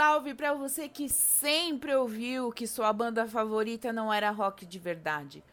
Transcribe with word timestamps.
salve 0.00 0.32
para 0.32 0.54
você 0.54 0.88
que 0.88 1.10
sempre 1.10 1.94
ouviu 1.94 2.50
que 2.50 2.66
sua 2.66 2.90
banda 2.90 3.28
favorita 3.28 3.92
não 3.92 4.10
era 4.10 4.30
rock 4.30 4.64
de 4.64 4.78
verdade. 4.78 5.44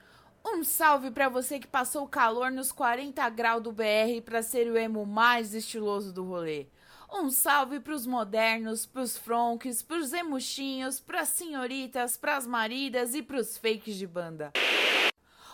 Um 0.46 0.64
salve 0.64 1.12
para 1.12 1.28
você 1.28 1.60
que 1.60 1.68
passou 1.68 2.08
calor 2.08 2.50
nos 2.50 2.72
40 2.72 3.30
graus 3.30 3.62
do 3.62 3.74
BR 3.74 4.22
para 4.24 4.42
ser 4.42 4.72
o 4.72 4.78
emo 4.78 5.06
mais 5.06 5.54
estiloso 5.54 6.14
do 6.14 6.24
rolê. 6.24 6.68
Um 7.12 7.30
salve 7.30 7.82
pros 7.82 8.06
modernos, 8.08 8.86
pros 8.86 9.18
fronks, 9.18 9.82
pros 9.82 10.14
emuchinhos, 10.14 10.98
pras 10.98 11.28
senhoritas, 11.28 12.16
pras 12.16 12.48
maridas 12.48 13.16
e 13.16 13.22
pros 13.22 13.58
fakes 13.58 13.98
de 13.98 14.08
banda. 14.08 14.54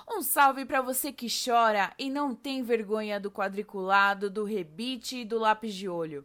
Um 0.08 0.22
salve 0.22 0.66
para 0.66 0.84
você 0.84 1.12
que 1.12 1.26
chora 1.44 1.92
e 1.98 2.12
não 2.12 2.36
tem 2.36 2.62
vergonha 2.62 3.20
do 3.20 3.32
quadriculado, 3.32 4.30
do 4.30 4.44
rebite 4.44 5.18
e 5.18 5.26
do 5.26 5.40
lápis 5.40 5.74
de 5.74 5.90
olho. 5.90 6.24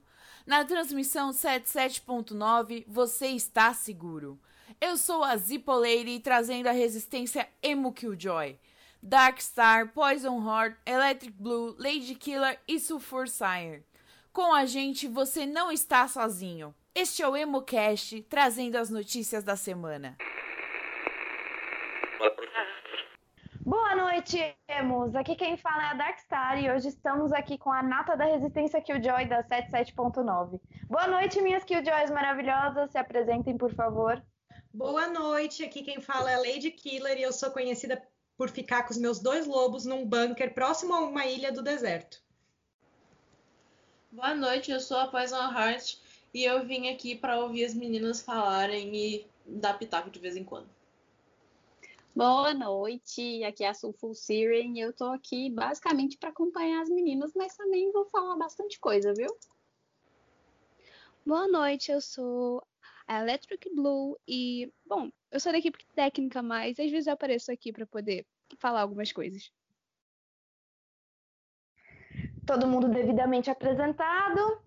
Na 0.48 0.65
transmissão 0.65 1.29
77.9 1.30 2.83
você 2.88 3.27
está 3.27 3.75
seguro. 3.75 4.41
Eu 4.80 4.97
sou 4.97 5.23
a 5.23 5.37
Zippo 5.37 5.74
Lady 5.74 6.21
trazendo 6.21 6.69
a 6.69 6.73
resistência 6.73 7.47
Emo 7.62 7.93
Killjoy. 7.93 8.59
Darkstar, 9.02 9.93
Poison 9.93 10.43
Heart, 10.43 10.79
Electric 10.87 11.37
Blue, 11.38 11.77
Lady 11.79 12.15
Killer 12.15 12.59
e 12.66 12.80
Sulfur 12.80 13.29
Sire. 13.29 13.84
Com 14.33 14.55
a 14.55 14.65
gente 14.65 15.07
você 15.07 15.45
não 15.45 15.71
está 15.71 16.09
sozinho. 16.09 16.74
Este 16.95 17.23
é 17.23 17.29
o 17.29 17.37
EmoCast, 17.37 18.23
trazendo 18.23 18.77
as 18.77 18.88
notícias 18.88 19.45
da 19.45 19.55
semana. 19.55 20.16
Boa 23.69 23.95
noite, 23.95 24.38
Emos! 24.66 25.15
Aqui 25.15 25.37
quem 25.37 25.55
fala 25.59 25.83
é 25.83 25.87
a 25.88 25.93
Darkstar 25.93 26.59
e 26.59 26.71
hoje 26.71 26.88
estamos 26.88 27.35
aqui 27.35 27.59
com 27.59 27.71
a 27.71 27.83
nata 27.83 28.16
da 28.16 28.25
resistência 28.25 28.80
Killjoy 28.80 29.27
da 29.29 29.45
77.9. 29.45 30.59
Boa 30.88 31.07
noite, 31.07 31.43
minhas 31.43 31.65
Killjoys 31.65 32.10
maravilhosas, 32.10 32.91
se 32.91 32.97
apresentem, 32.97 33.59
por 33.59 33.71
favor. 33.75 34.25
Boa 34.73 35.09
noite, 35.09 35.63
aqui 35.63 35.83
quem 35.83 36.01
fala 36.01 36.30
é 36.30 36.37
a 36.37 36.38
Lady 36.38 36.71
Killer 36.71 37.19
e 37.19 37.23
eu 37.23 37.30
sou 37.30 37.51
conhecida 37.51 38.02
por 38.38 38.49
ficar 38.49 38.85
com 38.85 38.91
os 38.91 38.97
meus 38.97 39.19
dois 39.19 39.47
lobos 39.47 39.85
num 39.85 40.09
bunker 40.09 40.55
próximo 40.55 40.95
a 40.95 41.01
uma 41.01 41.27
ilha 41.27 41.53
do 41.53 41.60
deserto. 41.60 42.23
Boa 44.10 44.35
noite, 44.35 44.71
eu 44.71 44.80
sou 44.80 44.97
a 44.97 45.09
Poison 45.09 45.53
Heart 45.53 45.99
e 46.32 46.43
eu 46.43 46.65
vim 46.65 46.88
aqui 46.88 47.15
para 47.15 47.38
ouvir 47.38 47.66
as 47.66 47.75
meninas 47.75 48.23
falarem 48.23 48.97
e 48.97 49.27
dar 49.45 49.79
pitaco 49.79 50.09
de 50.09 50.19
vez 50.19 50.38
em 50.38 50.45
quando. 50.45 50.77
Boa 52.19 52.52
noite, 52.52 53.45
aqui 53.45 53.63
é 53.63 53.69
a 53.69 53.74
Sulfur 53.74 54.13
Siren 54.13 54.77
e 54.77 54.80
eu 54.80 54.93
tô 54.93 55.05
aqui 55.05 55.49
basicamente 55.51 56.19
para 56.19 56.30
acompanhar 56.30 56.83
as 56.83 56.91
meninas, 56.91 57.33
mas 57.33 57.55
também 57.55 57.93
vou 57.93 58.07
falar 58.07 58.35
bastante 58.35 58.80
coisa, 58.80 59.15
viu? 59.15 59.29
Boa 61.25 61.47
noite, 61.47 61.93
eu 61.93 62.01
sou 62.01 62.60
a 63.07 63.21
Electric 63.21 63.73
Blue 63.73 64.19
e, 64.27 64.69
bom, 64.84 65.12
eu 65.31 65.38
sou 65.38 65.53
da 65.53 65.59
equipe 65.59 65.78
técnica, 65.94 66.43
mas 66.43 66.81
às 66.81 66.91
vezes 66.91 67.06
eu 67.06 67.12
apareço 67.12 67.53
aqui 67.53 67.72
para 67.72 67.87
poder 67.87 68.27
falar 68.59 68.81
algumas 68.81 69.12
coisas. 69.12 69.53
Todo 72.44 72.66
mundo 72.66 72.88
devidamente 72.88 73.49
apresentado. 73.49 74.60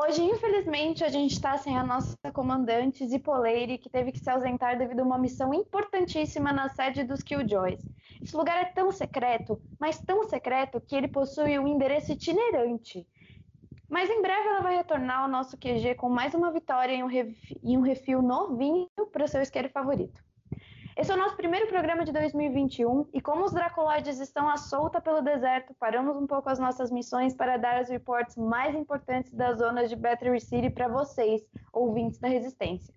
Hoje, 0.00 0.22
infelizmente, 0.22 1.02
a 1.02 1.08
gente 1.08 1.32
está 1.32 1.58
sem 1.58 1.76
a 1.76 1.82
nossa 1.82 2.16
comandante 2.32 3.04
Zipoleire, 3.04 3.78
que 3.78 3.90
teve 3.90 4.12
que 4.12 4.20
se 4.20 4.30
ausentar 4.30 4.78
devido 4.78 5.00
a 5.00 5.02
uma 5.02 5.18
missão 5.18 5.52
importantíssima 5.52 6.52
na 6.52 6.68
sede 6.68 7.02
dos 7.02 7.20
Killjoys. 7.20 7.84
Esse 8.22 8.36
lugar 8.36 8.62
é 8.62 8.66
tão 8.66 8.92
secreto, 8.92 9.60
mas 9.76 9.98
tão 9.98 10.22
secreto, 10.22 10.80
que 10.80 10.94
ele 10.94 11.08
possui 11.08 11.58
um 11.58 11.66
endereço 11.66 12.12
itinerante. 12.12 13.04
Mas 13.90 14.08
em 14.08 14.22
breve 14.22 14.46
ela 14.46 14.62
vai 14.62 14.76
retornar 14.76 15.22
ao 15.22 15.28
nosso 15.28 15.58
QG 15.58 15.96
com 15.96 16.08
mais 16.08 16.32
uma 16.32 16.52
vitória 16.52 16.94
e 16.94 17.02
um, 17.02 17.10
e 17.10 17.76
um 17.76 17.80
refil 17.80 18.22
novinho 18.22 18.88
para 19.10 19.24
o 19.24 19.28
seu 19.28 19.42
isqueiro 19.42 19.68
favorito. 19.68 20.22
Esse 20.98 21.12
é 21.12 21.14
o 21.14 21.18
nosso 21.18 21.36
primeiro 21.36 21.68
programa 21.68 22.04
de 22.04 22.10
2021 22.10 23.06
e 23.14 23.20
como 23.20 23.44
os 23.44 23.52
Dracoloides 23.52 24.18
estão 24.18 24.48
à 24.48 24.56
solta 24.56 25.00
pelo 25.00 25.22
deserto, 25.22 25.72
paramos 25.78 26.16
um 26.16 26.26
pouco 26.26 26.50
as 26.50 26.58
nossas 26.58 26.90
missões 26.90 27.36
para 27.36 27.56
dar 27.56 27.80
os 27.80 27.88
reports 27.88 28.36
mais 28.36 28.74
importantes 28.74 29.32
das 29.32 29.60
zonas 29.60 29.88
de 29.88 29.94
Battery 29.94 30.40
City 30.40 30.70
para 30.70 30.88
vocês, 30.88 31.40
ouvintes 31.72 32.18
da 32.18 32.26
Resistência. 32.26 32.92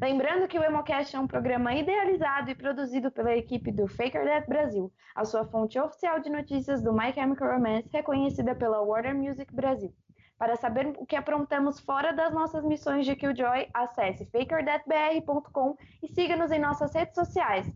Lembrando 0.00 0.48
que 0.48 0.58
o 0.58 0.64
Emocast 0.64 1.14
é 1.14 1.20
um 1.20 1.28
programa 1.28 1.72
idealizado 1.72 2.50
e 2.50 2.54
produzido 2.56 3.12
pela 3.12 3.36
equipe 3.36 3.70
do 3.70 3.86
Faker 3.86 4.24
Death 4.24 4.48
Brasil, 4.48 4.92
a 5.14 5.24
sua 5.24 5.44
fonte 5.44 5.78
oficial 5.78 6.18
de 6.18 6.28
notícias 6.28 6.82
do 6.82 6.92
My 6.92 7.12
Chemical 7.12 7.52
Romance, 7.52 7.88
reconhecida 7.92 8.56
pela 8.56 8.82
Warner 8.82 9.14
Music 9.14 9.54
Brasil. 9.54 9.94
Para 10.38 10.56
saber 10.56 10.86
o 10.98 11.06
que 11.06 11.16
aprontamos 11.16 11.80
fora 11.80 12.12
das 12.12 12.32
nossas 12.32 12.62
missões 12.62 13.06
de 13.06 13.16
Killjoy, 13.16 13.68
acesse 13.72 14.26
fakerdeathbr.com 14.26 15.76
e 16.02 16.08
siga-nos 16.08 16.52
em 16.52 16.58
nossas 16.58 16.92
redes 16.92 17.14
sociais, 17.14 17.66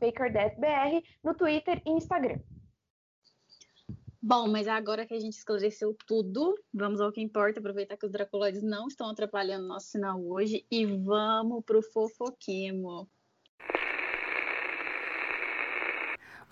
fakerdeathbr, 0.00 1.02
no 1.22 1.34
Twitter 1.34 1.80
e 1.86 1.90
Instagram. 1.90 2.40
Bom, 4.20 4.48
mas 4.48 4.68
agora 4.68 5.06
que 5.06 5.14
a 5.14 5.20
gente 5.20 5.34
esclareceu 5.34 5.96
tudo, 6.06 6.56
vamos 6.72 7.00
ao 7.00 7.12
que 7.12 7.20
importa, 7.20 7.58
aproveitar 7.58 7.96
que 7.96 8.06
os 8.06 8.12
Dracoloides 8.12 8.62
não 8.62 8.86
estão 8.86 9.10
atrapalhando 9.10 9.66
nosso 9.66 9.88
sinal 9.88 10.20
hoje 10.24 10.64
e 10.70 10.86
vamos 10.86 11.64
pro 11.64 11.82
fofoquemo. 11.82 13.08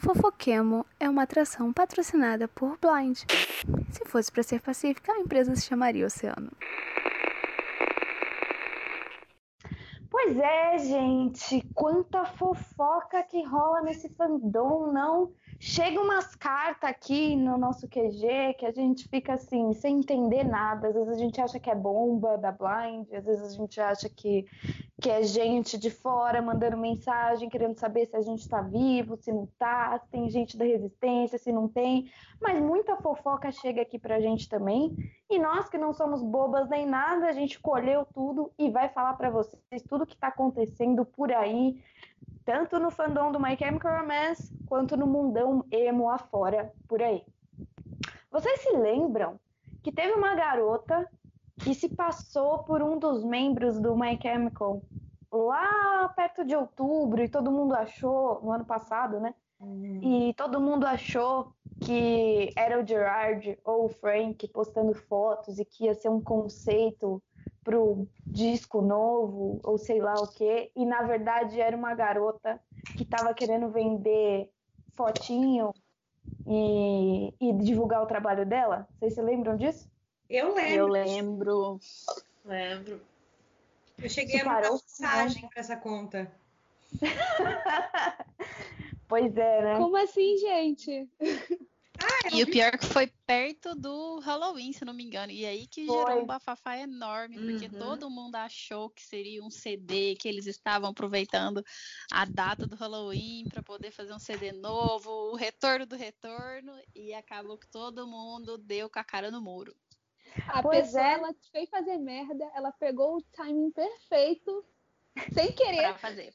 Fofoquemo 0.00 0.86
é 0.98 1.10
uma 1.10 1.24
atração 1.24 1.74
patrocinada 1.74 2.48
por 2.48 2.78
Blind. 2.78 3.18
Se 3.90 4.02
fosse 4.06 4.32
para 4.32 4.42
ser 4.42 4.62
pacífica, 4.62 5.12
a 5.12 5.20
empresa 5.20 5.54
se 5.54 5.66
chamaria 5.66 6.06
Oceano. 6.06 6.50
Pois 10.10 10.38
é, 10.38 10.78
gente, 10.78 11.62
quanta 11.74 12.24
fofoca 12.24 13.22
que 13.24 13.44
rola 13.44 13.82
nesse 13.82 14.08
fandom, 14.14 14.90
não? 14.90 15.34
Chega 15.62 16.00
umas 16.00 16.34
cartas 16.34 16.88
aqui 16.88 17.36
no 17.36 17.58
nosso 17.58 17.86
QG 17.86 18.54
que 18.58 18.64
a 18.64 18.70
gente 18.72 19.06
fica 19.06 19.34
assim, 19.34 19.74
sem 19.74 19.98
entender 19.98 20.42
nada. 20.42 20.88
Às 20.88 20.94
vezes 20.94 21.10
a 21.10 21.18
gente 21.18 21.38
acha 21.38 21.60
que 21.60 21.68
é 21.68 21.74
bomba 21.74 22.38
da 22.38 22.50
Blind, 22.50 23.06
às 23.12 23.26
vezes 23.26 23.42
a 23.44 23.54
gente 23.54 23.78
acha 23.78 24.08
que, 24.08 24.46
que 24.98 25.10
é 25.10 25.22
gente 25.22 25.76
de 25.76 25.90
fora 25.90 26.40
mandando 26.40 26.78
mensagem, 26.78 27.50
querendo 27.50 27.78
saber 27.78 28.06
se 28.06 28.16
a 28.16 28.22
gente 28.22 28.40
está 28.40 28.62
vivo, 28.62 29.18
se 29.18 29.30
não 29.30 29.46
tá, 29.58 29.98
se 29.98 30.08
tem 30.08 30.30
gente 30.30 30.56
da 30.56 30.64
resistência, 30.64 31.36
se 31.36 31.52
não 31.52 31.68
tem. 31.68 32.10
Mas 32.40 32.58
muita 32.58 32.96
fofoca 32.96 33.52
chega 33.52 33.82
aqui 33.82 33.98
pra 33.98 34.18
gente 34.18 34.48
também. 34.48 34.96
E 35.28 35.38
nós 35.38 35.68
que 35.68 35.76
não 35.76 35.92
somos 35.92 36.22
bobas 36.22 36.70
nem 36.70 36.86
nada, 36.86 37.26
a 37.26 37.32
gente 37.32 37.60
colheu 37.60 38.06
tudo 38.14 38.50
e 38.58 38.70
vai 38.70 38.88
falar 38.88 39.12
para 39.12 39.28
vocês 39.28 39.82
tudo 39.86 40.06
que 40.06 40.14
está 40.14 40.28
acontecendo 40.28 41.04
por 41.04 41.30
aí 41.30 41.78
tanto 42.44 42.78
no 42.78 42.90
fandom 42.90 43.30
do 43.32 43.40
My 43.40 43.56
Chemical 43.56 44.00
Romance 44.00 44.52
quanto 44.66 44.96
no 44.96 45.06
mundão 45.06 45.64
emo 45.70 46.10
afora 46.10 46.72
por 46.88 47.02
aí. 47.02 47.24
Vocês 48.30 48.60
se 48.60 48.70
lembram 48.70 49.38
que 49.82 49.92
teve 49.92 50.12
uma 50.12 50.34
garota 50.34 51.08
que 51.58 51.74
se 51.74 51.88
passou 51.88 52.60
por 52.60 52.82
um 52.82 52.98
dos 52.98 53.24
membros 53.24 53.80
do 53.80 53.96
My 53.96 54.18
Chemical 54.20 54.82
lá 55.32 56.08
perto 56.16 56.44
de 56.44 56.56
outubro 56.56 57.22
e 57.22 57.28
todo 57.28 57.52
mundo 57.52 57.74
achou, 57.74 58.40
no 58.42 58.50
ano 58.50 58.64
passado, 58.64 59.20
né? 59.20 59.34
Uhum. 59.60 60.00
E 60.02 60.34
todo 60.34 60.60
mundo 60.60 60.86
achou 60.86 61.52
que 61.80 62.52
era 62.56 62.82
o 62.82 62.86
Gerard 62.86 63.58
ou 63.64 63.84
o 63.84 63.88
Frank 63.88 64.46
postando 64.48 64.94
fotos 64.94 65.58
e 65.58 65.64
que 65.64 65.84
ia 65.84 65.94
ser 65.94 66.08
um 66.08 66.20
conceito 66.20 67.22
pro 67.62 68.06
disco 68.26 68.80
novo 68.80 69.60
ou 69.62 69.78
sei 69.78 70.00
lá 70.00 70.14
o 70.14 70.26
que 70.26 70.70
e 70.74 70.84
na 70.84 71.02
verdade 71.02 71.60
era 71.60 71.76
uma 71.76 71.94
garota 71.94 72.60
que 72.96 73.02
estava 73.02 73.34
querendo 73.34 73.70
vender 73.70 74.50
fotinho 74.94 75.72
e, 76.46 77.34
e, 77.40 77.52
divulgar 77.54 78.02
o 78.02 78.06
trabalho 78.06 78.46
dela. 78.46 78.88
Vocês 78.98 79.14
se 79.14 79.22
lembram 79.22 79.56
disso? 79.56 79.88
Eu 80.28 80.54
lembro. 80.54 80.74
Eu 80.74 80.86
lembro. 80.86 81.80
Lembro. 82.44 83.00
Eu 83.98 84.08
cheguei 84.08 84.40
a 84.40 84.44
mandar 84.44 84.70
mensagem 84.70 85.48
para 85.48 85.60
essa 85.60 85.76
conta. 85.76 86.30
pois 89.08 89.36
é, 89.36 89.62
né? 89.62 89.76
Como 89.76 89.96
assim, 89.96 90.36
gente? 90.38 91.08
Ah, 92.02 92.28
e 92.32 92.42
o 92.42 92.50
pior 92.50 92.78
que 92.78 92.86
foi 92.86 93.06
perto 93.26 93.74
do 93.74 94.18
Halloween, 94.20 94.72
se 94.72 94.84
não 94.84 94.94
me 94.94 95.04
engano. 95.04 95.30
E 95.30 95.44
aí 95.44 95.66
que 95.66 95.86
foi. 95.86 95.96
gerou 95.96 96.22
um 96.22 96.26
bafafá 96.26 96.76
enorme, 96.78 97.36
porque 97.36 97.66
uhum. 97.66 97.78
todo 97.78 98.10
mundo 98.10 98.36
achou 98.36 98.88
que 98.88 99.02
seria 99.02 99.42
um 99.42 99.50
CD, 99.50 100.16
que 100.16 100.28
eles 100.28 100.46
estavam 100.46 100.90
aproveitando 100.90 101.64
a 102.10 102.24
data 102.24 102.66
do 102.66 102.76
Halloween 102.76 103.44
para 103.48 103.62
poder 103.62 103.90
fazer 103.90 104.14
um 104.14 104.18
CD 104.18 104.52
novo, 104.52 105.10
o 105.10 105.36
retorno 105.36 105.84
do 105.84 105.96
retorno, 105.96 106.72
e 106.94 107.12
acabou 107.12 107.58
que 107.58 107.68
todo 107.68 108.06
mundo 108.06 108.56
deu 108.56 108.88
com 108.88 108.98
a 108.98 109.04
cara 109.04 109.30
no 109.30 109.40
muro. 109.40 109.76
A 110.46 110.62
pois 110.62 110.86
pessoa, 110.86 111.02
é. 111.02 111.12
ela 111.14 111.34
fez 111.52 111.68
fazer 111.68 111.98
merda, 111.98 112.50
ela 112.54 112.72
pegou 112.72 113.16
o 113.16 113.22
timing 113.32 113.70
perfeito, 113.72 114.64
sem 115.34 115.52
querer. 115.52 115.82
Pra 115.82 115.98
fazer. 115.98 116.32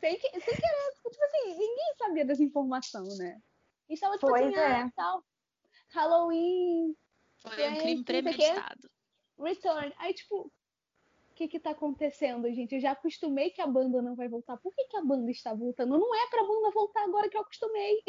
Sem, 0.00 0.18
sem 0.18 0.20
querer. 0.20 0.90
Tipo 1.10 1.24
assim, 1.24 1.48
ninguém 1.50 1.94
sabia 1.98 2.24
dessa 2.24 2.42
informação, 2.42 3.04
né? 3.18 3.40
E 3.90 3.94
estava 3.94 4.14
tipo 4.14 4.28
pois 4.28 4.46
assim, 4.46 4.54
é. 4.54 4.82
ah, 4.82 4.92
tal. 4.96 5.24
Halloween. 5.88 6.96
Foi 7.38 7.70
um 7.70 7.78
crime 7.78 8.04
premeditado. 8.04 8.88
Return. 9.38 9.92
Aí, 9.98 10.14
tipo, 10.14 10.52
que 11.40 11.48
que 11.48 11.60
tá 11.60 11.70
acontecendo, 11.70 12.52
gente? 12.52 12.74
Eu 12.74 12.80
já 12.80 12.90
acostumei 12.92 13.50
que 13.50 13.62
a 13.62 13.66
banda 13.66 14.02
não 14.02 14.14
vai 14.14 14.28
voltar. 14.28 14.58
Por 14.58 14.74
que, 14.74 14.84
que 14.84 14.96
a 14.96 15.02
banda 15.02 15.30
está 15.30 15.54
voltando? 15.54 15.98
Não 15.98 16.14
é 16.14 16.28
pra 16.28 16.42
banda 16.42 16.70
voltar 16.70 17.02
agora 17.02 17.30
que 17.30 17.36
eu 17.36 17.40
acostumei. 17.40 18.02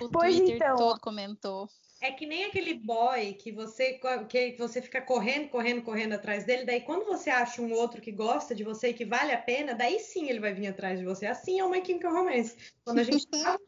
O 0.00 0.08
Pois 0.10 0.36
Twitter 0.36 0.56
então. 0.56 0.76
todo 0.76 1.00
comentou. 1.00 1.68
É 2.00 2.10
que 2.10 2.26
nem 2.26 2.44
aquele 2.44 2.74
boy 2.74 3.32
que 3.34 3.52
você, 3.52 4.00
que 4.28 4.56
você 4.58 4.82
fica 4.82 5.00
correndo, 5.00 5.48
correndo, 5.48 5.82
correndo 5.82 6.12
atrás 6.14 6.44
dele. 6.44 6.64
Daí, 6.64 6.80
quando 6.82 7.06
você 7.06 7.30
acha 7.30 7.62
um 7.62 7.72
outro 7.72 8.02
que 8.02 8.12
gosta 8.12 8.54
de 8.54 8.64
você 8.64 8.88
e 8.88 8.94
que 8.94 9.04
vale 9.04 9.32
a 9.32 9.40
pena, 9.40 9.74
daí 9.74 9.98
sim 9.98 10.28
ele 10.28 10.40
vai 10.40 10.52
vir 10.52 10.66
atrás 10.66 10.98
de 10.98 11.04
você. 11.04 11.26
Assim 11.26 11.58
é 11.58 11.64
uma 11.64 11.82
Chemical 11.82 12.12
Romance. 12.12 12.56
Quando 12.84 12.98
a 12.98 13.02
gente 13.02 13.26
tá, 13.30 13.58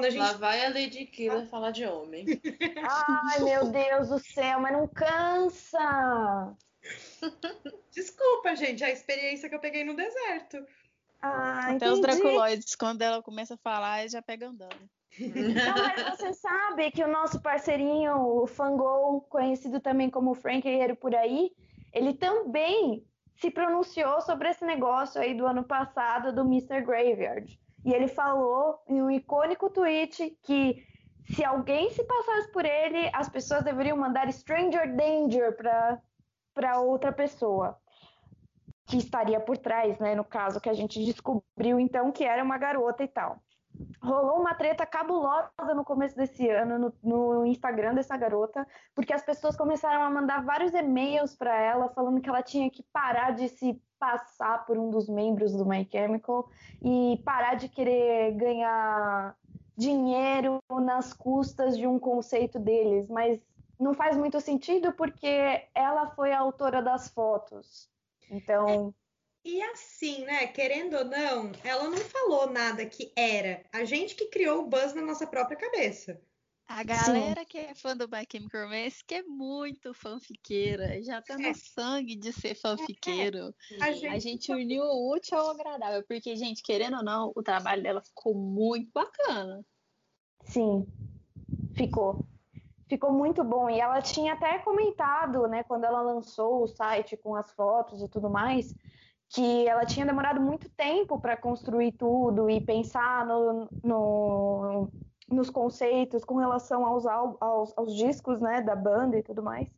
quando 0.00 0.04
a 0.06 0.10
gente 0.10 0.20
Lá 0.20 0.32
vai 0.32 0.64
a 0.64 0.68
Lady 0.70 1.04
Killer 1.06 1.46
falar 1.46 1.70
de 1.70 1.84
homem. 1.84 2.24
Ai, 2.88 3.40
meu 3.40 3.70
Deus 3.70 4.08
do 4.08 4.18
céu, 4.18 4.60
mas 4.60 4.72
não 4.72 4.88
cansa. 4.88 6.56
Desculpa, 7.92 8.56
gente, 8.56 8.82
a 8.82 8.90
experiência 8.90 9.48
que 9.48 9.54
eu 9.54 9.60
peguei 9.60 9.84
no 9.84 9.94
deserto. 9.94 10.64
Ah, 11.20 11.72
Até 11.72 11.90
os 11.90 11.98
entendi. 11.98 12.18
Draculoides, 12.18 12.74
quando 12.74 13.02
ela 13.02 13.22
começa 13.22 13.54
a 13.54 13.58
falar, 13.58 14.08
já 14.08 14.22
pega 14.22 14.48
andando. 14.48 14.88
Não, 15.18 15.74
mas 15.74 16.16
você 16.16 16.32
sabe 16.32 16.90
que 16.92 17.04
o 17.04 17.08
nosso 17.08 17.42
parceirinho, 17.42 18.16
o 18.16 18.46
Fangol, 18.46 19.20
conhecido 19.22 19.80
também 19.80 20.08
como 20.08 20.34
Frank 20.34 20.62
Guerreiro 20.62 20.96
por 20.96 21.14
aí, 21.14 21.50
ele 21.92 22.14
também 22.14 23.04
se 23.34 23.50
pronunciou 23.50 24.22
sobre 24.22 24.48
esse 24.48 24.64
negócio 24.64 25.20
aí 25.20 25.34
do 25.34 25.46
ano 25.46 25.64
passado 25.64 26.32
do 26.32 26.42
Mr. 26.42 26.80
Graveyard. 26.80 27.59
E 27.84 27.92
ele 27.92 28.08
falou 28.08 28.78
em 28.88 29.00
um 29.02 29.10
icônico 29.10 29.70
tweet 29.70 30.38
que 30.42 30.84
se 31.34 31.44
alguém 31.44 31.90
se 31.90 32.04
passasse 32.04 32.50
por 32.52 32.64
ele, 32.64 33.10
as 33.14 33.28
pessoas 33.28 33.64
deveriam 33.64 33.96
mandar 33.96 34.30
Stranger 34.32 34.94
Danger 34.94 35.56
para 36.54 36.80
outra 36.80 37.12
pessoa 37.12 37.78
que 38.86 38.96
estaria 38.96 39.38
por 39.38 39.56
trás, 39.56 39.98
né? 39.98 40.14
No 40.14 40.24
caso 40.24 40.60
que 40.60 40.68
a 40.68 40.74
gente 40.74 41.02
descobriu 41.04 41.78
então 41.78 42.10
que 42.10 42.24
era 42.24 42.42
uma 42.42 42.58
garota 42.58 43.04
e 43.04 43.08
tal. 43.08 43.40
Rolou 44.02 44.40
uma 44.40 44.54
treta 44.54 44.84
cabulosa 44.86 45.74
no 45.74 45.84
começo 45.84 46.16
desse 46.16 46.48
ano 46.48 46.78
no, 46.78 46.94
no 47.02 47.46
Instagram 47.46 47.94
dessa 47.94 48.16
garota, 48.16 48.66
porque 48.94 49.12
as 49.12 49.22
pessoas 49.22 49.56
começaram 49.56 50.02
a 50.02 50.10
mandar 50.10 50.44
vários 50.44 50.72
e-mails 50.74 51.34
para 51.34 51.54
ela 51.58 51.88
falando 51.88 52.20
que 52.20 52.28
ela 52.28 52.42
tinha 52.42 52.70
que 52.70 52.82
parar 52.92 53.32
de 53.32 53.48
se 53.48 53.80
passar 53.98 54.64
por 54.64 54.78
um 54.78 54.90
dos 54.90 55.08
membros 55.08 55.52
do 55.52 55.66
My 55.66 55.86
Chemical 55.90 56.48
e 56.82 57.20
parar 57.24 57.54
de 57.54 57.68
querer 57.68 58.32
ganhar 58.32 59.36
dinheiro 59.76 60.62
nas 60.70 61.12
custas 61.12 61.76
de 61.76 61.86
um 61.86 61.98
conceito 61.98 62.58
deles, 62.58 63.08
mas 63.08 63.40
não 63.78 63.94
faz 63.94 64.16
muito 64.16 64.40
sentido 64.40 64.92
porque 64.92 65.66
ela 65.74 66.06
foi 66.08 66.32
a 66.32 66.40
autora 66.40 66.82
das 66.82 67.08
fotos. 67.08 67.88
Então, 68.30 68.94
E 69.44 69.62
assim, 69.62 70.24
né? 70.24 70.46
Querendo 70.48 70.96
ou 70.98 71.04
não, 71.04 71.50
ela 71.64 71.88
não 71.88 71.96
falou 71.96 72.50
nada 72.50 72.84
que 72.84 73.12
era. 73.16 73.64
A 73.72 73.84
gente 73.84 74.14
que 74.14 74.26
criou 74.26 74.60
o 74.62 74.66
buzz 74.68 74.94
na 74.94 75.02
nossa 75.02 75.26
própria 75.26 75.56
cabeça. 75.56 76.20
A 76.68 76.84
galera 76.84 77.44
que 77.44 77.58
é 77.58 77.74
fã 77.74 77.96
do 77.96 78.06
My 78.08 78.24
Chemical 78.30 78.62
Romance, 78.62 79.02
que 79.04 79.16
é 79.16 79.22
muito 79.24 79.92
fanfiqueira, 79.92 81.02
já 81.02 81.20
tá 81.20 81.34
É. 81.34 81.48
no 81.48 81.54
sangue 81.56 82.14
de 82.14 82.32
ser 82.32 82.54
fanfiqueiro. 82.54 83.52
A 83.80 83.86
A 83.86 83.92
gente, 83.92 84.20
gente 84.20 84.52
uniu 84.52 84.84
o 84.84 85.12
útil 85.12 85.36
ao 85.36 85.50
agradável, 85.50 86.04
porque, 86.06 86.36
gente, 86.36 86.62
querendo 86.62 86.98
ou 86.98 87.02
não, 87.02 87.32
o 87.34 87.42
trabalho 87.42 87.82
dela 87.82 88.00
ficou 88.00 88.34
muito 88.36 88.88
bacana. 88.92 89.64
Sim, 90.44 90.86
ficou. 91.74 92.24
Ficou 92.88 93.12
muito 93.12 93.42
bom. 93.42 93.68
E 93.68 93.80
ela 93.80 94.00
tinha 94.00 94.34
até 94.34 94.60
comentado, 94.60 95.48
né, 95.48 95.64
quando 95.64 95.84
ela 95.84 96.02
lançou 96.02 96.62
o 96.62 96.68
site 96.68 97.16
com 97.16 97.34
as 97.34 97.50
fotos 97.52 98.00
e 98.00 98.08
tudo 98.08 98.30
mais, 98.30 98.72
que 99.32 99.66
ela 99.66 99.86
tinha 99.86 100.04
demorado 100.04 100.40
muito 100.40 100.68
tempo 100.68 101.20
para 101.20 101.36
construir 101.36 101.92
tudo 101.92 102.50
e 102.50 102.60
pensar 102.60 103.24
no, 103.24 103.68
no- 103.82 104.88
nos 105.30 105.48
conceitos 105.48 106.24
com 106.24 106.36
relação 106.36 106.84
aos, 106.84 107.06
aos, 107.06 107.72
aos 107.78 107.94
discos, 107.94 108.40
né, 108.40 108.60
da 108.60 108.74
banda 108.74 109.16
e 109.16 109.22
tudo 109.22 109.42
mais. 109.42 109.72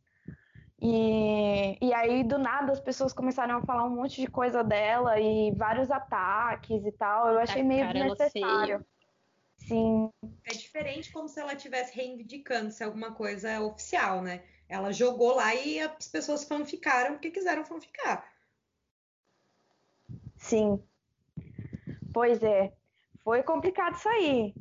E, 0.81 1.78
e 1.81 1.93
aí, 1.94 2.25
do 2.25 2.38
nada, 2.38 2.72
as 2.72 2.81
pessoas 2.81 3.12
começaram 3.12 3.58
a 3.58 3.62
falar 3.62 3.84
um 3.84 3.94
monte 3.94 4.20
de 4.20 4.26
coisa 4.26 4.64
dela 4.64 5.20
e 5.20 5.52
vários 5.52 5.90
ataques 5.90 6.84
e 6.84 6.93
tal. 6.93 7.31
Eu 7.31 7.38
achei 7.38 7.62
meio 7.62 7.84
Atacaram 7.84 8.06
ela 8.06 8.16
desnecessário. 8.16 8.87
Sim, 9.58 10.10
é 10.44 10.50
diferente 10.50 11.12
como 11.12 11.28
se 11.28 11.38
ela 11.38 11.52
estivesse 11.54 11.94
reivindicando 11.94 12.72
se 12.72 12.82
alguma 12.82 13.12
coisa 13.12 13.49
é 13.50 13.60
oficial, 13.60 14.22
né? 14.22 14.43
Ela 14.69 14.90
jogou 14.93 15.34
lá 15.37 15.54
e 15.54 15.78
as 15.78 16.08
pessoas 16.08 16.43
fanficaram 16.43 17.12
porque 17.12 17.31
quiseram 17.31 17.64
fanficar. 17.64 18.31
Sim. 20.43 20.83
Pois 22.12 22.43
é. 22.43 22.73
Foi 23.23 23.43
complicado 23.44 23.94
isso 23.94 24.09
aí. 24.09 24.55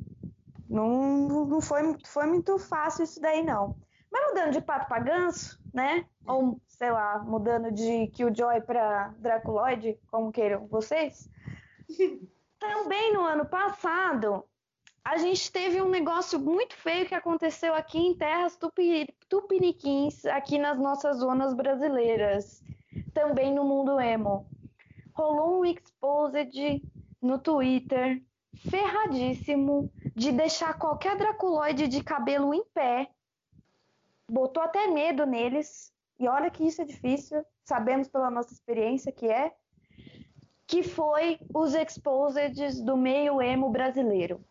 Não, 0.70 1.44
não 1.46 1.60
foi, 1.60 1.96
foi 2.06 2.26
muito 2.26 2.56
fácil 2.56 3.02
isso 3.02 3.20
daí, 3.20 3.42
não. 3.42 3.76
Mas 4.10 4.28
mudando 4.28 4.52
de 4.52 4.60
pato 4.60 4.86
para 4.86 5.02
ganso, 5.02 5.60
né? 5.74 6.06
Ou, 6.24 6.60
sei 6.68 6.90
lá, 6.92 7.18
mudando 7.18 7.72
de 7.72 8.06
Killjoy 8.08 8.60
para 8.60 9.08
Draculoid, 9.18 9.98
como 10.06 10.30
queiram 10.30 10.66
vocês. 10.68 11.28
Também 12.60 13.12
no 13.12 13.22
ano 13.22 13.44
passado, 13.44 14.44
a 15.04 15.16
gente 15.16 15.50
teve 15.50 15.82
um 15.82 15.88
negócio 15.88 16.38
muito 16.38 16.76
feio 16.76 17.06
que 17.06 17.14
aconteceu 17.14 17.74
aqui 17.74 17.98
em 17.98 18.16
terras 18.16 18.56
tupi, 18.56 19.12
tupiniquins, 19.28 20.24
aqui 20.26 20.58
nas 20.58 20.78
nossas 20.78 21.18
zonas 21.18 21.52
brasileiras. 21.54 22.62
Também 23.12 23.52
no 23.52 23.64
mundo 23.64 23.98
emo 24.00 24.46
rolou 25.14 25.60
um 25.60 25.64
exposed 25.64 26.82
no 27.20 27.38
Twitter 27.38 28.22
ferradíssimo 28.68 29.90
de 30.14 30.32
deixar 30.32 30.78
qualquer 30.78 31.16
draculoide 31.16 31.88
de 31.88 32.02
cabelo 32.02 32.52
em 32.52 32.64
pé. 32.74 33.08
Botou 34.28 34.62
até 34.62 34.86
medo 34.88 35.26
neles. 35.26 35.92
E 36.18 36.28
olha 36.28 36.50
que 36.50 36.64
isso 36.64 36.80
é 36.80 36.84
difícil, 36.84 37.44
sabemos 37.64 38.08
pela 38.08 38.30
nossa 38.30 38.52
experiência 38.52 39.10
que 39.10 39.26
é. 39.26 39.52
Que 40.66 40.82
foi 40.82 41.38
os 41.52 41.74
exposeds 41.74 42.80
do 42.80 42.96
meio 42.96 43.42
emo 43.42 43.70
brasileiro. 43.70 44.44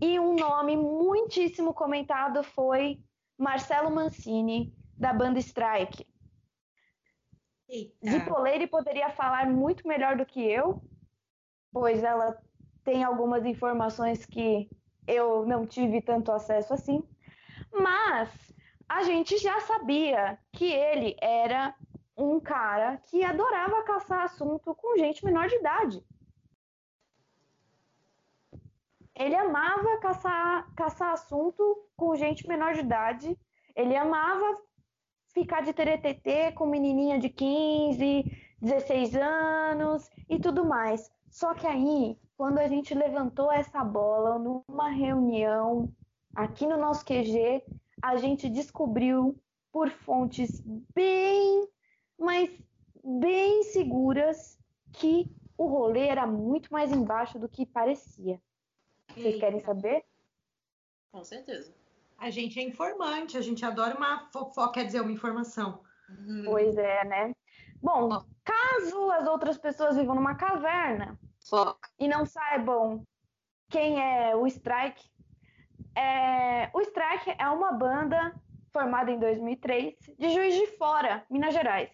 E 0.00 0.18
um 0.20 0.34
nome 0.36 0.76
muitíssimo 0.76 1.74
comentado 1.74 2.42
foi 2.42 3.00
Marcelo 3.36 3.90
Mancini, 3.90 4.72
da 4.96 5.12
banda 5.12 5.38
Strike. 5.38 6.06
Eita. 7.70 8.10
Zipoleire 8.10 8.66
poderia 8.66 9.10
falar 9.10 9.48
muito 9.48 9.86
melhor 9.86 10.16
do 10.16 10.26
que 10.26 10.40
eu, 10.40 10.82
pois 11.72 12.02
ela 12.02 12.36
tem 12.82 13.04
algumas 13.04 13.46
informações 13.46 14.26
que 14.26 14.68
eu 15.06 15.46
não 15.46 15.64
tive 15.64 16.02
tanto 16.02 16.32
acesso 16.32 16.74
assim. 16.74 17.02
Mas 17.72 18.52
a 18.88 19.04
gente 19.04 19.38
já 19.38 19.60
sabia 19.60 20.36
que 20.52 20.64
ele 20.64 21.16
era 21.20 21.72
um 22.16 22.40
cara 22.40 22.96
que 23.06 23.22
adorava 23.22 23.84
caçar 23.84 24.24
assunto 24.24 24.74
com 24.74 24.98
gente 24.98 25.24
menor 25.24 25.46
de 25.46 25.54
idade. 25.54 26.04
Ele 29.14 29.36
amava 29.36 29.98
caçar, 29.98 30.74
caçar 30.74 31.12
assunto 31.12 31.88
com 31.96 32.16
gente 32.16 32.48
menor 32.48 32.74
de 32.74 32.80
idade. 32.80 33.38
Ele 33.76 33.96
amava 33.96 34.60
ficar 35.32 35.62
de 35.62 35.72
teretetê 35.72 36.52
com 36.52 36.66
menininha 36.66 37.18
de 37.18 37.28
15, 37.28 38.24
16 38.60 39.16
anos 39.16 40.10
e 40.28 40.38
tudo 40.38 40.64
mais. 40.64 41.10
Só 41.30 41.54
que 41.54 41.66
aí, 41.66 42.18
quando 42.36 42.58
a 42.58 42.66
gente 42.66 42.94
levantou 42.94 43.50
essa 43.52 43.84
bola 43.84 44.38
numa 44.38 44.90
reunião 44.90 45.92
aqui 46.34 46.66
no 46.66 46.76
nosso 46.76 47.04
QG, 47.04 47.62
a 48.02 48.16
gente 48.16 48.48
descobriu 48.48 49.38
por 49.72 49.90
fontes 49.90 50.60
bem, 50.94 51.68
mas 52.18 52.50
bem 53.04 53.62
seguras 53.62 54.58
que 54.92 55.30
o 55.56 55.66
rolê 55.66 56.08
era 56.08 56.26
muito 56.26 56.72
mais 56.72 56.90
embaixo 56.90 57.38
do 57.38 57.48
que 57.48 57.64
parecia. 57.64 58.40
Vocês 59.14 59.38
querem 59.38 59.60
saber? 59.60 60.04
Com 61.12 61.22
certeza. 61.22 61.79
A 62.20 62.28
gente 62.28 62.60
é 62.60 62.62
informante, 62.62 63.38
a 63.38 63.40
gente 63.40 63.64
adora 63.64 63.96
uma 63.96 64.28
fofoca, 64.30 64.74
quer 64.74 64.84
dizer, 64.84 65.00
uma 65.00 65.10
informação. 65.10 65.82
Uhum. 66.08 66.42
Pois 66.44 66.76
é, 66.76 67.04
né? 67.06 67.34
Bom, 67.82 68.22
caso 68.44 69.10
as 69.10 69.26
outras 69.26 69.56
pessoas 69.56 69.96
vivam 69.96 70.14
numa 70.14 70.34
caverna 70.34 71.18
Foca. 71.48 71.88
e 71.98 72.06
não 72.06 72.26
saibam 72.26 73.02
quem 73.70 73.98
é 73.98 74.36
o 74.36 74.46
Strike, 74.46 75.10
é, 75.96 76.70
o 76.74 76.80
Strike 76.82 77.34
é 77.38 77.48
uma 77.48 77.72
banda 77.72 78.34
formada 78.70 79.10
em 79.10 79.18
2003 79.18 79.94
de 80.18 80.30
Juiz 80.30 80.54
de 80.54 80.66
Fora, 80.76 81.24
Minas 81.30 81.54
Gerais. 81.54 81.90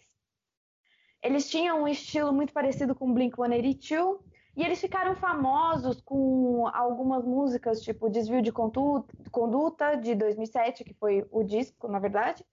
Eles 1.22 1.48
tinham 1.48 1.82
um 1.82 1.88
estilo 1.88 2.32
muito 2.32 2.52
parecido 2.52 2.94
com 2.94 3.14
Blink-182 3.14 4.18
e 4.56 4.64
eles 4.64 4.80
ficaram 4.80 5.14
famosos 5.14 6.00
com 6.00 6.66
algumas 6.68 7.24
músicas, 7.24 7.82
tipo 7.82 8.08
Desvio 8.08 8.40
de 8.40 8.50
Condu- 8.50 9.06
Conduta, 9.30 9.96
de 9.96 10.14
2007, 10.14 10.82
que 10.82 10.94
foi 10.94 11.26
o 11.30 11.42
disco, 11.44 11.86
na 11.88 11.98
verdade, 11.98 12.44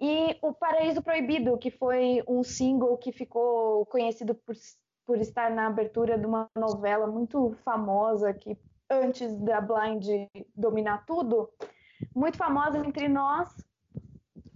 E 0.00 0.38
o 0.40 0.52
Paraíso 0.52 1.02
Proibido, 1.02 1.58
que 1.58 1.72
foi 1.72 2.22
um 2.28 2.44
single 2.44 2.96
que 2.98 3.10
ficou 3.10 3.84
conhecido 3.86 4.32
por, 4.32 4.54
por 5.04 5.18
estar 5.18 5.50
na 5.50 5.66
abertura 5.66 6.16
de 6.16 6.24
uma 6.24 6.48
novela 6.54 7.08
muito 7.08 7.50
famosa, 7.64 8.32
que 8.32 8.56
antes 8.88 9.36
da 9.40 9.60
Blind 9.60 10.06
dominar 10.54 11.04
tudo, 11.04 11.50
muito 12.14 12.36
famosa 12.36 12.78
entre 12.78 13.08
nós, 13.08 13.48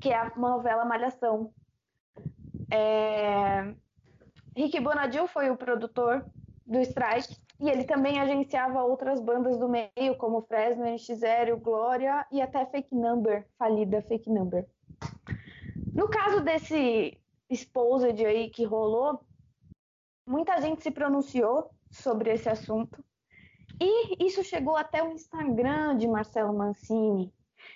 que 0.01 0.11
é 0.11 0.17
a 0.17 0.33
novela 0.37 0.85
Malhação. 0.85 1.53
É... 2.71 3.75
Rick 4.57 4.79
Bonadil 4.79 5.27
foi 5.27 5.51
o 5.51 5.57
produtor 5.57 6.25
do 6.67 6.81
Strike 6.81 7.37
e 7.61 7.69
ele 7.69 7.85
também 7.85 8.19
agenciava 8.21 8.83
outras 8.83 9.21
bandas 9.21 9.57
do 9.59 9.69
meio, 9.69 10.17
como 10.19 10.43
Fresno, 10.43 10.85
NX0, 10.85 11.57
Glória 11.61 12.27
e 12.33 12.41
até 12.41 12.67
Fake 12.67 12.95
Number, 12.95 13.47
falida 13.57 14.03
Fake 14.03 14.29
Number. 14.29 14.67
No 15.95 16.09
caso 16.09 16.41
desse 16.41 17.19
exposed 17.49 18.25
aí 18.25 18.51
que 18.51 18.65
rolou, 18.65 19.21
muita 20.27 20.61
gente 20.61 20.83
se 20.83 20.91
pronunciou 20.91 21.71
sobre 21.91 22.33
esse 22.33 22.49
assunto 22.49 23.05
e 23.81 24.27
isso 24.27 24.43
chegou 24.43 24.77
até 24.77 25.03
o 25.03 25.13
Instagram 25.13 25.97
de 25.97 26.09
Marcelo 26.09 26.53
Mancini 26.53 27.33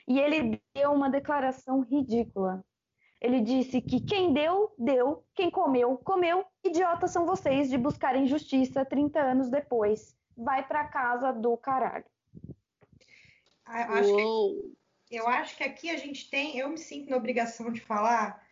e 0.08 0.18
ele 0.18 0.60
deu 0.74 0.92
uma 0.92 1.10
declaração 1.10 1.80
ridícula. 1.80 2.64
Ele 3.20 3.40
disse 3.40 3.80
que 3.80 4.00
quem 4.00 4.32
deu, 4.32 4.72
deu, 4.78 5.24
quem 5.34 5.50
comeu, 5.50 5.96
comeu, 5.98 6.44
idiotas 6.62 7.10
são 7.10 7.24
vocês 7.24 7.70
de 7.70 7.78
buscarem 7.78 8.26
justiça 8.26 8.84
30 8.84 9.18
anos 9.20 9.50
depois. 9.50 10.14
Vai 10.36 10.66
para 10.66 10.84
casa 10.84 11.32
do 11.32 11.56
caralho. 11.56 12.04
Acho 13.64 14.14
que, 14.14 15.16
eu 15.16 15.26
acho 15.26 15.56
que 15.56 15.64
aqui 15.64 15.90
a 15.90 15.96
gente 15.96 16.30
tem, 16.30 16.58
eu 16.58 16.68
me 16.68 16.78
sinto 16.78 17.10
na 17.10 17.16
obrigação 17.16 17.72
de 17.72 17.80
falar, 17.80 18.44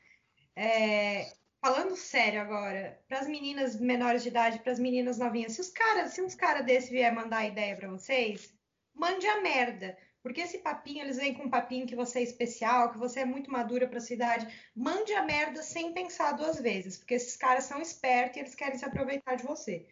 é, 0.57 1.33
falando 1.61 1.95
sério 1.97 2.41
agora, 2.41 3.01
para 3.07 3.21
as 3.21 3.29
meninas 3.29 3.79
menores 3.79 4.23
de 4.23 4.29
idade, 4.29 4.59
para 4.59 4.73
as 4.73 4.79
meninas 4.79 5.19
novinhas, 5.19 5.53
se 5.53 5.61
os 5.61 5.71
caras, 5.71 6.13
se 6.13 6.23
uns 6.23 6.35
caras 6.35 6.65
desse 6.65 6.91
vier 6.91 7.15
mandar 7.15 7.47
ideia 7.47 7.77
para 7.77 7.89
vocês, 7.89 8.53
mande 8.95 9.27
a 9.27 9.41
merda. 9.41 9.97
Porque 10.25 10.41
esse 10.41 10.57
papinho, 10.57 11.03
eles 11.03 11.19
vêm 11.19 11.35
com 11.35 11.43
um 11.43 11.51
papinho 11.51 11.87
que 11.87 11.95
você 11.95 12.21
é 12.21 12.23
especial, 12.23 12.91
que 12.91 12.97
você 12.97 13.21
é 13.21 13.25
muito 13.27 13.53
madura 13.53 13.87
para 13.87 13.99
a 13.99 14.01
cidade. 14.01 14.49
Mande 14.75 15.13
a 15.13 15.23
merda 15.23 15.63
sem 15.63 15.93
pensar 15.93 16.33
duas 16.33 16.59
vezes, 16.59 16.97
porque 16.97 17.13
esses 17.13 17.37
caras 17.37 17.65
são 17.65 17.79
espertos 17.79 18.39
e 18.39 18.41
eles 18.41 18.55
querem 18.55 18.79
se 18.79 18.87
aproveitar 18.87 19.35
de 19.35 19.43
você. 19.43 19.87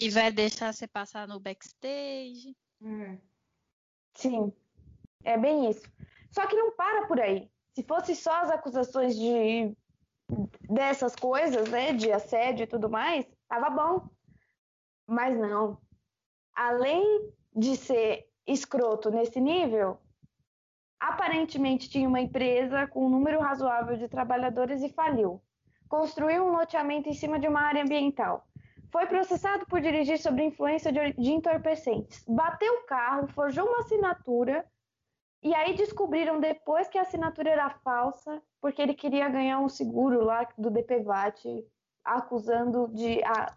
E 0.00 0.10
vai 0.10 0.32
deixar 0.32 0.72
você 0.72 0.88
passar 0.88 1.28
no 1.28 1.38
backstage. 1.38 2.56
Hum. 2.82 3.16
Sim, 4.16 4.52
é 5.22 5.38
bem 5.38 5.70
isso. 5.70 5.88
Só 6.32 6.48
que 6.48 6.56
não 6.56 6.72
para 6.72 7.06
por 7.06 7.20
aí. 7.20 7.48
Se 7.76 7.84
fosse 7.84 8.16
só 8.16 8.42
as 8.42 8.50
acusações 8.50 9.16
de 9.16 9.72
dessas 10.68 11.14
coisas, 11.14 11.68
né, 11.68 11.92
de 11.92 12.10
assédio 12.10 12.64
e 12.64 12.66
tudo 12.66 12.90
mais, 12.90 13.24
tava 13.46 13.70
bom. 13.70 14.10
Mas 15.06 15.38
não. 15.38 15.80
Além 16.52 17.32
de 17.54 17.76
ser 17.76 18.33
escroto 18.46 19.10
nesse 19.10 19.40
nível, 19.40 19.98
aparentemente 21.00 21.88
tinha 21.88 22.08
uma 22.08 22.20
empresa 22.20 22.86
com 22.86 23.06
um 23.06 23.10
número 23.10 23.40
razoável 23.40 23.96
de 23.96 24.08
trabalhadores 24.08 24.82
e 24.82 24.88
faliu. 24.88 25.40
Construiu 25.88 26.44
um 26.44 26.52
loteamento 26.52 27.08
em 27.08 27.14
cima 27.14 27.38
de 27.38 27.46
uma 27.46 27.60
área 27.60 27.82
ambiental. 27.82 28.46
Foi 28.90 29.06
processado 29.06 29.66
por 29.66 29.80
dirigir 29.80 30.18
sob 30.18 30.42
influência 30.42 30.92
de, 30.92 31.30
entorpecentes. 31.30 32.24
Bateu 32.28 32.72
o 32.80 32.86
carro, 32.86 33.26
forjou 33.28 33.66
uma 33.66 33.80
assinatura 33.80 34.64
e 35.42 35.54
aí 35.54 35.74
descobriram 35.74 36.40
depois 36.40 36.88
que 36.88 36.96
a 36.96 37.02
assinatura 37.02 37.50
era 37.50 37.70
falsa, 37.70 38.40
porque 38.60 38.80
ele 38.80 38.94
queria 38.94 39.28
ganhar 39.28 39.60
um 39.60 39.68
seguro 39.68 40.24
lá 40.24 40.48
do 40.56 40.70
DPVAT, 40.70 41.66
acusando 42.04 42.88
de. 42.88 43.22
A, 43.24 43.52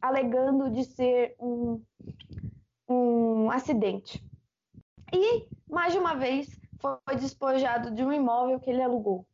alegando 0.00 0.70
de 0.70 0.84
ser 0.84 1.34
um, 1.40 1.82
um 2.88 3.50
acidente. 3.50 4.24
E, 5.12 5.46
mais 5.68 5.92
de 5.92 5.98
uma 5.98 6.14
vez, 6.14 6.48
foi 6.80 7.16
despojado 7.16 7.90
de 7.90 8.02
um 8.02 8.12
imóvel 8.12 8.58
que 8.58 8.70
ele 8.70 8.82
alugou. 8.82 9.26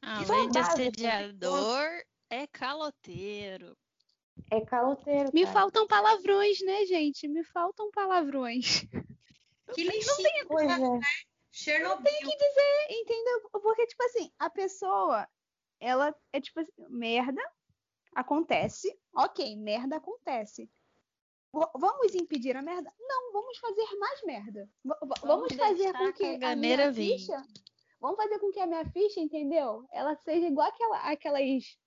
Além 0.00 0.50
de 0.50 0.58
assediador, 0.58 1.88
é 2.30 2.46
caloteiro. 2.46 3.76
É 4.50 4.60
caloteiro. 4.60 5.30
Me 5.32 5.42
cara. 5.44 5.52
faltam 5.52 5.86
palavrões, 5.86 6.58
né, 6.64 6.84
gente? 6.86 7.28
Me 7.28 7.44
faltam 7.44 7.90
palavrões. 7.90 8.84
Que 9.74 9.84
lixinho, 9.84 10.46
Pois 10.48 10.70
é. 10.70 11.00
Chernobyl. 11.50 12.02
Tem 12.02 12.20
que 12.20 12.36
dizer, 12.36 12.86
entendeu? 12.90 13.50
Porque, 13.52 13.86
tipo 13.86 14.02
assim, 14.04 14.32
a 14.38 14.48
pessoa, 14.48 15.28
ela 15.78 16.14
é 16.32 16.40
tipo 16.40 16.60
assim, 16.60 16.72
merda 16.88 17.42
acontece, 18.14 18.98
ok, 19.14 19.56
merda 19.56 19.96
acontece. 19.96 20.68
Vamos 21.52 22.14
impedir 22.14 22.56
a 22.56 22.62
merda? 22.62 22.90
Não, 22.98 23.32
vamos 23.32 23.58
fazer 23.58 23.84
mais 23.98 24.22
merda. 24.24 24.68
V- 24.84 24.94
v- 25.02 25.14
vamos, 25.26 25.52
fazer 25.52 25.92
com 25.92 26.04
a 26.04 26.12
que 26.12 26.24
a 26.24 26.32
caganeira 26.32 26.90
minha 26.90 26.92
vir. 26.92 27.18
ficha. 27.18 27.42
Vamos 28.00 28.16
fazer 28.16 28.38
com 28.38 28.50
que 28.50 28.58
a 28.60 28.66
minha 28.66 28.84
ficha, 28.86 29.20
entendeu? 29.20 29.86
Ela 29.92 30.16
seja 30.16 30.46
igual 30.46 30.68
aquela, 30.68 30.98
aquelas 31.10 31.78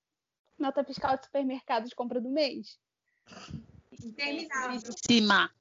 nota 0.57 0.83
fiscal 0.83 1.17
de 1.17 1.25
supermercado 1.25 1.89
de 1.89 1.95
compra 1.95 2.21
do 2.21 2.29
mês. 2.29 2.79
Interminável. 4.03 4.79
Cima. 5.09 5.51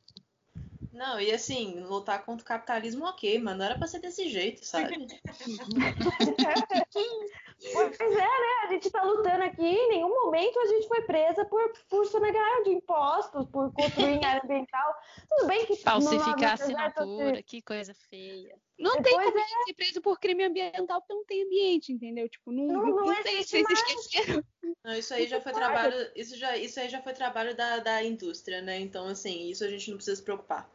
Não, 0.94 1.20
e 1.20 1.32
assim, 1.32 1.80
lutar 1.80 2.24
contra 2.24 2.44
o 2.44 2.46
capitalismo, 2.46 3.04
ok, 3.04 3.40
mas 3.40 3.56
não 3.56 3.64
era 3.64 3.76
pra 3.76 3.88
ser 3.88 3.98
desse 3.98 4.28
jeito, 4.28 4.64
sabe? 4.64 4.94
Pois 7.72 8.00
é, 8.00 8.16
né? 8.16 8.64
A 8.64 8.66
gente 8.68 8.90
tá 8.90 9.02
lutando 9.02 9.42
aqui, 9.42 9.64
em 9.64 9.88
nenhum 9.88 10.08
momento 10.08 10.58
a 10.58 10.66
gente 10.66 10.86
foi 10.86 11.00
presa 11.02 11.44
por, 11.46 11.72
por 11.88 12.06
sonegar 12.06 12.62
de 12.62 12.70
impostos, 12.70 13.46
por 13.46 13.72
construir 13.72 14.16
em 14.16 14.24
área 14.24 14.42
ambiental. 14.44 14.94
Tudo 15.28 15.46
bem 15.46 15.64
que 15.64 15.72
no 15.72 15.78
Falsificar 15.78 16.52
assinatura, 16.52 17.42
que 17.42 17.62
coisa 17.62 17.94
feia. 17.94 18.54
Não 18.78 19.00
tem 19.02 19.14
Pois 19.14 19.26
como 19.26 19.38
a 19.38 19.46
gente 19.46 19.64
ser 19.64 19.74
preso 19.74 20.02
por 20.02 20.18
crime 20.18 20.44
ambiental 20.44 21.00
porque 21.00 21.14
não 21.14 21.24
tem 21.24 21.44
ambiente, 21.44 21.92
entendeu? 21.92 22.28
Tipo, 22.28 22.52
não, 22.52 22.66
Não- 22.66 22.86
não, 22.86 23.06
não 23.06 23.22
tem. 23.22 23.42
Vocês 23.42 23.62
mais. 23.62 23.80
esqueceram. 23.80 24.44
Não, 24.84 24.94
isso 24.94 25.14
aí 25.14 25.26
já 25.26 25.40
foi 25.40 25.52
trabalho, 25.52 26.10
isso, 26.14 26.36
já, 26.36 26.56
isso 26.56 26.78
aí 26.78 26.88
já 26.88 27.00
foi 27.00 27.14
trabalho 27.14 27.56
da, 27.56 27.78
da 27.78 28.04
indústria, 28.04 28.60
né? 28.60 28.78
Então, 28.78 29.06
assim, 29.06 29.48
isso 29.48 29.64
a 29.64 29.68
gente 29.68 29.88
não 29.88 29.96
precisa 29.96 30.16
se 30.16 30.22
preocupar. 30.22 30.68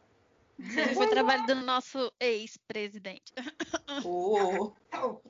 Esse 0.60 0.94
foi 0.94 1.08
trabalho 1.08 1.46
do 1.46 1.54
nosso 1.56 2.12
ex-presidente. 2.20 3.32
Oh, 4.04 4.72
Uh. 4.92 5.20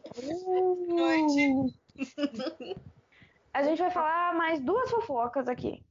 A 3.52 3.62
gente 3.62 3.78
vai 3.78 3.90
falar 3.90 4.34
mais 4.34 4.60
duas 4.60 4.90
fofocas 4.90 5.48
aqui. 5.48 5.84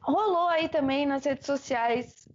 Rolou 0.00 0.48
aí 0.48 0.68
também 0.68 1.06
nas 1.06 1.24
redes 1.24 1.46
sociais 1.46 2.28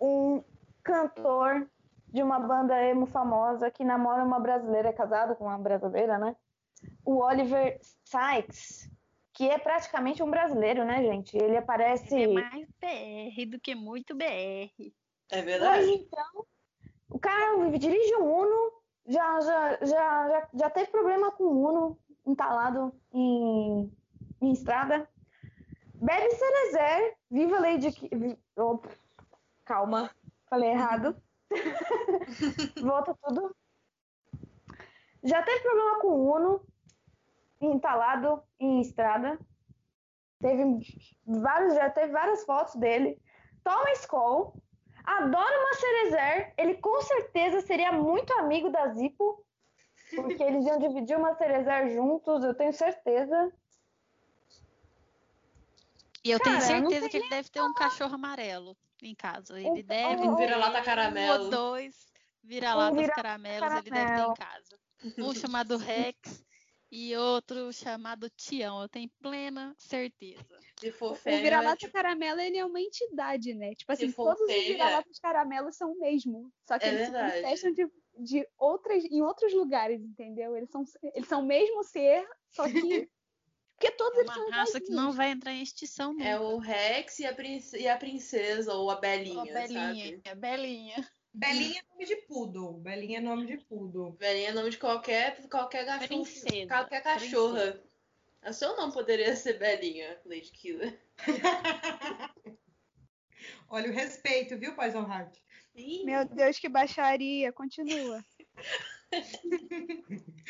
um 0.00 0.42
cantor 0.82 1.68
de 2.08 2.22
uma 2.22 2.38
banda 2.40 2.82
emo 2.82 3.06
famosa 3.06 3.70
que 3.70 3.84
namora 3.84 4.24
uma 4.24 4.40
brasileira, 4.40 4.88
é 4.88 4.92
casado 4.92 5.36
com 5.36 5.44
uma 5.44 5.58
brasileira, 5.58 6.18
né? 6.18 6.34
O 7.04 7.18
Oliver 7.18 7.78
Sykes, 8.04 8.90
que 9.38 9.48
é 9.48 9.56
praticamente 9.56 10.20
um 10.20 10.28
brasileiro, 10.28 10.84
né, 10.84 11.00
gente? 11.00 11.36
Ele 11.36 11.56
aparece. 11.56 12.24
É 12.24 12.26
mais 12.26 12.68
BR 12.80 13.46
do 13.48 13.60
que 13.60 13.72
muito 13.72 14.12
BR. 14.16 14.24
é 14.26 14.68
Pois 15.30 15.44
verdade. 15.44 15.88
então, 15.92 16.44
o 17.08 17.20
cara 17.20 17.70
dirige 17.78 18.16
um 18.16 18.24
Uno, 18.40 18.72
já, 19.06 19.40
já, 19.40 19.78
já, 19.86 20.28
já, 20.28 20.48
já 20.54 20.70
teve 20.70 20.90
problema 20.90 21.30
com 21.30 21.44
o 21.44 21.68
Uno 21.68 21.98
entalado 22.26 22.92
em, 23.14 23.88
em 24.42 24.50
estrada. 24.52 25.08
Bebe 25.94 26.30
Cerezer, 26.32 27.14
viva 27.30 27.60
Lady 27.60 27.92
Ki- 27.92 28.10
vi- 28.12 28.38
oh, 28.56 28.80
calma, 29.64 30.10
falei 30.50 30.70
errado. 30.70 31.16
Volta 32.82 33.16
tudo. 33.22 33.54
Já 35.22 35.42
teve 35.44 35.60
problema 35.60 36.00
com 36.00 36.08
o 36.08 36.34
Uno 36.36 36.60
entalado 37.60 38.42
em 38.60 38.80
estrada. 38.80 39.38
Teve 40.40 40.62
vários, 41.26 41.74
já 41.74 41.90
teve 41.90 42.12
várias 42.12 42.44
fotos 42.44 42.74
dele. 42.76 43.20
Toma 43.64 43.90
Skol, 43.92 44.54
adora 45.04 45.58
uma 45.60 45.74
Cerezer. 45.74 46.54
Ele 46.56 46.74
com 46.74 47.00
certeza 47.02 47.60
seria 47.62 47.92
muito 47.92 48.32
amigo 48.34 48.70
da 48.70 48.88
Zipo, 48.94 49.44
porque 50.14 50.42
eles 50.42 50.64
iam 50.64 50.78
dividir 50.78 51.16
uma 51.16 51.34
Cerezer 51.34 51.90
juntos, 51.92 52.44
eu 52.44 52.54
tenho 52.54 52.72
certeza. 52.72 53.52
E 56.24 56.30
eu 56.30 56.40
tenho 56.40 56.60
Cara, 56.60 56.80
não 56.80 56.90
certeza 56.90 57.00
tem 57.02 57.10
que 57.10 57.16
ele 57.16 57.28
deve 57.30 57.48
ter 57.48 57.62
um 57.62 57.72
cachorro 57.74 58.14
amarelo 58.14 58.76
em 59.02 59.14
casa. 59.14 59.58
Ele 59.60 59.82
deve 59.82 60.22
um 60.22 60.36
ter 60.36 60.46
vira-lata 60.46 60.80
um 60.80 60.84
caramelo. 60.84 61.44
ou 61.44 61.50
dois 61.50 62.06
vira-latas 62.42 63.00
vira- 63.00 63.14
caramelos 63.14 63.72
ele 63.72 63.82
deve 63.82 63.90
ter 63.90 64.04
caramelo. 64.06 64.32
em 64.32 64.34
casa. 64.34 64.78
Um 65.18 65.34
chamado 65.34 65.76
Rex 65.76 66.44
e 66.90 67.16
outro 67.16 67.72
chamado 67.72 68.30
Tião. 68.30 68.82
Eu 68.82 68.88
tenho 68.88 69.10
plena 69.20 69.74
certeza. 69.78 70.44
Se 70.78 70.92
for 70.92 71.10
O 71.10 71.14
vira-lata 71.40 71.76
tipo, 71.76 71.92
caramelo, 71.92 72.40
ele 72.40 72.56
é 72.58 72.64
uma 72.64 72.80
entidade, 72.80 73.54
né? 73.54 73.74
Tipo 73.74 73.92
assim, 73.92 74.12
todos 74.12 74.40
os 74.40 74.64
vira-latas 74.66 75.18
caramelos 75.18 75.76
são 75.76 75.92
o 75.92 75.98
mesmo. 75.98 76.52
Só 76.66 76.78
que 76.78 76.86
É 76.86 76.88
eles 76.88 77.02
se 77.02 77.10
verdade. 77.12 77.34
manifestam 77.34 77.72
de, 77.72 77.90
de 78.18 78.48
outras, 78.56 79.04
em 79.04 79.22
outros 79.22 79.52
lugares, 79.54 80.00
entendeu? 80.00 80.56
Eles 80.56 80.70
são, 80.70 80.84
eles 81.14 81.28
são 81.28 81.40
o 81.42 81.46
mesmo 81.46 81.82
ser, 81.84 82.26
só 82.50 82.68
que. 82.68 83.08
Porque 83.78 83.92
todos 83.92 84.16
É 84.16 84.20
eles 84.20 84.30
uma 84.30 84.34
são 84.34 84.50
raça 84.50 84.80
que 84.80 84.90
não 84.92 85.12
vai 85.12 85.30
entrar 85.30 85.52
em 85.52 85.62
extinção 85.62 86.12
nunca. 86.12 86.24
É 86.24 86.38
o 86.38 86.58
Rex 86.58 87.18
e 87.20 87.26
a, 87.26 87.34
prince- 87.34 87.78
e 87.78 87.88
a 87.88 87.96
princesa, 87.96 88.74
ou 88.74 88.90
a 88.90 88.96
Belinha, 88.96 89.52
Belinha, 89.52 90.06
sabe? 90.06 90.20
é 90.24 90.34
Belinha. 90.34 91.08
Belinha 91.34 91.80
é 91.80 91.92
nome 91.92 92.06
de 92.06 92.16
poodle. 92.26 92.80
Belinha 92.80 93.18
é 93.18 93.20
nome 93.20 93.46
de 93.46 93.58
poodle. 93.58 94.12
Belinha 94.12 94.48
é 94.48 94.52
nome 94.52 94.70
de 94.70 94.78
qualquer, 94.78 95.48
qualquer 95.48 95.84
cachorro. 95.84 96.24
Princesa, 96.24 96.66
Qualquer 96.66 97.02
cachorra. 97.02 97.80
O 98.46 98.52
seu 98.52 98.76
nome 98.76 98.92
poderia 98.92 99.34
ser 99.36 99.58
Belinha, 99.58 100.18
Lady 100.24 100.50
Killer. 100.50 100.98
Olha 103.68 103.90
o 103.90 103.92
respeito, 103.92 104.56
viu, 104.56 104.74
Poison 104.74 105.02
Heart? 105.02 105.36
Meu 106.04 106.24
Deus, 106.24 106.58
que 106.58 106.68
baixaria. 106.68 107.52
Continua. 107.52 108.24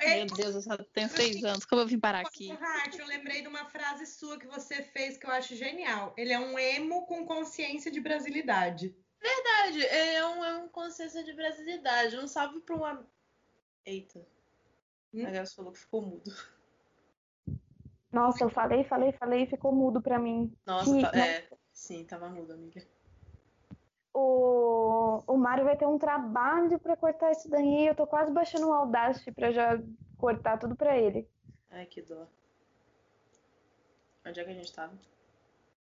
Meu 0.00 0.26
Deus, 0.26 0.54
eu 0.54 0.62
só 0.62 0.76
tenho 0.76 1.08
seis 1.08 1.42
anos. 1.44 1.64
Como 1.64 1.80
eu 1.82 1.86
vim 1.86 1.98
parar 1.98 2.20
aqui? 2.20 2.48
Poison 2.48 2.62
Heart, 2.62 2.98
eu 2.98 3.06
lembrei 3.06 3.42
de 3.42 3.48
uma 3.48 3.66
frase 3.66 4.06
sua 4.06 4.38
que 4.38 4.46
você 4.46 4.82
fez 4.82 5.18
que 5.18 5.26
eu 5.26 5.30
acho 5.30 5.54
genial. 5.54 6.14
Ele 6.16 6.32
é 6.32 6.38
um 6.38 6.58
emo 6.58 7.06
com 7.06 7.26
consciência 7.26 7.90
de 7.90 8.00
brasilidade. 8.00 8.94
Verdade, 9.20 9.86
é 9.86 10.26
um, 10.26 10.44
é 10.44 10.56
um 10.58 10.68
consciência 10.68 11.22
de 11.24 11.32
brasilidade. 11.32 12.16
Um 12.18 12.26
salve 12.28 12.60
pra 12.60 12.74
uma. 12.76 13.06
Eita. 13.84 14.24
Hum? 15.14 15.26
A 15.26 15.30
Gabs 15.30 15.54
falou 15.54 15.72
que 15.72 15.78
ficou 15.78 16.02
mudo. 16.02 16.30
Nossa, 18.12 18.44
eu 18.44 18.50
falei, 18.50 18.84
falei, 18.84 19.12
falei 19.12 19.42
e 19.42 19.46
ficou 19.46 19.72
mudo 19.72 20.00
pra 20.00 20.18
mim. 20.18 20.52
Nossa, 20.66 20.90
Sim, 20.90 21.02
tá- 21.02 21.12
não. 21.12 21.22
é. 21.22 21.48
Sim, 21.72 22.04
tava 22.04 22.28
mudo, 22.28 22.52
amiga. 22.52 22.82
O, 24.12 25.22
o 25.26 25.36
Mário 25.36 25.64
vai 25.64 25.76
ter 25.76 25.86
um 25.86 25.98
trabalho 25.98 26.78
pra 26.78 26.96
cortar 26.96 27.30
isso 27.30 27.48
daí. 27.48 27.86
Eu 27.86 27.94
tô 27.94 28.06
quase 28.06 28.32
baixando 28.32 28.68
o 28.68 28.72
Audacity 28.72 29.30
pra 29.30 29.52
já 29.52 29.80
cortar 30.16 30.58
tudo 30.58 30.74
pra 30.74 30.96
ele. 30.98 31.28
Ai, 31.70 31.86
que 31.86 32.02
dó. 32.02 32.26
Onde 34.26 34.40
é 34.40 34.44
que 34.44 34.50
a 34.50 34.54
gente 34.54 34.72
tava? 34.72 34.92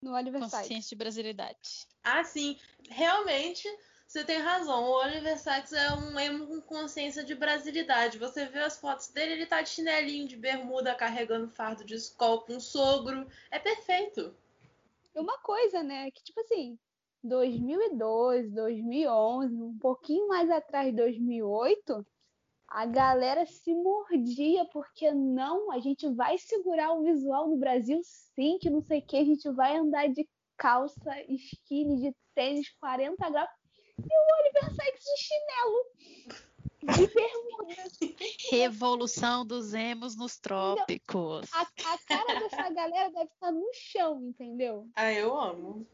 No 0.06 0.14
Oliver 0.14 0.40
Sykes. 0.44 0.60
Consciência 0.60 0.90
de 0.90 0.96
brasilidade. 0.96 1.88
Ah, 2.04 2.24
sim. 2.24 2.60
Realmente, 2.90 3.68
você 4.08 4.24
tem 4.24 4.38
razão. 4.38 4.84
O 4.84 5.02
Oliver 5.04 5.40
Sacks 5.40 5.74
é 5.74 5.94
um 5.94 6.20
emo 6.20 6.46
com 6.46 6.62
consciência 6.62 7.24
de 7.24 7.34
brasilidade. 7.34 8.20
Você 8.20 8.46
vê 8.46 8.60
as 8.60 8.80
fotos 8.80 9.08
dele, 9.08 9.34
ele 9.34 9.46
tá 9.48 9.64
de 9.64 9.70
chinelinho, 9.70 10.28
de 10.28 10.38
bermuda, 10.38 10.94
carregando 10.94 11.50
fardo 11.50 11.84
de 11.84 11.96
escola 11.96 12.40
com 12.42 12.58
o 12.58 12.62
sogro. 12.62 13.28
É 13.50 13.58
perfeito. 13.58 14.32
E 15.16 15.20
uma 15.20 15.40
coisa, 15.40 15.82
né? 15.82 16.12
Que 16.12 16.24
tipo 16.24 16.40
assim, 16.42 16.78
2012, 17.24 18.50
2011, 18.52 19.56
um 19.56 19.78
pouquinho 19.80 20.28
mais 20.28 20.52
atrás, 20.52 20.96
2008, 20.96 22.06
a 22.68 22.86
galera 22.86 23.46
se 23.46 23.74
mordia 23.74 24.66
porque 24.66 25.12
não, 25.12 25.72
a 25.72 25.80
gente 25.80 26.08
vai 26.14 26.38
segurar 26.38 26.94
o 26.94 27.04
visual 27.04 27.50
no 27.50 27.58
Brasil, 27.58 28.02
sim, 28.04 28.58
que 28.60 28.70
não 28.70 28.82
sei 28.82 29.00
o 29.00 29.06
que, 29.06 29.18
a 29.18 29.24
gente 29.24 29.50
vai 29.52 29.78
andar 29.78 30.08
de 30.10 30.28
calça 30.58 31.12
skinny, 31.30 32.02
de 32.02 32.16
tênis 32.34 32.70
40 32.80 33.30
graus 33.30 33.50
e 33.98 34.02
o 34.02 34.40
Oliver 34.40 34.76
Sykes 34.76 35.04
de 35.04 35.18
chinelo, 35.24 35.86
de 36.96 37.08
bermuda. 37.14 38.26
Revolução 38.52 39.46
dos 39.46 39.74
emos 39.74 40.16
nos 40.16 40.38
trópicos. 40.38 41.50
A, 41.54 41.62
a 41.62 41.98
cara 42.06 42.40
dessa 42.40 42.70
galera 42.70 43.10
deve 43.12 43.32
estar 43.32 43.52
no 43.52 43.70
chão, 43.74 44.22
entendeu? 44.22 44.88
Ah, 44.96 45.12
eu 45.14 45.38
amo. 45.38 45.88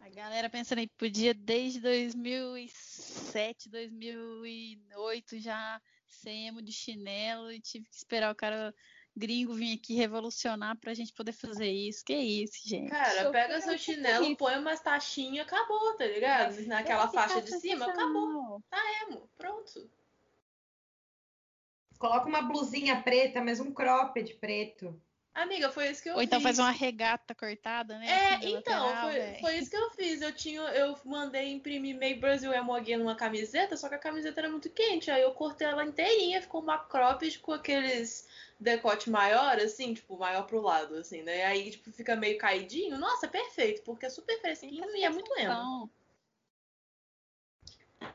A 0.00 0.08
galera 0.08 0.48
pensando 0.48 0.78
aí, 0.78 0.88
podia 0.88 1.34
desde 1.34 1.78
2007, 1.80 3.68
2008 3.68 5.38
já 5.38 5.80
ser 6.08 6.30
emo 6.30 6.62
de 6.62 6.72
chinelo 6.72 7.52
e 7.52 7.60
tive 7.60 7.86
que 7.86 7.94
esperar 7.94 8.32
o 8.32 8.34
cara 8.34 8.74
gringo 9.14 9.52
vir 9.52 9.74
aqui 9.76 9.94
revolucionar 9.94 10.76
pra 10.78 10.94
gente 10.94 11.12
poder 11.12 11.32
fazer 11.32 11.70
isso. 11.70 12.02
Que 12.04 12.14
isso, 12.16 12.66
gente. 12.66 12.88
Cara, 12.90 13.22
Eu 13.24 13.30
pega 13.30 13.60
seu 13.60 13.76
chinelo, 13.76 14.24
isso. 14.24 14.36
põe 14.36 14.56
umas 14.58 14.80
taxinhas, 14.80 15.46
acabou, 15.46 15.94
tá 15.96 16.06
ligado? 16.06 16.58
Naquela 16.66 17.06
Vai 17.06 17.10
ficar 17.10 17.28
faixa 17.28 17.42
de 17.42 17.60
cima, 17.60 17.84
acabou. 17.86 18.62
sensacional. 18.62 18.62
Emo, 19.02 19.30
pronto. 19.36 19.90
Coloca 21.98 22.26
uma 22.26 22.42
blusinha 22.42 23.02
preta, 23.02 23.44
mas 23.44 23.60
um 23.60 23.72
cropped 23.74 24.34
preto. 24.36 24.98
Amiga, 25.32 25.70
foi 25.70 25.88
isso 25.88 26.02
que 26.02 26.10
eu 26.10 26.16
Ou 26.16 26.22
então 26.22 26.40
fiz. 26.40 26.44
faz 26.44 26.58
uma 26.58 26.72
regata 26.72 27.34
cortada, 27.34 27.96
né? 27.98 28.06
É, 28.06 28.34
assim, 28.34 28.56
então, 28.56 28.84
lateral, 28.84 29.10
foi, 29.10 29.20
velho. 29.20 29.40
foi 29.40 29.58
isso 29.58 29.70
que 29.70 29.76
eu 29.76 29.90
fiz. 29.92 30.22
Eu 30.22 30.32
tinha, 30.34 30.60
eu 30.60 30.98
mandei 31.04 31.52
imprimir 31.52 31.96
Make 31.96 32.20
Brasil 32.20 32.52
Emo 32.52 32.74
Again 32.74 32.96
numa 32.96 33.14
camiseta, 33.14 33.76
só 33.76 33.88
que 33.88 33.94
a 33.94 33.98
camiseta 33.98 34.40
era 34.40 34.50
muito 34.50 34.68
quente. 34.70 35.10
Aí 35.10 35.22
eu 35.22 35.32
cortei 35.32 35.68
ela 35.68 35.84
inteirinha, 35.84 36.42
ficou 36.42 36.60
uma 36.60 36.78
cropped 36.78 37.38
com 37.38 37.52
aqueles 37.52 38.28
decote 38.58 39.08
maior, 39.08 39.56
assim, 39.58 39.94
tipo, 39.94 40.18
maior 40.18 40.46
pro 40.46 40.60
lado, 40.60 40.96
assim, 40.96 41.22
né? 41.22 41.44
Aí, 41.46 41.70
tipo, 41.70 41.92
fica 41.92 42.16
meio 42.16 42.36
caidinho. 42.36 42.98
Nossa, 42.98 43.26
é 43.26 43.28
perfeito, 43.28 43.82
porque 43.82 44.06
é 44.06 44.10
super 44.10 44.38
fresquinho 44.40 44.84
e 44.96 45.04
é 45.04 45.10
muito 45.10 45.32
emo. 45.38 45.52
Então, 45.52 45.90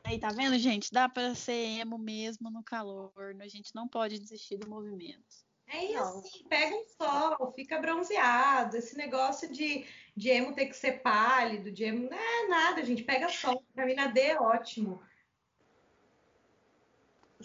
Aí, 0.04 0.18
tá 0.18 0.28
vendo, 0.28 0.58
gente? 0.58 0.92
Dá 0.92 1.08
pra 1.08 1.34
ser 1.34 1.80
emo 1.80 1.96
mesmo 1.96 2.50
no 2.50 2.62
calor. 2.62 3.12
A 3.40 3.48
gente 3.48 3.74
não 3.74 3.88
pode 3.88 4.18
desistir 4.18 4.56
do 4.56 4.68
movimento. 4.68 5.45
É 5.68 5.92
Não. 5.92 6.18
assim, 6.20 6.44
pega 6.48 6.76
um 6.76 6.84
sol, 6.86 7.52
fica 7.52 7.78
bronzeado. 7.80 8.76
Esse 8.76 8.96
negócio 8.96 9.50
de, 9.52 9.84
de 10.16 10.28
emo 10.30 10.54
ter 10.54 10.66
que 10.66 10.76
ser 10.76 11.02
pálido, 11.02 11.70
de 11.72 11.84
emo, 11.84 12.08
não 12.08 12.16
é 12.16 12.48
nada, 12.48 12.84
gente. 12.84 13.02
Pega 13.02 13.28
sol. 13.28 13.64
Vitamina 13.68 14.06
D 14.06 14.20
é 14.20 14.40
ótimo. 14.40 15.02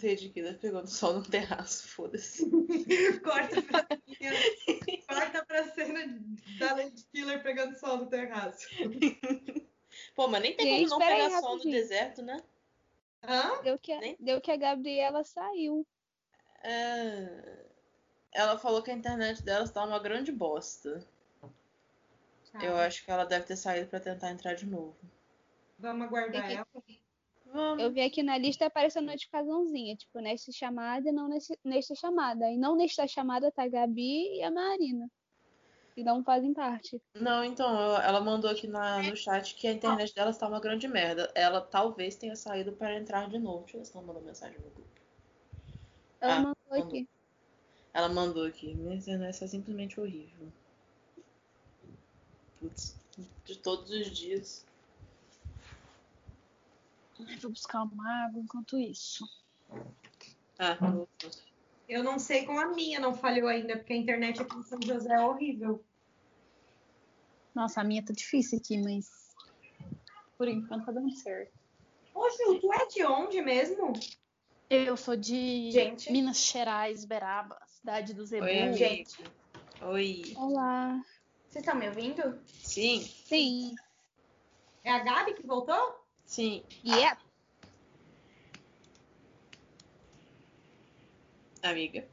Lady 0.02 0.30
Killer 0.30 0.58
pegando 0.58 0.88
sol 0.88 1.14
no 1.14 1.22
terraço, 1.22 1.88
foda-se. 1.88 2.48
Corta 3.22 3.60
pra 3.62 3.86
cena, 4.18 4.38
corta 5.06 5.44
pra 5.44 5.64
cena 5.74 6.18
da 6.58 6.74
Lady 6.74 7.04
Killer 7.12 7.42
pegando 7.42 7.78
sol 7.78 7.98
no 7.98 8.06
terraço. 8.08 8.66
Pô, 10.14 10.26
mas 10.28 10.42
nem 10.42 10.56
tem 10.56 10.66
Gente, 10.66 10.88
como 10.88 10.90
não 10.90 10.98
pera 10.98 11.14
aí, 11.14 11.28
pegar 11.28 11.40
sol 11.40 11.56
no 11.58 11.70
deserto, 11.70 12.22
né? 12.22 12.42
Hã? 13.22 13.62
Deu 13.62 13.78
que, 13.78 13.92
a- 13.92 14.16
deu 14.18 14.40
que 14.40 14.50
a 14.50 14.56
Gabriela 14.56 15.22
saiu. 15.24 15.86
É... 16.64 17.71
Ela 18.32 18.58
falou 18.58 18.82
que 18.82 18.90
a 18.90 18.94
internet 18.94 19.42
dela 19.42 19.64
está 19.64 19.84
uma 19.84 19.98
grande 19.98 20.32
bosta. 20.32 21.04
Eu 22.62 22.76
acho 22.76 23.04
que 23.04 23.10
ela 23.10 23.24
deve 23.24 23.46
ter 23.46 23.56
saído 23.56 23.88
pra 23.88 24.00
tentar 24.00 24.30
entrar 24.30 24.54
de 24.54 24.66
novo. 24.66 24.94
Vamos 25.78 26.06
aguardar 26.06 26.50
ela. 26.50 26.66
Vamos. 27.46 27.82
Eu 27.82 27.92
vi 27.92 28.00
aqui 28.00 28.22
na 28.22 28.38
lista 28.38 28.66
apareceu 28.66 29.02
notificaçãozinha, 29.02 29.94
tipo, 29.96 30.18
nesta 30.20 30.50
chamada 30.52 31.08
e 31.08 31.12
não 31.12 31.28
nesse, 31.28 31.58
nesta 31.62 31.94
chamada. 31.94 32.50
E 32.50 32.56
não 32.56 32.76
nesta 32.76 33.06
chamada 33.06 33.50
tá 33.50 33.64
a 33.64 33.68
Gabi 33.68 34.36
e 34.38 34.42
a 34.42 34.50
Marina. 34.50 35.10
Que 35.94 36.02
não 36.02 36.24
fazem 36.24 36.54
parte. 36.54 37.02
Não, 37.14 37.44
então, 37.44 37.68
ela 38.00 38.20
mandou 38.20 38.50
aqui 38.50 38.66
na, 38.66 39.02
no 39.02 39.14
chat 39.14 39.54
que 39.54 39.66
a 39.68 39.72
internet 39.72 40.14
dela 40.14 40.30
está 40.30 40.48
uma 40.48 40.60
grande 40.60 40.88
merda. 40.88 41.30
Ela 41.34 41.60
talvez 41.60 42.16
tenha 42.16 42.34
saído 42.34 42.72
para 42.72 42.96
entrar 42.96 43.28
de 43.28 43.38
novo. 43.38 43.64
Deixa 43.64 43.76
eu 43.76 43.80
ver 43.80 43.86
se 43.86 43.96
ela 43.96 44.06
mandou 44.06 44.22
mensagem 44.22 44.56
no 44.58 44.70
grupo. 44.70 44.88
Ela 46.20 46.34
Ah, 46.36 46.36
mandou 46.40 46.56
mandou. 46.70 46.86
aqui. 46.88 47.08
Ela 47.94 48.08
mandou 48.08 48.46
aqui. 48.46 48.74
Minha 48.74 48.96
internet 48.96 49.44
é 49.44 49.46
simplesmente 49.46 50.00
horrível. 50.00 50.52
Putz, 52.58 52.96
de 53.44 53.56
todos 53.58 53.90
os 53.90 54.10
dias. 54.10 54.66
Eu 57.18 57.26
Vou 57.40 57.50
buscar 57.50 57.82
uma 57.82 58.24
água 58.24 58.40
enquanto 58.40 58.78
isso. 58.78 59.28
Ah, 60.58 60.74
voltou. 60.74 61.30
Eu 61.88 62.02
não 62.02 62.18
sei 62.18 62.46
como 62.46 62.60
a 62.60 62.68
minha 62.68 62.98
não 62.98 63.14
falhou 63.14 63.48
ainda, 63.48 63.76
porque 63.76 63.92
a 63.92 63.96
internet 63.96 64.40
aqui 64.40 64.56
em 64.56 64.62
São 64.62 64.78
José 64.82 65.12
é 65.14 65.20
horrível. 65.20 65.84
Nossa, 67.54 67.80
a 67.80 67.84
minha 67.84 68.02
tá 68.02 68.12
difícil 68.12 68.58
aqui, 68.58 68.78
mas 68.78 69.34
por 70.38 70.48
enquanto 70.48 70.86
tá 70.86 70.92
dando 70.92 71.10
certo. 71.10 71.52
Ô, 72.14 72.28
Ju, 72.30 72.60
tu 72.60 72.72
é 72.72 72.86
de 72.86 73.04
onde 73.04 73.40
mesmo? 73.42 73.92
Eu 74.70 74.96
sou 74.96 75.16
de 75.16 75.70
Gente. 75.70 76.10
Minas 76.10 76.38
Gerais, 76.38 77.04
Beraba, 77.04 77.60
cidade 77.82 78.14
do 78.14 78.24
Zebu. 78.24 78.44
Oi. 78.46 78.72
Gente. 78.74 79.24
Oi. 79.82 80.22
Olá. 80.36 81.04
Vocês 81.48 81.64
estão 81.64 81.74
me 81.74 81.88
ouvindo? 81.88 82.40
Sim, 82.46 83.00
Sim. 83.00 83.74
É 84.84 84.90
a 84.92 85.00
Gabi 85.00 85.34
que 85.34 85.44
voltou? 85.44 86.00
sim. 86.24 86.62
Yeah. 86.84 87.20
Amiga. 91.62 92.08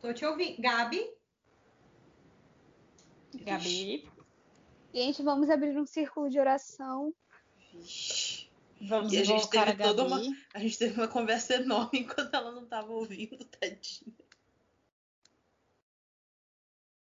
Tô 0.00 0.12
te 0.12 0.24
ouvindo. 0.24 0.60
Gabi? 0.60 1.10
Gabi. 3.34 4.08
Gente, 4.92 5.22
vamos 5.22 5.48
abrir 5.50 5.76
um 5.78 5.86
círculo 5.86 6.28
de 6.30 6.38
oração. 6.38 7.12
Vixe. 7.72 8.33
Vamos 8.86 9.12
E 9.12 9.18
a 9.18 9.24
gente 9.24 9.48
teve 9.48 9.70
a 9.70 9.76
toda 9.76 10.04
uma- 10.04 10.20
A 10.52 10.58
gente 10.58 10.78
teve 10.78 11.00
uma 11.00 11.08
conversa 11.08 11.54
enorme 11.54 12.00
enquanto 12.00 12.34
ela 12.34 12.52
não 12.52 12.66
tava 12.66 12.92
ouvindo, 12.92 13.44
tadinha. 13.44 14.12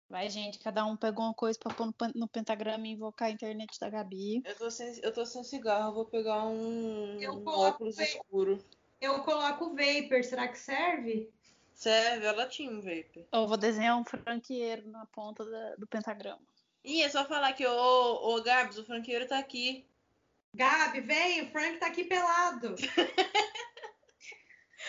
Vai, 0.09 0.29
gente, 0.29 0.57
cada 0.59 0.85
um 0.85 0.95
pegou 0.95 1.25
uma 1.25 1.33
coisa 1.33 1.59
pra 1.59 1.73
pôr 1.73 1.85
no, 1.87 1.93
no 2.15 2.27
pentagrama 2.29 2.87
e 2.87 2.91
invocar 2.91 3.27
a 3.27 3.31
internet 3.31 3.77
da 3.77 3.89
Gabi. 3.89 4.41
Eu 4.45 4.55
tô 4.55 4.71
sem, 4.71 4.97
eu 5.03 5.11
tô 5.13 5.25
sem 5.25 5.43
cigarro, 5.43 5.89
eu 5.89 5.93
vou 5.93 6.05
pegar 6.05 6.45
um, 6.45 7.19
Eu 7.21 7.33
um 7.33 7.43
coloco 7.43 7.67
óculos 7.83 7.99
escuro. 7.99 8.63
Eu 9.01 9.21
coloco 9.23 9.65
o 9.65 9.75
vapor, 9.75 10.23
será 10.23 10.47
que 10.47 10.57
serve? 10.57 11.29
Serve, 11.73 12.25
ela 12.25 12.47
tinha 12.47 12.71
um 12.71 12.79
vape. 12.81 13.27
Eu 13.31 13.47
vou 13.47 13.57
desenhar 13.57 13.97
um 13.99 14.05
franqueiro 14.05 14.87
na 14.89 15.05
ponta 15.07 15.43
da- 15.43 15.75
do 15.75 15.85
pentagrama. 15.85 16.41
Ih, 16.85 17.01
é 17.03 17.09
só 17.09 17.25
falar 17.25 17.51
que, 17.51 17.67
ô, 17.67 18.33
ô 18.33 18.41
Gabs, 18.41 18.77
o 18.77 18.85
franqueiro 18.85 19.27
tá 19.27 19.37
aqui. 19.37 19.85
Gabi, 20.57 21.01
vem, 21.01 21.43
o 21.43 21.51
Frank 21.51 21.77
tá 21.77 21.87
aqui 21.87 22.03
pelado. 22.03 22.75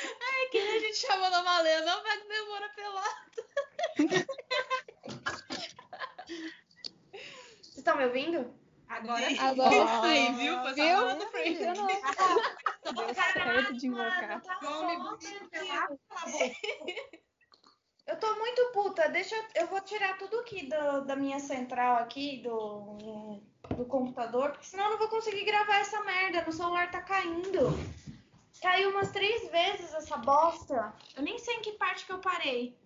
É 0.00 0.46
que 0.50 0.58
a 0.58 0.78
gente 0.78 0.96
chamou 0.98 1.28
na 1.28 1.42
Malena, 1.42 1.84
não 1.84 2.02
vai 2.04 2.22
demora 2.28 2.68
pelado. 2.68 3.42
Vocês 7.60 7.78
estão 7.78 7.96
me 7.96 8.04
ouvindo? 8.06 8.54
Agora 8.88 9.28
sim. 9.28 9.38
Agora. 9.40 10.02
Aí, 10.06 10.32
viu? 10.34 10.54
Foi 10.62 10.74
só 10.76 11.14
do 11.14 11.26
Frank. 11.26 11.56
Funcionou. 11.56 11.88
Deu 12.94 13.14
certo 13.14 13.72
de 13.76 13.86
invocar. 13.88 14.40
Boca. 14.40 15.26
Eu 18.06 18.18
tô 18.20 18.34
muito 18.36 18.70
puta. 18.72 19.08
Deixa 19.08 19.34
eu, 19.34 19.44
eu 19.56 19.66
vou 19.66 19.80
tirar 19.80 20.16
tudo 20.16 20.38
aqui 20.40 20.66
do- 20.68 21.04
da 21.06 21.16
minha 21.16 21.40
central 21.40 21.96
aqui 21.96 22.40
do 22.42 23.42
do 23.76 23.84
computador, 23.84 24.50
porque 24.50 24.66
senão 24.66 24.84
eu 24.84 24.90
não 24.90 24.98
vou 24.98 25.08
conseguir 25.08 25.44
gravar 25.44 25.80
essa 25.80 26.02
merda. 26.02 26.42
Meu 26.42 26.52
celular 26.52 26.90
tá 26.90 27.00
caindo. 27.00 27.68
Caiu 28.60 28.90
umas 28.90 29.10
três 29.12 29.50
vezes 29.50 29.94
essa 29.94 30.16
bosta. 30.16 30.92
Eu 31.16 31.22
nem 31.22 31.38
sei 31.38 31.56
em 31.56 31.62
que 31.62 31.72
parte 31.72 32.04
que 32.04 32.12
eu 32.12 32.18
parei. 32.18 32.76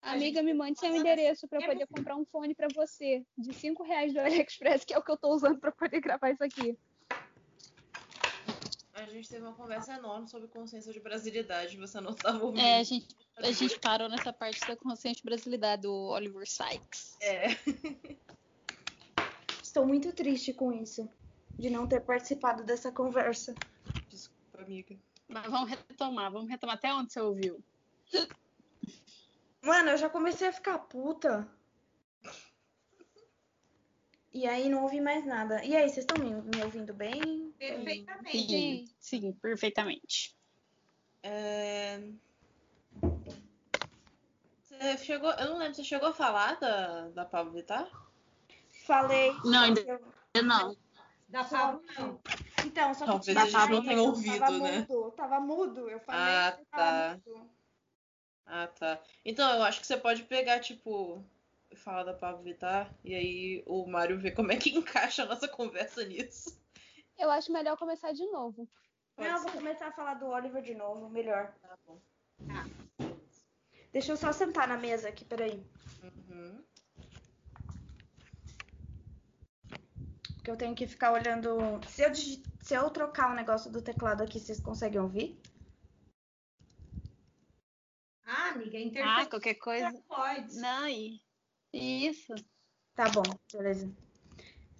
Amiga, 0.00 0.42
me 0.42 0.54
mande 0.54 0.78
seu 0.78 0.94
endereço 0.94 1.46
pra 1.48 1.60
eu 1.60 1.66
poder 1.66 1.86
comprar 1.86 2.16
um 2.16 2.24
fone 2.24 2.54
pra 2.54 2.68
você 2.74 3.24
de 3.36 3.52
5 3.52 3.82
reais 3.82 4.12
do 4.12 4.20
AliExpress, 4.20 4.84
que 4.84 4.94
é 4.94 4.98
o 4.98 5.02
que 5.02 5.10
eu 5.10 5.16
tô 5.16 5.34
usando 5.34 5.58
pra 5.58 5.72
poder 5.72 6.00
gravar 6.00 6.30
isso 6.30 6.42
aqui. 6.42 6.78
A 8.94 9.04
gente 9.04 9.28
teve 9.28 9.42
uma 9.42 9.54
conversa 9.54 9.94
enorme 9.94 10.28
sobre 10.28 10.48
consciência 10.48 10.92
de 10.92 11.00
brasilidade, 11.00 11.76
você 11.76 12.00
não 12.00 12.10
estava 12.10 12.44
ouvindo. 12.44 12.60
É, 12.60 12.78
a 12.78 12.82
gente, 12.82 13.06
a 13.36 13.52
gente 13.52 13.78
parou 13.78 14.08
nessa 14.08 14.32
parte 14.32 14.60
da 14.66 14.76
consciente 14.76 15.22
brasilidade 15.24 15.82
do 15.82 15.92
Oliver 15.92 16.46
Sykes. 16.48 17.16
É. 17.20 17.48
Estou 19.78 19.86
muito 19.86 20.12
triste 20.12 20.52
com 20.52 20.72
isso, 20.72 21.08
de 21.56 21.70
não 21.70 21.86
ter 21.86 22.00
participado 22.00 22.64
dessa 22.64 22.90
conversa. 22.90 23.54
Desculpa, 24.08 24.60
amiga. 24.60 24.96
Mas 25.28 25.48
vamos 25.48 25.70
retomar, 25.70 26.32
vamos 26.32 26.50
retomar 26.50 26.74
até 26.74 26.92
onde 26.92 27.12
você 27.12 27.20
ouviu. 27.20 27.62
Mano, 29.62 29.90
eu 29.90 29.96
já 29.96 30.10
comecei 30.10 30.48
a 30.48 30.52
ficar 30.52 30.80
puta. 30.80 31.48
E 34.34 34.48
aí 34.48 34.68
não 34.68 34.82
ouvi 34.82 35.00
mais 35.00 35.24
nada. 35.24 35.64
E 35.64 35.76
aí, 35.76 35.88
vocês 35.88 36.04
estão 36.04 36.24
me, 36.24 36.34
me 36.34 36.64
ouvindo 36.64 36.92
bem? 36.92 37.54
Perfeitamente. 37.56 38.48
Sim, 38.48 38.84
sim, 38.98 39.32
perfeitamente. 39.34 40.36
É... 41.22 42.02
Você 44.60 44.98
chegou. 44.98 45.30
Eu 45.30 45.50
não 45.50 45.58
lembro, 45.58 45.76
você 45.76 45.84
chegou 45.84 46.08
a 46.08 46.12
falar 46.12 46.58
da, 46.58 47.10
da 47.10 47.24
Pablo 47.24 47.52
Vittar? 47.52 48.07
Falei. 48.88 49.34
Não, 49.44 49.64
ainda 49.64 49.82
Eu- 50.34 50.42
não. 50.42 50.74
Da 51.28 51.44
Pablo, 51.44 51.82
não. 51.98 52.18
Então, 52.64 52.94
só 52.94 53.04
que 53.04 53.10
Talvez 53.10 53.34
tava 53.34 53.44
a 53.44 53.50
gente 53.50 53.70
não 53.70 53.76
mudo, 53.76 53.86
tenha 53.86 54.02
ouvido, 54.02 54.38
tava 54.38 54.58
né? 54.60 54.86
Mudo, 54.88 55.10
tava 55.10 55.40
mudo, 55.40 55.90
eu 55.90 56.00
falei. 56.00 56.20
Ah, 56.34 56.58
tá. 56.70 57.20
mudo. 57.26 57.50
Ah, 58.46 58.66
tá. 58.66 58.98
Então, 59.26 59.56
eu 59.56 59.62
acho 59.62 59.78
que 59.82 59.86
você 59.86 59.98
pode 59.98 60.22
pegar, 60.22 60.58
tipo, 60.60 61.22
falar 61.76 62.02
da 62.04 62.14
Pablo 62.14 62.42
Vittar 62.42 62.90
e 63.04 63.14
aí 63.14 63.62
o 63.66 63.86
Mário 63.86 64.18
vê 64.18 64.30
como 64.30 64.52
é 64.52 64.56
que 64.56 64.70
encaixa 65.12 65.22
a 65.24 65.26
nossa 65.26 65.46
conversa 65.46 66.02
nisso. 66.06 66.58
Eu 67.18 67.30
acho 67.30 67.52
melhor 67.52 67.76
começar 67.76 68.12
de 68.12 68.24
novo. 68.30 68.66
Pode 69.14 69.28
Não, 69.28 69.36
eu 69.36 69.42
vou 69.42 69.50
ser. 69.52 69.58
começar 69.58 69.88
a 69.88 69.92
falar 69.92 70.14
do 70.14 70.28
Oliver 70.28 70.62
de 70.62 70.74
novo, 70.74 71.10
melhor. 71.10 71.52
Tá 71.60 71.76
bom. 71.86 72.00
Deixa 73.92 74.12
eu 74.12 74.16
só 74.16 74.32
sentar 74.32 74.66
na 74.66 74.78
mesa 74.78 75.10
aqui, 75.10 75.26
peraí. 75.26 75.62
Uhum. 76.02 76.64
Porque 80.48 80.52
eu 80.52 80.56
tenho 80.56 80.74
que 80.74 80.86
ficar 80.86 81.12
olhando. 81.12 81.78
Se 81.86 82.02
eu, 82.02 82.10
digi- 82.10 82.42
se 82.62 82.72
eu 82.72 82.88
trocar 82.88 83.30
o 83.30 83.34
negócio 83.34 83.70
do 83.70 83.82
teclado 83.82 84.22
aqui, 84.22 84.40
vocês 84.40 84.58
conseguem 84.58 84.98
ouvir? 84.98 85.38
Ah, 88.24 88.48
amiga, 88.52 88.78
Ah, 88.78 88.82
interferência 88.82 89.28
qualquer 89.28 89.54
coisa. 89.56 89.92
pode. 90.08 90.56
Não, 90.56 90.88
e... 90.88 91.20
Isso. 91.70 92.34
Tá 92.94 93.10
bom, 93.10 93.22
beleza. 93.52 93.92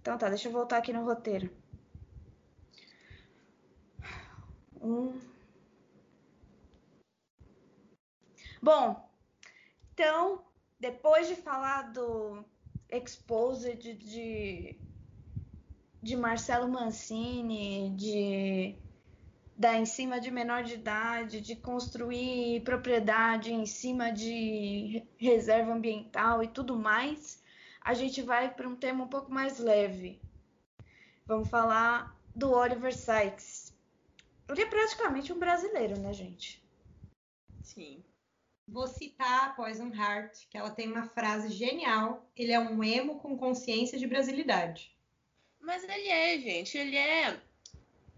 Então 0.01 0.17
tá, 0.17 0.31
deixa 0.31 0.49
eu 0.49 0.53
voltar 0.53 0.79
aqui 0.79 0.91
no 0.91 1.05
roteiro. 1.05 1.51
Um. 4.81 5.21
Bom, 8.63 9.07
então, 9.93 10.47
depois 10.81 11.29
de 11.29 11.37
falar 11.37 11.93
do 11.93 12.43
Exposed 12.89 13.77
de, 13.99 14.88
de 16.09 16.17
Marcelo 16.17 16.67
Mancini, 16.67 17.91
de 17.91 18.75
dar 19.55 19.77
em 19.77 19.85
cima 19.85 20.19
de 20.19 20.31
menor 20.31 20.65
de 20.65 20.73
idade, 20.73 21.39
de 21.39 21.55
construir 21.55 22.63
propriedade 22.63 23.53
em 23.53 23.67
cima 23.67 24.11
de 24.11 25.07
reserva 25.19 25.71
ambiental 25.71 26.43
e 26.43 26.49
tudo 26.49 26.79
mais, 26.79 27.43
a 27.83 27.93
gente 27.93 28.23
vai 28.23 28.55
para 28.55 28.67
um 28.67 28.75
tema 28.75 29.05
um 29.05 29.09
pouco 29.09 29.31
mais 29.31 29.59
leve. 29.59 30.19
Vamos 31.27 31.51
falar 31.51 32.19
do 32.35 32.53
Oliver 32.53 32.97
Sykes. 32.97 33.77
Ele 34.49 34.63
é 34.63 34.67
praticamente 34.67 35.31
um 35.31 35.39
brasileiro, 35.39 36.01
né, 36.01 36.15
gente? 36.15 36.67
Sim. 37.61 38.03
Vou 38.67 38.87
citar 38.87 39.45
a 39.45 39.51
Poison 39.51 39.93
Heart, 39.93 40.49
que 40.49 40.57
ela 40.57 40.71
tem 40.71 40.91
uma 40.91 41.07
frase 41.07 41.51
genial. 41.51 42.27
Ele 42.35 42.53
é 42.53 42.59
um 42.59 42.83
emo 42.83 43.19
com 43.19 43.37
consciência 43.37 43.99
de 43.99 44.07
brasilidade. 44.07 44.98
Mas 45.69 45.85
ele 45.85 46.09
é, 46.09 46.39
gente. 46.39 46.79
Ele 46.79 46.97
é. 46.97 47.39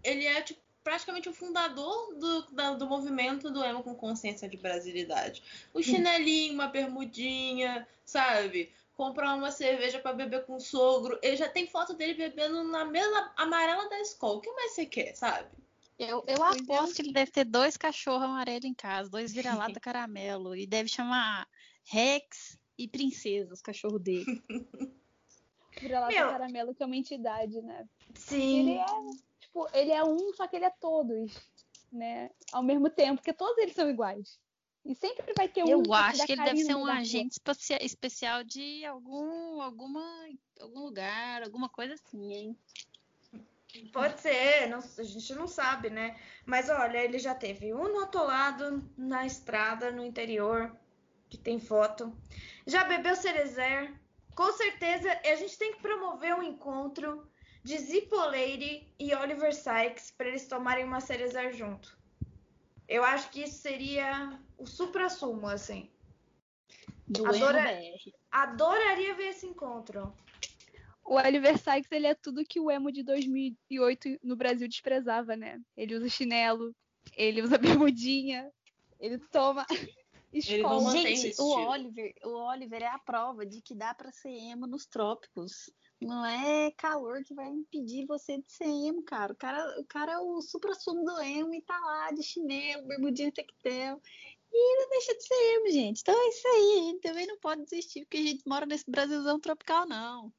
Ele 0.01 0.25
é, 0.25 0.41
tipo, 0.41 0.61
praticamente 0.81 1.27
o 1.27 1.33
fundador 1.33 2.15
do, 2.15 2.43
da- 2.53 2.75
do 2.75 2.87
movimento 2.87 3.51
do 3.51 3.61
emo 3.61 3.83
com 3.83 3.93
consciência 3.93 4.47
de 4.47 4.55
brasilidade. 4.55 5.43
O 5.73 5.83
chinelinho, 5.83 6.53
uma 6.53 6.67
bermudinha, 6.67 7.85
sabe? 8.05 8.71
Comprar 8.95 9.35
uma 9.35 9.51
cerveja 9.51 9.99
pra 9.99 10.13
beber 10.13 10.45
com 10.45 10.55
o 10.55 10.61
sogro. 10.61 11.19
Ele 11.21 11.35
já 11.35 11.49
tem 11.49 11.67
foto 11.67 11.93
dele 11.93 12.13
bebendo 12.13 12.63
na 12.63 12.85
mesa 12.85 13.33
amarela 13.35 13.89
da 13.89 13.99
escola. 13.99 14.37
O 14.37 14.41
que 14.41 14.51
mais 14.53 14.71
você 14.71 14.85
quer, 14.85 15.13
sabe? 15.13 15.49
Eu, 15.99 16.23
eu 16.25 16.45
é. 16.45 16.57
aposto 16.57 16.95
que 16.95 17.01
ele 17.01 17.11
deve 17.11 17.31
ter 17.31 17.43
dois 17.43 17.75
cachorros 17.75 18.23
amarelos 18.23 18.63
em 18.63 18.73
casa, 18.73 19.09
dois 19.09 19.33
vira-lata 19.33 19.77
caramelo. 19.81 20.55
E 20.55 20.65
deve 20.65 20.87
chamar 20.87 21.45
Rex 21.83 22.57
e 22.77 22.87
Princesa, 22.87 23.53
os 23.53 23.61
cachorros 23.61 24.01
dele. 24.01 24.41
Vira-lata 25.79 26.13
Meu. 26.13 26.27
caramelo, 26.29 26.75
que 26.75 26.83
é 26.83 26.85
uma 26.85 26.95
entidade, 26.95 27.61
né? 27.61 27.87
Sim. 28.15 28.59
Ele 28.59 28.71
é, 28.77 28.85
tipo, 29.39 29.67
ele 29.73 29.91
é 29.91 30.03
um, 30.03 30.33
só 30.33 30.47
que 30.47 30.55
ele 30.55 30.65
é 30.65 30.69
todos, 30.69 31.33
né? 31.91 32.29
Ao 32.51 32.61
mesmo 32.61 32.89
tempo, 32.89 33.17
porque 33.17 33.33
todos 33.33 33.57
eles 33.57 33.73
são 33.73 33.89
iguais. 33.89 34.39
E 34.83 34.95
sempre 34.95 35.31
vai 35.33 35.47
ter 35.47 35.63
um 35.63 35.67
Eu 35.67 35.93
acho 35.93 36.25
que 36.25 36.31
ele 36.31 36.43
deve 36.43 36.63
ser 36.63 36.75
um 36.75 36.87
agente 36.87 37.33
espacia- 37.33 37.83
especial 37.85 38.43
de 38.43 38.83
algum, 38.85 39.61
alguma, 39.61 40.03
algum 40.59 40.79
lugar, 40.79 41.43
alguma 41.43 41.69
coisa 41.69 41.93
assim, 41.93 42.33
hein? 42.33 42.57
Pode 43.93 44.19
ser, 44.19 44.67
não- 44.67 44.79
a 44.79 45.03
gente 45.03 45.33
não 45.33 45.47
sabe, 45.47 45.89
né? 45.89 46.19
Mas 46.45 46.67
olha, 46.67 46.97
ele 46.97 47.19
já 47.19 47.33
teve 47.33 47.73
um 47.73 47.87
no 47.93 48.01
atolado 48.01 48.83
na 48.97 49.25
estrada, 49.25 49.91
no 49.91 50.03
interior, 50.03 50.75
que 51.29 51.37
tem 51.37 51.59
foto. 51.59 52.13
Já 52.67 52.83
bebeu 52.83 53.15
cerezer. 53.15 53.93
Com 54.35 54.51
certeza, 54.53 55.11
a 55.23 55.35
gente 55.35 55.57
tem 55.57 55.73
que 55.73 55.81
promover 55.81 56.33
um 56.35 56.43
encontro 56.43 57.27
de 57.63 57.77
Zippo 57.77 58.15
Lady 58.15 58.87
e 58.99 59.13
Oliver 59.13 59.53
Sykes 59.53 60.11
para 60.11 60.27
eles 60.29 60.47
tomarem 60.47 60.83
uma 60.85 60.99
cerezer 60.99 61.53
junto. 61.53 61.97
Eu 62.87 63.03
acho 63.03 63.29
que 63.29 63.43
isso 63.43 63.59
seria 63.59 64.37
o 64.57 64.65
supra-sumo, 64.65 65.47
assim. 65.47 65.89
Do 67.07 67.25
Adora- 67.25 67.71
MBR. 67.71 68.13
Adoraria 68.31 69.13
ver 69.15 69.29
esse 69.29 69.45
encontro. 69.45 70.13
O 71.03 71.15
Oliver 71.15 71.57
Sykes, 71.57 71.91
ele 71.91 72.07
é 72.07 72.15
tudo 72.15 72.45
que 72.45 72.59
o 72.59 72.71
emo 72.71 72.91
de 72.91 73.03
2008 73.03 74.19
no 74.23 74.35
Brasil 74.35 74.67
desprezava, 74.67 75.35
né? 75.35 75.59
Ele 75.75 75.95
usa 75.95 76.07
chinelo, 76.07 76.73
ele 77.15 77.41
usa 77.41 77.57
bermudinha, 77.83 78.49
ele 78.99 79.17
toma 79.17 79.65
escola. 80.31 80.91
Gente, 80.91 81.39
o 81.39 81.69
Oliver, 81.69 82.13
o 82.23 82.29
Oliver 82.29 82.81
é 82.81 82.87
a 82.87 82.99
prova 82.99 83.45
de 83.45 83.61
que 83.61 83.75
dá 83.75 83.93
pra 83.93 84.11
ser 84.11 84.29
emo 84.29 84.67
nos 84.67 84.85
trópicos. 84.85 85.69
Não 85.99 86.25
é 86.25 86.71
calor 86.71 87.23
que 87.23 87.33
vai 87.33 87.47
impedir 87.47 88.07
você 88.07 88.39
de 88.39 88.51
ser 88.51 88.65
emo, 88.65 89.03
cara. 89.03 89.33
O 89.33 89.35
cara, 89.35 89.79
o 89.79 89.85
cara 89.85 90.13
é 90.13 90.17
o 90.17 90.41
supra-sumo 90.41 91.03
do 91.03 91.21
emo 91.21 91.53
e 91.53 91.61
tá 91.61 91.79
lá 91.79 92.11
de 92.11 92.23
chinelo, 92.23 92.87
bermudinha 92.87 93.31
tectel. 93.31 94.01
E 94.53 94.77
não 94.79 94.89
deixa 94.89 95.15
de 95.15 95.23
ser 95.23 95.55
emo, 95.55 95.69
gente. 95.69 96.01
Então 96.01 96.15
é 96.15 96.29
isso 96.29 96.47
aí. 96.47 96.79
A 96.79 96.83
gente 96.83 97.01
também 97.01 97.27
não 97.27 97.37
pode 97.37 97.63
desistir, 97.63 98.01
porque 98.01 98.17
a 98.17 98.23
gente 98.23 98.47
mora 98.47 98.65
nesse 98.65 98.89
Brasilzão 98.89 99.39
tropical, 99.39 99.87
não. 99.87 100.33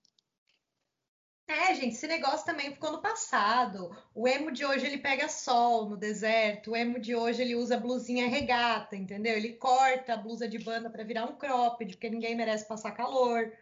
É, 1.46 1.74
gente, 1.74 1.94
esse 1.94 2.06
negócio 2.06 2.46
também 2.46 2.72
ficou 2.72 2.92
no 2.92 3.02
passado. 3.02 3.94
O 4.14 4.26
emo 4.26 4.50
de 4.50 4.64
hoje 4.64 4.86
ele 4.86 4.98
pega 4.98 5.28
sol 5.28 5.88
no 5.88 5.96
deserto. 5.96 6.70
O 6.70 6.76
emo 6.76 6.98
de 6.98 7.14
hoje 7.14 7.42
ele 7.42 7.54
usa 7.54 7.76
blusinha 7.76 8.28
regata, 8.28 8.96
entendeu? 8.96 9.36
Ele 9.36 9.54
corta 9.54 10.14
a 10.14 10.16
blusa 10.16 10.48
de 10.48 10.58
banda 10.58 10.88
para 10.88 11.04
virar 11.04 11.26
um 11.26 11.36
cropped, 11.36 11.92
porque 11.92 12.08
ninguém 12.08 12.34
merece 12.34 12.66
passar 12.66 12.92
calor. 12.92 13.52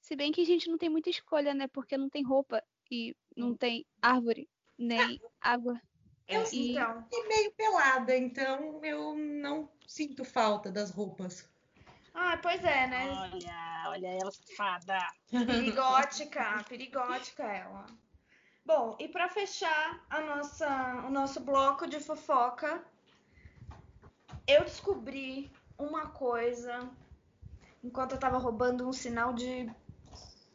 Se 0.00 0.14
bem 0.14 0.30
que 0.30 0.42
a 0.42 0.46
gente 0.46 0.68
não 0.68 0.76
tem 0.76 0.90
muita 0.90 1.10
escolha, 1.10 1.54
né? 1.54 1.66
Porque 1.66 1.96
não 1.96 2.10
tem 2.10 2.22
roupa 2.22 2.62
e 2.90 3.16
não 3.36 3.56
tem 3.56 3.86
árvore, 4.02 4.48
nem 4.78 5.20
água. 5.40 5.80
Eu 6.28 6.42
E- 6.52 6.70
então, 6.70 7.06
e 7.10 7.28
meio 7.28 7.52
pelada, 7.52 8.16
então 8.16 8.84
eu 8.84 9.14
não 9.14 9.70
sinto 9.86 10.24
falta 10.24 10.70
das 10.70 10.90
roupas. 10.90 11.48
Ah, 12.14 12.38
pois 12.40 12.62
é, 12.62 12.86
né? 12.86 13.10
Olha, 13.10 13.84
olha 13.88 14.06
ela 14.06 14.30
safada. 14.30 14.98
Perigótica, 15.28 16.64
perigótica 16.68 17.42
ela. 17.42 17.86
Bom, 18.64 18.96
e 19.00 19.08
para 19.08 19.28
fechar 19.28 20.06
a 20.08 20.20
nossa, 20.20 21.04
o 21.06 21.10
nosso 21.10 21.40
bloco 21.40 21.88
de 21.88 21.98
fofoca, 21.98 22.82
eu 24.46 24.62
descobri 24.64 25.50
uma 25.76 26.06
coisa 26.06 26.88
enquanto 27.82 28.12
eu 28.12 28.18
tava 28.18 28.38
roubando 28.38 28.88
um 28.88 28.92
sinal 28.92 29.34
de, 29.34 29.68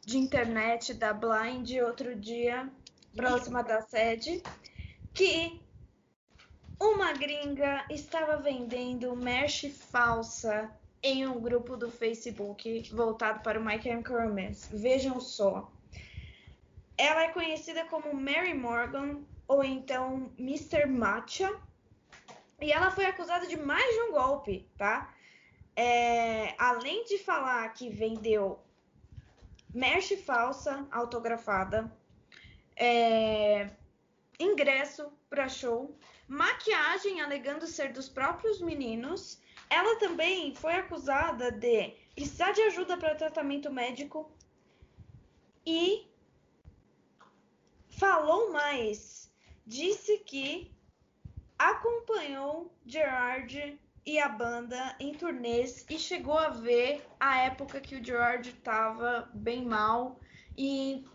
de 0.04 0.16
internet 0.18 0.94
da 0.94 1.12
Blind 1.12 1.70
outro 1.84 2.16
dia, 2.16 2.68
próxima 3.14 3.62
da 3.62 3.82
sede, 3.82 4.42
que 5.12 5.60
uma 6.80 7.12
gringa 7.12 7.84
estava 7.90 8.38
vendendo 8.38 9.14
merch 9.14 9.70
falsa 9.70 10.74
em 11.02 11.26
um 11.26 11.40
grupo 11.40 11.76
do 11.76 11.90
Facebook 11.90 12.90
voltado 12.92 13.42
para 13.42 13.58
o 13.58 13.64
My 13.64 13.80
Chemical 13.80 14.28
Romance. 14.28 14.68
Vejam 14.74 15.20
só. 15.20 15.70
Ela 16.96 17.24
é 17.24 17.28
conhecida 17.28 17.84
como 17.86 18.14
Mary 18.14 18.54
Morgan 18.54 19.22
ou 19.48 19.64
então 19.64 20.30
Mr. 20.38 20.86
Matcha. 20.86 21.50
E 22.60 22.70
ela 22.70 22.90
foi 22.90 23.06
acusada 23.06 23.46
de 23.46 23.56
mais 23.56 23.94
de 23.94 24.00
um 24.02 24.12
golpe, 24.12 24.68
tá? 24.76 25.14
É, 25.74 26.54
além 26.58 27.04
de 27.04 27.16
falar 27.16 27.66
que 27.72 27.88
vendeu 27.88 28.60
merch 29.72 30.14
falsa 30.16 30.86
autografada, 30.90 31.90
é, 32.76 33.70
ingresso 34.38 35.10
para 35.30 35.48
show, 35.48 35.96
maquiagem 36.28 37.22
alegando 37.22 37.66
ser 37.66 37.92
dos 37.92 38.08
próprios 38.08 38.60
meninos 38.60 39.39
ela 39.70 39.96
também 40.00 40.54
foi 40.54 40.74
acusada 40.74 41.50
de 41.52 41.94
precisar 42.14 42.52
de 42.52 42.60
ajuda 42.62 42.96
para 42.96 43.14
tratamento 43.14 43.70
médico 43.72 44.30
e 45.64 46.10
falou 47.88 48.52
mais. 48.52 49.32
Disse 49.64 50.18
que 50.18 50.74
acompanhou 51.56 52.74
Gerard 52.84 53.80
e 54.04 54.18
a 54.18 54.28
banda 54.28 54.96
em 54.98 55.14
turnês 55.14 55.86
e 55.88 55.98
chegou 55.98 56.36
a 56.36 56.48
ver 56.48 57.06
a 57.20 57.38
época 57.42 57.80
que 57.80 57.94
o 57.94 58.04
Gerard 58.04 58.48
estava 58.48 59.30
bem 59.32 59.64
mal 59.64 60.18
e 60.58 61.06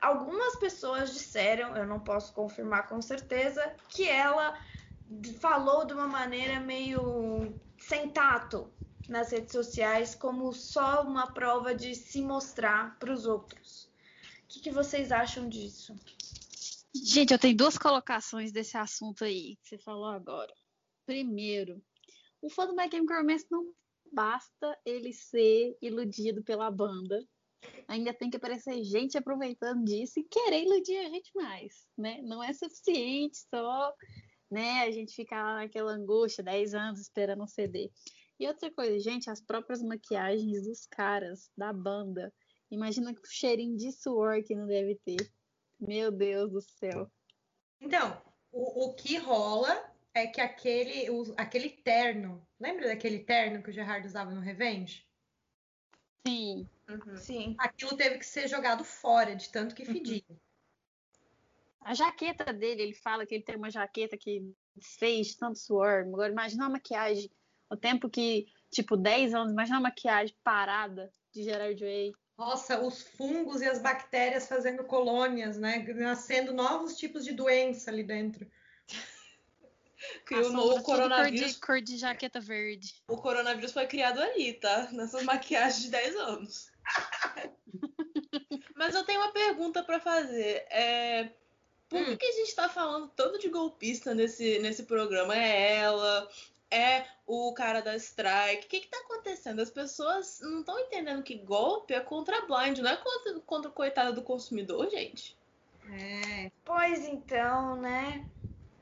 algumas 0.00 0.56
pessoas 0.56 1.12
disseram, 1.12 1.76
eu 1.76 1.86
não 1.86 2.00
posso 2.00 2.32
confirmar 2.32 2.88
com 2.88 3.00
certeza, 3.00 3.74
que 3.88 4.08
ela 4.08 4.58
falou 5.40 5.84
de 5.84 5.92
uma 5.92 6.08
maneira 6.08 6.58
meio 6.58 7.54
sem 7.86 8.10
tato 8.10 8.68
nas 9.08 9.30
redes 9.30 9.52
sociais, 9.52 10.14
como 10.14 10.52
só 10.52 11.04
uma 11.04 11.32
prova 11.32 11.72
de 11.72 11.94
se 11.94 12.20
mostrar 12.20 12.98
para 12.98 13.12
os 13.12 13.26
outros. 13.26 13.84
O 13.84 14.48
que, 14.48 14.60
que 14.60 14.70
vocês 14.72 15.12
acham 15.12 15.48
disso? 15.48 15.94
Gente, 16.92 17.32
eu 17.32 17.38
tenho 17.38 17.56
duas 17.56 17.78
colocações 17.78 18.50
desse 18.50 18.76
assunto 18.76 19.24
aí 19.24 19.56
que 19.62 19.68
você 19.68 19.78
falou 19.78 20.06
agora. 20.06 20.52
Primeiro, 21.04 21.80
o 22.42 22.50
fã 22.50 22.66
do 22.66 22.74
My 22.74 22.90
Chemical 22.90 23.18
Romance 23.18 23.46
não 23.48 23.72
basta 24.12 24.76
ele 24.84 25.12
ser 25.12 25.76
iludido 25.80 26.42
pela 26.42 26.70
banda. 26.72 27.24
Ainda 27.86 28.12
tem 28.12 28.30
que 28.30 28.36
aparecer 28.36 28.82
gente 28.82 29.16
aproveitando 29.16 29.84
disso 29.84 30.18
e 30.18 30.24
querer 30.24 30.64
iludir 30.64 30.98
a 30.98 31.08
gente 31.08 31.30
mais, 31.36 31.86
né? 31.96 32.20
Não 32.22 32.42
é 32.42 32.52
suficiente 32.52 33.38
só, 33.48 33.94
né, 34.50 34.82
a 34.82 34.90
gente 34.90 35.14
ficar 35.14 35.42
lá 35.42 35.56
naquela 35.56 35.92
angústia 35.92 36.42
10 36.44 36.74
anos 36.74 37.00
esperando 37.00 37.42
um 37.42 37.46
CD. 37.46 37.90
E 38.38 38.46
outra 38.46 38.70
coisa, 38.70 38.98
gente, 38.98 39.30
as 39.30 39.40
próprias 39.40 39.82
maquiagens 39.82 40.62
dos 40.66 40.86
caras 40.86 41.50
da 41.56 41.72
banda. 41.72 42.32
Imagina 42.70 43.14
que 43.14 43.20
cheirinho 43.28 43.76
de 43.76 43.92
suor 43.92 44.42
que 44.42 44.54
não 44.54 44.66
deve 44.66 44.96
ter. 45.04 45.32
Meu 45.80 46.10
Deus 46.10 46.50
do 46.52 46.60
céu. 46.60 47.10
Então, 47.80 48.20
o, 48.52 48.86
o 48.86 48.94
que 48.94 49.16
rola 49.16 49.92
é 50.14 50.26
que 50.26 50.40
aquele, 50.40 51.10
o- 51.10 51.34
aquele 51.36 51.70
terno, 51.70 52.46
lembra 52.58 52.88
daquele 52.88 53.20
terno 53.20 53.62
que 53.62 53.70
o 53.70 53.72
Gerard 53.72 54.06
usava 54.06 54.34
no 54.34 54.40
Revenge? 54.40 55.06
Sim. 56.26 56.68
Sim. 57.16 57.54
Aquilo 57.58 57.96
teve 57.96 58.18
que 58.18 58.26
ser 58.26 58.48
jogado 58.48 58.84
fora, 58.84 59.34
de 59.34 59.50
tanto 59.50 59.74
que 59.74 59.84
fedia. 59.84 60.24
A 61.86 61.94
jaqueta 61.94 62.52
dele, 62.52 62.82
ele 62.82 62.94
fala 62.94 63.24
que 63.24 63.32
ele 63.32 63.44
tem 63.44 63.54
uma 63.54 63.70
jaqueta 63.70 64.18
que 64.18 64.42
fez 64.98 65.36
tanto 65.36 65.56
suor. 65.56 66.00
Agora, 66.00 66.32
imagina 66.32 66.64
uma 66.64 66.70
maquiagem, 66.70 67.30
o 67.70 67.76
tempo 67.76 68.10
que, 68.10 68.46
tipo, 68.72 68.96
10 68.96 69.32
anos, 69.32 69.52
imagina 69.52 69.76
uma 69.76 69.88
maquiagem 69.88 70.36
parada 70.42 71.12
de 71.32 71.44
Gerard 71.44 71.80
Way. 71.80 72.12
Nossa, 72.36 72.80
os 72.84 73.02
fungos 73.02 73.62
e 73.62 73.66
as 73.66 73.80
bactérias 73.80 74.48
fazendo 74.48 74.82
colônias, 74.82 75.58
né? 75.58 75.78
Nascendo 75.94 76.52
novos 76.52 76.96
tipos 76.96 77.24
de 77.24 77.30
doença 77.32 77.88
ali 77.88 78.02
dentro. 78.02 78.50
Criou 80.26 80.46
A 80.46 80.48
o 80.48 80.50
tudo 80.50 80.82
cor 80.82 80.96
de, 80.96 81.02
coronavírus. 81.02 81.56
cor 81.58 81.80
de 81.80 81.98
jaqueta 81.98 82.40
verde. 82.40 83.00
O 83.06 83.16
coronavírus 83.16 83.72
foi 83.72 83.86
criado 83.86 84.20
ali, 84.20 84.54
tá? 84.54 84.90
Nessas 84.90 85.22
maquiagens 85.22 85.84
de 85.84 85.90
10 85.90 86.16
anos. 86.16 86.68
Mas 88.74 88.92
eu 88.92 89.04
tenho 89.04 89.20
uma 89.20 89.32
pergunta 89.32 89.84
pra 89.84 90.00
fazer. 90.00 90.66
É, 90.68 91.30
Por 91.88 92.04
que, 92.04 92.10
Hum. 92.12 92.16
que 92.16 92.26
a 92.26 92.32
gente 92.32 92.54
tá 92.54 92.68
falando 92.68 93.08
tanto 93.14 93.38
de 93.38 93.48
golpista 93.48 94.14
nesse, 94.14 94.58
nesse 94.58 94.82
programa? 94.84 95.36
É 95.36 95.76
ela? 95.76 96.28
É 96.70 97.06
o 97.26 97.52
cara 97.54 97.80
da 97.80 97.94
strike? 97.96 98.66
O 98.66 98.68
que, 98.68 98.80
que 98.80 98.88
tá 98.88 98.98
acontecendo? 99.04 99.60
As 99.60 99.70
pessoas 99.70 100.40
não 100.40 100.60
estão 100.60 100.78
entendendo 100.80 101.22
que 101.22 101.36
golpe 101.38 101.94
é 101.94 102.00
contra 102.00 102.38
a 102.38 102.40
blind, 102.46 102.78
não 102.78 102.90
é 102.90 102.96
contra, 102.96 103.40
contra 103.40 103.70
o 103.70 103.74
coitado 103.74 104.12
do 104.14 104.22
consumidor, 104.22 104.90
gente. 104.90 105.36
É. 105.92 106.50
Pois 106.64 107.06
então, 107.06 107.76
né? 107.76 108.26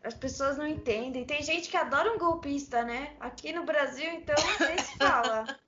As 0.03 0.15
pessoas 0.15 0.57
não 0.57 0.67
entendem. 0.67 1.25
Tem 1.27 1.43
gente 1.43 1.69
que 1.69 1.77
adora 1.77 2.11
um 2.13 2.19
golpista, 2.19 2.83
né? 2.85 3.15
Aqui 3.21 3.53
no 3.53 3.65
Brasil, 3.65 4.11
então, 4.13 4.35
nem 4.61 4.79
se 4.79 4.97
fala. 4.97 5.45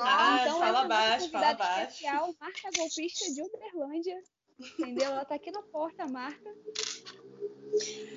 Ah, 0.00 0.38
então 0.42 0.58
fala 0.58 0.68
essa 0.68 0.72
nossa 0.72 0.88
baixo, 0.88 1.30
fala 1.30 1.46
convidada 1.46 1.54
baixo. 1.58 1.90
especial, 1.92 2.34
marca 2.40 2.70
golpista 2.76 3.32
de 3.32 3.42
Uberlândia. 3.42 4.22
Entendeu? 4.60 5.10
Ela 5.12 5.24
tá 5.24 5.34
aqui 5.36 5.50
na 5.50 5.62
porta, 5.62 6.04
a 6.04 6.08
marca. 6.08 6.54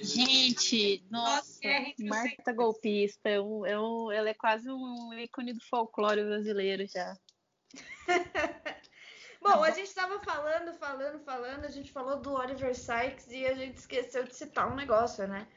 Gente, 0.02 1.04
nossa, 1.10 1.60
é. 1.66 1.94
Marta 2.00 2.52
golpista. 2.52 3.30
É 3.30 3.40
um, 3.42 3.66
é 3.66 3.80
um- 3.80 4.12
ela 4.12 4.30
é 4.30 4.34
quase 4.34 4.70
um 4.70 5.14
ícone 5.14 5.54
do 5.54 5.62
folclore 5.62 6.24
brasileiro 6.24 6.86
já. 6.88 7.16
Bom, 9.42 9.64
a 9.64 9.72
gente 9.72 9.94
tava 9.94 10.20
falando, 10.24 10.74
falando, 10.78 11.20
falando, 11.24 11.66
a 11.66 11.70
gente 11.70 11.92
falou 11.92 12.18
do 12.20 12.34
Oliver 12.34 12.74
Sykes 12.76 13.28
e 13.30 13.46
a 13.46 13.54
gente 13.54 13.78
esqueceu 13.78 14.24
de 14.24 14.36
citar 14.36 14.72
um 14.72 14.76
negócio, 14.76 15.28
né? 15.28 15.48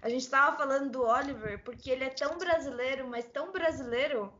A 0.00 0.08
gente 0.08 0.28
tava 0.28 0.56
falando 0.56 0.90
do 0.90 1.02
Oliver 1.02 1.62
porque 1.62 1.90
ele 1.90 2.04
é 2.04 2.10
tão 2.10 2.36
brasileiro, 2.38 3.06
mas 3.08 3.26
tão 3.26 3.52
brasileiro 3.52 4.32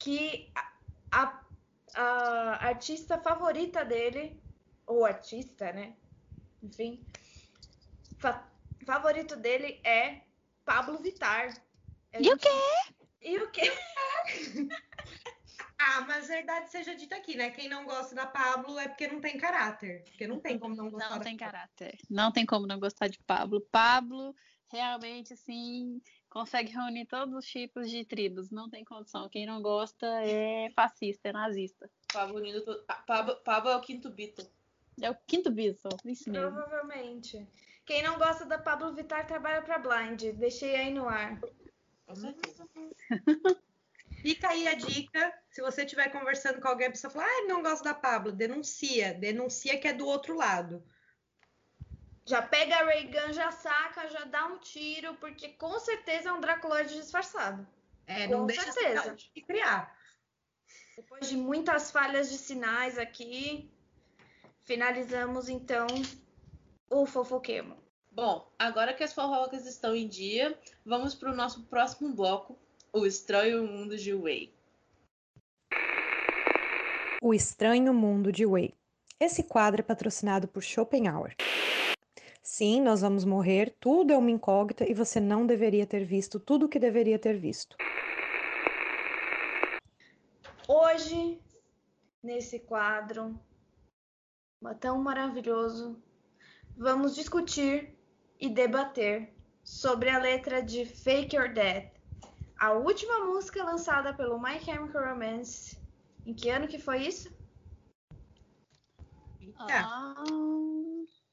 que 0.00 0.50
a, 0.54 0.72
a- 1.12 1.44
a 1.94 2.66
artista 2.68 3.18
favorita 3.18 3.84
dele, 3.84 4.42
ou 4.86 5.04
artista, 5.04 5.72
né? 5.72 5.94
Enfim, 6.62 7.04
fa- 8.18 8.46
favorito 8.86 9.36
dele 9.36 9.80
é 9.84 10.22
Pablo 10.64 10.98
Vittar. 10.98 11.48
A 12.12 12.18
E 12.18 12.20
o 12.20 12.24
gente- 12.24 12.48
E 13.20 13.38
o 13.38 13.50
quê? 13.50 13.62
Ah, 15.78 16.00
mas 16.02 16.28
verdade 16.28 16.70
seja 16.70 16.94
dita 16.94 17.16
aqui, 17.16 17.36
né? 17.36 17.50
Quem 17.50 17.68
não 17.68 17.84
gosta 17.84 18.14
da 18.14 18.26
Pablo 18.26 18.78
é 18.78 18.88
porque 18.88 19.06
não 19.08 19.20
tem 19.20 19.36
caráter. 19.36 20.02
Porque 20.04 20.26
não 20.26 20.40
tem 20.40 20.58
como 20.58 20.74
não 20.74 20.88
gostar 20.90 21.10
Não 21.10 21.18
da 21.18 21.24
tem 21.24 21.36
Pablo. 21.36 21.52
caráter. 21.52 21.98
Não 22.08 22.32
tem 22.32 22.46
como 22.46 22.66
não 22.66 22.80
gostar 22.80 23.08
de 23.08 23.18
Pablo. 23.26 23.60
Pablo 23.60 24.34
realmente, 24.70 25.34
assim, 25.34 26.00
consegue 26.30 26.72
reunir 26.72 27.04
todos 27.06 27.34
os 27.34 27.44
tipos 27.46 27.90
de 27.90 28.04
tribos. 28.04 28.50
Não 28.50 28.70
tem 28.70 28.82
condição. 28.84 29.28
Quem 29.28 29.44
não 29.46 29.60
gosta 29.60 30.06
é 30.24 30.70
fascista, 30.74 31.28
é 31.28 31.32
nazista. 31.32 31.90
Pablo, 32.12 32.40
Pablo, 33.06 33.36
Pablo 33.44 33.70
é 33.70 33.76
o 33.76 33.80
quinto 33.80 34.08
Beatle. 34.10 34.46
É 35.00 35.10
o 35.10 35.16
quinto 35.26 35.50
Beatle, 35.50 35.96
isso 36.04 36.30
mesmo. 36.30 36.50
Provavelmente. 36.52 37.46
Quem 37.84 38.02
não 38.02 38.18
gosta 38.18 38.44
da 38.46 38.58
Pablo 38.58 38.94
Vittar 38.94 39.26
trabalha 39.26 39.62
pra 39.62 39.78
Blind. 39.78 40.22
Deixei 40.36 40.74
aí 40.76 40.92
no 40.92 41.08
ar. 41.08 41.38
Com 42.06 42.14
certeza. 42.14 42.66
Fica 44.22 44.48
aí 44.48 44.66
a 44.66 44.74
dica. 44.74 45.34
Se 45.50 45.60
você 45.60 45.84
estiver 45.84 46.10
conversando 46.10 46.60
com 46.60 46.68
alguém, 46.68 46.86
a 46.86 46.90
pessoa 46.90 47.10
fala, 47.10 47.26
ah, 47.26 47.46
não 47.46 47.62
gosto 47.62 47.84
da 47.84 47.92
Pablo, 47.92 48.32
denuncia. 48.32 49.12
Denuncia 49.12 49.78
que 49.78 49.86
é 49.86 49.92
do 49.92 50.06
outro 50.06 50.34
lado. 50.34 50.82
Já 52.26 52.40
pega 52.40 52.76
a 52.76 52.84
Ray 52.84 53.08
Gun, 53.08 53.34
já 53.34 53.50
saca, 53.50 54.08
já 54.08 54.24
dá 54.24 54.46
um 54.46 54.58
tiro, 54.58 55.14
porque 55.16 55.48
com 55.50 55.78
certeza 55.78 56.30
é 56.30 56.32
um 56.32 56.40
Draculoide 56.40 56.94
disfarçado. 56.94 57.66
É, 58.06 58.26
Com 58.26 58.38
não 58.38 58.46
deixa 58.46 58.72
certeza. 58.72 59.14
de 59.14 59.42
criar. 59.42 59.94
Depois 60.96 61.28
de 61.28 61.36
muitas 61.36 61.90
falhas 61.90 62.30
de 62.30 62.38
sinais 62.38 62.96
aqui, 62.96 63.70
finalizamos 64.64 65.48
então 65.48 65.86
o 66.90 67.06
fofoquemo. 67.06 67.76
Bom, 68.10 68.48
agora 68.58 68.94
que 68.94 69.02
as 69.02 69.12
fofocas 69.12 69.66
estão 69.66 69.94
em 69.94 70.08
dia, 70.08 70.56
vamos 70.84 71.14
para 71.14 71.32
o 71.32 71.36
nosso 71.36 71.64
próximo 71.64 72.14
bloco, 72.14 72.58
o 72.92 73.04
estranho 73.06 73.66
mundo 73.66 73.96
de 73.96 74.14
Wei. 74.14 74.52
O 77.20 77.32
Estranho 77.32 77.94
Mundo 77.94 78.30
de 78.30 78.44
Wei. 78.44 78.74
Esse 79.18 79.42
quadro 79.42 79.80
é 79.80 79.82
patrocinado 79.82 80.46
por 80.46 80.62
Schopenhauer. 80.62 81.34
Sim, 82.42 82.82
nós 82.82 83.00
vamos 83.00 83.24
morrer, 83.24 83.74
tudo 83.80 84.12
é 84.12 84.18
uma 84.18 84.30
incógnita 84.30 84.88
e 84.88 84.92
você 84.92 85.18
não 85.18 85.46
deveria 85.46 85.86
ter 85.86 86.04
visto 86.04 86.38
tudo 86.38 86.66
o 86.66 86.68
que 86.68 86.78
deveria 86.78 87.18
ter 87.18 87.38
visto. 87.38 87.76
Hoje, 90.68 91.40
nesse 92.22 92.60
quadro 92.60 93.34
tão 94.72 95.02
maravilhoso, 95.02 96.00
vamos 96.76 97.16
discutir 97.16 97.98
e 98.38 98.48
debater 98.48 99.34
sobre 99.64 100.08
a 100.10 100.18
letra 100.18 100.62
de 100.62 100.86
Fake 100.86 101.34
Your 101.34 101.52
Death, 101.52 101.92
a 102.56 102.72
última 102.72 103.24
música 103.26 103.64
lançada 103.64 104.14
pelo 104.14 104.40
My 104.40 104.60
Chemical 104.60 105.04
Romance. 105.04 105.76
Em 106.24 106.32
que 106.32 106.48
ano 106.48 106.68
que 106.68 106.78
foi 106.78 107.06
isso? 107.08 107.28
Eita. 109.40 109.66
Ah, 109.68 110.24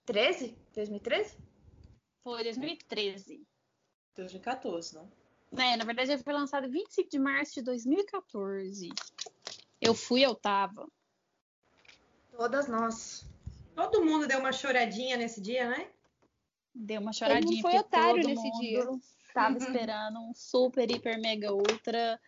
13? 0.05 0.57
2013? 0.73 1.37
foi 2.23 2.43
2013. 2.43 3.45
2014, 4.15 4.95
não? 4.95 5.11
É, 5.57 5.75
na 5.75 5.83
verdade, 5.83 6.11
ele 6.11 6.23
foi 6.23 6.33
lançado 6.33 6.67
em 6.67 6.71
25 6.71 7.09
de 7.09 7.19
março 7.19 7.53
de 7.55 7.61
2014. 7.63 8.89
Eu 9.81 9.93
fui, 9.93 10.21
eu 10.21 10.35
tava. 10.35 10.87
Todas 12.41 12.67
nós. 12.67 13.23
Todo 13.75 14.03
mundo 14.03 14.25
deu 14.25 14.39
uma 14.39 14.51
choradinha 14.51 15.15
nesse 15.15 15.39
dia, 15.39 15.69
né? 15.69 15.91
Deu 16.73 16.99
uma 16.99 17.11
mundo 17.11 17.15
choradinha. 17.15 17.61
foi 17.61 17.71
porque 17.73 17.85
otário 17.85 18.21
todo 18.23 18.29
nesse 18.29 18.41
mundo 18.41 18.59
dia. 18.59 18.83
Tava 19.31 19.57
esperando 19.59 20.19
um 20.19 20.33
super, 20.33 20.89
hiper, 20.89 21.21
mega, 21.21 21.53
ultra, 21.53 22.19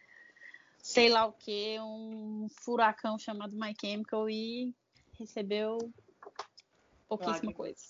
sei 0.77 1.09
lá 1.09 1.25
o 1.25 1.33
que, 1.33 1.79
um 1.79 2.45
furacão 2.61 3.17
chamado 3.17 3.57
My 3.57 3.73
Chemical 3.81 4.29
e 4.29 4.71
recebeu 5.17 5.79
pouquíssima 7.07 7.33
Lágrima. 7.33 7.53
coisa. 7.55 7.83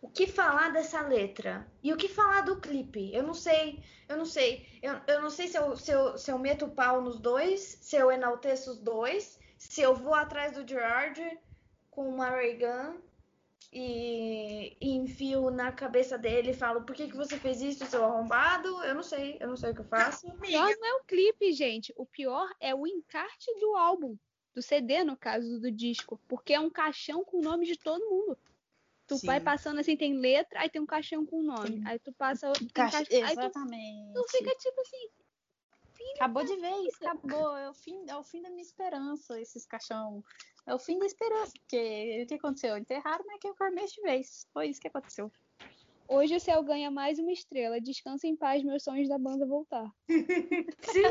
O 0.00 0.08
que 0.08 0.26
falar 0.26 0.70
dessa 0.70 1.02
letra? 1.02 1.70
E 1.82 1.92
o 1.92 1.98
que 1.98 2.08
falar 2.08 2.40
do 2.40 2.58
clipe? 2.58 3.12
Eu 3.12 3.24
não 3.24 3.34
sei, 3.34 3.84
eu 4.08 4.16
não 4.16 4.24
sei. 4.24 4.66
Eu, 4.82 5.02
eu 5.06 5.20
não 5.20 5.28
sei 5.28 5.48
se 5.48 5.58
eu, 5.58 5.76
se, 5.76 5.90
eu, 5.90 6.16
se 6.16 6.32
eu 6.32 6.38
meto 6.38 6.64
o 6.64 6.70
pau 6.70 7.02
nos 7.02 7.20
dois, 7.20 7.60
se 7.82 7.94
eu 7.94 8.10
enalteço 8.10 8.70
os 8.70 8.78
dois, 8.78 9.38
se 9.70 9.80
eu 9.80 9.94
vou 9.94 10.14
atrás 10.14 10.52
do 10.54 10.66
Gerard 10.68 11.38
com 11.92 12.08
uma 12.08 12.28
Ray 12.28 12.58
Gun 12.58 12.98
e, 13.72 14.76
e 14.80 14.90
enfio 14.96 15.48
na 15.48 15.70
cabeça 15.70 16.18
dele 16.18 16.50
e 16.50 16.54
falo, 16.54 16.82
por 16.82 16.92
que, 16.96 17.06
que 17.08 17.16
você 17.16 17.38
fez 17.38 17.60
isso, 17.62 17.86
seu 17.86 18.04
arrombado? 18.04 18.82
Eu 18.82 18.96
não 18.96 19.02
sei, 19.04 19.36
eu 19.38 19.46
não 19.46 19.56
sei 19.56 19.70
o 19.70 19.74
que 19.76 19.82
eu 19.82 19.84
faço. 19.84 20.26
O 20.26 20.38
pior 20.38 20.74
não 20.76 20.86
é 20.88 20.94
o 20.94 21.04
clipe, 21.04 21.52
gente. 21.52 21.92
O 21.96 22.04
pior 22.04 22.48
é 22.58 22.74
o 22.74 22.84
encarte 22.84 23.46
do 23.60 23.76
álbum. 23.76 24.16
Do 24.52 24.60
CD, 24.60 25.04
no 25.04 25.16
caso 25.16 25.60
do 25.60 25.70
disco. 25.70 26.20
Porque 26.26 26.52
é 26.52 26.58
um 26.58 26.68
caixão 26.68 27.24
com 27.24 27.38
o 27.38 27.42
nome 27.42 27.64
de 27.64 27.78
todo 27.78 28.10
mundo. 28.10 28.36
Tu 29.06 29.18
Sim. 29.18 29.26
vai 29.28 29.40
passando 29.40 29.78
assim, 29.78 29.96
tem 29.96 30.18
letra, 30.18 30.62
aí 30.62 30.68
tem 30.68 30.82
um 30.82 30.86
caixão 30.86 31.24
com 31.24 31.38
o 31.38 31.42
nome. 31.44 31.80
Aí 31.86 32.00
tu 32.00 32.12
passa 32.12 32.48
outro, 32.48 32.66
Caixa- 32.74 33.04
caixão, 33.04 33.24
aí 33.24 33.34
tu, 33.36 33.40
Exatamente. 33.40 34.12
tu 34.14 34.24
fica 34.30 34.52
tipo 34.56 34.80
assim, 34.80 35.08
Acabou 36.16 36.44
de 36.44 36.56
vez, 36.56 36.94
acabou. 37.00 37.56
É 37.56 37.68
o, 37.68 37.74
fim, 37.74 38.04
é 38.08 38.16
o 38.16 38.22
fim 38.22 38.42
da 38.42 38.50
minha 38.50 38.62
esperança, 38.62 39.40
esses 39.40 39.66
caixão. 39.66 40.24
É 40.66 40.74
o 40.74 40.78
fim 40.78 40.98
da 40.98 41.06
esperança, 41.06 41.52
porque 41.60 42.22
o 42.22 42.26
que 42.26 42.34
aconteceu? 42.34 42.76
Enterraram 42.76 43.24
mas 43.26 43.38
que 43.40 43.48
eu 43.48 43.54
mês 43.72 43.92
de 43.92 44.02
vez. 44.02 44.46
Foi 44.52 44.68
isso 44.68 44.80
que 44.80 44.88
aconteceu. 44.88 45.30
hoje 46.08 46.36
o 46.36 46.40
céu 46.40 46.62
ganha 46.62 46.90
mais 46.90 47.18
uma 47.18 47.32
estrela. 47.32 47.80
Descansa 47.80 48.26
em 48.26 48.36
paz, 48.36 48.62
meus 48.62 48.84
sonhos 48.84 49.08
da 49.08 49.18
banda 49.18 49.46
voltar. 49.46 49.90
Sim, 50.08 51.02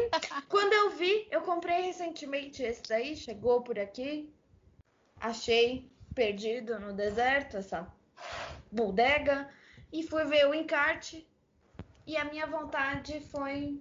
quando 0.47 0.73
eu 0.73 0.91
vi, 0.91 1.27
eu 1.31 1.41
comprei 1.41 1.81
recentemente 1.81 2.63
esse 2.63 2.83
daí, 2.83 3.15
chegou 3.15 3.61
por 3.61 3.79
aqui. 3.79 4.31
Achei 5.19 5.89
perdido 6.15 6.79
no 6.79 6.93
deserto 6.93 7.57
essa 7.57 7.91
bodega 8.71 9.49
e 9.91 10.03
fui 10.03 10.23
ver 10.25 10.47
o 10.47 10.53
encarte. 10.53 11.27
E 12.05 12.17
a 12.17 12.25
minha 12.25 12.47
vontade 12.47 13.19
foi 13.21 13.79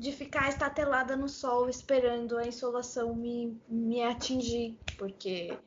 de 0.00 0.12
ficar 0.12 0.48
estatelada 0.48 1.14
no 1.14 1.28
sol 1.28 1.68
esperando 1.68 2.38
a 2.38 2.46
insolação 2.46 3.14
me, 3.14 3.60
me 3.68 4.02
atingir, 4.02 4.78
porque 4.96 5.58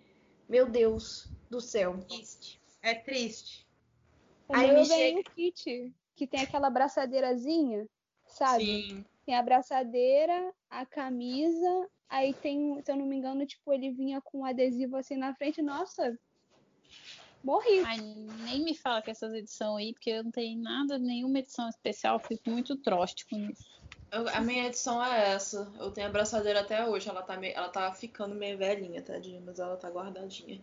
meu 0.50 0.68
Deus 0.70 1.32
do 1.50 1.62
céu. 1.62 2.00
Triste. 2.00 2.60
É 2.82 2.96
triste. 2.96 3.68
O 4.50 4.56
Aí 4.56 4.72
meu 4.72 4.82
me 4.82 4.88
vem 4.88 5.20
um 5.20 5.24
kit 5.24 5.94
que 6.16 6.26
tem 6.26 6.42
aquela 6.42 6.68
abraçadeirazinha, 6.68 7.88
sabe? 8.28 8.66
Sim. 8.66 9.06
Tem 9.24 9.36
a 9.36 9.40
abraçadeira, 9.40 10.52
a 10.70 10.84
camisa, 10.84 11.90
aí 12.10 12.34
tem, 12.34 12.82
se 12.84 12.92
eu 12.92 12.98
não 12.98 13.06
me 13.06 13.16
engano, 13.16 13.46
tipo, 13.46 13.72
ele 13.72 13.92
vinha 13.92 14.20
com 14.20 14.40
um 14.40 14.46
adesivo 14.46 14.98
assim 14.98 15.16
na 15.16 15.36
frente. 15.36 15.62
Nossa, 15.62 16.18
morri. 17.44 17.84
Ai, 17.86 18.00
nem 18.00 18.64
me 18.64 18.76
fala 18.76 19.02
que 19.02 19.12
essas 19.12 19.32
edições 19.34 19.86
aí, 19.86 19.94
porque 19.94 20.10
eu 20.10 20.24
não 20.24 20.32
tenho 20.32 20.60
nada, 20.60 20.98
nenhuma 20.98 21.40
edição 21.40 21.70
especial, 21.70 22.20
fico 22.20 22.50
muito 22.50 22.76
troste 22.82 23.26
com 23.30 23.38
isso. 23.50 23.64
Eu- 23.83 23.83
a 24.34 24.42
minha 24.42 24.68
edição 24.68 25.04
é 25.04 25.34
essa. 25.34 25.72
Eu 25.80 25.92
tenho 25.92 26.08
a 26.08 26.10
abraçadeira 26.10 26.62
até 26.62 26.86
hoje. 26.86 27.10
Ela 27.10 27.22
tá, 27.22 27.38
meio, 27.38 27.56
ela 27.56 27.70
tá 27.70 27.92
ficando 27.94 28.36
meio 28.36 28.58
velhinha, 28.58 29.02
tadinha, 29.02 29.42
mas 29.46 29.60
ela 29.60 29.76
tá 29.76 29.90
guardadinha. 29.90 30.62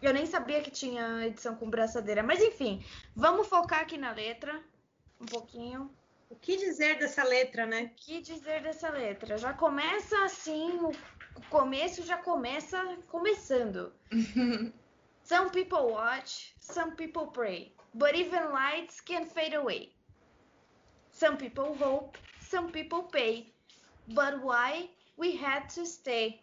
Eu 0.00 0.12
nem 0.12 0.26
sabia 0.26 0.60
que 0.60 0.70
tinha 0.70 1.26
edição 1.26 1.54
com 1.54 1.70
braçadeira, 1.70 2.22
mas 2.22 2.42
enfim, 2.42 2.84
vamos 3.14 3.46
focar 3.46 3.80
aqui 3.80 3.96
na 3.96 4.10
letra 4.10 4.60
um 5.20 5.26
pouquinho. 5.26 5.90
O 6.28 6.34
que 6.34 6.56
dizer 6.56 6.98
dessa 6.98 7.22
letra, 7.22 7.66
né? 7.66 7.84
O 7.84 7.94
que 7.94 8.20
dizer 8.20 8.62
dessa 8.62 8.88
letra? 8.88 9.38
Já 9.38 9.52
começa 9.52 10.24
assim, 10.24 10.70
o 10.80 10.92
o 11.36 11.42
começo 11.48 12.02
já 12.02 12.16
começa 12.16 12.78
começando. 13.08 13.92
Some 15.24 15.50
people 15.50 15.92
watch, 15.92 16.52
some 16.58 16.96
people 16.96 17.28
pray, 17.28 17.72
but 17.94 18.14
even 18.16 18.50
lights 18.50 19.00
can 19.00 19.24
fade 19.24 19.54
away. 19.54 19.92
Some 21.12 21.36
people 21.36 21.76
hope, 21.78 22.18
some 22.40 22.72
people 22.72 23.04
pay, 23.04 23.52
but 24.08 24.42
why 24.42 24.88
we 25.16 25.36
had 25.36 25.68
to 25.74 25.86
stay? 25.86 26.40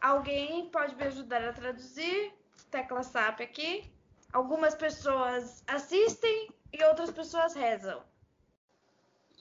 Alguém 0.00 0.70
pode 0.70 0.94
me 0.96 1.04
ajudar 1.04 1.42
a 1.44 1.52
traduzir? 1.52 2.32
Tecla 2.70 3.02
SAP 3.02 3.40
aqui. 3.42 3.92
Algumas 4.32 4.74
pessoas 4.74 5.62
assistem 5.66 6.48
e 6.72 6.82
outras 6.84 7.10
pessoas 7.10 7.54
rezam. 7.54 8.00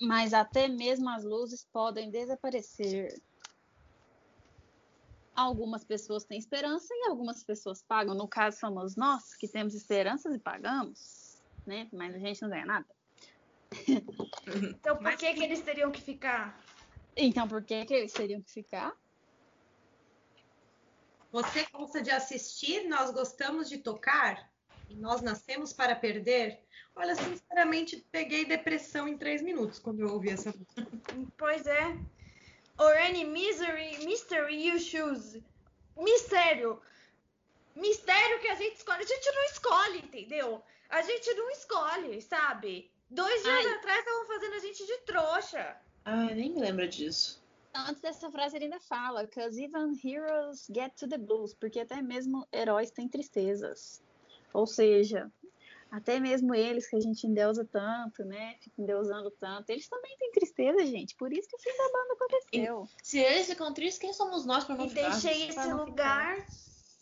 Mas 0.01 0.33
até 0.33 0.67
mesmo 0.67 1.09
as 1.09 1.23
luzes 1.23 1.63
podem 1.71 2.09
desaparecer. 2.09 3.21
Algumas 5.35 5.85
pessoas 5.85 6.25
têm 6.25 6.39
esperança 6.39 6.87
e 6.91 7.07
algumas 7.07 7.43
pessoas 7.43 7.81
pagam. 7.81 8.15
No 8.15 8.27
caso, 8.27 8.57
somos 8.59 8.95
nós 8.95 9.35
que 9.35 9.47
temos 9.47 9.73
esperanças 9.73 10.33
e 10.33 10.39
pagamos, 10.39 11.41
né? 11.65 11.87
Mas 11.93 12.15
a 12.15 12.19
gente 12.19 12.41
não 12.41 12.49
ganha 12.49 12.65
nada. 12.65 12.98
Então 14.47 14.97
por 14.97 15.15
que, 15.15 15.33
que 15.33 15.43
eles 15.43 15.61
teriam 15.61 15.91
que 15.91 16.01
ficar? 16.01 16.59
Então, 17.15 17.47
por 17.47 17.61
que, 17.63 17.85
que 17.85 17.93
eles 17.93 18.13
teriam 18.13 18.41
que 18.41 18.51
ficar? 18.51 18.95
Você 21.31 21.67
gosta 21.71 22.01
de 22.01 22.09
assistir, 22.09 22.87
nós 22.87 23.11
gostamos 23.11 23.69
de 23.69 23.77
tocar 23.77 24.49
e 24.89 24.95
nós 24.95 25.21
nascemos 25.21 25.73
para 25.73 25.95
perder. 25.95 26.59
Olha, 26.95 27.15
sinceramente, 27.15 28.03
peguei 28.11 28.45
depressão 28.45 29.07
em 29.07 29.17
três 29.17 29.41
minutos 29.41 29.79
quando 29.79 29.99
eu 29.99 30.13
ouvi 30.13 30.29
essa 30.29 30.51
música. 30.51 30.87
Pois 31.37 31.67
é. 31.67 31.97
Or 32.77 32.95
any 32.97 33.25
misery, 33.25 34.05
mystery 34.05 34.67
you 34.67 34.79
choose. 34.79 35.43
Mistério. 35.97 36.81
Mistério 37.75 38.39
que 38.39 38.47
a 38.47 38.55
gente 38.55 38.77
escolhe. 38.77 39.03
A 39.03 39.07
gente 39.07 39.31
não 39.31 39.43
escolhe, 39.43 39.99
entendeu? 39.99 40.63
A 40.89 41.01
gente 41.01 41.33
não 41.33 41.51
escolhe, 41.51 42.21
sabe? 42.21 42.91
Dois 43.09 43.43
dias 43.43 43.65
Ai. 43.65 43.73
atrás 43.73 43.99
estavam 43.99 44.25
fazendo 44.27 44.53
a 44.53 44.59
gente 44.59 44.85
de 44.85 44.97
trouxa. 44.99 45.77
Ai, 46.05 46.33
nem 46.35 46.53
me 46.53 46.59
lembra 46.61 46.87
disso. 46.87 47.43
Antes 47.73 48.01
dessa 48.01 48.31
frase 48.31 48.55
ele 48.55 48.65
ainda 48.65 48.79
fala, 48.79 49.27
cause 49.27 49.61
even 49.63 49.93
heroes 50.03 50.67
get 50.73 50.93
to 50.95 51.07
the 51.07 51.17
blues, 51.17 51.53
porque 51.53 51.79
até 51.79 52.01
mesmo 52.01 52.47
heróis 52.51 52.91
têm 52.91 53.07
tristezas. 53.07 54.01
Ou 54.53 54.65
seja, 54.65 55.31
até 55.91 56.19
mesmo 56.19 56.53
eles 56.55 56.87
que 56.87 56.95
a 56.95 56.99
gente 56.99 57.25
endeusa 57.27 57.63
tanto, 57.65 58.23
né? 58.25 58.55
Fica 58.59 58.81
endeusando 58.81 59.29
tanto, 59.31 59.69
eles 59.69 59.87
também 59.87 60.15
têm 60.17 60.31
tristeza, 60.31 60.85
gente. 60.85 61.15
Por 61.15 61.31
isso 61.31 61.47
que 61.47 61.55
o 61.55 61.59
fim 61.59 61.77
da 61.77 61.91
banda 61.91 62.13
aconteceu. 62.13 62.87
E, 62.87 63.05
se 63.05 63.19
eles 63.19 63.47
ficam 63.47 63.73
tristes, 63.73 63.99
quem 63.99 64.13
somos 64.13 64.45
nós 64.45 64.63
para 64.63 64.75
não 64.75 64.85
E 64.85 64.89
ficar? 64.89 65.09
deixei 65.09 65.49
esse 65.49 65.71
lugar. 65.73 66.45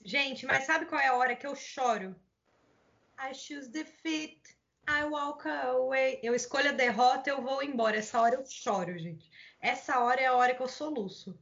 Gente, 0.03 0.45
mas 0.45 0.65
sabe 0.65 0.85
qual 0.85 1.01
é 1.01 1.07
a 1.07 1.15
hora 1.15 1.35
que 1.35 1.47
eu 1.47 1.55
choro? 1.55 2.15
I 3.19 3.33
choose 3.33 3.69
defeat, 3.69 4.56
I 4.87 5.03
walk 5.05 5.47
away. 5.47 6.19
Eu 6.23 6.33
escolho 6.33 6.69
a 6.69 6.73
derrota, 6.73 7.29
eu 7.29 7.41
vou 7.41 7.61
embora. 7.61 7.97
Essa 7.97 8.21
hora 8.21 8.35
eu 8.35 8.45
choro, 8.45 8.97
gente. 8.97 9.29
Essa 9.59 9.99
hora 9.99 10.21
é 10.21 10.27
a 10.27 10.35
hora 10.35 10.55
que 10.55 10.61
eu 10.61 10.67
soluço. 10.67 11.37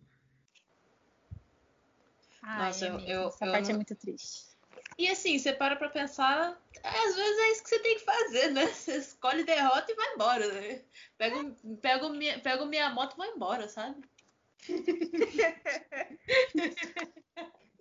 Ai, 2.41 2.67
Nossa, 2.67 2.85
eu- 2.85 2.99
eu- 3.01 3.27
essa 3.27 3.45
eu 3.45 3.51
parte 3.51 3.71
é 3.71 3.75
muito 3.75 3.95
triste. 3.95 4.55
E 4.97 5.07
assim, 5.09 5.37
você 5.37 5.51
para 5.53 5.75
pra 5.75 5.89
pensar, 5.89 6.57
às 6.83 7.15
vezes 7.15 7.39
é 7.39 7.51
isso 7.51 7.63
que 7.63 7.69
você 7.69 7.79
tem 7.79 7.97
que 7.97 8.05
fazer, 8.05 8.51
né? 8.51 8.65
Você 8.67 8.97
escolhe 8.97 9.43
derrota 9.43 9.91
e 9.91 9.95
vai 9.95 10.13
embora, 10.13 10.53
né? 10.53 10.81
Pego, 11.17 11.55
pego, 11.81 12.09
minha, 12.09 12.39
pego 12.39 12.65
minha 12.65 12.89
moto 12.89 13.13
e 13.13 13.17
vou 13.17 13.25
embora, 13.25 13.67
sabe? 13.67 14.01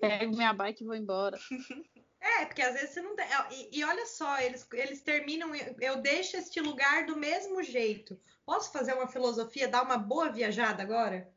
Pego 0.00 0.36
minha 0.36 0.52
bike 0.52 0.82
e 0.82 0.86
vou 0.86 0.96
embora. 0.96 1.38
É, 2.24 2.46
porque 2.46 2.62
às 2.62 2.72
vezes 2.72 2.90
você 2.90 3.02
não 3.02 3.14
tem. 3.14 3.26
E, 3.50 3.78
e 3.78 3.84
olha 3.84 4.06
só, 4.06 4.40
eles, 4.40 4.66
eles 4.72 5.02
terminam. 5.02 5.54
Eu, 5.54 5.76
eu 5.78 5.96
deixo 6.00 6.38
este 6.38 6.58
lugar 6.58 7.04
do 7.04 7.16
mesmo 7.16 7.62
jeito. 7.62 8.18
Posso 8.46 8.72
fazer 8.72 8.94
uma 8.94 9.06
filosofia, 9.06 9.68
dar 9.68 9.82
uma 9.82 9.98
boa 9.98 10.30
viajada 10.32 10.82
agora? 10.82 11.30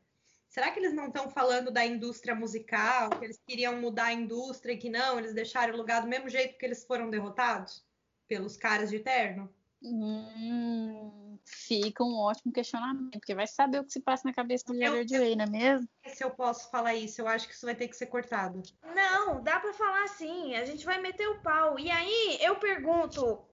Será 0.48 0.70
que 0.70 0.80
eles 0.80 0.94
não 0.94 1.08
estão 1.08 1.28
falando 1.28 1.70
da 1.70 1.84
indústria 1.84 2.34
musical, 2.34 3.10
que 3.10 3.24
eles 3.24 3.38
queriam 3.46 3.78
mudar 3.78 4.06
a 4.06 4.12
indústria 4.14 4.72
e 4.72 4.78
que 4.78 4.88
não, 4.88 5.18
eles 5.18 5.34
deixaram 5.34 5.74
o 5.74 5.76
lugar 5.76 6.00
do 6.00 6.08
mesmo 6.08 6.28
jeito 6.30 6.56
que 6.56 6.64
eles 6.64 6.84
foram 6.84 7.10
derrotados? 7.10 7.84
Pelos 8.26 8.56
caras 8.56 8.88
de 8.88 8.98
terno? 8.98 9.52
Hum, 9.82 11.27
fica 11.48 12.04
um 12.04 12.16
ótimo 12.16 12.52
questionamento, 12.52 13.18
porque 13.18 13.34
vai 13.34 13.46
saber 13.46 13.80
o 13.80 13.84
que 13.84 13.92
se 13.92 14.00
passa 14.00 14.26
na 14.26 14.34
cabeça 14.34 14.64
do 14.66 14.74
jogador 14.74 15.04
de 15.04 15.18
lei, 15.18 15.36
não 15.36 15.44
é 15.44 15.50
mesmo? 15.50 15.88
Se 16.06 16.22
eu 16.22 16.30
posso 16.30 16.70
falar 16.70 16.94
isso, 16.94 17.20
eu 17.20 17.28
acho 17.28 17.48
que 17.48 17.54
isso 17.54 17.66
vai 17.66 17.74
ter 17.74 17.88
que 17.88 17.96
ser 17.96 18.06
cortado. 18.06 18.62
Não, 18.94 19.42
dá 19.42 19.58
pra 19.60 19.72
falar 19.72 20.04
assim. 20.04 20.54
A 20.54 20.64
gente 20.64 20.84
vai 20.84 21.00
meter 21.00 21.28
o 21.28 21.40
pau. 21.40 21.78
E 21.78 21.90
aí 21.90 22.38
eu 22.40 22.56
pergunto: 22.56 23.44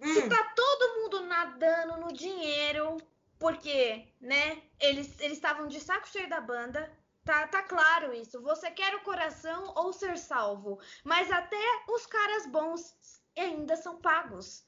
se 0.00 0.22
Hum, 0.22 0.28
tá 0.28 0.52
todo 0.54 1.00
mundo 1.00 1.26
nadando 1.26 1.96
no 1.98 2.12
dinheiro, 2.12 2.96
porque, 3.38 4.08
né? 4.20 4.62
Eles 4.80 5.18
eles 5.20 5.38
estavam 5.38 5.66
de 5.66 5.80
saco 5.80 6.08
cheio 6.08 6.28
da 6.28 6.40
banda. 6.40 6.90
Tá, 7.24 7.46
tá 7.46 7.62
claro 7.62 8.12
isso. 8.12 8.42
Você 8.42 8.70
quer 8.70 8.94
o 8.96 9.02
coração 9.02 9.72
ou 9.76 9.92
ser 9.92 10.18
salvo. 10.18 10.80
Mas 11.04 11.30
até 11.30 11.56
os 11.88 12.04
caras 12.06 12.46
bons 12.46 12.96
ainda 13.36 13.76
são 13.76 14.00
pagos. 14.00 14.64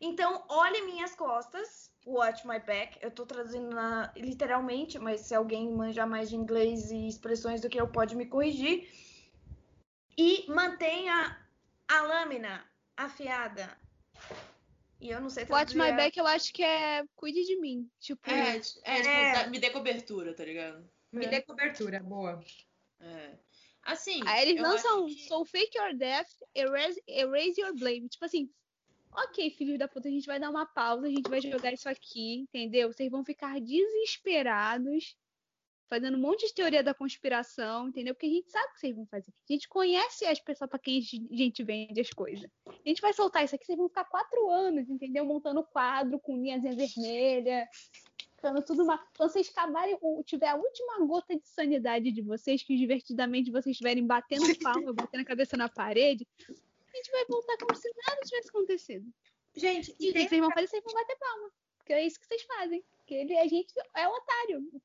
Então, 0.00 0.44
olhe 0.48 0.82
minhas 0.82 1.14
costas. 1.14 1.90
Watch 2.06 2.46
my 2.46 2.58
back. 2.60 2.98
Eu 3.02 3.10
tô 3.10 3.26
traduzindo 3.26 3.68
na- 3.70 4.10
literalmente, 4.16 4.98
mas 4.98 5.20
se 5.20 5.34
alguém 5.34 5.70
manja 5.70 6.06
mais 6.06 6.30
de 6.30 6.36
inglês 6.36 6.90
e 6.90 7.06
expressões 7.06 7.60
do 7.60 7.68
que 7.68 7.78
eu, 7.80 7.86
pode 7.86 8.16
me 8.16 8.24
corrigir. 8.26 8.88
E 10.16 10.46
mantenha 10.48 11.38
a 11.86 12.02
lâmina 12.02 12.64
afiada. 12.96 13.76
E 15.00 15.10
eu 15.10 15.20
não 15.20 15.30
sei 15.30 15.44
Watch 15.44 15.72
traduzir 15.72 15.78
my 15.78 15.90
a- 15.90 15.96
back 15.96 16.18
eu 16.18 16.26
acho 16.26 16.52
que 16.52 16.62
é 16.62 17.04
cuide 17.16 17.44
de 17.44 17.58
mim. 17.60 17.90
Tipo, 18.00 18.30
É, 18.30 18.56
é, 18.56 18.60
tipo, 18.60 18.80
É. 18.86 19.46
me 19.48 19.58
dê 19.58 19.70
cobertura, 19.70 20.34
tá 20.34 20.44
ligado? 20.44 20.88
me 21.12 21.26
dê 21.26 21.42
cobertura, 21.42 22.00
boa. 22.00 22.42
É. 23.00 23.34
Assim. 23.82 24.20
Aí 24.26 24.48
eles 24.48 24.62
lançam 24.62 25.06
que- 25.06 25.26
So 25.26 25.44
Fake 25.44 25.76
Your 25.76 25.94
Death, 25.96 26.28
erase, 26.54 27.02
erase 27.06 27.60
Your 27.60 27.74
Blame. 27.74 28.08
Tipo 28.08 28.26
assim, 28.26 28.48
ok, 29.12 29.50
filhos 29.50 29.78
da 29.78 29.88
puta, 29.88 30.08
a 30.08 30.10
gente 30.10 30.26
vai 30.26 30.38
dar 30.38 30.50
uma 30.50 30.66
pausa, 30.66 31.06
a 31.06 31.10
gente 31.10 31.28
vai 31.28 31.40
jogar 31.40 31.72
isso 31.72 31.88
aqui, 31.88 32.34
entendeu? 32.34 32.92
Vocês 32.92 33.10
vão 33.10 33.24
ficar 33.24 33.60
desesperados, 33.60 35.16
fazendo 35.88 36.16
um 36.16 36.20
monte 36.20 36.46
de 36.46 36.54
teoria 36.54 36.84
da 36.84 36.94
conspiração, 36.94 37.88
entendeu? 37.88 38.14
Porque 38.14 38.26
a 38.26 38.30
gente 38.30 38.48
sabe 38.48 38.66
o 38.66 38.74
que 38.74 38.80
vocês 38.80 38.94
vão 38.94 39.06
fazer. 39.06 39.32
A 39.48 39.52
gente 39.52 39.68
conhece 39.68 40.24
as 40.24 40.38
pessoas 40.38 40.70
para 40.70 40.78
quem 40.78 40.98
a 40.98 41.36
gente 41.36 41.64
vende 41.64 42.00
as 42.00 42.10
coisas. 42.10 42.48
A 42.66 42.88
gente 42.88 43.02
vai 43.02 43.12
soltar 43.12 43.44
isso 43.44 43.56
aqui, 43.56 43.66
vocês 43.66 43.76
vão 43.76 43.88
ficar 43.88 44.04
quatro 44.04 44.48
anos, 44.48 44.88
entendeu? 44.88 45.24
Montando 45.24 45.64
quadro 45.64 46.20
com 46.20 46.36
linhazinha 46.36 46.76
vermelha. 46.76 47.68
Ficando 48.36 48.62
tudo 48.62 48.84
uma... 48.84 48.98
Quando 49.16 49.32
vocês 49.32 49.50
acabarem, 49.50 49.98
tiver 50.24 50.48
a 50.48 50.54
última 50.54 51.04
gota 51.04 51.36
de 51.36 51.46
sanidade 51.46 52.12
de 52.12 52.22
vocês, 52.22 52.62
que 52.62 52.76
divertidamente 52.76 53.50
vocês 53.50 53.74
estiverem 53.74 54.06
batendo 54.06 54.46
palma, 54.60 54.92
batendo 54.94 55.22
a 55.22 55.26
cabeça 55.26 55.56
na 55.56 55.68
parede, 55.68 56.26
a 56.92 56.96
gente 56.96 57.10
vai 57.10 57.24
voltar 57.26 57.56
como 57.58 57.74
se 57.74 57.88
nada 58.06 58.20
tivesse 58.22 58.48
acontecido. 58.48 59.06
Gente, 59.56 59.94
E 59.98 60.06
e 60.06 60.10
o 60.10 60.12
que 60.12 60.18
tem 60.18 60.28
vocês 60.28 60.40
vão 60.40 60.50
fazer? 60.50 60.66
Vocês 60.68 60.84
vão 60.84 60.94
bater 60.94 61.16
palma. 61.18 61.50
Porque 61.78 61.92
é 61.92 62.06
isso 62.06 62.20
que 62.20 62.26
vocês 62.26 62.42
fazem. 62.42 62.84
Porque 62.98 63.14
ele, 63.14 63.36
a 63.38 63.46
gente 63.48 63.72
é 63.96 64.08
otário. 64.08 64.82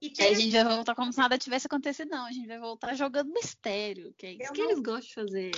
E 0.00 0.10
tem 0.10 0.28
a 0.28 0.34
gente 0.34 0.52
vai 0.52 0.64
voltar 0.76 0.94
como 0.94 1.12
se 1.12 1.18
nada 1.18 1.36
tivesse 1.36 1.66
acontecido, 1.66 2.10
não. 2.10 2.24
A 2.24 2.30
gente 2.30 2.46
vai 2.46 2.58
voltar 2.58 2.94
jogando 2.94 3.32
mistério, 3.32 4.14
que 4.16 4.26
é 4.26 4.32
isso 4.34 4.42
Eu 4.44 4.52
que 4.52 4.62
não- 4.62 4.70
eles 4.70 4.80
gostam 4.82 5.00
de 5.00 5.14
fazer. 5.14 5.50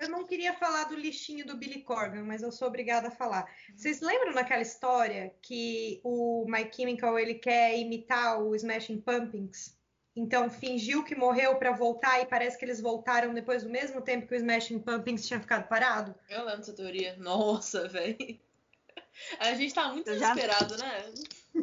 Eu 0.00 0.08
não 0.08 0.26
queria 0.26 0.52
falar 0.54 0.84
do 0.84 0.96
lixinho 0.96 1.46
do 1.46 1.56
Billy 1.56 1.82
Corgan, 1.84 2.24
mas 2.24 2.42
eu 2.42 2.50
sou 2.50 2.66
obrigada 2.66 3.06
a 3.08 3.12
falar. 3.12 3.46
Vocês 3.76 4.00
lembram 4.00 4.32
daquela 4.32 4.62
história 4.62 5.32
que 5.42 6.00
o 6.02 6.44
My 6.48 6.68
Chemical 6.74 7.16
ele 7.20 7.34
quer 7.34 7.78
imitar 7.78 8.42
o 8.42 8.52
Smashing 8.56 9.00
Pumpkins? 9.00 9.77
Então 10.18 10.50
fingiu 10.50 11.04
que 11.04 11.14
morreu 11.14 11.54
pra 11.56 11.70
voltar 11.70 12.20
e 12.20 12.26
parece 12.26 12.58
que 12.58 12.64
eles 12.64 12.80
voltaram 12.80 13.32
depois 13.32 13.62
do 13.62 13.70
mesmo 13.70 14.00
tempo 14.02 14.26
que 14.26 14.34
o 14.34 14.36
Smashing 14.36 14.80
Pumpkins 14.80 15.24
tinha 15.26 15.38
ficado 15.40 15.68
parado? 15.68 16.12
Eu 16.28 16.40
lembro 16.40 16.58
dessa 16.58 16.72
teoria. 16.72 17.14
Nossa, 17.18 17.86
velho. 17.88 18.16
A 19.38 19.54
gente 19.54 19.72
tá 19.72 19.92
muito 19.92 20.12
já- 20.16 20.34
desesperado, 20.34 20.76
né? 20.76 21.04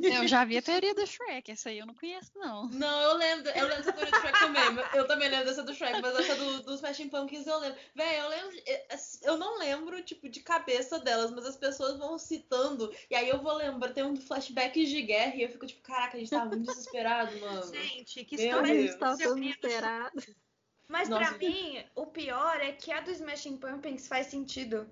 Eu 0.01 0.27
já 0.27 0.43
vi 0.45 0.57
a 0.57 0.61
teoria 0.63 0.93
do 0.93 1.05
Shrek, 1.05 1.51
essa 1.51 1.69
aí 1.69 1.79
eu 1.79 1.85
não 1.85 1.93
conheço, 1.93 2.31
não. 2.35 2.67
Não, 2.69 3.01
eu 3.01 3.17
lembro, 3.17 3.49
eu 3.49 3.67
lembro 3.67 3.83
dessa 3.83 3.93
teoria 3.93 4.11
do 4.11 4.19
Shrek 4.19 4.39
também. 4.39 4.63
Eu 4.93 5.07
também 5.07 5.29
lembro 5.29 5.45
dessa 5.45 5.63
do 5.63 5.73
Shrek, 5.73 6.01
mas 6.01 6.19
essa 6.19 6.35
do, 6.35 6.63
dos 6.63 6.75
Smashing 6.75 7.09
Pumpkins 7.09 7.47
eu 7.47 7.59
lembro. 7.59 7.79
Véi, 7.93 8.19
eu 8.19 8.29
lembro. 8.29 8.57
Eu 9.23 9.37
não 9.37 9.59
lembro, 9.59 10.01
tipo, 10.03 10.29
de 10.29 10.39
cabeça 10.41 10.99
delas, 10.99 11.31
mas 11.31 11.45
as 11.45 11.55
pessoas 11.55 11.97
vão 11.97 12.17
citando. 12.17 12.93
E 13.09 13.15
aí 13.15 13.29
eu 13.29 13.41
vou 13.41 13.53
lembrar, 13.53 13.93
tem 13.93 14.03
um 14.03 14.15
flashbacks 14.15 14.89
de 14.89 15.01
guerra 15.01 15.35
e 15.35 15.43
eu 15.43 15.49
fico 15.49 15.65
tipo, 15.65 15.81
caraca, 15.81 16.17
a 16.17 16.19
gente 16.19 16.29
tava 16.29 16.45
muito 16.45 16.65
desesperado, 16.65 17.37
mano. 17.39 17.73
Gente, 17.73 18.25
que 18.25 18.37
Meu 18.37 18.45
história 18.45 18.73
Deus. 18.73 18.85
é 18.85 18.89
essa? 18.89 18.97
todo 18.99 19.39
desesperado. 19.39 20.23
Mas 20.87 21.09
Nossa. 21.09 21.29
pra 21.29 21.37
mim, 21.37 21.83
o 21.95 22.05
pior 22.05 22.57
é 22.61 22.71
que 22.71 22.91
a 22.91 23.01
do 23.01 23.11
Smashing 23.11 23.57
Pumpkins 23.57 24.07
faz 24.07 24.27
sentido. 24.27 24.87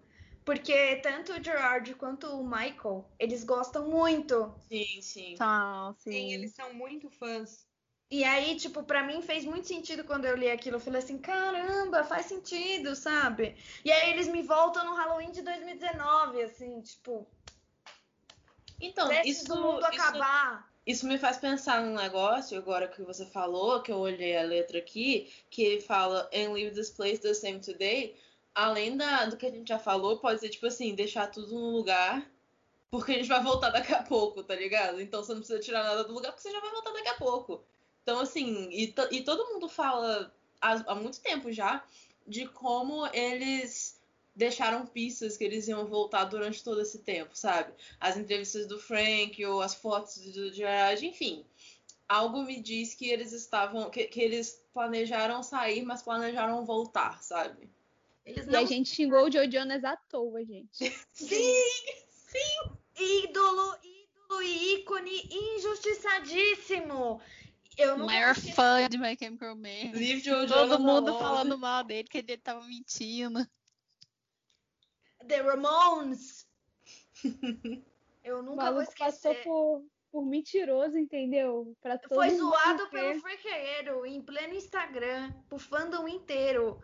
Porque 0.46 0.98
tanto 0.98 1.34
o 1.34 1.44
Gerard 1.44 1.94
quanto 1.96 2.28
o 2.28 2.44
Michael, 2.44 3.06
eles 3.18 3.44
gostam 3.44 3.88
muito. 3.88 4.54
Sim, 4.68 5.02
sim. 5.02 5.34
Então, 5.34 5.96
Sim, 6.00 6.12
sim. 6.12 6.34
eles 6.34 6.52
são 6.54 6.74
muito 6.74 7.10
fãs. 7.10 7.66
E 8.12 8.24
aí, 8.24 8.56
tipo, 8.58 8.84
pra 8.84 9.02
mim 9.04 9.22
fez 9.22 9.44
muito 9.44 9.68
sentido 9.68 10.04
quando 10.04 10.26
eu 10.26 10.36
li 10.36 10.50
aquilo. 10.50 10.76
Eu 10.76 10.80
falei 10.82 11.00
assim, 11.02 11.18
caramba, 11.18 12.04
faz 12.04 12.28
sentido, 12.28 12.96
sabe? 12.96 13.56
E 13.84 13.92
aí 13.92 14.12
eles 14.12 14.28
me 14.28 14.44
voltam 14.44 14.86
no 14.86 14.94
Halloween 14.94 15.32
de 15.32 15.42
2019, 15.42 16.44
assim, 16.44 16.80
tipo, 16.82 17.26
Então, 18.80 19.12
isso, 19.24 19.48
do 19.48 19.56
mundo 19.56 19.80
isso, 19.92 20.02
acabar. 20.02 20.72
isso 20.86 21.08
me 21.08 21.18
faz 21.18 21.38
pensar 21.38 21.82
num 21.82 21.96
negócio, 21.96 22.56
agora 22.58 22.88
que 22.88 23.02
você 23.02 23.26
falou, 23.26 23.82
que 23.82 23.92
eu 23.92 23.98
olhei 23.98 24.38
a 24.38 24.44
letra 24.44 24.78
aqui, 24.78 25.34
que 25.50 25.80
fala 25.82 26.30
And 26.34 26.52
leave 26.52 26.76
this 26.76 26.92
place 26.92 27.20
the 27.20 27.34
same 27.34 27.62
today. 27.62 28.16
Além 28.56 28.96
da, 28.96 29.26
do 29.26 29.38
que 29.38 29.46
a 29.46 29.52
gente 29.52 29.68
já 29.68 29.80
falou, 29.80 30.20
pode 30.20 30.40
ser 30.40 30.50
tipo 30.50 30.68
assim, 30.68 30.94
deixar 30.94 31.28
tudo 31.28 31.54
no 31.54 31.72
lugar, 31.72 32.30
porque 32.92 33.14
a 33.14 33.16
gente 33.16 33.28
vai 33.28 33.42
voltar 33.42 33.72
daqui 33.72 33.94
a 33.94 34.04
pouco, 34.04 34.44
tá 34.44 34.56
ligado? 34.56 35.02
Então 35.02 35.24
você 35.24 35.34
não 35.34 35.40
precisa 35.40 35.60
tirar 35.60 35.84
nada 35.84 36.04
do 36.04 36.14
lugar, 36.14 36.32
porque 36.32 36.44
você 36.44 36.52
já 36.52 36.60
vai 36.60 36.72
voltar 36.72 36.92
daqui 36.92 37.10
a 37.10 37.16
pouco. 37.16 37.64
Então, 38.04 38.20
assim, 38.20 38.70
e, 38.70 38.94
e 39.12 39.24
todo 39.24 39.54
mundo 39.54 39.68
fala 39.68 40.32
há, 40.62 40.74
há 40.92 40.96
muito 40.96 41.20
tempo 41.22 41.52
já 41.52 41.84
de 42.28 42.48
como 42.48 43.08
eles 43.08 44.00
deixaram 44.36 44.86
pistas 44.86 45.38
que 45.38 45.44
eles 45.44 45.68
iam 45.68 45.86
voltar 45.86 46.26
durante 46.26 46.64
todo 46.64 46.82
esse 46.82 47.00
tempo, 47.00 47.36
sabe? 47.36 47.74
As 48.00 48.18
entrevistas 48.18 48.68
do 48.68 48.80
Frank 48.80 49.44
ou 49.46 49.62
as 49.62 49.76
fotos 49.76 50.18
do 50.18 50.52
Gerard, 50.52 51.06
enfim. 51.06 51.46
Algo 52.08 52.44
me 52.44 52.62
diz 52.62 52.94
que 52.94 53.10
eles 53.10 53.32
estavam. 53.32 53.90
Que, 53.90 54.06
que 54.06 54.22
eles 54.22 54.64
planejaram 54.74 55.42
sair, 55.44 55.84
mas 55.84 56.02
planejaram 56.02 56.66
voltar, 56.66 57.22
sabe? 57.22 57.70
Eles 58.26 58.48
E 58.48 58.50
não 58.52 58.60
a 58.60 58.66
gente 58.66 58.90
xingou 58.90 59.26
o 59.28 59.32
Joe 59.32 59.50
Jonas 59.52 59.84
à 59.84 59.96
toa, 59.98 60.44
gente. 60.46 60.94
Ídolo, 62.98 63.76
ídolo 63.84 64.42
e 64.42 64.74
ícone 64.76 65.22
injustiçadíssimo. 65.32 67.22
Eu 67.78 67.96
O 67.96 67.98
não 67.98 68.06
maior 68.06 68.32
esquecer- 68.32 68.56
fã 68.56 68.88
de 68.88 68.98
My 68.98 69.18
Chemical 69.18 69.56
Joe 70.22 70.48
Todo 70.48 70.48
Jonas 70.48 70.80
mundo 70.80 71.18
falando 71.18 71.58
mal 71.58 71.84
dele, 71.84 72.08
que 72.08 72.20
ele 72.20 72.38
tava 72.38 72.64
mentindo. 72.66 73.46
The 75.28 75.42
Ramones. 75.42 76.48
Eu 78.24 78.42
nunca 78.44 78.72
vou 78.72 78.74
maluco 78.74 78.94
passou 78.98 79.32
esquecer. 79.32 79.44
por, 79.44 79.86
por 80.12 80.26
mentiroso, 80.26 80.98
entendeu? 80.98 81.76
Pra 81.82 81.98
todo 81.98 82.14
Foi 82.16 82.30
zoado 82.30 82.88
pelo 82.90 83.20
frequeiro 83.22 84.06
em 84.06 84.22
pleno 84.22 84.54
Instagram, 84.54 85.32
pro 85.50 85.58
fandom 85.58 86.08
inteiro. 86.08 86.80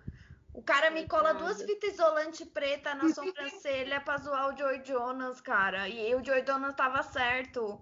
O 0.54 0.62
cara 0.64 0.90
me 0.90 1.06
cola 1.08 1.34
duas 1.34 1.62
fitas 1.62 1.94
isolante 1.94 2.46
preta 2.46 2.94
na 2.96 3.14
sobrancelha 3.14 4.02
pra 4.02 4.18
zoar 4.18 4.54
o 4.54 4.58
Joy 4.58 4.82
Jonas, 4.84 5.40
cara. 5.40 5.88
E 5.88 6.14
o 6.16 6.24
Joy 6.26 6.44
Jonas 6.46 6.76
tava 6.76 7.02
certo. 7.04 7.80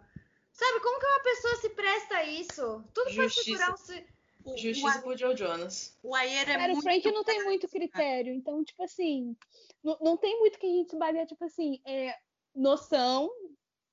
Sabe, 0.51 0.79
como 0.81 0.99
que 0.99 1.05
uma 1.05 1.23
pessoa 1.23 1.55
se 1.57 1.69
presta 1.69 2.17
a 2.17 2.23
isso? 2.23 2.83
Tudo 2.93 3.13
pra 3.13 3.23
Justiça. 3.23 3.43
segurar 3.45 3.73
um... 3.73 3.77
se- 3.77 4.05
O, 4.43 4.57
Justiça 4.57 4.99
o, 4.99 5.01
pro 5.01 5.17
Joe 5.17 5.35
Jonas. 5.35 5.97
o 6.03 6.15
Ayer 6.15 6.49
é 6.49 6.57
Cara, 6.57 6.65
o 6.71 6.75
muito 6.75 6.83
Frank 6.83 7.11
não 7.11 7.23
tem 7.23 7.43
muito 7.43 7.67
critério. 7.67 8.33
Então, 8.33 8.63
tipo 8.63 8.83
assim, 8.83 9.35
não, 9.83 9.97
não 10.01 10.17
tem 10.17 10.37
muito 10.39 10.57
que 10.59 10.65
a 10.65 10.69
gente 10.69 10.89
se 10.91 10.97
basear, 10.97 11.25
tipo 11.27 11.43
assim, 11.45 11.81
é 11.85 12.15
noção, 12.55 13.29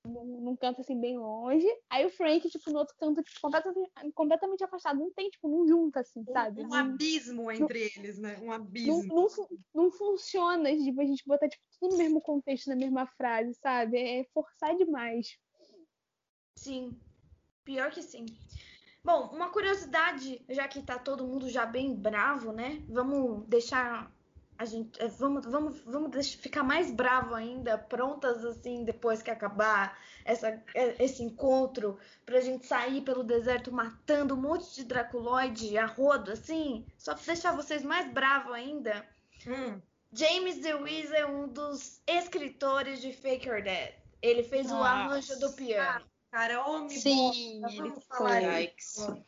num, 0.05 0.41
num 0.41 0.57
canto 0.57 0.81
assim 0.81 1.01
bem 1.01 1.19
longe. 1.19 1.67
Aí 1.91 2.05
o 2.05 2.11
Frank, 2.11 2.49
tipo, 2.49 2.71
no 2.71 2.79
outro 2.79 2.95
canto, 2.99 3.23
tipo, 3.23 3.41
completamente, 3.41 3.91
completamente 4.15 4.65
afastado. 4.65 4.99
Não 4.99 5.11
tem, 5.13 5.31
tipo, 5.31 5.49
não 5.49 5.67
junta, 5.67 6.01
assim, 6.01 6.25
sabe? 6.25 6.61
um 6.61 6.69
Não, 6.69 6.75
abismo 6.75 7.51
entre 7.51 7.91
eles, 7.97 8.19
né? 8.19 8.39
Um 8.39 8.47
não, 8.47 8.55
abismo. 8.55 9.15
não, 9.15 9.29
fu- 9.31 9.59
não 9.75 9.91
funciona, 9.91 10.71
tipo, 10.77 11.01
a 11.01 11.05
gente 11.05 11.25
botar, 11.27 11.49
tipo, 11.49 11.65
tudo 11.81 11.93
no 11.93 11.99
mesmo 11.99 12.21
contexto, 12.21 12.69
na 12.69 12.77
mesma 12.77 13.07
frase, 13.07 13.55
sabe? 13.55 13.99
É 13.99 14.25
forçar 14.33 14.77
demais. 14.77 15.39
Sim, 16.57 16.99
pior 17.65 17.91
que 17.91 18.03
sim. 18.03 18.27
Bom, 19.05 19.29
uma 19.35 19.51
curiosidade, 19.51 20.43
já 20.49 20.67
que 20.67 20.83
tá 20.83 20.99
todo 20.99 21.27
mundo 21.27 21.49
já 21.51 21.67
bem 21.67 21.95
bravo, 21.95 22.53
né? 22.53 22.83
Vamos 22.89 23.47
deixar 23.49 24.14
a 24.59 24.65
gente, 24.65 25.01
eh, 25.03 25.09
vamos, 25.09 25.45
vamos, 25.47 25.81
vamos 25.81 26.11
deixar, 26.11 26.39
ficar 26.39 26.63
mais 26.63 26.91
bravo 26.91 27.35
ainda, 27.35 27.77
prontas 27.77 28.45
assim 28.45 28.85
depois 28.85 29.23
que 29.23 29.31
acabar 29.31 29.99
essa, 30.25 30.63
eh, 30.75 30.97
esse 30.99 31.23
encontro, 31.23 31.99
pra 32.25 32.41
gente 32.41 32.67
sair 32.67 33.03
pelo 33.03 33.25
deserto 33.25 33.73
matando 33.73 34.35
um 34.35 34.41
monte 34.41 34.75
de 34.75 34.85
Draculoide 34.85 35.77
a 35.77 35.87
rodo, 35.87 36.33
assim, 36.33 36.87
só 36.97 37.15
pra 37.15 37.25
deixar 37.25 37.55
vocês 37.55 37.83
mais 37.83 38.11
bravos 38.13 38.53
ainda. 38.53 39.07
Hum, 39.47 39.81
James 40.13 40.61
DeWeese 40.61 41.15
é 41.15 41.27
um 41.27 41.49
dos 41.49 42.01
escritores 42.07 43.01
de 43.01 43.13
Fake 43.13 43.51
or 43.51 43.63
Dead. 43.63 43.95
Ele 44.23 44.43
fez 44.43 44.71
o 44.71 44.75
Nossa. 44.75 44.89
arranjo 44.89 45.41
do 45.41 45.53
piano. 45.53 46.07
cara, 46.31 46.67
homem 46.67 46.89
Sim, 46.89 47.61
bosta, 47.61 47.77
ele 47.77 47.89
vamos 47.89 48.05
falar 48.07 48.41
foi. 48.79 49.25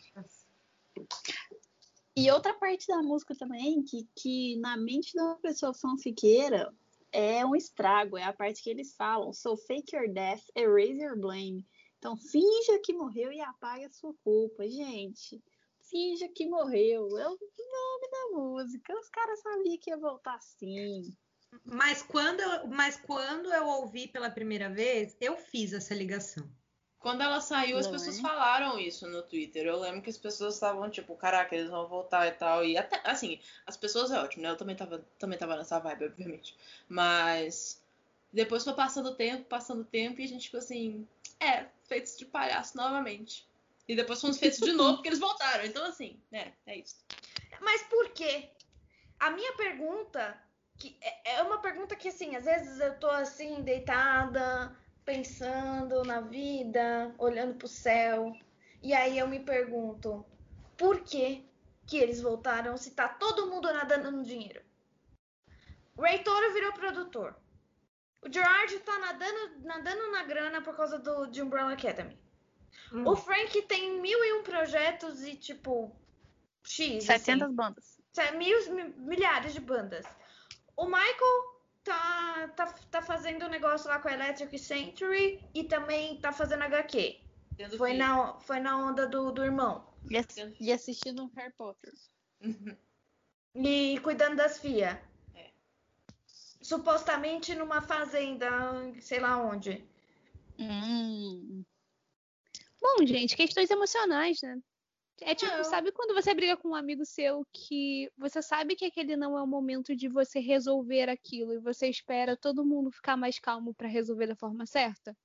E 2.17 2.31
outra 2.31 2.55
parte 2.55 2.87
da 2.87 3.03
música 3.03 3.35
também, 3.37 3.83
que, 3.83 4.09
que 4.17 4.57
na 4.57 4.75
mente 4.75 5.13
de 5.13 5.21
uma 5.21 5.37
pessoa 5.37 5.75
fanfiqueira 5.75 6.75
é 7.13 7.45
um 7.45 7.55
estrago, 7.55 8.17
é 8.17 8.23
a 8.23 8.33
parte 8.33 8.63
que 8.63 8.71
eles 8.71 8.95
falam. 8.97 9.33
So 9.35 9.57
fake 9.57 9.95
your 9.95 10.09
death, 10.09 10.43
erase 10.57 10.99
your 10.99 11.19
blame. 11.19 11.63
Então 11.99 12.17
finja 12.17 12.79
que 12.83 12.95
morreu 12.95 13.31
e 13.31 13.41
apague 13.41 13.85
a 13.85 13.91
sua 13.91 14.15
culpa. 14.25 14.67
Gente, 14.67 15.43
finja 15.91 16.27
que 16.29 16.47
morreu. 16.49 17.19
É 17.19 17.29
o 17.29 17.39
nome 17.39 18.11
da 18.11 18.39
música. 18.39 18.99
Os 18.99 19.11
caras 19.11 19.41
sabiam 19.41 19.79
que 19.79 19.91
ia 19.91 19.99
voltar 19.99 20.37
assim. 20.37 21.15
Mas 21.65 22.03
quando, 22.03 22.41
eu, 22.41 22.67
mas 22.69 22.97
quando 22.97 23.53
eu 23.53 23.67
ouvi 23.67 24.09
pela 24.09 24.31
primeira 24.31 24.71
vez, 24.71 25.17
eu 25.21 25.37
fiz 25.37 25.73
essa 25.73 25.95
ligação. 25.95 26.49
Quando 26.99 27.23
ela 27.23 27.41
saiu, 27.41 27.79
as 27.79 27.87
Não 27.87 27.93
pessoas 27.93 28.19
é? 28.19 28.23
falaram 28.23 28.79
isso 28.79 29.07
no 29.07 29.23
Twitter. 29.23 29.67
Eu 29.67 29.79
lembro 29.79 30.03
que 30.03 30.11
as 30.11 30.19
pessoas 30.19 30.55
estavam 30.55 30.91
tipo, 30.91 31.15
caraca, 31.15 31.55
eles 31.55 31.71
vão 31.71 31.87
voltar 31.87 32.27
e 32.27 32.33
tal. 32.33 32.65
E 32.65 32.77
até, 32.77 33.01
assim, 33.05 33.41
as 33.65 33.77
pessoas 33.77 34.11
é 34.11 34.21
ótimo, 34.21 34.43
né? 34.43 34.51
Eu 34.51 34.57
também 34.57 34.75
tava, 34.75 35.05
também 35.19 35.39
tava 35.39 35.57
nessa 35.57 35.79
vibe, 35.79 36.07
obviamente. 36.07 36.57
Mas 36.89 37.81
depois 38.33 38.65
foi 38.65 38.75
passando 38.75 39.11
o 39.11 39.15
tempo, 39.15 39.45
passando 39.45 39.83
o 39.83 39.85
tempo, 39.85 40.21
e 40.21 40.25
a 40.25 40.29
gente 40.29 40.47
ficou 40.47 40.59
assim, 40.59 41.07
é, 41.39 41.67
feitos 41.85 42.17
de 42.17 42.25
palhaço 42.25 42.77
novamente. 42.77 43.47
E 43.89 43.95
depois 43.95 44.21
fomos 44.21 44.39
feitos 44.39 44.59
de 44.59 44.73
novo 44.73 44.95
porque 44.95 45.09
eles 45.09 45.21
voltaram. 45.21 45.65
Então, 45.65 45.85
assim, 45.85 46.21
é, 46.33 46.51
é 46.67 46.79
isso. 46.79 46.97
Mas 47.61 47.83
por 47.85 48.11
quê? 48.11 48.51
A 49.21 49.31
minha 49.31 49.53
pergunta, 49.55 50.37
que 50.79 50.97
é 51.01 51.17
é 51.37 51.43
uma 51.43 51.59
pergunta 51.59 51.97
que 51.97 52.09
assim, 52.09 52.37
às 52.37 52.45
vezes 52.45 52.79
eu 52.81 52.99
tô 52.99 53.09
assim, 53.09 53.63
deitada, 53.63 54.77
pensando 55.07 56.03
na 56.05 56.21
vida, 56.21 57.15
olhando 57.17 57.55
pro 57.55 57.69
céu, 57.69 58.37
e 58.83 58.93
aí 58.93 59.17
eu 59.19 59.29
me 59.29 59.39
pergunto, 59.41 60.27
por 60.77 61.01
que 61.03 61.49
que 61.87 61.97
eles 61.97 62.21
voltaram 62.21 62.77
se 62.77 62.91
tá 62.91 63.09
todo 63.09 63.47
mundo 63.47 63.73
nadando 63.73 64.11
no 64.11 64.25
dinheiro? 64.25 64.61
O 65.97 66.03
Ray 66.03 66.19
Toro 66.25 66.53
virou 66.53 66.73
produtor. 66.73 67.37
O 68.21 68.31
Gerard 68.31 68.77
tá 68.81 68.99
nadando, 68.99 69.61
nadando 69.65 70.11
na 70.11 70.25
grana 70.25 70.61
por 70.61 70.77
causa 70.77 70.99
do, 70.99 71.27
de 71.27 71.41
Umbrella 71.41 71.73
Academy. 71.73 72.19
Hum. 72.93 73.07
O 73.07 73.17
Frank 73.17 73.63
tem 73.63 74.01
mil 74.01 74.23
e 74.25 74.33
um 74.35 74.43
projetos 74.43 75.23
e, 75.23 75.37
tipo, 75.37 75.95
X. 76.65 77.09
assim. 77.09 77.25
700 77.25 77.55
bandas. 77.55 77.99
Sé- 78.13 78.33
Mil, 78.33 78.73
mi- 78.73 78.95
milhares 78.99 79.53
de 79.55 79.61
bandas. 79.61 80.05
O 80.77 80.87
Michael 80.87 81.56
tá, 81.87 82.49
tá, 82.57 82.67
tá 82.91 83.03
fazendo 83.03 83.47
um 83.47 83.49
negócio 83.49 83.89
lá 83.89 83.99
com 84.01 84.09
a 84.09 84.13
Electric 84.13 84.59
Century 84.59 85.41
e 85.55 85.65
também 85.65 86.19
tá 86.21 86.33
fazendo 86.33 86.63
HQ. 86.65 87.21
Foi 87.79 87.95
na, 87.95 88.39
foi 88.41 88.59
na 88.61 88.77
onda 88.77 89.07
do, 89.07 89.31
do 89.31 89.45
irmão. 89.45 89.87
E, 90.11 90.17
ass- 90.19 90.37
e 90.61 90.73
assistindo 90.73 91.25
um 91.25 91.31
Harry 91.37 91.53
Potter. 91.55 91.93
E 93.55 93.99
cuidando 94.01 94.37
das 94.37 94.59
FIA. 94.59 95.01
É. 95.35 95.51
Supostamente 96.27 97.55
numa 97.55 97.81
fazenda, 97.81 98.51
sei 99.01 99.21
lá 99.21 99.39
onde. 99.39 99.83
Hum. 100.59 101.65
Bom, 102.81 103.07
gente, 103.07 103.37
questões 103.37 103.71
emocionais, 103.71 104.39
né? 104.43 104.59
É 105.23 105.35
tipo, 105.35 105.57
Não. 105.57 105.65
sabe 105.65 105.93
quando 105.93 106.15
você 106.15 106.35
briga 106.35 106.57
com 106.57 106.69
um 106.69 106.75
amigo 106.75 107.05
seu 107.05 107.47
que 107.53 108.11
você 108.19 108.43
sabe 108.43 108.77
que 108.77 108.85
aquele 108.85 109.17
não 109.17 109.37
é 109.37 109.43
o 109.43 109.47
momento 109.47 109.97
de 109.97 110.09
você 110.09 110.41
resolver 110.41 111.09
aquilo 111.09 111.55
e 111.55 111.59
você 111.59 111.89
espera 111.89 112.37
todo 112.37 112.65
mundo 112.65 112.93
ficar 112.93 113.17
mais 113.17 113.39
calmo 113.39 113.75
pra 113.75 113.89
resolver 113.89 114.27
da 114.27 114.37
forma 114.37 114.67
certa? 114.67 115.17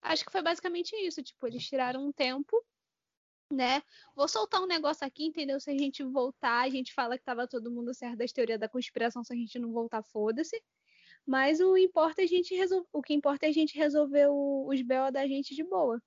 Acho 0.00 0.24
que 0.24 0.30
foi 0.32 0.42
basicamente 0.42 0.94
isso. 0.96 1.22
Tipo, 1.22 1.46
eles 1.46 1.66
tiraram 1.66 2.06
um 2.06 2.12
tempo, 2.12 2.64
né? 3.52 3.82
Vou 4.14 4.28
soltar 4.28 4.62
um 4.62 4.66
negócio 4.66 5.06
aqui, 5.06 5.24
entendeu? 5.24 5.60
Se 5.60 5.70
a 5.70 5.76
gente 5.76 6.02
voltar, 6.04 6.60
a 6.62 6.70
gente 6.70 6.94
fala 6.94 7.18
que 7.18 7.24
tava 7.24 7.48
todo 7.48 7.70
mundo 7.70 7.92
certo 7.92 8.18
das 8.18 8.32
teorias 8.32 8.60
da 8.60 8.68
conspiração, 8.68 9.24
se 9.24 9.32
a 9.32 9.36
gente 9.36 9.58
não 9.58 9.72
voltar, 9.72 10.02
foda-se. 10.04 10.62
Mas 11.26 11.60
o 11.60 11.76
importa 11.76 12.22
é 12.22 12.24
a 12.24 12.28
gente 12.28 12.54
resol... 12.54 12.86
o 12.92 13.02
que 13.02 13.12
importa 13.12 13.46
é 13.46 13.48
a 13.50 13.52
gente 13.52 13.76
resolver 13.76 14.28
o- 14.28 14.68
os 14.68 14.80
BO 14.82 15.10
da 15.12 15.26
gente 15.26 15.54
de 15.54 15.64
boa. 15.64 16.00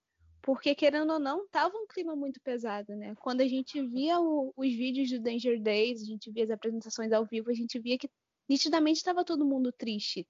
Porque, 0.43 0.75
querendo 0.75 1.13
ou 1.13 1.19
não, 1.19 1.47
tava 1.47 1.77
um 1.77 1.87
clima 1.87 2.17
muito 2.17 2.41
pesado, 2.41 2.93
né? 2.97 3.15
Quando 3.15 3.39
a 3.39 3.47
gente 3.47 3.81
via 3.87 4.19
o- 4.19 4.53
os 4.57 4.67
vídeos 4.67 5.09
do 5.09 5.21
Danger 5.21 5.57
Days, 5.57 6.01
a 6.01 6.05
gente 6.05 6.29
via 6.29 6.43
as 6.43 6.51
apresentações 6.51 7.13
ao 7.13 7.25
vivo, 7.25 7.49
a 7.49 7.53
gente 7.53 7.79
via 7.79 7.97
que 7.97 8.09
nitidamente 8.47 8.97
estava 8.97 9.23
todo 9.23 9.45
mundo 9.45 9.71
triste. 9.71 10.27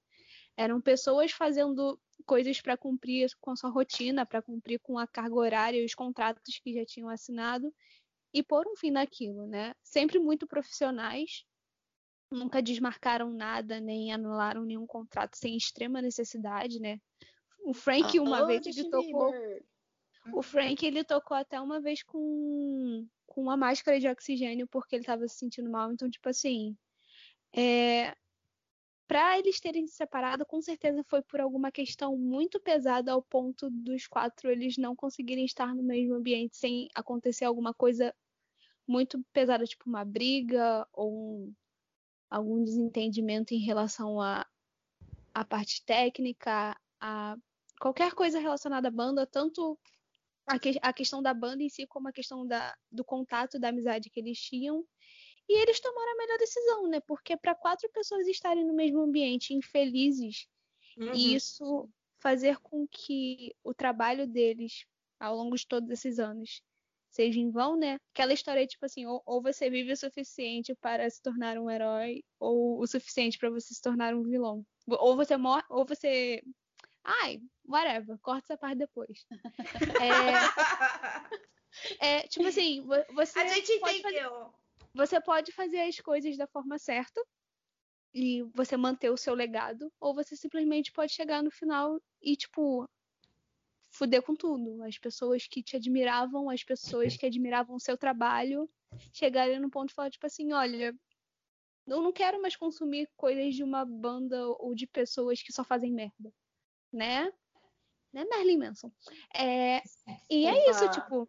Eram 0.56 0.80
pessoas 0.80 1.32
fazendo 1.32 2.00
coisas 2.28 2.62
para 2.62 2.78
cumprir 2.78 3.32
com 3.42 3.50
a 3.50 3.56
sua 3.56 3.72
rotina, 3.72 4.24
para 4.24 4.40
cumprir 4.40 4.80
com 4.80 5.00
a 5.00 5.08
carga 5.08 5.34
horária 5.34 5.80
e 5.80 5.86
os 5.86 5.96
contratos 5.96 6.60
que 6.60 6.74
já 6.76 6.86
tinham 6.86 7.10
assinado 7.10 7.74
e 8.32 8.44
pôr 8.44 8.68
um 8.68 8.76
fim 8.76 8.92
naquilo, 8.92 9.48
né? 9.48 9.74
Sempre 9.82 10.20
muito 10.20 10.46
profissionais, 10.46 11.44
nunca 12.30 12.62
desmarcaram 12.62 13.32
nada, 13.32 13.80
nem 13.80 14.14
anularam 14.14 14.64
nenhum 14.64 14.86
contrato 14.86 15.36
sem 15.38 15.58
extrema 15.58 16.04
necessidade, 16.04 16.80
né? 16.80 17.00
O 17.66 17.74
Frank, 17.74 18.20
uma 18.20 18.38
Alô, 18.38 18.48
vez, 18.48 18.68
ele 18.68 18.92
tocou. 18.92 19.34
O 20.32 20.42
Frank, 20.42 20.86
ele 20.86 21.04
tocou 21.04 21.36
até 21.36 21.60
uma 21.60 21.82
vez 21.82 22.02
com, 22.04 23.08
com 23.26 23.42
uma 23.42 23.58
máscara 23.58 24.00
de 24.00 24.08
oxigênio 24.08 24.68
porque 24.68 24.96
ele 24.96 25.04
tava 25.04 25.28
se 25.28 25.36
sentindo 25.38 25.70
mal. 25.70 25.92
Então, 25.92 26.10
tipo 26.10 26.30
assim, 26.30 26.78
é, 27.52 28.16
para 29.08 29.38
eles 29.38 29.60
terem 29.60 29.86
se 29.86 29.96
separado, 29.96 30.46
com 30.46 30.62
certeza 30.62 31.04
foi 31.04 31.22
por 31.22 31.40
alguma 31.42 31.72
questão 31.72 32.18
muito 32.18 32.60
pesada 32.60 33.12
ao 33.12 33.22
ponto 33.22 33.70
dos 33.70 34.08
quatro 34.08 34.50
eles 34.50 34.78
não 34.78 34.96
conseguirem 34.96 35.46
estar 35.46 35.76
no 35.76 35.84
mesmo 35.84 36.16
ambiente 36.16 36.56
sem 36.58 36.88
acontecer 36.96 37.46
alguma 37.46 37.74
coisa 37.74 38.14
muito 38.88 39.24
pesada, 39.32 39.66
tipo 39.66 39.90
uma 39.90 40.04
briga 40.04 40.88
ou 40.92 41.14
um- 41.14 41.54
algum 42.30 42.64
desentendimento 42.64 43.54
em 43.54 43.60
relação 43.60 44.20
à 44.20 44.48
a, 45.34 45.46
parte 45.46 45.84
técnica, 45.86 46.76
a 47.00 47.38
qualquer 47.80 48.14
coisa 48.14 48.40
relacionada 48.40 48.88
à 48.88 48.92
banda, 48.92 49.26
tanto 49.26 49.78
a, 50.48 50.60
que- 50.60 50.80
a 50.82 50.94
questão 50.94 51.22
da 51.22 51.34
banda 51.34 51.64
em 51.64 51.70
si, 51.70 51.86
como 51.88 52.08
a 52.10 52.14
questão 52.14 52.46
da, 52.48 52.76
do 52.92 53.04
contato, 53.04 53.60
da 53.60 53.70
amizade 53.70 54.10
que 54.10 54.20
eles 54.20 54.40
tinham. 54.40 54.86
E 55.50 55.62
eles 55.62 55.80
tomaram 55.80 56.14
a 56.14 56.18
melhor 56.18 56.38
decisão, 56.40 56.88
né? 56.90 57.00
Porque 57.02 57.38
para 57.38 57.56
quatro 57.56 57.90
pessoas 57.92 58.28
estarem 58.28 58.66
no 58.66 58.74
mesmo 58.76 59.02
ambiente, 59.02 59.54
infelizes, 59.54 60.48
Uhum. 60.98 61.14
e 61.14 61.36
isso 61.36 61.90
fazer 62.22 62.58
com 62.60 62.88
que 62.88 63.54
o 63.64 63.74
trabalho 63.74 64.28
deles 64.28 64.86
ao 65.20 65.36
longo 65.36 65.56
de 65.56 65.68
todos 65.68 65.90
esses 65.90 66.20
anos 66.20 66.62
seja 67.10 67.40
em 67.40 67.52
vão, 67.52 67.78
né? 67.78 67.98
Aquela 68.14 68.34
história 68.34 68.66
tipo 68.66 68.86
assim, 68.86 69.06
ou, 69.06 69.22
ou 69.26 69.42
você 69.42 69.70
vive 69.70 69.92
o 69.94 69.98
suficiente 69.98 70.74
para 70.76 71.10
se 71.10 71.22
tornar 71.22 71.58
um 71.58 71.70
herói, 71.70 72.24
ou 72.40 72.80
o 72.82 72.88
suficiente 72.88 73.38
para 73.38 73.50
você 73.50 73.74
se 73.74 73.82
tornar 73.82 74.16
um 74.16 74.24
vilão. 74.24 74.66
Ou 74.88 75.16
você 75.16 75.38
morre, 75.38 75.64
ou 75.70 75.86
você 75.86 76.42
Ai, 77.04 77.42
whatever, 77.66 78.18
corta 78.20 78.54
essa 78.54 78.58
parte 78.58 78.78
depois. 78.78 79.26
É, 82.00 82.20
é 82.20 82.28
tipo 82.28 82.46
assim, 82.46 82.86
você. 83.16 83.40
A 83.40 83.48
gente 83.48 83.80
pode 83.80 83.98
entendeu. 83.98 84.30
Fazer, 84.30 84.52
você 84.94 85.20
pode 85.20 85.52
fazer 85.52 85.82
as 85.82 86.00
coisas 86.00 86.38
da 86.38 86.46
forma 86.46 86.78
certa 86.78 87.20
e 88.14 88.44
você 88.54 88.78
manter 88.78 89.10
o 89.10 89.18
seu 89.18 89.34
legado, 89.34 89.92
ou 90.00 90.14
você 90.14 90.36
simplesmente 90.36 90.92
pode 90.92 91.12
chegar 91.12 91.42
no 91.42 91.50
final 91.50 92.00
e, 92.22 92.36
tipo, 92.36 92.88
fuder 93.90 94.22
com 94.22 94.36
tudo. 94.36 94.84
As 94.84 94.98
pessoas 95.00 95.48
que 95.48 95.64
te 95.64 95.76
admiravam, 95.76 96.50
as 96.50 96.64
pessoas 96.64 97.18
que 97.18 97.26
admiravam 97.26 97.76
o 97.76 97.80
seu 97.80 97.98
trabalho, 97.98 98.70
chegarem 99.12 99.60
no 99.60 99.70
ponto 99.70 99.90
de 99.90 99.96
falar, 99.96 100.12
tipo 100.12 100.28
assim, 100.28 100.54
olha, 100.54 100.96
eu 101.88 102.02
não 102.02 102.14
quero 102.14 102.42
mais 102.42 102.56
consumir 102.56 103.10
coisas 103.18 103.56
de 103.56 103.64
uma 103.64 103.84
banda 103.84 104.48
ou 104.60 104.76
de 104.76 104.86
pessoas 104.86 105.42
que 105.42 105.52
só 105.52 105.64
fazem 105.64 105.92
merda, 105.92 106.32
né? 106.94 107.32
Né, 108.14 108.26
Merlin 108.26 108.58
Manson? 108.58 108.92
É, 109.36 109.82
e 110.30 110.46
é 110.46 110.70
isso, 110.70 110.88
tipo, 110.92 111.28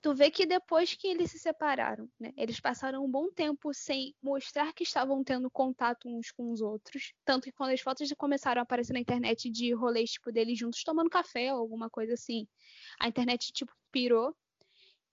tu 0.00 0.14
vê 0.14 0.30
que 0.30 0.46
depois 0.46 0.94
que 0.94 1.08
eles 1.08 1.30
se 1.30 1.38
separaram, 1.40 2.08
né, 2.18 2.32
eles 2.36 2.60
passaram 2.60 3.04
um 3.04 3.10
bom 3.10 3.30
tempo 3.32 3.74
sem 3.74 4.14
mostrar 4.22 4.72
que 4.72 4.84
estavam 4.84 5.24
tendo 5.24 5.50
contato 5.50 6.08
uns 6.08 6.30
com 6.30 6.52
os 6.52 6.60
outros, 6.60 7.12
tanto 7.24 7.44
que 7.44 7.52
quando 7.52 7.72
as 7.72 7.80
fotos 7.80 8.08
começaram 8.16 8.60
a 8.60 8.62
aparecer 8.62 8.92
na 8.92 9.00
internet 9.00 9.50
de 9.50 9.72
rolês 9.74 10.12
tipo 10.12 10.30
deles 10.30 10.56
juntos 10.56 10.84
tomando 10.84 11.10
café 11.10 11.52
ou 11.52 11.58
alguma 11.58 11.90
coisa 11.90 12.14
assim, 12.14 12.46
a 13.00 13.08
internet 13.08 13.52
tipo 13.52 13.72
pirou. 13.90 14.34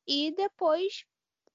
E 0.07 0.31
depois, 0.35 1.03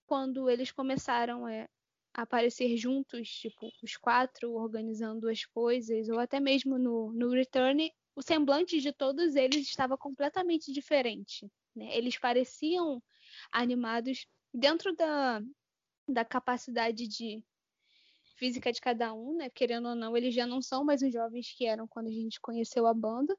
quando 0.06 0.50
eles 0.50 0.72
começaram 0.72 1.46
é, 1.46 1.68
a 2.12 2.22
aparecer 2.22 2.76
juntos, 2.76 3.28
tipo 3.28 3.70
os 3.80 3.96
quatro 3.96 4.54
organizando 4.54 5.28
as 5.28 5.44
coisas, 5.44 6.08
ou 6.08 6.18
até 6.18 6.40
mesmo 6.40 6.76
no, 6.76 7.12
no 7.12 7.30
Return, 7.30 7.92
o 8.20 8.22
semblante 8.22 8.80
de 8.80 8.92
todos 8.92 9.34
eles 9.34 9.66
estava 9.66 9.96
completamente 9.96 10.70
diferente. 10.70 11.50
Né? 11.74 11.96
Eles 11.96 12.18
pareciam 12.18 13.02
animados 13.50 14.26
dentro 14.52 14.94
da, 14.94 15.40
da 16.06 16.22
capacidade 16.22 17.08
de 17.08 17.42
física 18.36 18.70
de 18.70 18.80
cada 18.80 19.14
um, 19.14 19.36
né? 19.36 19.48
Querendo 19.48 19.88
ou 19.88 19.94
não, 19.94 20.14
eles 20.14 20.34
já 20.34 20.46
não 20.46 20.60
são 20.60 20.84
mais 20.84 21.00
os 21.00 21.12
jovens 21.12 21.54
que 21.56 21.64
eram 21.64 21.88
quando 21.88 22.08
a 22.08 22.12
gente 22.12 22.40
conheceu 22.40 22.86
a 22.86 22.92
banda. 22.92 23.34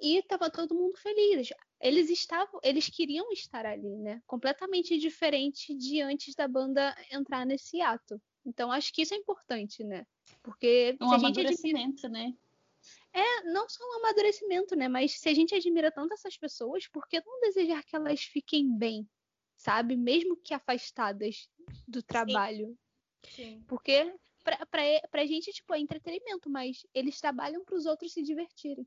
E 0.00 0.18
estava 0.18 0.50
todo 0.50 0.74
mundo 0.74 0.96
feliz. 0.96 1.48
Eles 1.80 2.08
estavam, 2.08 2.60
eles 2.62 2.88
queriam 2.88 3.32
estar 3.32 3.66
ali, 3.66 3.96
né? 3.98 4.22
Completamente 4.26 4.96
diferente 4.96 5.74
de 5.76 6.00
antes 6.00 6.34
da 6.36 6.46
banda 6.46 6.94
entrar 7.10 7.44
nesse 7.44 7.80
ato. 7.80 8.20
Então 8.46 8.70
acho 8.70 8.92
que 8.92 9.02
isso 9.02 9.14
é 9.14 9.16
importante, 9.16 9.82
né? 9.82 10.06
Porque 10.42 10.96
um 11.00 11.12
amadurecimento, 11.12 12.06
admira... 12.06 12.28
né? 12.28 12.34
É, 13.14 13.44
não 13.44 13.68
só 13.68 13.84
um 13.84 13.98
amadurecimento, 13.98 14.74
né? 14.74 14.88
Mas 14.88 15.20
se 15.20 15.28
a 15.28 15.34
gente 15.34 15.54
admira 15.54 15.92
tanto 15.92 16.12
essas 16.12 16.36
pessoas, 16.36 16.88
por 16.88 17.06
que 17.06 17.20
não 17.24 17.40
desejar 17.40 17.84
que 17.84 17.94
elas 17.94 18.22
fiquem 18.24 18.76
bem, 18.76 19.08
sabe? 19.56 19.96
Mesmo 19.96 20.36
que 20.36 20.52
afastadas 20.52 21.48
do 21.86 22.02
trabalho. 22.02 22.66
Sim. 22.66 22.78
Sim. 23.30 23.64
Porque 23.68 24.12
pra, 24.42 24.66
pra, 24.66 24.82
pra 25.10 25.26
gente, 25.26 25.52
tipo, 25.52 25.72
é 25.74 25.78
entretenimento, 25.78 26.50
mas 26.50 26.84
eles 26.92 27.20
trabalham 27.20 27.64
para 27.64 27.76
os 27.76 27.86
outros 27.86 28.12
se 28.12 28.22
divertirem. 28.22 28.86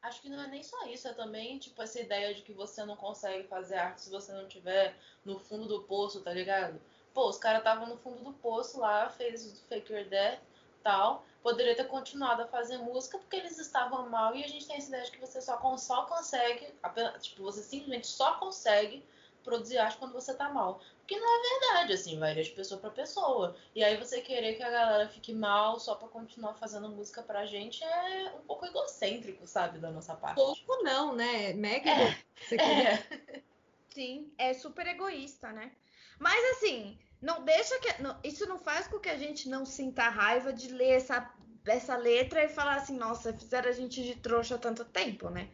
Acho 0.00 0.22
que 0.22 0.28
não 0.28 0.40
é 0.40 0.46
nem 0.46 0.62
só 0.62 0.86
isso, 0.86 1.08
é 1.08 1.14
também, 1.14 1.58
tipo, 1.58 1.82
essa 1.82 2.00
ideia 2.00 2.32
de 2.32 2.42
que 2.42 2.52
você 2.52 2.84
não 2.84 2.96
consegue 2.96 3.48
fazer 3.48 3.76
arte 3.76 4.02
se 4.02 4.10
você 4.10 4.32
não 4.32 4.46
tiver 4.46 4.96
no 5.24 5.40
fundo 5.40 5.66
do 5.66 5.82
poço, 5.82 6.22
tá 6.22 6.32
ligado? 6.32 6.80
Pô, 7.12 7.28
os 7.28 7.38
caras 7.38 7.58
estavam 7.58 7.88
no 7.88 7.96
fundo 7.96 8.22
do 8.22 8.32
poço 8.34 8.78
lá, 8.78 9.08
fez 9.10 9.44
o 9.44 9.56
Faker 9.68 10.08
Death 10.08 10.40
tal. 10.86 11.24
Poderia 11.42 11.74
ter 11.74 11.84
continuado 11.84 12.42
a 12.42 12.46
fazer 12.46 12.78
música 12.78 13.18
porque 13.18 13.36
eles 13.36 13.58
estavam 13.58 14.08
mal 14.08 14.34
e 14.36 14.44
a 14.44 14.48
gente 14.48 14.66
tem 14.66 14.76
essa 14.76 14.88
ideia 14.88 15.04
de 15.04 15.10
que 15.10 15.20
você 15.20 15.40
só, 15.40 15.76
só 15.76 16.04
consegue, 16.04 16.72
apenas, 16.82 17.24
tipo, 17.24 17.42
você 17.42 17.62
simplesmente 17.62 18.06
só 18.06 18.34
consegue 18.34 19.04
produzir 19.44 19.78
arte 19.78 19.98
quando 19.98 20.12
você 20.12 20.34
tá 20.34 20.48
mal. 20.48 20.80
Porque 20.98 21.18
não 21.18 21.28
é 21.28 21.60
verdade, 21.60 21.92
assim, 21.92 22.18
varia 22.18 22.42
de 22.42 22.50
pessoa 22.50 22.80
para 22.80 22.90
pessoa. 22.90 23.56
E 23.74 23.82
aí 23.82 23.96
você 23.96 24.20
querer 24.20 24.54
que 24.54 24.62
a 24.62 24.70
galera 24.70 25.08
fique 25.08 25.32
mal 25.32 25.78
só 25.78 25.94
para 25.94 26.08
continuar 26.08 26.54
fazendo 26.54 26.88
música 26.88 27.22
pra 27.22 27.46
gente 27.46 27.82
é 27.84 28.32
um 28.36 28.46
pouco 28.46 28.66
egocêntrico, 28.66 29.46
sabe, 29.46 29.78
da 29.78 29.90
nossa 29.90 30.14
parte. 30.16 30.36
Pouco 30.36 30.82
não, 30.82 31.14
né? 31.14 31.52
Mega 31.52 31.90
é, 31.90 32.18
você 32.36 32.56
é. 32.56 33.42
Sim, 33.90 34.32
é 34.36 34.52
super 34.52 34.86
egoísta, 34.86 35.52
né? 35.52 35.70
Mas 36.18 36.56
assim, 36.56 36.98
não 37.20 37.44
deixa 37.44 37.78
que. 37.80 38.02
Não, 38.02 38.18
isso 38.22 38.46
não 38.46 38.58
faz 38.58 38.86
com 38.86 38.98
que 38.98 39.08
a 39.08 39.16
gente 39.16 39.48
não 39.48 39.64
sinta 39.64 40.08
raiva 40.08 40.52
de 40.52 40.68
ler 40.68 40.90
essa, 40.90 41.32
essa 41.66 41.96
letra 41.96 42.44
e 42.44 42.48
falar 42.48 42.76
assim, 42.76 42.96
nossa, 42.96 43.32
fizeram 43.32 43.68
a 43.68 43.72
gente 43.72 44.02
de 44.02 44.16
trouxa 44.16 44.56
há 44.56 44.58
tanto 44.58 44.84
tempo, 44.84 45.30
né? 45.30 45.48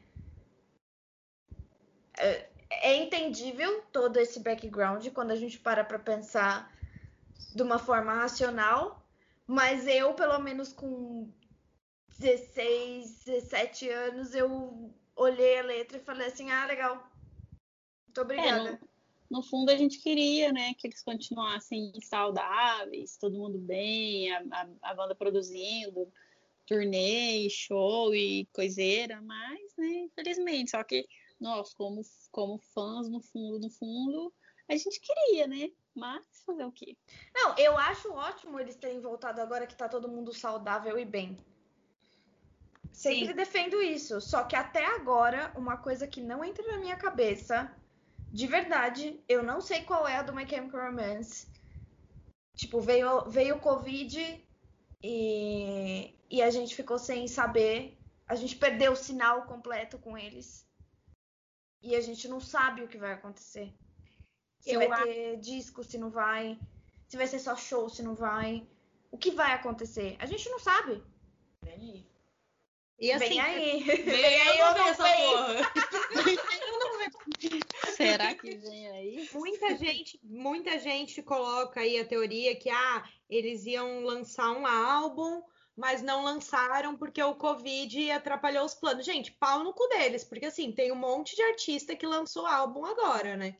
É, 2.19 2.49
é 2.71 2.97
entendível 2.97 3.83
todo 3.93 4.19
esse 4.19 4.41
background 4.41 5.07
quando 5.09 5.31
a 5.31 5.37
gente 5.37 5.59
para 5.59 5.85
para 5.85 5.99
pensar 5.99 6.73
de 7.55 7.63
uma 7.63 7.79
forma 7.79 8.15
racional, 8.15 9.03
mas 9.47 9.87
eu, 9.87 10.15
pelo 10.15 10.39
menos 10.39 10.73
com 10.73 11.31
16, 12.19 13.25
17 13.25 13.89
anos, 13.89 14.35
eu 14.35 14.95
olhei 15.15 15.59
a 15.59 15.63
letra 15.63 15.99
e 15.99 16.05
falei 16.05 16.29
assim: 16.29 16.51
ah, 16.51 16.67
legal. 16.67 17.11
Muito 18.07 18.21
obrigada. 18.21 18.69
É, 18.69 18.73
no, 18.73 18.92
no, 19.33 19.43
fundo, 19.43 19.71
a 19.71 19.77
gente 19.77 19.99
queria 19.99 20.53
né, 20.53 20.75
que 20.75 20.87
eles 20.87 21.03
continuassem 21.03 21.93
saudáveis, 22.03 23.17
todo 23.17 23.39
mundo 23.39 23.59
bem, 23.59 24.31
a, 24.33 24.45
a, 24.53 24.69
a 24.91 24.95
banda 24.95 25.15
produzindo, 25.15 26.13
turnê, 26.67 27.49
show 27.49 28.15
e 28.15 28.47
coiseira, 28.53 29.21
mas, 29.23 29.61
né, 29.77 29.89
infelizmente, 30.05 30.73
só 30.73 30.85
que 30.85 31.07
nós, 31.41 31.75
como, 31.75 32.03
como 32.31 32.59
fãs, 32.59 33.09
no 33.09 33.21
fundo, 33.21 33.59
no 33.59 33.71
fundo, 33.71 34.33
a 34.69 34.77
gente 34.77 35.01
queria, 35.01 35.47
né? 35.47 35.71
Mas 35.95 36.23
fazer 36.47 36.65
o 36.65 36.73
quê? 36.73 36.97
Não, 37.35 37.55
eu 37.59 37.77
acho 37.77 38.13
ótimo 38.13 38.59
eles 38.61 38.77
terem 38.77 39.01
voltado 39.01 39.41
agora 39.41 39.67
que 39.67 39.75
tá 39.75 39.89
todo 39.89 40.09
mundo 40.09 40.33
saudável 40.33 40.99
e 40.99 41.05
bem. 41.05 41.37
Sempre 42.93 43.29
Sim. 43.29 43.35
defendo 43.35 43.83
isso. 43.83 44.21
Só 44.21 44.45
que 44.45 44.55
até 44.55 44.85
agora, 44.85 45.53
uma 45.57 45.77
coisa 45.77 46.07
que 46.07 46.21
não 46.21 46.45
entra 46.45 46.65
na 46.67 46.79
minha 46.79 46.97
cabeça, 46.97 47.75
de 48.33 48.47
verdade, 48.47 49.23
eu 49.29 49.43
não 49.43 49.61
sei 49.61 49.83
qual 49.83 50.09
é 50.09 50.17
a 50.17 50.23
do 50.23 50.35
My 50.35 50.49
Chemical 50.49 50.87
Romance. 50.87 51.47
Tipo, 52.57 52.81
veio, 52.81 53.29
veio 53.29 53.57
o 53.57 53.61
Covid 53.61 54.43
e, 55.03 56.15
e 56.31 56.43
a 56.43 56.51
gente 56.51 56.75
ficou 56.75 56.99
sem 56.99 57.29
saber. 57.29 57.99
A 58.27 58.35
gente 58.35 58.57
perdeu 58.57 58.93
o 58.93 58.97
sinal 58.97 59.43
completo 59.43 59.99
com 59.99 60.17
eles. 60.17 60.67
E 61.83 61.95
a 61.95 62.01
gente 62.01 62.27
não 62.27 62.41
sabe 62.41 62.83
o 62.83 62.89
que 62.89 62.97
vai 62.97 63.13
acontecer. 63.13 63.71
Se 64.61 64.73
eu 64.73 64.89
vai 64.89 65.05
ter 65.05 65.37
disco, 65.39 65.85
se 65.85 65.99
não 65.99 66.09
vai. 66.09 66.59
Se 67.09 67.19
vai 67.19 67.27
ser 67.27 67.39
só 67.39 67.55
show, 67.55 67.91
se 67.91 68.03
não 68.03 68.15
vai. 68.15 68.67
O 69.11 69.19
que 69.19 69.31
vai 69.31 69.53
acontecer? 69.53 70.17
A 70.19 70.25
gente 70.25 70.49
não 70.49 70.59
sabe. 70.59 71.03
Vem 71.63 71.75
aí. 71.75 72.07
E 72.99 73.13
assim, 73.13 73.29
vem 73.29 73.41
aí. 73.41 73.83
Vem 73.83 74.25
aí, 74.25 74.59
eu 74.59 74.75
não 74.75 74.89
essa 74.89 75.05
porra. 75.05 75.73
Será 77.97 78.35
que 78.35 78.57
vem 78.57 78.89
aí? 78.89 79.29
Muita 79.33 79.77
gente, 79.77 80.21
muita 80.23 80.79
gente 80.79 81.23
coloca 81.23 81.81
aí 81.81 81.99
a 81.99 82.07
teoria 82.07 82.57
que 82.57 82.71
ah, 82.71 83.09
eles 83.29 83.67
iam 83.67 84.03
lançar 84.03 84.51
um 84.53 84.67
álbum 84.67 85.43
mas 85.77 86.03
não 86.03 86.23
lançaram 86.23 86.97
porque 86.97 87.23
o 87.23 87.35
Covid 87.35 88.11
atrapalhou 88.11 88.65
os 88.65 88.75
planos. 88.75 89.07
Gente, 89.07 89.33
pau 89.33 89.65
no 89.65 89.73
cu 89.73 89.89
deles, 89.89 90.25
porque 90.25 90.47
assim, 90.47 90.71
tem 90.71 90.93
um 90.93 90.97
monte 90.97 91.35
de 91.35 91.43
artista 91.43 91.97
que 91.97 92.07
lançou 92.07 92.47
álbum 92.47 92.85
agora, 92.85 93.37
né? 93.37 93.57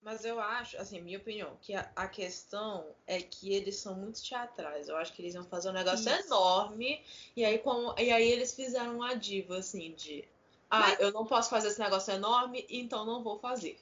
Mas 0.00 0.24
eu 0.24 0.40
acho, 0.40 0.76
assim, 0.78 1.00
minha 1.00 1.18
opinião, 1.18 1.56
que 1.60 1.74
a, 1.74 1.90
a, 1.94 2.06
questão 2.06 2.94
é 3.06 3.20
que 3.20 3.52
eles 3.52 3.76
são 3.76 3.94
muito 3.94 4.22
teatrais. 4.22 4.88
Eu 4.88 4.96
acho 4.96 5.12
que 5.12 5.20
eles 5.20 5.34
iam 5.34 5.44
fazer 5.44 5.70
um 5.70 5.72
negócio 5.72 6.08
Isso. 6.08 6.26
enorme. 6.26 7.04
E 7.36 7.44
aí, 7.44 7.58
como, 7.58 7.94
e 7.98 8.10
aí 8.10 8.30
eles 8.30 8.54
fizeram 8.54 8.96
uma 8.96 9.14
diva, 9.14 9.58
assim, 9.58 9.92
de. 9.94 10.24
Ah, 10.70 10.80
Mas... 10.80 11.00
eu 11.00 11.12
não 11.12 11.24
posso 11.24 11.50
fazer 11.50 11.68
esse 11.68 11.80
negócio 11.80 12.12
enorme, 12.12 12.66
então 12.68 13.04
não 13.04 13.22
vou 13.22 13.38
fazer. 13.38 13.78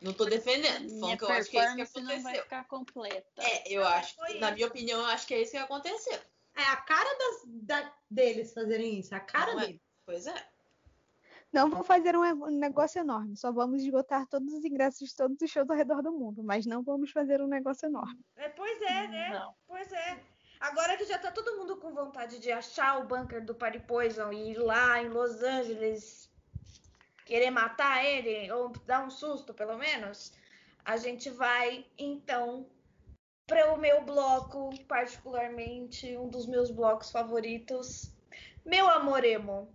Não 0.00 0.12
tô 0.12 0.24
defendendo. 0.24 0.88
Minha 0.92 1.16
que 1.16 1.24
eu 1.24 1.30
acho 1.30 1.50
que 1.50 1.58
é 1.58 1.64
isso 1.64 1.74
que 1.74 1.82
aconteceu. 1.82 2.16
Não 2.16 2.22
vai 2.22 2.34
ficar 2.36 2.64
completa. 2.68 3.42
É, 3.42 3.72
eu 3.72 3.84
acho, 3.84 4.16
na 4.38 4.52
minha 4.52 4.66
opinião, 4.66 5.00
eu 5.00 5.06
acho 5.06 5.26
que 5.26 5.34
é 5.34 5.42
isso 5.42 5.52
que 5.52 5.56
aconteceu. 5.56 6.18
É 6.56 6.62
a 6.62 6.76
cara 6.76 7.08
das, 7.18 7.42
da, 7.46 7.92
deles 8.10 8.52
fazerem 8.52 9.00
isso, 9.00 9.14
a 9.14 9.20
cara 9.20 9.54
Não 9.54 9.60
deles. 9.60 9.76
É. 9.76 9.80
Pois 10.06 10.26
é. 10.26 10.48
Não 11.52 11.70
vamos 11.70 11.86
fazer 11.86 12.14
um 12.14 12.50
negócio 12.50 13.00
enorme, 13.00 13.36
só 13.36 13.50
vamos 13.50 13.82
esgotar 13.82 14.26
todos 14.26 14.52
os 14.52 14.64
ingressos 14.64 15.08
de 15.08 15.16
todos 15.16 15.40
os 15.40 15.50
shows 15.50 15.68
ao 15.70 15.76
redor 15.76 16.02
do 16.02 16.12
mundo, 16.12 16.42
mas 16.42 16.66
não 16.66 16.82
vamos 16.82 17.10
fazer 17.10 17.40
um 17.40 17.46
negócio 17.46 17.86
enorme. 17.86 18.20
É, 18.36 18.50
pois 18.50 18.82
é, 18.82 19.08
né? 19.08 19.30
Não. 19.30 19.54
Pois 19.66 19.90
é. 19.90 20.20
Agora 20.60 20.96
que 20.96 21.04
já 21.04 21.16
tá 21.18 21.30
todo 21.30 21.56
mundo 21.56 21.76
com 21.76 21.94
vontade 21.94 22.38
de 22.38 22.50
achar 22.50 22.98
o 22.98 23.06
bunker 23.06 23.44
do 23.44 23.54
Party 23.54 23.78
Poison 23.78 24.32
e 24.32 24.50
ir 24.50 24.58
lá 24.58 25.00
em 25.00 25.08
Los 25.08 25.42
Angeles 25.42 26.17
querer 27.28 27.50
matar 27.50 28.02
ele, 28.02 28.50
ou 28.50 28.72
dar 28.86 29.06
um 29.06 29.10
susto 29.10 29.52
pelo 29.52 29.76
menos, 29.76 30.32
a 30.82 30.96
gente 30.96 31.28
vai 31.28 31.84
então 31.98 32.66
para 33.46 33.74
o 33.74 33.76
meu 33.76 34.02
bloco, 34.02 34.70
particularmente 34.88 36.16
um 36.16 36.28
dos 36.30 36.46
meus 36.46 36.70
blocos 36.70 37.10
favoritos, 37.10 38.10
meu 38.64 38.88
amor 38.88 39.24
emo. 39.24 39.68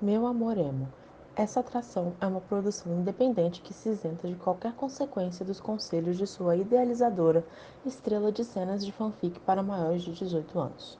Meu 0.00 0.26
Amor 0.26 0.58
Emo. 0.58 0.92
Essa 1.34 1.60
atração 1.60 2.14
é 2.20 2.26
uma 2.26 2.40
produção 2.40 3.00
independente 3.00 3.62
que 3.62 3.72
se 3.72 3.88
isenta 3.88 4.28
de 4.28 4.34
qualquer 4.36 4.74
consequência 4.74 5.44
dos 5.44 5.58
conselhos 5.58 6.18
de 6.18 6.26
sua 6.26 6.54
idealizadora, 6.56 7.46
estrela 7.84 8.30
de 8.30 8.44
cenas 8.44 8.84
de 8.84 8.92
fanfic 8.92 9.40
para 9.40 9.62
maiores 9.62 10.02
de 10.02 10.12
18 10.12 10.58
anos. 10.58 10.98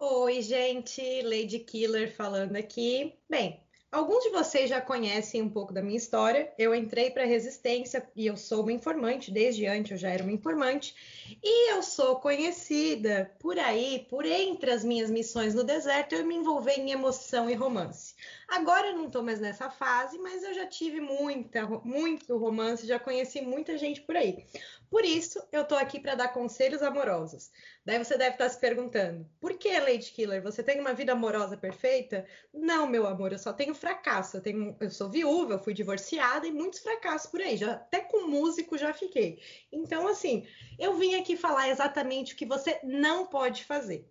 Oi, 0.00 0.42
gente, 0.42 1.22
Lady 1.22 1.60
Killer 1.60 2.14
falando 2.14 2.56
aqui. 2.56 3.14
Bem, 3.30 3.63
Alguns 3.94 4.24
de 4.24 4.30
vocês 4.30 4.68
já 4.68 4.80
conhecem 4.80 5.40
um 5.40 5.48
pouco 5.48 5.72
da 5.72 5.80
minha 5.80 5.96
história. 5.96 6.52
Eu 6.58 6.74
entrei 6.74 7.12
para 7.12 7.22
a 7.22 7.26
Resistência 7.26 8.04
e 8.16 8.26
eu 8.26 8.36
sou 8.36 8.62
uma 8.62 8.72
informante, 8.72 9.30
desde 9.30 9.66
antes 9.66 9.92
eu 9.92 9.96
já 9.96 10.08
era 10.08 10.24
uma 10.24 10.32
informante. 10.32 10.96
E 11.40 11.70
eu 11.70 11.80
sou 11.80 12.16
conhecida 12.16 13.30
por 13.38 13.56
aí, 13.56 14.04
por 14.10 14.26
entre 14.26 14.72
as 14.72 14.82
minhas 14.82 15.08
missões 15.08 15.54
no 15.54 15.62
deserto, 15.62 16.12
eu 16.12 16.26
me 16.26 16.34
envolvi 16.34 16.72
em 16.72 16.90
emoção 16.90 17.48
e 17.48 17.54
romance. 17.54 18.16
Agora 18.48 18.88
eu 18.88 18.96
não 18.96 19.06
estou 19.06 19.22
mais 19.22 19.40
nessa 19.40 19.70
fase, 19.70 20.18
mas 20.18 20.42
eu 20.42 20.54
já 20.54 20.66
tive 20.66 21.00
muita, 21.00 21.66
muito 21.84 22.36
romance, 22.36 22.86
já 22.86 22.98
conheci 22.98 23.40
muita 23.40 23.76
gente 23.78 24.02
por 24.02 24.16
aí. 24.16 24.44
Por 24.90 25.04
isso, 25.04 25.42
eu 25.50 25.62
estou 25.62 25.76
aqui 25.76 25.98
para 25.98 26.14
dar 26.14 26.28
conselhos 26.28 26.82
amorosos. 26.82 27.50
Daí 27.84 27.98
você 27.98 28.16
deve 28.16 28.32
estar 28.36 28.48
se 28.48 28.60
perguntando: 28.60 29.28
por 29.40 29.54
que, 29.54 29.78
Lady 29.80 30.12
Killer? 30.12 30.42
Você 30.42 30.62
tem 30.62 30.78
uma 30.78 30.94
vida 30.94 31.12
amorosa 31.12 31.56
perfeita? 31.56 32.24
Não, 32.52 32.86
meu 32.86 33.06
amor, 33.06 33.32
eu 33.32 33.38
só 33.38 33.52
tenho 33.52 33.74
fracasso. 33.74 34.36
Eu, 34.36 34.40
tenho, 34.40 34.76
eu 34.78 34.90
sou 34.90 35.10
viúva, 35.10 35.54
eu 35.54 35.58
fui 35.58 35.74
divorciada 35.74 36.46
e 36.46 36.52
muitos 36.52 36.80
fracassos 36.80 37.30
por 37.30 37.40
aí. 37.40 37.56
Já, 37.56 37.72
até 37.72 38.00
com 38.00 38.28
músico 38.28 38.78
já 38.78 38.92
fiquei. 38.92 39.40
Então, 39.72 40.06
assim, 40.06 40.46
eu 40.78 40.94
vim 40.94 41.14
aqui 41.14 41.36
falar 41.36 41.68
exatamente 41.68 42.34
o 42.34 42.36
que 42.36 42.46
você 42.46 42.78
não 42.84 43.26
pode 43.26 43.64
fazer. 43.64 44.08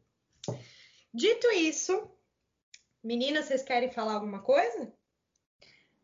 Dito 1.13 1.47
isso, 1.51 2.09
meninas, 3.03 3.45
vocês 3.45 3.63
querem 3.63 3.91
falar 3.91 4.13
alguma 4.13 4.41
coisa? 4.41 4.91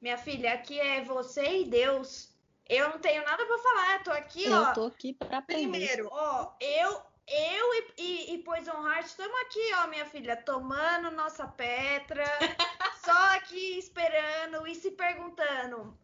Minha 0.01 0.17
filha, 0.17 0.53
aqui 0.53 0.79
é 0.79 1.03
você 1.03 1.61
e 1.61 1.65
Deus. 1.65 2.29
Eu 2.67 2.89
não 2.89 2.99
tenho 2.99 3.23
nada 3.25 3.45
para 3.45 3.57
falar, 3.57 4.03
tô 4.03 4.11
aqui, 4.11 4.45
eu 4.45 4.53
ó. 4.53 4.69
Eu 4.69 4.73
tô 4.73 4.85
aqui 4.85 5.13
para 5.13 5.39
aprender. 5.39 5.69
Primeiro, 5.69 6.07
ó, 6.11 6.53
eu, 6.61 7.01
eu 7.27 7.73
e, 7.73 7.93
e, 7.97 8.33
e 8.35 8.37
Poison 8.43 8.87
Heart 8.87 9.07
estamos 9.07 9.41
aqui, 9.41 9.73
ó, 9.81 9.87
minha 9.87 10.05
filha, 10.05 10.37
tomando 10.37 11.09
nossa 11.11 11.47
Petra, 11.47 12.23
só 13.03 13.35
aqui 13.35 13.79
esperando 13.79 14.67
e 14.67 14.75
se 14.75 14.91
perguntando. 14.91 15.97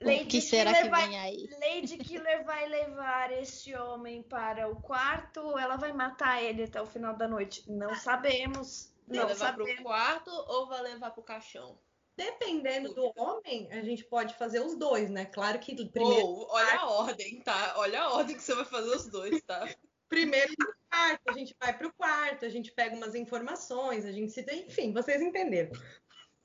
Lady 0.00 0.24
o 0.24 0.26
que 0.26 0.40
será 0.40 0.72
Killer 0.72 0.84
que 0.84 0.90
vai, 0.90 1.08
vem 1.08 1.18
aí? 1.18 1.48
Lady 1.60 1.98
Killer 1.98 2.44
vai 2.44 2.68
levar 2.68 3.32
esse 3.32 3.74
homem 3.74 4.22
para 4.22 4.68
o 4.68 4.76
quarto 4.76 5.40
ou 5.40 5.58
ela 5.58 5.76
vai 5.76 5.92
matar 5.92 6.42
ele 6.42 6.64
até 6.64 6.80
o 6.80 6.86
final 6.86 7.16
da 7.16 7.26
noite? 7.26 7.64
Não 7.70 7.94
sabemos. 7.96 8.92
Vai 9.08 9.26
levar 9.26 9.34
sabemos. 9.34 9.74
pro 9.74 9.84
quarto 9.84 10.30
ou 10.30 10.66
vai 10.66 10.82
levar 10.82 11.10
pro 11.10 11.22
caixão? 11.22 11.78
Dependendo 12.16 12.92
do 12.92 13.12
homem, 13.16 13.68
a 13.70 13.80
gente 13.80 14.04
pode 14.04 14.34
fazer 14.34 14.60
os 14.60 14.76
dois, 14.76 15.08
né? 15.08 15.24
Claro 15.24 15.58
que 15.60 15.74
primeiro. 15.88 16.26
Oh, 16.26 16.48
olha 16.50 16.80
a 16.80 16.90
ordem, 16.90 17.40
tá? 17.42 17.74
Olha 17.76 18.02
a 18.02 18.12
ordem 18.12 18.36
que 18.36 18.42
você 18.42 18.54
vai 18.54 18.64
fazer 18.64 18.90
os 18.90 19.06
dois, 19.06 19.40
tá? 19.42 19.66
primeiro 20.08 20.52
pro 20.56 20.74
quarto, 20.90 21.22
a 21.28 21.32
gente 21.32 21.56
vai 21.60 21.78
pro 21.78 21.92
quarto, 21.92 22.44
a 22.44 22.48
gente 22.48 22.72
pega 22.72 22.96
umas 22.96 23.14
informações, 23.14 24.04
a 24.04 24.10
gente 24.10 24.32
se. 24.32 24.44
Enfim, 24.52 24.92
vocês 24.92 25.22
entenderam. 25.22 25.70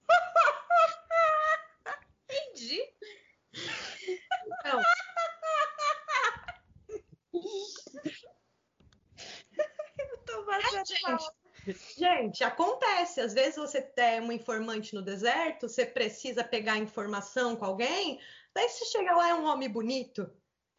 Entendi. 2.30 2.82
Então. 4.46 4.80
Eu 9.98 10.18
tô 10.26 10.46
fazendo 10.46 10.86
gente, 10.86 11.32
Gente, 11.98 12.44
acontece. 12.44 13.22
Às 13.22 13.34
vezes 13.34 13.56
você 13.56 13.88
é 13.98 14.22
um 14.22 14.32
informante 14.32 14.94
no 14.94 15.02
deserto, 15.02 15.70
você 15.70 15.86
precisa 15.86 16.44
pegar 16.44 16.78
informação 16.78 17.56
com 17.56 17.66
alguém, 17.66 18.20
daí 18.54 18.68
você 18.68 18.86
chega 18.86 19.16
lá 19.16 19.30
é 19.30 19.34
um 19.34 19.46
homem 19.46 19.70
bonito. 19.70 20.30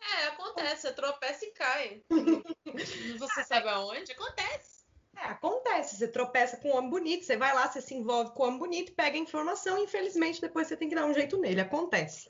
É, 0.00 0.26
acontece. 0.26 0.82
Você 0.82 0.92
tropeça 0.92 1.44
e 1.44 1.50
cai. 1.52 2.02
você 3.18 3.44
sabe 3.44 3.68
aonde? 3.68 4.12
Acontece. 4.12 4.84
É, 5.16 5.26
acontece. 5.26 5.96
Você 5.96 6.08
tropeça 6.08 6.56
com 6.58 6.68
um 6.68 6.76
homem 6.76 6.90
bonito, 6.90 7.24
você 7.24 7.36
vai 7.36 7.54
lá, 7.54 7.70
você 7.70 7.80
se 7.80 7.94
envolve 7.94 8.32
com 8.34 8.42
um 8.42 8.46
homem 8.48 8.58
bonito, 8.58 8.92
pega 8.92 9.16
a 9.16 9.20
informação 9.20 9.78
e 9.78 9.84
infelizmente 9.84 10.40
depois 10.40 10.66
você 10.66 10.76
tem 10.76 10.88
que 10.88 10.94
dar 10.94 11.06
um 11.06 11.14
jeito 11.14 11.38
nele. 11.38 11.60
Acontece. 11.60 12.28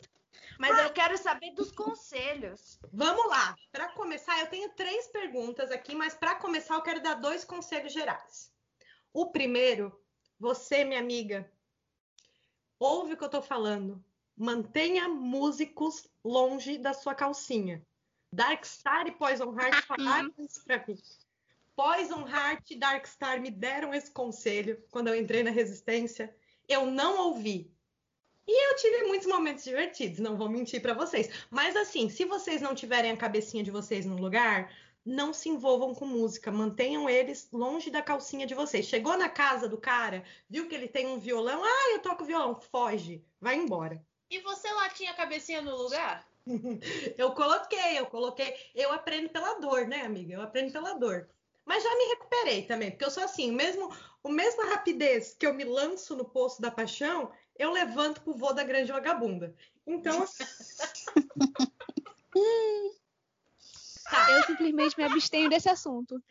Mas 0.59 0.79
eu 0.79 0.93
quero 0.93 1.17
saber 1.19 1.53
dos 1.53 1.73
conselhos. 1.73 2.79
Vamos 2.93 3.27
lá. 3.29 3.57
Para 3.73 3.89
começar, 3.89 4.39
eu 4.41 4.47
tenho 4.47 4.71
três 4.71 5.09
perguntas 5.09 5.71
aqui, 5.71 5.95
mas 5.95 6.15
para 6.15 6.37
começar, 6.37 6.75
eu 6.75 6.83
quero 6.83 7.03
dar 7.03 7.15
dois 7.15 7.45
conselhos 7.45 7.93
gerais. 7.93 8.53
O 9.13 9.31
primeiro, 9.31 9.99
você, 10.39 10.85
minha 10.85 11.01
amiga, 11.01 11.51
ouve 12.79 13.15
o 13.15 13.17
que 13.17 13.25
eu 13.25 13.29
tô 13.29 13.43
falando. 13.43 14.05
Mantenha 14.37 15.09
músicos 15.09 16.09
longe 16.25 16.79
da 16.79 16.93
sua 16.93 17.15
calcinha. 17.15 17.85
Darkstar 18.33 19.07
e 19.07 19.13
Poison 19.13 19.55
Heart 19.57 19.87
falaram 19.87 20.33
isso 20.39 20.65
pra 20.65 20.85
mim. 20.87 20.99
Poison 21.77 22.27
Heart 22.27 22.71
e 22.71 22.77
Darkstar 22.77 23.41
me 23.41 23.51
deram 23.51 23.95
esse 23.95 24.11
conselho 24.11 24.83
quando 24.91 25.09
eu 25.09 25.17
entrei 25.17 25.43
na 25.43 25.51
Resistência. 25.51 26.35
Eu 26.69 26.87
não 26.87 27.29
ouvi. 27.29 27.74
E 28.47 28.71
eu 28.71 28.77
tive 28.77 29.05
muitos 29.05 29.27
momentos 29.27 29.65
divertidos, 29.65 30.19
não 30.19 30.37
vou 30.37 30.49
mentir 30.49 30.83
para 30.83 30.93
vocês. 30.93 31.31
Mas 31.51 31.75
assim, 31.77 32.09
se 32.09 32.25
vocês 32.25 32.61
não 32.61 32.75
tiverem 32.75 33.11
a 33.11 33.17
cabecinha 33.17 33.65
de 33.65 33.71
vocês 33.71 34.05
no 34.05 34.17
lugar, 34.17 34.71
não 35.05 35.33
se 35.33 35.49
envolvam 35.49 35.95
com 35.95 36.07
música, 36.07 36.51
mantenham 36.51 37.09
eles 37.09 37.49
longe 37.53 37.91
da 37.91 38.03
calcinha 38.03 38.47
de 38.47 38.55
vocês. 38.55 38.87
Chegou 38.87 39.17
na 39.17 39.29
casa 39.29 39.69
do 39.69 39.79
cara, 39.79 40.25
viu 40.49 40.69
que 40.69 40.75
ele 40.75 40.89
tem 40.89 41.07
um 41.07 41.19
violão, 41.19 41.63
ah, 41.63 41.91
eu 41.93 42.01
toco 42.01 42.25
violão, 42.25 42.55
foge, 42.55 43.23
vai 43.41 43.57
embora. 43.57 44.05
E 44.31 44.41
você 44.41 44.71
lá 44.73 44.89
tinha 44.89 45.11
a 45.11 45.15
cabecinha 45.15 45.61
no 45.61 45.77
lugar? 45.77 46.27
eu 47.17 47.33
coloquei, 47.33 47.99
eu 47.99 48.07
coloquei, 48.07 48.55
eu 48.75 48.93
aprendo 48.93 49.29
pela 49.29 49.61
dor, 49.61 49.87
né, 49.87 50.03
amiga? 50.03 50.35
Eu 50.35 50.43
aprendo 50.43 50.73
pela 50.73 50.95
dor. 50.95 51.29
Mas 51.65 51.83
já 51.83 51.95
me 51.97 52.05
recuperei 52.09 52.63
também, 52.63 52.91
porque 52.91 53.05
eu 53.05 53.11
sou 53.11 53.23
assim, 53.23 53.51
mesmo, 53.51 53.91
o 54.23 54.29
mesma 54.29 54.67
rapidez 54.67 55.35
que 55.35 55.47
eu 55.47 55.55
me 55.55 55.65
lanço 55.65 56.15
no 56.15 56.25
poço 56.25 56.61
da 56.61 56.71
paixão, 56.71 57.31
eu 57.57 57.73
levanto 57.73 58.21
pro 58.23 58.35
vô 58.35 58.53
da 58.53 58.65
grande 58.65 58.93
vagabunda. 58.93 59.55
Então. 59.87 60.27
tá. 64.11 64.31
Eu 64.31 64.43
simplesmente 64.45 64.97
me 64.97 65.05
abstenho 65.05 65.49
desse 65.49 65.69
assunto. 65.69 66.23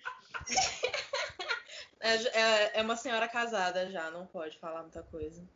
É, 2.00 2.16
é, 2.16 2.80
é, 2.80 2.82
uma 2.82 2.98
senhora 2.98 3.28
casada 3.30 3.90
já, 3.90 4.12
não 4.12 4.28
pode 4.28 4.60
falar 4.60 4.82
muita 4.82 5.02
coisa. 5.04 5.48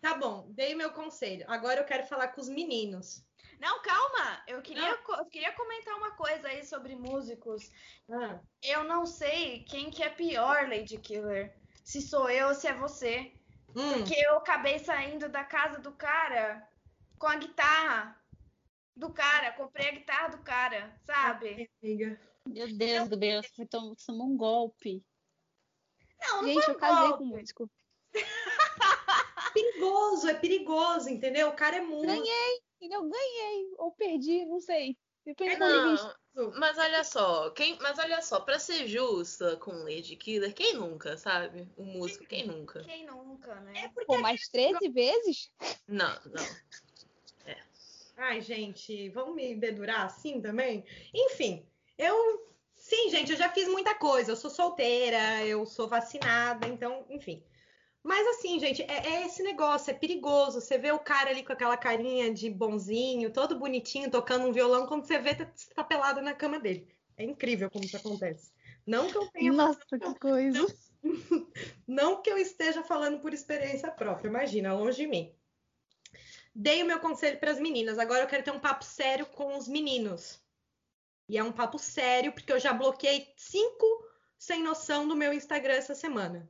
Tá 0.00 0.14
bom, 0.14 0.46
dei 0.50 0.74
meu 0.74 0.90
conselho. 0.90 1.44
Agora 1.48 1.80
eu 1.80 1.84
quero 1.84 2.06
falar 2.06 2.28
com 2.28 2.40
os 2.40 2.48
meninos. 2.48 3.24
Não, 3.60 3.80
calma. 3.80 4.42
Eu 4.46 4.60
queria, 4.60 4.98
eu 5.08 5.24
queria 5.26 5.52
comentar 5.52 5.94
uma 5.96 6.10
coisa 6.12 6.48
aí 6.48 6.64
sobre 6.64 6.94
músicos. 6.94 7.70
Ah. 8.10 8.38
Eu 8.62 8.84
não 8.84 9.06
sei 9.06 9.64
quem 9.64 9.90
que 9.90 10.02
é 10.02 10.08
pior, 10.08 10.68
Lady 10.68 10.98
Killer. 10.98 11.56
Se 11.84 12.02
sou 12.02 12.28
eu 12.28 12.48
ou 12.48 12.54
se 12.54 12.66
é 12.66 12.74
você. 12.74 13.32
Hum. 13.76 13.92
Porque 13.98 14.14
eu 14.14 14.38
acabei 14.38 14.78
saindo 14.78 15.28
da 15.28 15.44
casa 15.44 15.78
do 15.78 15.92
cara 15.92 16.66
com 17.18 17.26
a 17.26 17.36
guitarra 17.36 18.18
do 18.96 19.12
cara. 19.12 19.52
Comprei 19.52 19.88
a 19.88 19.92
guitarra 19.92 20.28
do 20.28 20.38
cara, 20.38 20.98
sabe? 21.04 21.70
Meu 21.82 22.74
Deus 22.74 23.08
do 23.08 23.18
céu, 23.18 23.42
foi 23.54 23.66
tomando 23.66 24.24
um 24.24 24.36
golpe. 24.36 25.04
Não, 26.18 26.42
não 26.42 26.48
Gente, 26.48 26.64
foi 26.64 26.72
um 26.72 26.76
eu 26.76 26.80
casei 26.80 27.08
golpe. 27.08 27.18
com 27.18 27.24
um 27.24 27.38
músico. 27.38 27.70
perigoso, 29.52 30.28
é 30.28 30.34
perigoso, 30.34 31.08
entendeu? 31.10 31.48
O 31.48 31.56
cara 31.56 31.76
é 31.76 31.80
muito. 31.82 32.06
Ganhei, 32.06 32.60
eu 32.80 33.02
ganhei. 33.02 33.74
Ou 33.76 33.92
perdi, 33.92 34.46
não 34.46 34.60
sei. 34.60 34.96
Depende 35.24 35.54
é, 35.54 35.58
não, 35.58 36.14
mas 36.58 36.76
olha 36.76 37.02
só, 37.02 37.50
quem, 37.50 37.78
mas 37.80 37.98
olha 37.98 38.20
só, 38.20 38.40
para 38.40 38.58
ser 38.58 38.86
justa 38.86 39.56
com 39.56 39.70
Lady 39.72 40.16
Killer, 40.16 40.52
quem 40.52 40.74
nunca, 40.74 41.16
sabe? 41.16 41.66
O 41.76 41.82
músico, 41.82 42.26
quem 42.26 42.46
nunca? 42.46 42.80
Quem 42.84 43.06
nunca, 43.06 43.54
né? 43.60 43.84
É 43.84 43.88
porque 43.88 44.06
Pô, 44.06 44.18
mais 44.18 44.46
13 44.48 44.88
vezes? 44.90 45.50
Não, 45.88 46.14
não. 46.26 46.44
É. 47.46 47.56
Ai, 48.18 48.42
gente, 48.42 49.08
vamos 49.10 49.34
me 49.34 49.54
dedurar 49.54 50.04
assim 50.04 50.40
também? 50.40 50.84
Enfim, 51.14 51.66
eu. 51.96 52.44
Sim, 52.74 53.08
gente, 53.08 53.32
eu 53.32 53.38
já 53.38 53.48
fiz 53.48 53.66
muita 53.68 53.94
coisa. 53.94 54.32
Eu 54.32 54.36
sou 54.36 54.50
solteira, 54.50 55.42
eu 55.44 55.64
sou 55.64 55.88
vacinada, 55.88 56.68
então, 56.68 57.06
enfim. 57.08 57.42
Mas 58.06 58.24
assim, 58.38 58.60
gente, 58.60 58.82
é, 58.82 59.04
é, 59.04 59.26
esse 59.26 59.42
negócio, 59.42 59.90
é 59.90 59.94
perigoso. 59.94 60.60
Você 60.60 60.78
vê 60.78 60.92
o 60.92 60.98
cara 61.00 61.30
ali 61.30 61.42
com 61.42 61.52
aquela 61.52 61.76
carinha 61.76 62.32
de 62.32 62.48
bonzinho, 62.48 63.32
todo 63.32 63.58
bonitinho, 63.58 64.08
tocando 64.08 64.46
um 64.46 64.52
violão, 64.52 64.86
quando 64.86 65.04
você 65.04 65.18
vê, 65.18 65.34
tá, 65.34 65.50
tá 65.74 65.82
pelado 65.82 66.22
na 66.22 66.32
cama 66.32 66.60
dele. 66.60 66.86
É 67.16 67.24
incrível 67.24 67.68
como 67.68 67.84
isso 67.84 67.96
acontece. 67.96 68.52
Não 68.86 69.08
que 69.08 69.18
eu 69.18 69.26
tenha. 69.32 69.52
Nossa, 69.52 69.80
que 69.84 70.18
coisa. 70.20 70.56
Não, 70.56 70.68
não 71.84 72.22
que 72.22 72.30
eu 72.30 72.38
esteja 72.38 72.80
falando 72.84 73.18
por 73.18 73.34
experiência 73.34 73.90
própria, 73.90 74.28
imagina, 74.28 74.72
longe 74.72 74.98
de 74.98 75.08
mim. 75.08 75.34
Dei 76.54 76.84
o 76.84 76.86
meu 76.86 77.00
conselho 77.00 77.40
para 77.40 77.50
as 77.50 77.58
meninas, 77.58 77.98
agora 77.98 78.22
eu 78.22 78.28
quero 78.28 78.44
ter 78.44 78.52
um 78.52 78.60
papo 78.60 78.84
sério 78.84 79.26
com 79.26 79.58
os 79.58 79.66
meninos. 79.66 80.40
E 81.28 81.36
é 81.36 81.42
um 81.42 81.50
papo 81.50 81.76
sério, 81.76 82.32
porque 82.32 82.52
eu 82.52 82.60
já 82.60 82.72
bloqueei 82.72 83.32
cinco 83.36 83.84
sem 84.38 84.62
noção 84.62 85.08
do 85.08 85.16
meu 85.16 85.32
Instagram 85.32 85.74
essa 85.74 85.96
semana. 85.96 86.48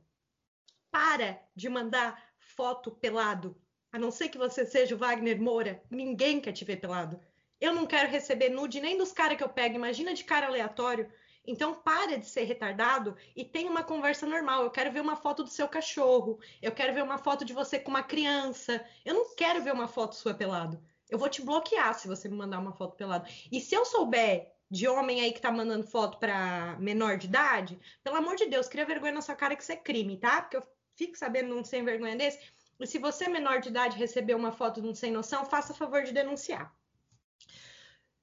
Para 0.91 1.41
de 1.55 1.69
mandar 1.69 2.21
foto 2.39 2.91
pelado. 2.91 3.59
A 3.91 3.99
não 3.99 4.11
ser 4.11 4.29
que 4.29 4.37
você 4.37 4.65
seja 4.65 4.95
o 4.95 4.97
Wagner 4.97 5.41
Moura, 5.41 5.81
ninguém 5.89 6.41
quer 6.41 6.51
te 6.51 6.65
ver 6.65 6.77
pelado. 6.77 7.19
Eu 7.59 7.73
não 7.73 7.87
quero 7.87 8.11
receber 8.11 8.49
nude 8.49 8.79
nem 8.79 8.97
dos 8.97 9.11
caras 9.11 9.37
que 9.37 9.43
eu 9.43 9.49
pego, 9.49 9.75
imagina 9.75 10.13
de 10.13 10.23
cara 10.23 10.47
aleatório. 10.47 11.11
Então 11.45 11.73
para 11.73 12.17
de 12.17 12.27
ser 12.27 12.43
retardado 12.43 13.15
e 13.35 13.45
tem 13.45 13.69
uma 13.69 13.83
conversa 13.83 14.25
normal. 14.25 14.63
Eu 14.63 14.69
quero 14.69 14.91
ver 14.91 14.99
uma 14.99 15.15
foto 15.15 15.43
do 15.43 15.49
seu 15.49 15.67
cachorro. 15.67 16.39
Eu 16.61 16.73
quero 16.73 16.93
ver 16.93 17.03
uma 17.03 17.17
foto 17.17 17.45
de 17.45 17.53
você 17.53 17.79
com 17.79 17.89
uma 17.89 18.03
criança. 18.03 18.85
Eu 19.05 19.15
não 19.15 19.33
quero 19.33 19.63
ver 19.63 19.71
uma 19.71 19.87
foto 19.87 20.15
sua 20.15 20.33
pelado. 20.33 20.83
Eu 21.09 21.17
vou 21.17 21.29
te 21.29 21.41
bloquear 21.41 21.97
se 21.97 22.07
você 22.07 22.27
me 22.27 22.35
mandar 22.35 22.59
uma 22.59 22.73
foto 22.73 22.97
pelado. 22.97 23.27
E 23.49 23.61
se 23.61 23.73
eu 23.73 23.85
souber 23.85 24.53
de 24.69 24.87
homem 24.89 25.21
aí 25.21 25.31
que 25.31 25.39
tá 25.39 25.49
mandando 25.49 25.87
foto 25.87 26.17
para 26.17 26.75
menor 26.79 27.17
de 27.17 27.27
idade, 27.27 27.79
pelo 28.03 28.17
amor 28.17 28.35
de 28.35 28.47
Deus, 28.47 28.67
cria 28.67 28.85
vergonha 28.85 29.13
na 29.13 29.21
sua 29.21 29.35
cara 29.35 29.55
que 29.55 29.63
isso 29.63 29.71
é 29.71 29.77
crime, 29.77 30.17
tá? 30.17 30.41
Porque 30.41 30.57
eu 30.57 30.63
fico 30.97 31.17
sabendo 31.17 31.53
de 31.53 31.59
um 31.61 31.63
sem 31.63 31.85
vergonha 31.85 32.15
desse. 32.15 32.39
E 32.79 32.85
se 32.85 32.97
você, 32.97 33.29
menor 33.29 33.61
de 33.61 33.69
idade, 33.69 33.97
receber 33.97 34.35
uma 34.35 34.51
foto 34.51 34.81
de 34.81 34.87
um 34.87 34.93
sem 34.93 35.11
noção, 35.11 35.45
faça 35.45 35.73
favor 35.73 36.03
de 36.03 36.11
denunciar. 36.11 36.75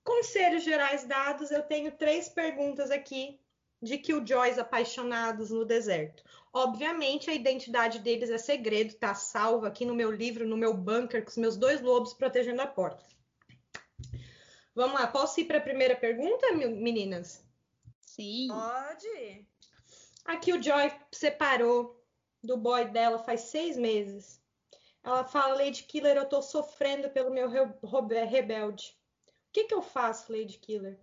Conselhos 0.02 0.62
gerais 0.62 1.04
dados, 1.04 1.50
eu 1.50 1.62
tenho 1.62 1.90
três 1.92 2.28
perguntas 2.28 2.90
aqui 2.90 3.40
de 3.80 3.98
Killjoys 3.98 4.58
apaixonados 4.58 5.50
no 5.50 5.64
deserto. 5.64 6.22
Obviamente, 6.52 7.30
a 7.30 7.34
identidade 7.34 7.98
deles 7.98 8.30
é 8.30 8.38
segredo, 8.38 8.94
tá 8.94 9.14
salvo 9.14 9.66
aqui 9.66 9.84
no 9.84 9.94
meu 9.94 10.10
livro, 10.10 10.46
no 10.46 10.56
meu 10.56 10.74
bunker, 10.74 11.24
com 11.24 11.30
os 11.30 11.36
meus 11.36 11.56
dois 11.56 11.80
lobos 11.80 12.14
protegendo 12.14 12.62
a 12.62 12.66
porta. 12.66 13.04
Vamos 14.74 14.98
lá, 15.00 15.06
posso 15.06 15.40
ir 15.40 15.44
para 15.44 15.58
a 15.58 15.62
primeira 15.62 15.96
pergunta, 15.96 16.52
meninas? 16.52 17.44
Sim. 18.00 18.48
Pode. 18.48 19.46
Aqui 20.24 20.52
o 20.52 20.62
Joy 20.62 20.92
separou 21.12 22.03
do 22.46 22.56
boy 22.56 22.86
dela 22.86 23.18
faz 23.18 23.42
seis 23.42 23.76
meses. 23.76 24.42
Ela 25.02 25.24
fala, 25.24 25.56
Lady 25.56 25.82
Killer, 25.84 26.16
eu 26.16 26.28
tô 26.28 26.40
sofrendo 26.40 27.10
pelo 27.10 27.30
meu 27.30 27.48
rebelde 28.26 28.96
que, 29.54 29.64
que 29.64 29.74
eu 29.74 29.80
faço, 29.80 30.32
Lady 30.32 30.58
Killer? 30.58 30.98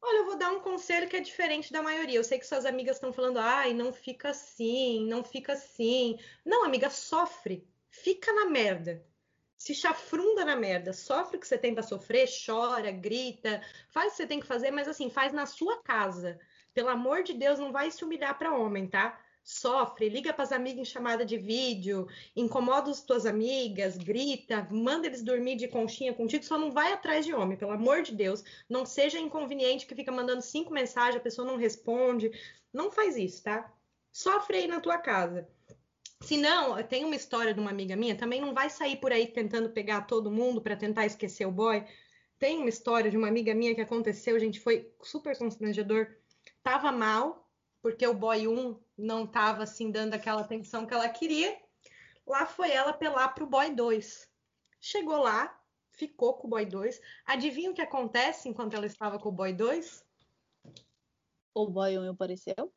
Olha, 0.00 0.18
eu 0.18 0.24
vou 0.24 0.38
dar 0.38 0.50
um 0.52 0.60
conselho 0.60 1.06
que 1.06 1.16
é 1.16 1.20
diferente 1.20 1.70
da 1.70 1.82
maioria. 1.82 2.16
Eu 2.16 2.24
sei 2.24 2.38
que 2.38 2.46
suas 2.46 2.64
amigas 2.64 2.96
estão 2.96 3.12
falando, 3.12 3.38
ai, 3.38 3.74
não 3.74 3.92
fica 3.92 4.30
assim, 4.30 5.06
não 5.06 5.22
fica 5.22 5.52
assim. 5.52 6.18
Não, 6.44 6.64
amiga, 6.64 6.88
sofre. 6.88 7.68
Fica 7.90 8.32
na 8.32 8.46
merda. 8.46 9.04
Se 9.56 9.74
chafrunda 9.74 10.46
na 10.46 10.56
merda. 10.56 10.94
Sofre 10.94 11.36
o 11.36 11.40
que 11.40 11.46
você 11.46 11.58
tem 11.58 11.74
para 11.74 11.82
sofrer, 11.82 12.26
chora, 12.46 12.90
grita, 12.90 13.60
faz 13.90 14.06
o 14.06 14.10
que 14.12 14.16
você 14.16 14.26
tem 14.26 14.40
que 14.40 14.46
fazer, 14.46 14.70
mas 14.70 14.88
assim, 14.88 15.10
faz 15.10 15.32
na 15.32 15.44
sua 15.44 15.82
casa. 15.82 16.40
Pelo 16.72 16.88
amor 16.88 17.22
de 17.22 17.34
Deus, 17.34 17.58
não 17.58 17.70
vai 17.70 17.90
se 17.90 18.02
humilhar 18.02 18.38
para 18.38 18.56
homem, 18.56 18.88
tá? 18.88 19.20
Sofre, 19.48 20.10
liga 20.10 20.30
para 20.30 20.42
as 20.42 20.52
amigas 20.52 20.80
em 20.80 20.84
chamada 20.84 21.24
de 21.24 21.38
vídeo, 21.38 22.06
incomoda 22.36 22.90
as 22.90 23.00
tuas 23.00 23.24
amigas, 23.24 23.96
grita, 23.96 24.68
manda 24.70 25.06
eles 25.06 25.22
dormir 25.22 25.56
de 25.56 25.66
conchinha 25.66 26.12
contigo, 26.12 26.44
só 26.44 26.58
não 26.58 26.70
vai 26.70 26.92
atrás 26.92 27.24
de 27.24 27.32
homem, 27.32 27.56
pelo 27.56 27.72
amor 27.72 28.02
de 28.02 28.14
Deus. 28.14 28.44
Não 28.68 28.84
seja 28.84 29.18
inconveniente 29.18 29.86
que 29.86 29.94
fica 29.94 30.12
mandando 30.12 30.42
cinco 30.42 30.70
mensagens, 30.70 31.16
a 31.16 31.20
pessoa 31.20 31.48
não 31.48 31.56
responde. 31.56 32.30
Não 32.70 32.90
faz 32.90 33.16
isso, 33.16 33.42
tá? 33.42 33.72
Sofre 34.12 34.58
aí 34.58 34.66
na 34.66 34.80
tua 34.80 34.98
casa. 34.98 35.48
Se 36.20 36.36
não, 36.36 36.82
tem 36.82 37.06
uma 37.06 37.16
história 37.16 37.54
de 37.54 37.60
uma 37.60 37.70
amiga 37.70 37.96
minha, 37.96 38.14
também 38.14 38.42
não 38.42 38.52
vai 38.52 38.68
sair 38.68 38.96
por 38.96 39.12
aí 39.12 39.26
tentando 39.28 39.70
pegar 39.70 40.02
todo 40.02 40.30
mundo 40.30 40.60
para 40.60 40.76
tentar 40.76 41.06
esquecer 41.06 41.46
o 41.46 41.50
boy. 41.50 41.82
Tem 42.38 42.58
uma 42.58 42.68
história 42.68 43.10
de 43.10 43.16
uma 43.16 43.28
amiga 43.28 43.54
minha 43.54 43.74
que 43.74 43.80
aconteceu, 43.80 44.38
gente, 44.38 44.60
foi 44.60 44.92
super 45.02 45.38
constrangedor. 45.38 46.06
Tava 46.62 46.92
mal, 46.92 47.50
porque 47.80 48.06
o 48.06 48.12
boy 48.12 48.46
1 48.46 48.87
não 48.98 49.24
estava 49.24 49.62
assim 49.62 49.90
dando 49.90 50.14
aquela 50.14 50.40
atenção 50.40 50.84
que 50.84 50.92
ela 50.92 51.08
queria. 51.08 51.56
Lá 52.26 52.44
foi 52.44 52.70
ela 52.70 52.90
apelar 52.90 53.28
para 53.28 53.44
o 53.44 53.48
boy 53.48 53.74
2. 53.74 54.28
Chegou 54.80 55.22
lá, 55.22 55.58
ficou 55.92 56.34
com 56.34 56.48
o 56.48 56.50
boy 56.50 56.66
2. 56.66 57.00
Adivinha 57.24 57.70
o 57.70 57.74
que 57.74 57.80
acontece 57.80 58.48
enquanto 58.48 58.74
ela 58.74 58.86
estava 58.86 59.18
com 59.18 59.28
o 59.28 59.32
boy 59.32 59.52
2? 59.52 60.04
O 61.54 61.66
boy 61.68 61.98
1 61.98 62.10
apareceu? 62.10 62.72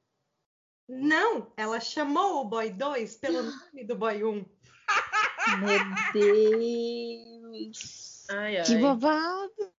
Não, 0.88 1.51
ela 1.57 1.80
chamou 1.80 2.41
o 2.41 2.45
boy 2.45 2.69
2 2.69 3.17
pelo 3.17 3.41
nome 3.74 3.84
do 3.84 3.95
boy 3.95 4.24
1. 4.24 4.45
Meu 5.59 5.80
Deus! 7.51 8.28
Ai, 8.30 8.57
ai. 8.57 8.65
Que 8.65 8.78
babado! 8.78 9.74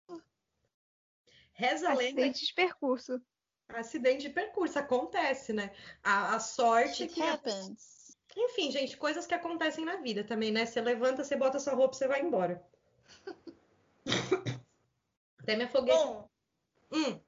Reza 1.53 1.91
a 1.91 1.95
lenda. 1.95 2.23
Percurso 2.57 3.23
acidente 3.69 4.23
de 4.23 4.31
percurso, 4.31 4.79
acontece, 4.79 5.53
né? 5.53 5.73
A, 6.03 6.37
a 6.37 6.41
sorte 6.41 7.05
It 7.05 7.15
que. 7.15 7.23
happens. 7.23 8.17
Enfim, 8.37 8.71
gente, 8.71 8.97
coisas 8.97 9.27
que 9.27 9.35
acontecem 9.35 9.85
na 9.85 9.97
vida 9.97 10.25
também, 10.25 10.51
né? 10.51 10.65
Você 10.65 10.81
levanta, 10.81 11.23
você 11.23 11.37
bota 11.37 11.59
sua 11.59 11.75
roupa, 11.75 11.95
você 11.95 12.09
vai 12.09 12.23
embora. 12.23 12.65
Até 15.39 15.57
me 15.57 15.65
afoguei. 15.65 15.95
Bom, 15.95 16.29
Hum, 16.93 17.19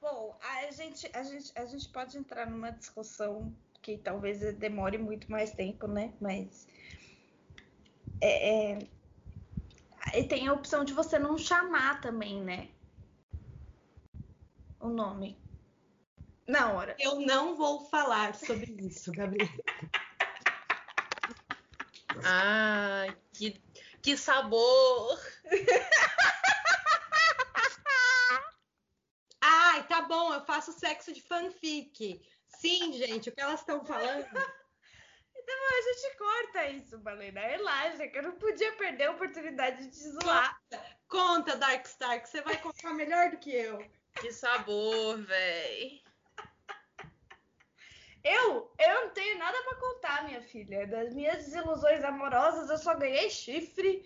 bom, 0.00 0.38
a 0.40 0.70
gente, 0.70 1.10
a 1.12 1.24
gente, 1.24 1.52
a 1.56 1.66
gente 1.66 1.88
pode 1.88 2.16
entrar 2.16 2.48
numa 2.48 2.70
discussão 2.70 3.52
que 3.82 3.98
talvez 3.98 4.54
demore 4.54 4.98
muito 4.98 5.28
mais 5.28 5.52
tempo, 5.52 5.88
né? 5.88 6.14
Mas 6.20 6.68
é, 8.20 8.74
é, 8.74 8.88
e 10.14 10.24
tem 10.28 10.46
a 10.46 10.52
opção 10.52 10.84
de 10.84 10.92
você 10.92 11.18
não 11.18 11.36
chamar 11.36 12.00
também, 12.00 12.40
né? 12.40 12.68
O 14.78 14.88
nome. 14.88 15.36
Na 16.46 16.72
hora. 16.72 16.94
eu 16.98 17.20
não 17.20 17.56
vou 17.56 17.88
falar 17.88 18.34
sobre 18.34 18.76
isso, 18.80 19.10
Gabriel. 19.12 19.48
Ai, 22.22 23.16
que, 23.32 23.62
que 24.02 24.16
sabor! 24.16 25.18
Ai, 29.40 29.86
tá 29.86 30.02
bom, 30.02 30.32
eu 30.32 30.44
faço 30.44 30.72
sexo 30.72 31.12
de 31.12 31.20
fanfic. 31.22 32.20
Sim, 32.48 32.92
gente, 32.92 33.28
o 33.28 33.32
que 33.32 33.40
elas 33.40 33.60
estão 33.60 33.84
falando? 33.84 34.26
Então 35.36 35.56
a 35.68 35.82
gente 35.82 36.16
corta 36.16 36.68
isso, 36.68 36.98
Balena. 36.98 37.40
Relaxa, 37.40 38.08
que 38.08 38.16
eu 38.16 38.22
não 38.22 38.36
podia 38.36 38.72
perder 38.76 39.04
a 39.04 39.10
oportunidade 39.10 39.84
de 39.84 39.90
te 39.90 40.08
zoar. 40.10 40.58
Conta, 41.06 41.56
Darkstar, 41.56 42.22
que 42.22 42.28
você 42.28 42.40
vai 42.40 42.56
contar 42.56 42.94
melhor 42.94 43.30
do 43.30 43.36
que 43.36 43.50
eu. 43.50 43.78
Que 44.20 44.32
sabor, 44.32 45.18
véi. 45.22 46.03
Eu, 48.24 48.70
eu 48.78 48.94
não 49.02 49.10
tenho 49.10 49.38
nada 49.38 49.56
pra 49.62 49.74
contar, 49.74 50.24
minha 50.24 50.40
filha. 50.40 50.86
Das 50.86 51.14
minhas 51.14 51.44
desilusões 51.44 52.02
amorosas, 52.02 52.70
eu 52.70 52.78
só 52.78 52.94
ganhei 52.94 53.28
chifre 53.28 54.02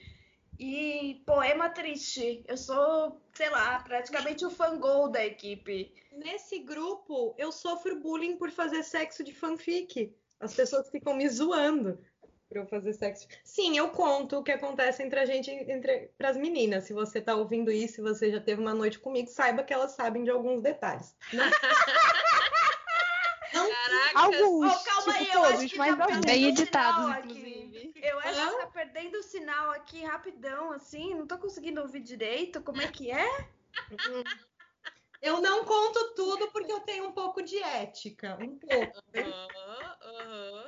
e 0.58 1.22
poema 1.24 1.70
triste. 1.70 2.44
Eu 2.48 2.56
sou, 2.56 3.20
sei 3.32 3.48
lá, 3.48 3.78
praticamente 3.78 4.44
o 4.44 4.50
fangol 4.50 5.08
da 5.08 5.24
equipe. 5.24 5.94
Nesse 6.10 6.58
grupo, 6.58 7.32
eu 7.38 7.52
sofro 7.52 8.00
bullying 8.00 8.36
por 8.36 8.50
fazer 8.50 8.82
sexo 8.82 9.22
de 9.22 9.32
fanfic. 9.32 10.12
As 10.40 10.52
pessoas 10.52 10.90
ficam 10.90 11.14
me 11.14 11.28
zoando 11.28 11.96
por 12.48 12.56
eu 12.56 12.66
fazer 12.66 12.94
sexo. 12.94 13.28
Sim, 13.44 13.76
eu 13.76 13.90
conto 13.90 14.38
o 14.38 14.42
que 14.42 14.50
acontece 14.50 15.02
entre 15.02 15.20
a 15.20 15.26
gente, 15.26 15.50
entre 15.50 16.10
as 16.18 16.36
meninas. 16.36 16.84
Se 16.84 16.92
você 16.92 17.20
tá 17.20 17.36
ouvindo 17.36 17.70
isso, 17.70 17.96
se 17.96 18.00
você 18.00 18.32
já 18.32 18.40
teve 18.40 18.60
uma 18.60 18.74
noite 18.74 18.98
comigo, 18.98 19.28
saiba 19.28 19.62
que 19.62 19.72
elas 19.72 19.92
sabem 19.92 20.24
de 20.24 20.30
alguns 20.30 20.60
detalhes. 20.60 21.14
Alguns, 24.18 24.72
Oh, 24.72 24.78
calma 24.84 25.12
aí, 25.12 25.24
tipo 25.24 25.36
eu 25.36 25.44
acho 25.44 25.68
que 25.68 25.78
mas 25.78 25.96
tá 25.96 26.04
alguns. 26.04 26.16
perdendo 26.16 26.26
Bem 26.26 26.48
editados, 26.48 27.08
inclusive. 27.24 27.92
Eu 28.02 28.18
acho 28.18 28.40
Hã? 28.40 28.50
que 28.50 28.56
tá 28.58 28.66
perdendo 28.66 29.14
o 29.18 29.22
sinal 29.22 29.70
aqui 29.70 30.04
rapidão, 30.04 30.72
assim. 30.72 31.14
Não 31.14 31.26
tô 31.26 31.38
conseguindo 31.38 31.80
ouvir 31.80 32.00
direito. 32.00 32.60
Como 32.62 32.80
é 32.80 32.88
que 32.88 33.10
é? 33.10 33.48
eu 35.22 35.40
não 35.40 35.64
conto 35.64 36.14
tudo 36.14 36.48
porque 36.48 36.72
eu 36.72 36.80
tenho 36.80 37.06
um 37.06 37.12
pouco 37.12 37.42
de 37.42 37.58
ética. 37.58 38.36
Um 38.40 38.58
pouco. 38.58 38.98
Aham, 39.14 39.96
aham. 40.02 40.66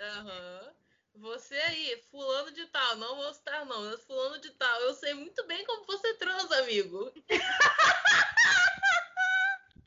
Aham. 0.00 0.72
Você 1.14 1.54
aí, 1.54 2.02
fulano 2.10 2.50
de 2.52 2.66
tal, 2.66 2.96
não 2.96 3.16
vou 3.16 3.34
citar 3.34 3.66
não, 3.66 3.82
mas 3.82 4.02
fulano 4.04 4.40
de 4.40 4.50
tal, 4.52 4.80
eu 4.82 4.94
sei 4.94 5.12
muito 5.12 5.46
bem 5.46 5.64
como 5.66 5.84
você 5.84 6.14
transa, 6.14 6.58
amigo. 6.60 7.12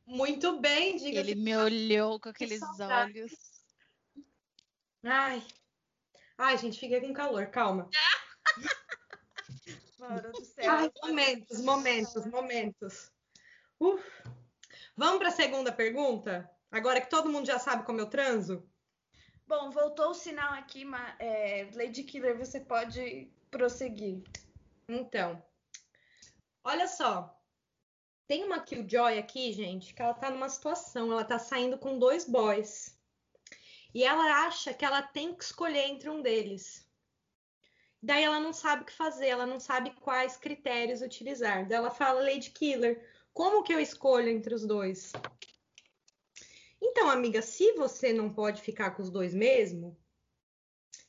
Muito 0.05 0.59
bem, 0.59 0.97
diga 0.97 1.19
Ele 1.19 1.35
me 1.35 1.55
olhou 1.55 2.19
com 2.19 2.29
aqueles 2.29 2.61
olhos. 2.79 3.31
Ai. 5.03 5.43
Ai, 6.37 6.57
gente, 6.57 6.79
fiquei 6.79 6.99
com 7.01 7.13
calor, 7.13 7.47
calma. 7.47 7.89
Mano 9.99 10.33
do 10.33 10.43
céu. 10.43 10.71
Ai, 10.71 10.91
momentos, 11.01 11.61
momentos, 11.61 12.25
momentos. 12.25 13.11
Uf. 13.79 14.03
Vamos 14.97 15.19
para 15.19 15.29
a 15.29 15.31
segunda 15.31 15.71
pergunta? 15.71 16.49
Agora 16.71 16.99
que 16.99 17.09
todo 17.09 17.29
mundo 17.29 17.45
já 17.45 17.59
sabe 17.59 17.85
como 17.85 17.99
eu 17.99 18.09
transo? 18.09 18.67
Bom, 19.47 19.69
voltou 19.71 20.09
o 20.09 20.13
sinal 20.15 20.53
aqui, 20.53 20.83
ma- 20.83 21.15
é, 21.19 21.69
Lady 21.73 22.03
Killer, 22.03 22.37
você 22.37 22.59
pode 22.59 23.31
prosseguir. 23.51 24.23
Então, 24.87 25.43
olha 26.63 26.87
só. 26.87 27.39
Tem 28.27 28.43
uma 28.43 28.61
Killjoy 28.61 29.17
aqui, 29.17 29.51
gente, 29.51 29.93
que 29.93 30.01
ela 30.01 30.13
tá 30.13 30.29
numa 30.29 30.47
situação, 30.47 31.11
ela 31.11 31.25
tá 31.25 31.37
saindo 31.37 31.77
com 31.77 31.99
dois 31.99 32.25
boys. 32.25 32.97
E 33.93 34.03
ela 34.03 34.45
acha 34.45 34.73
que 34.73 34.85
ela 34.85 35.01
tem 35.01 35.35
que 35.35 35.43
escolher 35.43 35.87
entre 35.87 36.09
um 36.09 36.21
deles. 36.21 36.87
Daí 38.01 38.23
ela 38.23 38.39
não 38.39 38.51
sabe 38.51 38.83
o 38.83 38.85
que 38.85 38.93
fazer, 38.93 39.27
ela 39.27 39.45
não 39.45 39.59
sabe 39.59 39.91
quais 40.01 40.35
critérios 40.35 41.01
utilizar. 41.01 41.67
Daí 41.67 41.77
ela 41.77 41.91
fala, 41.91 42.21
Lady 42.21 42.51
Killer, 42.51 43.07
como 43.33 43.63
que 43.63 43.73
eu 43.73 43.79
escolho 43.79 44.29
entre 44.29 44.53
os 44.53 44.65
dois? 44.65 45.11
Então, 46.81 47.09
amiga, 47.09 47.41
se 47.41 47.71
você 47.73 48.11
não 48.11 48.33
pode 48.33 48.61
ficar 48.61 48.91
com 48.91 49.01
os 49.01 49.09
dois 49.09 49.33
mesmo, 49.33 49.97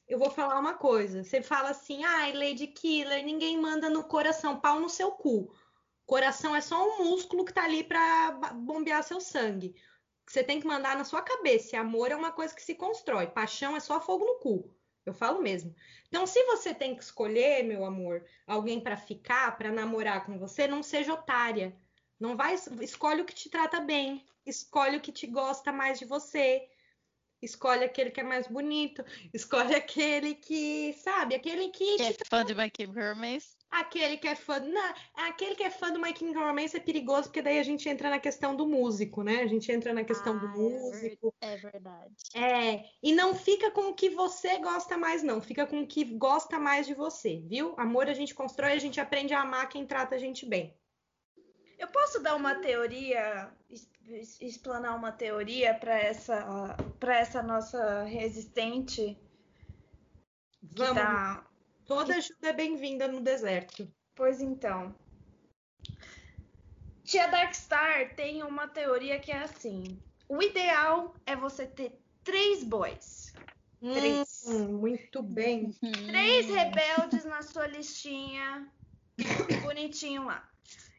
eu 0.07 0.19
vou 0.19 0.31
falar 0.31 0.61
uma 0.61 0.75
coisa. 0.75 1.25
Você 1.25 1.43
fala 1.43 1.71
assim, 1.71 2.05
ai, 2.05 2.33
Lady 2.33 2.69
Killer, 2.69 3.25
ninguém 3.25 3.61
manda 3.61 3.91
no 3.91 4.05
coração, 4.05 4.61
pau 4.61 4.79
no 4.79 4.89
seu 4.89 5.11
cu. 5.13 5.53
Coração 6.07 6.55
é 6.55 6.61
só 6.61 6.87
um 6.87 7.05
músculo 7.05 7.45
que 7.45 7.53
tá 7.53 7.65
ali 7.65 7.83
para 7.83 8.33
bombear 8.55 9.03
seu 9.03 9.21
sangue. 9.21 9.75
Você 10.27 10.43
tem 10.43 10.61
que 10.61 10.67
mandar 10.67 10.97
na 10.97 11.05
sua 11.05 11.23
cabeça. 11.23 11.79
Amor 11.79 12.11
é 12.11 12.17
uma 12.17 12.33
coisa 12.33 12.55
que 12.55 12.63
se 12.63 12.75
constrói. 12.75 13.27
Paixão 13.27 13.77
é 13.77 13.81
só 13.81 14.01
fogo 14.01 14.25
no 14.25 14.39
cu. 14.39 14.75
Eu 15.05 15.13
falo 15.13 15.43
mesmo. 15.43 15.75
Então, 16.09 16.27
se 16.27 16.43
você 16.45 16.73
tem 16.73 16.95
que 16.95 17.03
escolher, 17.03 17.63
meu 17.63 17.85
amor, 17.85 18.25
alguém 18.47 18.81
para 18.81 18.97
ficar, 18.97 19.57
para 19.57 19.71
namorar 19.71 20.25
com 20.25 20.39
você, 20.39 20.67
não 20.67 20.83
seja 20.83 21.13
otária. 21.13 21.77
Não 22.19 22.37
vai, 22.37 22.55
escolhe 22.81 23.21
o 23.21 23.25
que 23.25 23.35
te 23.35 23.51
trata 23.51 23.81
bem, 23.81 24.25
escolhe 24.47 24.97
o 24.97 25.01
que 25.01 25.13
te 25.13 25.27
gosta 25.27 25.73
mais 25.73 25.99
de 25.99 26.07
você, 26.07 26.67
escolhe 27.43 27.85
aquele 27.85 28.11
que 28.11 28.21
é 28.21 28.25
mais 28.25 28.47
bonito, 28.47 29.05
escolhe 29.33 29.75
aquele 29.75 30.35
que, 30.35 30.95
sabe, 30.95 31.35
aquele 31.35 31.69
que, 31.69 31.97
que 31.97 32.03
é 32.03 32.13
te... 32.13 32.25
fã 32.29 32.45
de 32.45 32.55
My 32.55 32.71
Chemical 32.75 33.15
Romance. 33.15 33.57
Aquele 33.75 34.17
que 34.17 34.29
é 34.29 34.37
fã, 34.37 34.61
não, 34.61 34.95
aquele 35.15 35.57
que 35.57 35.65
é 35.65 35.71
fã 35.71 35.91
do 35.91 35.99
My 35.99 36.17
Chemical 36.17 36.47
Romance 36.47 36.77
é 36.77 36.81
perigoso 36.81 37.25
porque 37.25 37.43
daí 37.43 37.59
a 37.59 37.63
gente 37.65 37.89
entra 37.89 38.09
na 38.09 38.21
questão 38.21 38.55
do 38.55 38.69
músico, 38.69 39.25
né? 39.25 39.43
A 39.43 39.49
gente 39.49 39.73
entra 39.73 39.93
na 39.93 40.05
questão 40.05 40.37
Ah, 40.37 40.39
do 40.39 40.47
é 40.47 40.49
músico. 40.51 41.35
É 41.41 41.57
verdade. 41.57 42.15
É, 42.37 42.85
e 43.03 43.13
não 43.13 43.35
fica 43.35 43.73
com 43.73 43.89
o 43.89 43.95
que 43.95 44.11
você 44.11 44.59
gosta 44.59 44.97
mais, 44.97 45.25
não. 45.25 45.41
Fica 45.43 45.67
com 45.67 45.81
o 45.81 45.87
que 45.89 46.05
gosta 46.05 46.57
mais 46.57 46.87
de 46.87 46.95
você, 46.95 47.43
viu? 47.49 47.75
Amor 47.77 48.09
a 48.09 48.15
gente 48.15 48.33
constrói, 48.33 48.75
a 48.75 48.79
gente 48.79 49.01
aprende 49.01 49.35
a 49.35 49.41
amar 49.41 49.69
quem 49.69 49.85
trata 49.85 50.15
a 50.15 50.19
gente 50.19 50.47
bem. 50.47 50.79
Eu 51.77 51.89
posso 51.89 52.23
dar 52.23 52.37
uma 52.37 52.55
teoria, 52.55 53.53
explanar 54.41 54.97
uma 54.97 55.11
teoria 55.11 55.75
para 55.75 55.99
essa, 55.99 56.77
para 57.01 57.19
essa 57.19 57.43
nossa 57.43 58.05
resistente 58.05 59.19
que 60.61 60.79
Vamos, 60.79 60.95
tá 60.95 61.45
toda 61.87 62.17
ajuda 62.17 62.49
é 62.49 62.53
bem-vinda 62.53 63.09
no 63.09 63.21
deserto. 63.21 63.91
Pois 64.15 64.41
então. 64.41 64.95
Tia 67.05 67.27
Darkstar 67.27 68.15
tem 68.15 68.43
uma 68.43 68.67
teoria 68.67 69.19
que 69.19 69.31
é 69.31 69.39
assim: 69.39 69.99
o 70.29 70.43
ideal 70.43 71.15
é 71.27 71.37
você 71.37 71.67
ter 71.67 71.99
três 72.23 72.65
boys. 72.65 73.33
Três. 73.81 74.45
Hum, 74.47 74.79
muito 74.79 75.23
bem. 75.23 75.73
Três 76.07 76.47
rebeldes 76.47 77.25
na 77.27 77.43
sua 77.43 77.67
listinha, 77.67 78.67
bonitinho 79.63 80.25
lá. 80.25 80.49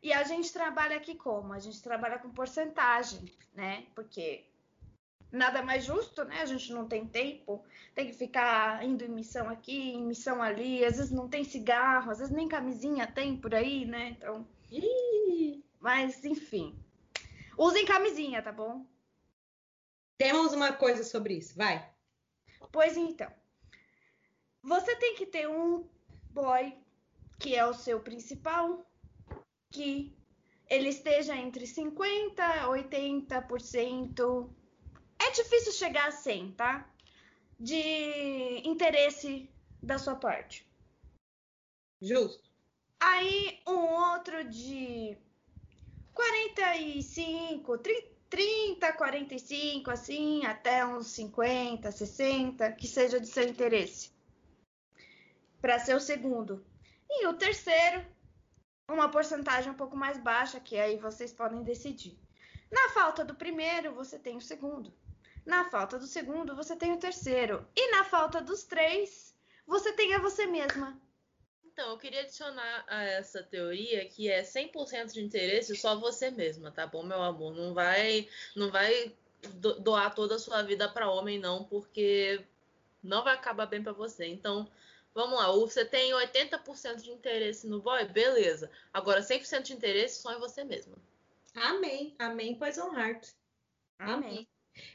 E 0.03 0.13
a 0.13 0.23
gente 0.23 0.53
trabalha 0.53 0.97
aqui 0.97 1.15
como? 1.15 1.51
A 1.51 1.59
gente 1.59 1.81
trabalha 1.81 2.19
com 2.19 2.29
porcentagem, 2.29 3.25
né? 3.55 3.87
Porque 3.95 4.45
nada 5.31 5.61
mais 5.61 5.85
justo, 5.85 6.23
né? 6.23 6.41
A 6.41 6.45
gente 6.45 6.71
não 6.71 6.87
tem 6.87 7.05
tempo, 7.05 7.63
tem 7.93 8.07
que 8.07 8.13
ficar 8.13 8.83
indo 8.83 9.03
em 9.03 9.09
missão 9.09 9.49
aqui, 9.49 9.93
em 9.93 10.05
missão 10.05 10.41
ali, 10.41 10.83
às 10.83 10.97
vezes 10.97 11.11
não 11.11 11.27
tem 11.27 11.43
cigarro, 11.43 12.11
às 12.11 12.19
vezes 12.19 12.33
nem 12.33 12.47
camisinha 12.47 13.07
tem 13.07 13.37
por 13.37 13.53
aí, 13.53 13.85
né? 13.85 14.09
Então, 14.17 14.47
Ih, 14.71 15.63
mas 15.79 16.23
enfim. 16.25 16.77
Usem 17.57 17.85
camisinha, 17.85 18.41
tá 18.41 18.51
bom? 18.51 18.85
temos 20.17 20.53
uma 20.53 20.73
coisa 20.73 21.03
sobre 21.03 21.35
isso, 21.35 21.55
vai. 21.55 21.89
Pois 22.71 22.97
então, 22.97 23.31
você 24.61 24.95
tem 24.95 25.15
que 25.15 25.25
ter 25.25 25.47
um 25.47 25.87
boy 26.31 26.75
que 27.39 27.55
é 27.55 27.65
o 27.65 27.73
seu 27.73 27.99
principal, 27.99 28.89
que 29.71 30.15
ele 30.69 30.89
esteja 30.89 31.35
entre 31.35 31.65
50% 31.65 32.39
a 32.39 32.67
80%. 32.67 34.49
É 35.27 35.31
difícil 35.31 35.71
chegar 35.71 36.07
a 36.07 36.11
100, 36.11 36.51
tá? 36.51 36.87
De 37.59 38.61
interesse 38.63 39.49
da 39.81 39.97
sua 39.97 40.15
parte. 40.15 40.67
Justo. 41.99 42.47
Aí 42.99 43.59
um 43.67 44.11
outro 44.11 44.47
de 44.47 45.17
45, 46.13 47.77
30, 48.29 48.93
45, 48.93 49.89
assim, 49.89 50.45
até 50.45 50.85
uns 50.85 51.07
50, 51.07 51.91
60, 51.91 52.71
que 52.73 52.87
seja 52.87 53.19
de 53.19 53.27
seu 53.27 53.47
interesse. 53.47 54.11
Para 55.59 55.79
ser 55.79 55.95
o 55.95 55.99
segundo. 55.99 56.63
E 57.09 57.25
o 57.25 57.33
terceiro, 57.33 58.05
uma 58.87 59.09
porcentagem 59.09 59.71
um 59.71 59.75
pouco 59.75 59.97
mais 59.97 60.19
baixa, 60.19 60.59
que 60.59 60.77
aí 60.77 60.97
vocês 60.97 61.33
podem 61.33 61.63
decidir. 61.63 62.15
Na 62.71 62.89
falta 62.89 63.25
do 63.25 63.33
primeiro, 63.33 63.93
você 63.93 64.19
tem 64.19 64.37
o 64.37 64.41
segundo. 64.41 64.93
Na 65.45 65.69
falta 65.69 65.99
do 65.99 66.07
segundo, 66.07 66.55
você 66.55 66.75
tem 66.75 66.91
o 66.93 66.99
terceiro. 66.99 67.67
E 67.75 67.91
na 67.91 68.03
falta 68.03 68.41
dos 68.41 68.63
três, 68.63 69.35
você 69.67 69.93
tem 69.93 70.13
a 70.15 70.19
você 70.19 70.45
mesma. 70.47 70.99
Então, 71.63 71.89
eu 71.91 71.97
queria 71.97 72.21
adicionar 72.21 72.85
a 72.87 73.03
essa 73.03 73.43
teoria 73.43 74.05
que 74.07 74.29
é 74.29 74.43
100% 74.43 75.13
de 75.13 75.21
interesse 75.21 75.75
só 75.75 75.95
você 75.99 76.31
mesma, 76.31 76.71
tá 76.71 76.87
bom, 76.87 77.03
meu 77.03 77.21
amor? 77.21 77.53
Não 77.53 77.73
vai, 77.73 78.29
não 78.55 78.71
vai 78.71 79.13
do- 79.55 79.79
doar 79.81 80.15
toda 80.15 80.35
a 80.35 80.39
sua 80.39 80.63
vida 80.63 80.87
para 80.89 81.11
homem, 81.11 81.37
não, 81.37 81.65
porque 81.65 82.43
não 83.03 83.23
vai 83.23 83.35
acabar 83.35 83.65
bem 83.65 83.83
para 83.83 83.91
você. 83.91 84.25
Então, 84.25 84.71
vamos 85.13 85.37
lá. 85.37 85.51
Você 85.51 85.83
tem 85.83 86.13
80% 86.13 87.03
de 87.03 87.11
interesse 87.11 87.67
no 87.67 87.81
boy? 87.81 88.05
Beleza. 88.05 88.71
Agora, 88.93 89.21
100% 89.21 89.63
de 89.63 89.73
interesse 89.73 90.21
só 90.21 90.33
em 90.33 90.39
você 90.39 90.63
mesma. 90.63 90.95
Amém. 91.53 92.15
Amém, 92.17 92.55
Poison 92.55 92.93
Heart. 92.97 93.29
Amém. 93.99 94.47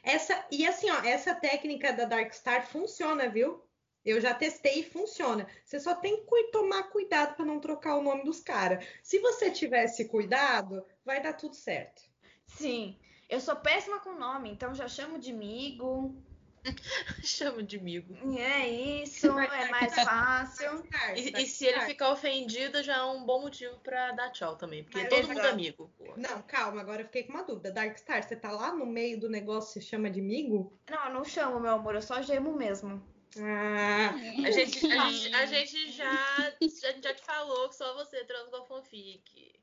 Essa, 0.03 0.45
e 0.51 0.65
assim, 0.65 0.89
ó, 0.89 1.01
essa 1.03 1.33
técnica 1.33 1.93
da 1.93 2.05
Darkstar 2.05 2.67
funciona, 2.67 3.29
viu? 3.29 3.63
Eu 4.03 4.19
já 4.19 4.33
testei 4.33 4.79
e 4.79 4.89
funciona. 4.89 5.47
Você 5.63 5.79
só 5.79 5.93
tem 5.93 6.25
que 6.25 6.43
tomar 6.51 6.83
cuidado 6.83 7.35
para 7.35 7.45
não 7.45 7.59
trocar 7.59 7.95
o 7.95 8.03
nome 8.03 8.23
dos 8.23 8.39
caras. 8.39 8.83
Se 9.03 9.19
você 9.19 9.51
tivesse 9.51 10.05
cuidado, 10.05 10.83
vai 11.05 11.21
dar 11.21 11.33
tudo 11.33 11.55
certo. 11.55 12.01
Sim, 12.47 12.97
eu 13.29 13.39
sou 13.39 13.55
péssima 13.55 13.99
com 13.99 14.17
nome, 14.17 14.49
então 14.49 14.73
já 14.73 14.87
chamo 14.87 15.19
de 15.19 15.31
amigo. 15.31 16.15
Chama 17.23 17.63
de 17.63 17.77
amigo. 17.77 18.15
É 18.37 18.67
isso, 18.67 19.27
é 19.27 19.69
mais 19.69 19.93
fácil. 19.95 20.83
E, 21.15 21.41
e 21.41 21.45
se 21.47 21.65
ele 21.65 21.81
ficar 21.81 22.11
ofendido, 22.11 22.83
já 22.83 22.97
é 22.97 23.03
um 23.03 23.23
bom 23.25 23.41
motivo 23.41 23.79
para 23.79 24.11
dar 24.11 24.31
tchau 24.31 24.55
também. 24.55 24.83
Porque 24.83 24.99
Mas 24.99 25.09
todo 25.09 25.27
mundo 25.27 25.39
é 25.39 25.49
amigo. 25.49 25.93
pô. 25.97 26.13
Não, 26.17 26.41
calma, 26.43 26.81
agora 26.81 27.01
eu 27.01 27.05
fiquei 27.05 27.23
com 27.23 27.33
uma 27.33 27.43
dúvida. 27.43 27.71
Darkstar, 27.71 28.23
você 28.23 28.35
tá 28.35 28.51
lá 28.51 28.73
no 28.73 28.85
meio 28.85 29.19
do 29.19 29.29
negócio 29.29 29.79
e 29.79 29.81
chama 29.81 30.09
de 30.09 30.19
amigo? 30.19 30.79
Não, 30.89 31.05
eu 31.05 31.13
não 31.13 31.23
chamo, 31.23 31.59
meu 31.59 31.71
amor, 31.71 31.95
eu 31.95 32.01
só 32.01 32.21
gemo 32.21 32.55
mesmo. 32.55 33.01
Ah, 33.39 34.13
A 34.45 34.51
gente, 34.51 34.85
a 34.91 35.09
gente, 35.09 35.35
a 35.35 35.45
gente 35.45 35.91
já, 35.91 36.37
a 36.37 36.91
gente 36.91 37.03
já 37.03 37.13
te 37.13 37.23
falou 37.23 37.69
que 37.69 37.75
só 37.75 37.93
você 37.93 38.17
a 38.17 38.65
fanfic. 38.65 39.53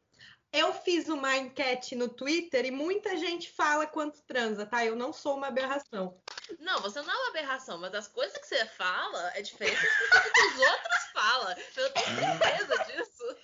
eu 0.52 0.72
fiz 0.72 1.08
uma 1.08 1.36
enquete 1.36 1.94
no 1.94 2.08
Twitter 2.08 2.64
e 2.64 2.70
muita 2.70 3.16
gente 3.18 3.50
fala 3.50 3.86
quanto 3.86 4.22
transa, 4.22 4.64
tá? 4.64 4.84
Eu 4.84 4.96
não 4.96 5.12
sou 5.12 5.36
uma 5.36 5.48
aberração. 5.48 6.18
Não, 6.58 6.80
você 6.80 7.00
não 7.02 7.10
é 7.10 7.16
uma 7.16 7.28
aberração, 7.28 7.78
mas 7.78 7.94
as 7.94 8.08
coisas 8.08 8.36
que 8.38 8.46
você 8.46 8.64
fala 8.66 9.32
é 9.36 9.42
diferente 9.42 9.82
das 9.82 9.98
coisas 9.98 10.32
que 10.32 10.40
os 10.40 10.58
outros 10.58 11.04
falam. 11.12 11.56
Eu 11.76 11.92
tenho 11.92 12.06
certeza 12.06 12.84
disso. 12.84 13.36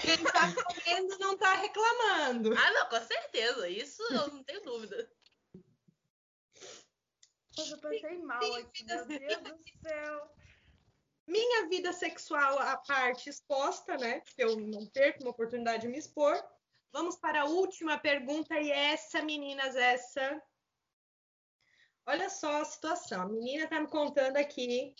Quem 0.00 0.24
tá 0.24 0.52
comendo 0.54 1.18
não 1.18 1.36
tá 1.36 1.54
reclamando. 1.54 2.54
Ah, 2.56 2.70
não, 2.72 2.88
com 2.88 3.00
certeza. 3.06 3.68
Isso 3.68 4.02
eu 4.12 4.28
não 4.28 4.42
tenho 4.42 4.62
dúvida. 4.62 5.10
Nossa, 7.56 7.72
eu 7.72 7.78
passei 7.78 8.18
mal 8.18 8.54
aqui, 8.54 8.84
meu 8.84 9.06
Deus 9.06 9.42
do 9.42 9.88
céu. 9.88 10.34
Minha 11.26 11.68
vida 11.68 11.92
sexual 11.92 12.58
à 12.58 12.76
parte 12.78 13.28
exposta, 13.28 13.98
né? 13.98 14.20
Que 14.20 14.42
eu 14.42 14.56
não 14.56 14.86
perco 14.86 15.22
uma 15.22 15.30
oportunidade 15.30 15.82
de 15.82 15.88
me 15.88 15.98
expor. 15.98 16.42
Vamos 16.90 17.16
para 17.16 17.42
a 17.42 17.44
última 17.44 17.98
pergunta, 17.98 18.58
e 18.58 18.70
essa, 18.70 19.20
meninas, 19.22 19.76
essa. 19.76 20.42
Olha 22.08 22.30
só 22.30 22.62
a 22.62 22.64
situação. 22.64 23.20
A 23.20 23.28
menina 23.28 23.68
tá 23.68 23.78
me 23.78 23.86
contando 23.86 24.38
aqui. 24.38 24.94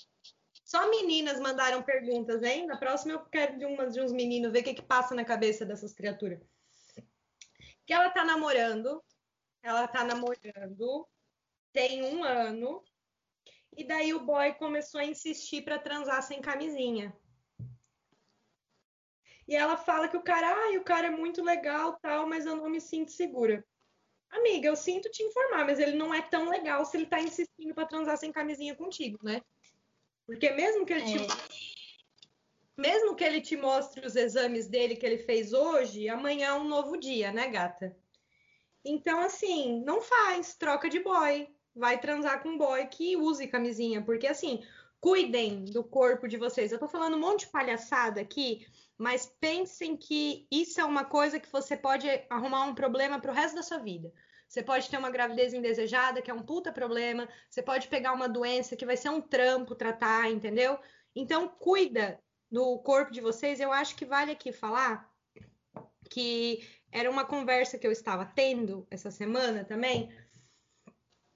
Só 0.63 0.91
meninas 0.91 1.41
mandaram 1.41 1.83
perguntas, 1.83 2.43
hein? 2.43 2.67
Na 2.67 2.77
próxima 2.77 3.15
eu 3.15 3.21
quero 3.21 3.59
de 3.59 3.65
umas 3.65 3.95
de 3.95 4.03
uns 4.03 4.13
meninos 4.13 4.53
ver 4.53 4.61
o 4.61 4.65
que, 4.65 4.75
que 4.75 4.83
passa 4.83 5.15
na 5.15 5.25
cabeça 5.25 5.65
dessas 5.65 5.95
criaturas. 5.95 6.39
Que 7.87 7.95
ela 7.95 8.11
tá 8.11 8.27
namorando. 8.27 9.03
Ela 9.63 9.89
tá 9.89 10.05
namorando. 10.05 11.09
Tem 11.73 12.05
um 12.05 12.23
ano. 12.23 12.85
E 13.75 13.85
daí 13.85 14.13
o 14.13 14.27
boy 14.27 14.53
começou 14.57 15.01
a 15.01 15.07
insistir 15.07 15.63
para 15.63 15.79
transar 15.79 16.23
sem 16.23 16.43
camisinha. 16.43 17.17
E 19.47 19.57
ela 19.57 19.79
fala 19.79 20.09
que 20.09 20.17
o 20.19 20.23
cara, 20.23 20.47
ai, 20.47 20.77
o 20.77 20.85
cara 20.85 21.07
é 21.07 21.11
muito 21.11 21.43
legal, 21.43 21.99
tal, 22.03 22.29
mas 22.29 22.45
eu 22.45 22.55
não 22.55 22.69
me 22.69 22.83
sinto 22.83 23.13
segura. 23.13 23.65
Amiga, 24.31 24.68
eu 24.68 24.76
sinto 24.76 25.11
te 25.11 25.22
informar, 25.22 25.64
mas 25.64 25.79
ele 25.79 25.97
não 25.97 26.12
é 26.12 26.22
tão 26.22 26.49
legal 26.49 26.85
se 26.85 26.97
ele 26.97 27.07
tá 27.07 27.20
insistindo 27.20 27.74
pra 27.74 27.87
transar 27.87 28.16
sem 28.16 28.33
camisinha 28.33 28.74
contigo, 28.74 29.18
né? 29.22 29.43
Porque 30.26 30.51
mesmo 30.51 30.85
que 30.85 30.93
ele 30.93 31.05
te. 31.05 31.26
Mesmo 32.76 33.16
que 33.16 33.24
ele 33.24 33.41
te 33.41 33.57
mostre 33.57 34.07
os 34.07 34.14
exames 34.14 34.68
dele 34.68 34.95
que 34.95 35.05
ele 35.05 35.18
fez 35.18 35.53
hoje, 35.53 36.09
amanhã 36.09 36.49
é 36.49 36.55
um 36.55 36.68
novo 36.68 36.97
dia, 36.97 37.33
né, 37.33 37.49
gata? 37.49 37.97
Então, 38.85 39.20
assim, 39.20 39.83
não 39.85 40.01
faz, 40.01 40.55
troca 40.55 40.89
de 40.89 41.01
boy. 41.01 41.49
Vai 41.74 42.01
transar 42.01 42.43
com 42.43 42.51
um 42.51 42.59
boy 42.59 42.87
que 42.87 43.16
use 43.16 43.49
camisinha, 43.49 44.03
porque 44.03 44.26
assim, 44.26 44.62
cuidem 45.01 45.64
do 45.64 45.83
corpo 45.83 46.29
de 46.29 46.37
vocês. 46.37 46.72
Eu 46.72 46.79
tô 46.79 46.89
falando 46.89 47.16
um 47.16 47.20
monte 47.20 47.41
de 47.41 47.49
palhaçada 47.49 48.20
aqui, 48.20 48.66
mas 48.99 49.26
pensem 49.40 49.96
que 49.96 50.49
isso 50.51 50.80
é 50.80 50.84
uma 50.84 51.05
coisa 51.05 51.38
que 51.38 51.51
você 51.51 51.76
pode 51.76 52.09
arrumar 52.28 52.64
um 52.64 52.74
problema 52.74 53.20
pro 53.20 53.32
resto 53.32 53.55
da 53.55 53.62
sua 53.62 53.78
vida. 53.78 54.12
Você 54.49 54.62
pode 54.62 54.90
ter 54.90 54.99
uma 54.99 55.11
gravidez 55.11 55.55
indesejada, 55.55 56.20
que 56.20 56.30
é 56.30 56.34
um 56.34 56.42
puta 56.42 56.72
problema. 56.72 57.28
Você 57.49 57.62
pode 57.62 57.86
pegar 57.86 58.12
uma 58.12 58.28
doença 58.28 58.74
que 58.74 58.84
vai 58.84 58.96
ser 58.96 59.11
um 59.11 59.20
trampo 59.20 59.74
tratar, 59.74 60.28
entendeu? 60.30 60.78
Então, 61.14 61.49
cuida 61.49 62.20
do 62.51 62.78
corpo 62.78 63.12
de 63.12 63.20
vocês. 63.20 63.61
Eu 63.61 63.70
acho 63.70 63.94
que 63.94 64.05
vale 64.05 64.32
aqui 64.32 64.51
falar 64.51 65.09
que 66.11 66.66
era 66.90 67.11
uma 67.11 67.24
conversa 67.24 67.78
que 67.78 67.86
eu 67.86 67.92
estava 67.92 68.24
tendo 68.24 68.86
essa 68.90 69.11
semana 69.11 69.64
também. 69.64 70.11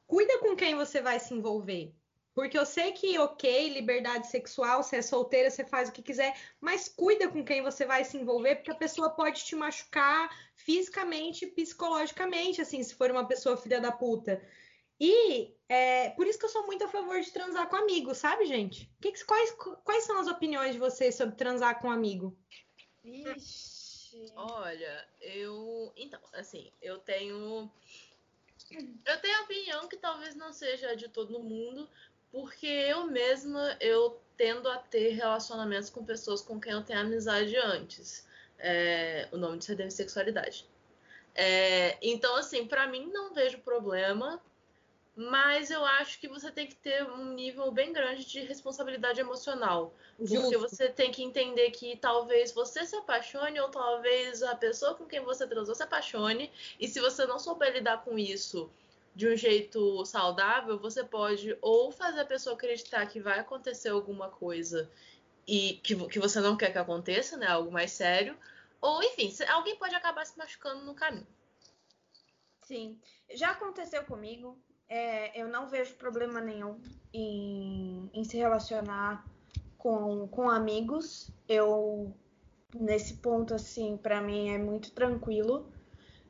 Cuida 0.07 0.39
com 0.39 0.57
quem 0.57 0.75
você 0.75 1.01
vai 1.01 1.21
se 1.21 1.33
envolver. 1.35 1.95
Porque 2.35 2.59
eu 2.59 2.65
sei 2.65 2.93
que, 2.93 3.19
ok, 3.19 3.69
liberdade 3.69 4.27
sexual, 4.29 4.83
você 4.83 4.97
é 4.97 5.03
solteira, 5.03 5.51
você 5.51 5.65
faz 5.65 5.89
o 5.89 5.93
que 5.93 6.03
quiser, 6.03 6.35
mas 6.61 6.89
cuida 6.89 7.29
com 7.29 7.45
quem 7.45 7.63
você 7.63 7.85
vai 7.85 8.05
se 8.05 8.17
envolver, 8.17 8.57
porque 8.57 8.71
a 8.71 8.77
pessoa 8.77 9.11
pode 9.11 9.45
te 9.45 9.55
machucar 9.55 10.31
fisicamente, 10.55 11.47
psicologicamente, 11.47 12.63
assim, 12.63 12.83
se 12.83 12.95
for 12.95 13.11
uma 13.11 13.27
pessoa 13.29 13.57
filha 13.57 13.81
da 13.81 13.93
puta. 13.93 14.43
E 14.99 15.55
é, 15.69 16.11
por 16.11 16.27
isso 16.27 16.39
que 16.39 16.45
eu 16.45 16.51
sou 16.51 16.65
muito 16.65 16.85
a 16.85 16.89
favor 16.89 17.21
de 17.21 17.33
transar 17.33 17.69
com 17.69 17.77
amigo, 17.77 18.15
sabe, 18.15 18.47
gente? 18.47 18.91
Que, 19.01 19.13
quais, 19.25 19.51
quais 19.85 20.05
são 20.05 20.19
as 20.19 20.29
opiniões 20.29 20.73
de 20.73 20.79
vocês 20.79 21.15
sobre 21.15 21.35
transar 21.35 21.81
com 21.81 21.91
amigo? 21.91 22.39
Ixi. 23.05 24.33
Olha, 24.37 25.09
eu. 25.21 25.93
Então, 25.97 26.21
assim, 26.35 26.71
eu 26.81 26.99
tenho. 26.99 27.71
Eu 29.05 29.21
tenho 29.21 29.39
a 29.39 29.43
opinião 29.43 29.89
que 29.89 29.97
talvez 29.97 30.35
não 30.35 30.53
seja 30.53 30.95
de 30.95 31.09
todo 31.09 31.43
mundo, 31.43 31.91
porque 32.33 32.67
eu 32.67 33.07
mesma 33.07 33.77
eu 33.79 34.19
tendo 34.37 34.69
a 34.69 34.79
ter 34.79 35.11
relacionamentos 35.11 35.91
com 35.91 36.05
pessoas 36.05 36.41
com 36.41 36.59
quem 36.59 36.73
eu 36.73 36.83
tenho 36.83 36.99
amizade 36.99 37.55
antes. 37.57 38.27
É, 38.59 39.29
o 39.31 39.37
nome 39.37 39.59
disso 39.59 39.73
é 39.73 39.75
demissexualidade. 39.75 40.67
É, 41.35 41.97
então, 42.03 42.35
assim, 42.37 42.67
para 42.67 42.87
mim 42.87 43.07
não 43.13 43.33
vejo 43.33 43.59
problema, 43.59 44.43
mas 45.15 45.71
eu 45.71 45.85
acho 45.85 46.19
que 46.19 46.29
você 46.29 46.51
tem 46.51 46.67
que 46.67 46.75
ter 46.75 47.05
um 47.05 47.35
nível 47.35 47.71
bem 47.71 47.93
grande 47.93 48.25
de 48.25 48.41
responsabilidade 48.41 49.21
emocional. 49.21 49.95
Justo. 50.19 50.41
Porque 50.41 50.57
você 50.57 50.89
tem 50.89 51.11
que 51.11 51.23
entender 51.23 51.71
que 51.71 51.97
talvez 51.97 52.53
você 52.53 52.87
se 52.87 52.97
apaixone 52.97 53.61
ou 53.61 53.69
talvez 53.69 54.43
a 54.43 54.55
pessoa 54.55 54.95
com 54.95 55.07
quem 55.07 55.21
você 55.21 55.47
transou 55.47 55.75
se 55.75 55.83
apaixone. 55.83 56.51
E 56.81 56.89
se 56.89 57.01
você 57.01 57.27
não 57.27 57.39
souber 57.39 57.73
lidar 57.73 58.03
com 58.05 58.19
isso 58.19 58.71
de 59.15 59.29
um 59.29 59.37
jeito 59.37 60.05
saudável, 60.07 60.79
você 60.79 61.05
pode 61.05 61.57
ou 61.61 61.93
fazer 61.93 62.21
a 62.21 62.27
pessoa 62.27 62.55
acreditar 62.55 63.07
que 63.07 63.21
vai 63.21 63.39
acontecer 63.39 63.91
alguma 63.91 64.29
coisa 64.29 64.91
e 65.47 65.81
que, 65.83 65.95
que 66.09 66.19
você 66.19 66.41
não 66.41 66.57
quer 66.57 66.73
que 66.73 66.79
aconteça, 66.79 67.37
né? 67.37 67.47
Algo 67.47 67.71
mais 67.71 67.93
sério. 67.93 68.37
Ou, 68.81 69.03
enfim, 69.03 69.33
alguém 69.49 69.77
pode 69.77 69.95
acabar 69.95 70.25
se 70.27 70.37
machucando 70.39 70.85
no 70.85 70.95
caminho. 70.95 71.27
Sim, 72.63 72.99
já 73.35 73.51
aconteceu 73.51 74.05
comigo. 74.05 74.59
É, 74.89 75.41
eu 75.41 75.49
não 75.49 75.69
vejo 75.69 75.95
problema 75.95 76.41
nenhum 76.41 76.81
em, 77.13 78.11
em 78.13 78.25
se 78.25 78.37
relacionar 78.37 79.25
com, 79.79 80.29
com 80.29 80.51
amigos. 80.51 81.31
Eu, 81.49 82.15
nesse 82.75 83.15
ponto, 83.15 83.55
assim, 83.55 83.97
para 83.97 84.21
mim 84.21 84.51
é 84.51 84.59
muito 84.59 84.91
tranquilo. 84.93 85.72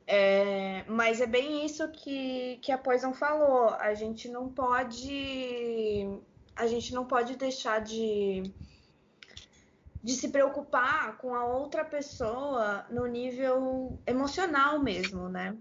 É, 0.05 0.83
mas 0.87 1.21
é 1.21 1.25
bem 1.25 1.65
isso 1.65 1.89
que, 1.91 2.57
que 2.61 2.71
a 2.71 2.77
Poison 2.77 3.13
falou. 3.13 3.69
A 3.69 3.93
gente 3.93 4.27
não 4.27 4.49
pode. 4.49 6.05
A 6.55 6.67
gente 6.67 6.93
não 6.93 7.05
pode 7.05 7.35
deixar 7.35 7.79
de, 7.79 8.43
de 10.03 10.13
se 10.13 10.29
preocupar 10.29 11.17
com 11.17 11.33
a 11.33 11.45
outra 11.45 11.83
pessoa 11.83 12.85
no 12.89 13.07
nível 13.07 13.99
emocional 14.05 14.79
mesmo, 14.79 15.29
né? 15.29 15.57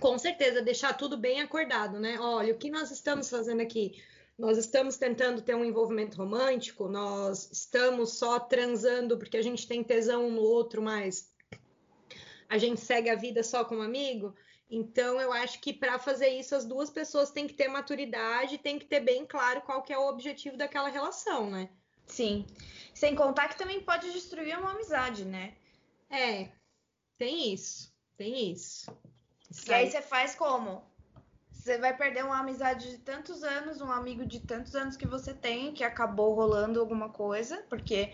Com 0.00 0.18
certeza, 0.18 0.62
deixar 0.62 0.96
tudo 0.96 1.16
bem 1.16 1.42
acordado, 1.42 2.00
né? 2.00 2.18
Olha, 2.18 2.54
o 2.54 2.58
que 2.58 2.70
nós 2.70 2.90
estamos 2.90 3.28
fazendo 3.28 3.60
aqui? 3.60 4.02
Nós 4.38 4.56
estamos 4.56 4.96
tentando 4.96 5.42
ter 5.42 5.54
um 5.54 5.64
envolvimento 5.64 6.16
romântico, 6.16 6.88
nós 6.88 7.50
estamos 7.52 8.14
só 8.14 8.40
transando 8.40 9.18
porque 9.18 9.36
a 9.36 9.42
gente 9.42 9.68
tem 9.68 9.84
tesão 9.84 10.26
um 10.26 10.32
no 10.32 10.40
outro, 10.40 10.80
mas 10.80 11.29
a 12.50 12.58
gente 12.58 12.80
segue 12.80 13.08
a 13.08 13.14
vida 13.14 13.44
só 13.44 13.64
como 13.64 13.80
amigo. 13.80 14.34
Então, 14.68 15.20
eu 15.20 15.32
acho 15.32 15.60
que 15.60 15.72
para 15.72 16.00
fazer 16.00 16.28
isso, 16.28 16.54
as 16.54 16.64
duas 16.64 16.90
pessoas 16.90 17.30
têm 17.30 17.46
que 17.46 17.54
ter 17.54 17.68
maturidade, 17.68 18.58
têm 18.58 18.78
que 18.78 18.86
ter 18.86 19.00
bem 19.00 19.24
claro 19.24 19.60
qual 19.62 19.82
que 19.82 19.92
é 19.92 19.98
o 19.98 20.08
objetivo 20.08 20.56
daquela 20.56 20.88
relação, 20.88 21.48
né? 21.48 21.70
Sim. 22.06 22.44
Sem 22.92 23.14
contar 23.14 23.48
que 23.48 23.56
também 23.56 23.80
pode 23.80 24.12
destruir 24.12 24.58
uma 24.58 24.72
amizade, 24.72 25.24
né? 25.24 25.54
É, 26.10 26.48
tem 27.16 27.52
isso, 27.52 27.94
tem 28.16 28.50
isso. 28.50 28.90
isso 29.48 29.70
e 29.70 29.72
aí 29.72 29.88
você 29.88 30.02
faz 30.02 30.34
como? 30.34 30.84
Você 31.52 31.78
vai 31.78 31.96
perder 31.96 32.24
uma 32.24 32.40
amizade 32.40 32.90
de 32.90 32.98
tantos 32.98 33.44
anos, 33.44 33.80
um 33.80 33.92
amigo 33.92 34.26
de 34.26 34.40
tantos 34.40 34.74
anos 34.74 34.96
que 34.96 35.06
você 35.06 35.32
tem, 35.32 35.72
que 35.72 35.84
acabou 35.84 36.34
rolando 36.34 36.80
alguma 36.80 37.10
coisa, 37.10 37.64
porque 37.68 38.12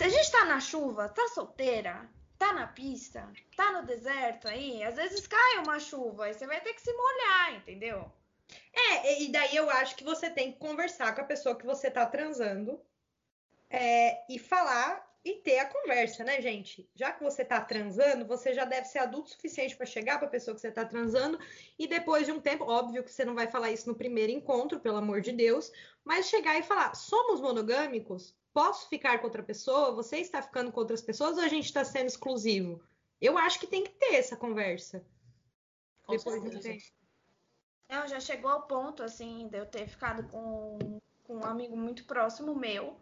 a 0.00 0.08
gente 0.08 0.32
tá 0.32 0.44
na 0.46 0.60
chuva, 0.60 1.08
tá 1.08 1.28
solteira, 1.28 2.08
tá 2.38 2.52
na 2.52 2.66
pista, 2.66 3.28
tá 3.56 3.72
no 3.72 3.86
deserto 3.86 4.48
aí, 4.48 4.82
às 4.82 4.96
vezes 4.96 5.26
cai 5.26 5.58
uma 5.58 5.78
chuva, 5.78 6.26
aí 6.26 6.34
você 6.34 6.46
vai 6.46 6.60
ter 6.60 6.74
que 6.74 6.82
se 6.82 6.92
molhar, 6.92 7.54
entendeu? 7.54 8.10
É, 8.72 9.22
e 9.22 9.32
daí 9.32 9.56
eu 9.56 9.68
acho 9.70 9.96
que 9.96 10.04
você 10.04 10.30
tem 10.30 10.52
que 10.52 10.58
conversar 10.58 11.14
com 11.14 11.20
a 11.20 11.24
pessoa 11.24 11.56
que 11.56 11.66
você 11.66 11.90
tá 11.90 12.06
transando 12.06 12.80
é, 13.70 14.24
e 14.32 14.38
falar 14.38 15.04
e 15.24 15.34
ter 15.34 15.58
a 15.58 15.66
conversa, 15.66 16.22
né, 16.22 16.40
gente? 16.40 16.88
Já 16.94 17.10
que 17.10 17.24
você 17.24 17.44
tá 17.44 17.60
transando, 17.60 18.24
você 18.24 18.54
já 18.54 18.64
deve 18.64 18.86
ser 18.86 19.00
adulto 19.00 19.28
o 19.28 19.32
suficiente 19.32 19.76
para 19.76 19.84
chegar 19.84 20.18
para 20.18 20.28
a 20.28 20.30
pessoa 20.30 20.54
que 20.54 20.60
você 20.60 20.70
tá 20.70 20.84
transando 20.84 21.36
e 21.76 21.88
depois 21.88 22.26
de 22.26 22.32
um 22.32 22.40
tempo, 22.40 22.64
óbvio 22.64 23.02
que 23.02 23.10
você 23.10 23.24
não 23.24 23.34
vai 23.34 23.48
falar 23.48 23.72
isso 23.72 23.88
no 23.88 23.96
primeiro 23.96 24.30
encontro, 24.30 24.78
pelo 24.78 24.98
amor 24.98 25.20
de 25.20 25.32
Deus, 25.32 25.72
mas 26.04 26.28
chegar 26.28 26.56
e 26.56 26.62
falar: 26.62 26.94
somos 26.94 27.40
monogâmicos? 27.40 28.36
Posso 28.56 28.88
ficar 28.88 29.18
com 29.18 29.26
outra 29.26 29.42
pessoa? 29.42 29.92
Você 29.92 30.16
está 30.16 30.40
ficando 30.40 30.72
com 30.72 30.80
outras 30.80 31.02
pessoas 31.02 31.36
ou 31.36 31.44
a 31.44 31.48
gente 31.48 31.66
está 31.66 31.84
sendo 31.84 32.06
exclusivo? 32.06 32.80
Eu 33.20 33.36
acho 33.36 33.60
que 33.60 33.66
tem 33.66 33.84
que 33.84 33.90
ter 33.90 34.14
essa 34.14 34.34
conversa. 34.34 35.04
Com 36.06 36.16
Depois 36.16 36.42
de 36.58 36.82
Não, 37.90 38.08
já 38.08 38.18
chegou 38.18 38.50
ao 38.50 38.62
ponto, 38.62 39.02
assim, 39.02 39.46
de 39.48 39.58
eu 39.58 39.66
ter 39.66 39.86
ficado 39.86 40.26
com, 40.30 40.98
com 41.24 41.36
um 41.36 41.44
amigo 41.44 41.76
muito 41.76 42.06
próximo 42.06 42.54
meu. 42.54 42.98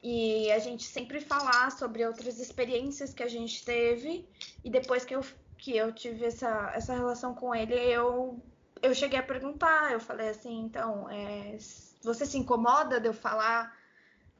E 0.00 0.48
a 0.52 0.60
gente 0.60 0.84
sempre 0.84 1.20
falar 1.20 1.72
sobre 1.72 2.06
outras 2.06 2.38
experiências 2.38 3.12
que 3.12 3.24
a 3.24 3.28
gente 3.28 3.64
teve. 3.64 4.24
E 4.62 4.70
depois 4.70 5.04
que 5.04 5.16
eu, 5.16 5.24
que 5.58 5.76
eu 5.76 5.92
tive 5.92 6.26
essa, 6.26 6.70
essa 6.76 6.94
relação 6.94 7.34
com 7.34 7.52
ele, 7.52 7.74
eu, 7.74 8.40
eu 8.80 8.94
cheguei 8.94 9.18
a 9.18 9.22
perguntar. 9.24 9.90
Eu 9.90 9.98
falei 9.98 10.28
assim, 10.28 10.60
então, 10.60 11.10
é, 11.10 11.58
você 12.04 12.24
se 12.24 12.38
incomoda 12.38 13.00
de 13.00 13.08
eu 13.08 13.14
falar 13.14 13.81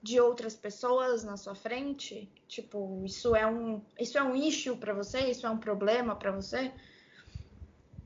de 0.02 0.20
outras 0.20 0.56
pessoas 0.56 1.22
na 1.22 1.36
sua 1.36 1.54
frente? 1.54 2.28
Tipo, 2.48 3.02
isso 3.04 3.36
é 3.36 3.46
um, 3.46 3.80
isso 3.98 4.18
é 4.18 4.22
um 4.22 4.34
issue 4.34 4.76
para 4.76 4.92
você? 4.92 5.30
Isso 5.30 5.46
é 5.46 5.50
um 5.50 5.58
problema 5.58 6.16
para 6.16 6.32
você? 6.32 6.72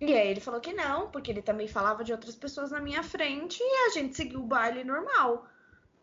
E 0.01 0.13
aí 0.13 0.29
ele 0.29 0.41
falou 0.41 0.61
que 0.61 0.75
não, 0.75 1.11
porque 1.11 1.31
ele 1.31 1.41
também 1.41 1.67
falava 1.67 2.05
de 2.05 2.13
outras 2.13 2.37
pessoas 2.37 2.71
na 2.71 2.81
minha 2.81 3.03
frente 3.03 3.59
e 3.63 3.87
a 3.87 3.91
gente 3.91 4.15
seguiu 4.15 4.41
o 4.41 4.47
baile 4.47 4.85
normal. 4.85 5.49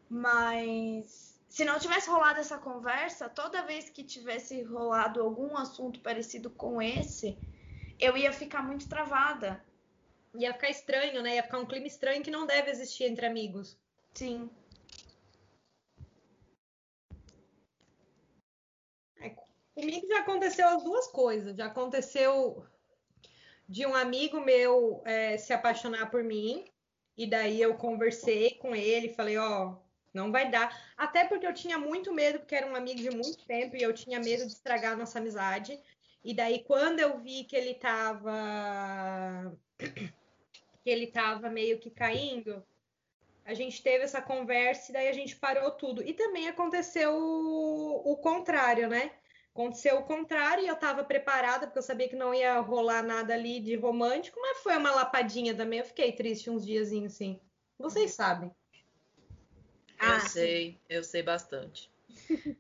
Mas 0.10 1.40
se 1.48 1.64
não 1.64 1.78
tivesse 1.78 2.10
rolado 2.10 2.40
essa 2.40 2.57
conversa, 2.57 3.30
toda 3.30 3.61
vez 3.61 3.88
que 3.88 4.03
tivesse 4.03 4.64
rolado 4.64 5.22
algum 5.22 5.56
assunto 5.56 5.99
parecido 5.99 6.49
com 6.49 6.82
esse, 6.82 7.38
eu 7.99 8.18
ia 8.18 8.34
ficar 8.34 8.64
muito 8.64 8.90
travada. 8.90 9.64
Ia 10.34 10.52
ficar 10.53 10.72
estranho, 10.72 11.22
né? 11.22 11.36
Ia 11.36 11.44
ficar 11.44 11.60
um 11.60 11.65
clima 11.68 11.86
estranho 11.86 12.24
que 12.24 12.32
não 12.32 12.48
deve 12.48 12.72
existir 12.72 13.03
entre 13.03 13.28
amigos. 13.28 13.78
Sim. 14.15 14.49
Comigo 19.74 20.08
já 20.08 20.20
aconteceu 20.20 20.68
as 20.68 20.84
duas 20.84 21.08
coisas. 21.08 21.56
Já 21.56 21.66
aconteceu 21.66 22.66
de 23.68 23.86
um 23.86 23.95
amigo 23.95 24.40
meu 24.40 25.02
é, 25.06 25.38
se 25.38 25.54
apaixonar 25.54 26.12
por 26.12 26.24
mim, 26.24 26.66
e 27.18 27.26
daí 27.28 27.62
eu 27.62 27.76
conversei 27.76 28.52
com 28.56 28.76
ele, 28.76 29.14
falei, 29.14 29.38
ó, 29.38 29.70
oh, 29.70 29.78
não 30.14 30.32
vai 30.32 30.50
dar. 30.50 30.94
Até 30.98 31.26
porque 31.26 31.48
eu 31.48 31.54
tinha 31.54 31.78
muito 31.78 32.14
medo, 32.14 32.40
porque 32.40 32.56
era 32.56 32.68
um 32.68 32.76
amigo 32.76 33.00
de 33.00 33.10
muito 33.10 33.45
tempo, 33.45 33.76
e 33.76 33.82
eu 33.82 33.94
tinha 33.94 34.20
medo 34.20 34.45
de 34.45 34.54
estragar 34.54 34.94
a 34.94 34.95
nossa 34.95 35.20
amizade. 35.20 35.80
E 36.24 36.34
daí, 36.34 36.64
quando 36.64 37.00
eu 37.00 37.20
vi 37.20 37.44
que 37.44 37.56
ele 37.56 37.74
tava. 37.76 39.58
que 39.78 40.90
ele 40.90 41.08
tava 41.08 41.50
meio 41.50 41.80
que 41.80 41.90
caindo, 41.90 42.64
a 43.45 43.54
gente 43.54 43.82
teve 43.82 44.04
essa 44.04 44.22
conversa 44.22 44.91
e 44.91 44.94
daí 44.94 45.08
a 45.08 45.14
gente 45.14 45.36
parou 45.36 45.72
tudo. 45.72 46.02
E 46.02 46.14
também 46.14 46.48
aconteceu 46.48 47.14
o, 47.16 48.14
o 48.14 48.18
contrário, 48.18 48.88
né? 48.88 49.12
Aconteceu 49.54 50.00
o 50.00 50.04
contrário 50.04 50.64
e 50.64 50.68
eu 50.68 50.74
estava 50.74 51.04
preparada, 51.04 51.68
porque 51.68 51.78
eu 51.78 51.84
sabia 51.84 52.10
que 52.10 52.16
não 52.16 52.34
ia 52.34 52.60
rolar 52.60 53.04
nada 53.04 53.36
ali 53.36 53.60
de 53.60 53.76
romântico, 53.76 54.40
mas 54.42 54.58
foi 54.64 54.76
uma 54.76 54.90
lapadinha 54.90 55.54
também. 55.54 55.78
Eu 55.78 55.86
fiquei 55.86 56.12
triste 56.12 56.50
uns 56.50 56.66
diazinhos 56.66 57.14
assim. 57.14 57.40
Vocês 57.78 58.12
sabem. 58.12 58.52
Eu 60.02 60.10
ah, 60.10 60.20
sei, 60.22 60.72
sim. 60.72 60.78
eu 60.90 61.04
sei 61.04 61.22
bastante. 61.22 61.92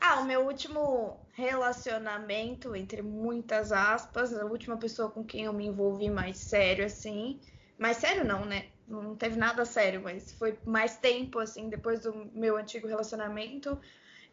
ah, 0.00 0.20
o 0.20 0.24
meu 0.24 0.46
último 0.46 1.18
relacionamento, 1.32 2.76
entre 2.76 3.02
muitas 3.02 3.72
aspas, 3.72 4.32
a 4.32 4.44
última 4.44 4.76
pessoa 4.76 5.10
com 5.10 5.24
quem 5.24 5.46
eu 5.46 5.52
me 5.52 5.66
envolvi 5.66 6.08
mais 6.08 6.38
sério, 6.38 6.86
assim. 6.86 7.40
Mais 7.76 7.96
sério 7.96 8.24
não, 8.24 8.44
né? 8.44 8.68
Não 8.86 9.16
teve 9.16 9.36
nada 9.36 9.64
sério, 9.64 10.00
mas 10.00 10.32
foi 10.32 10.56
mais 10.64 10.96
tempo, 10.96 11.40
assim, 11.40 11.68
depois 11.68 12.02
do 12.02 12.30
meu 12.32 12.56
antigo 12.56 12.86
relacionamento 12.86 13.76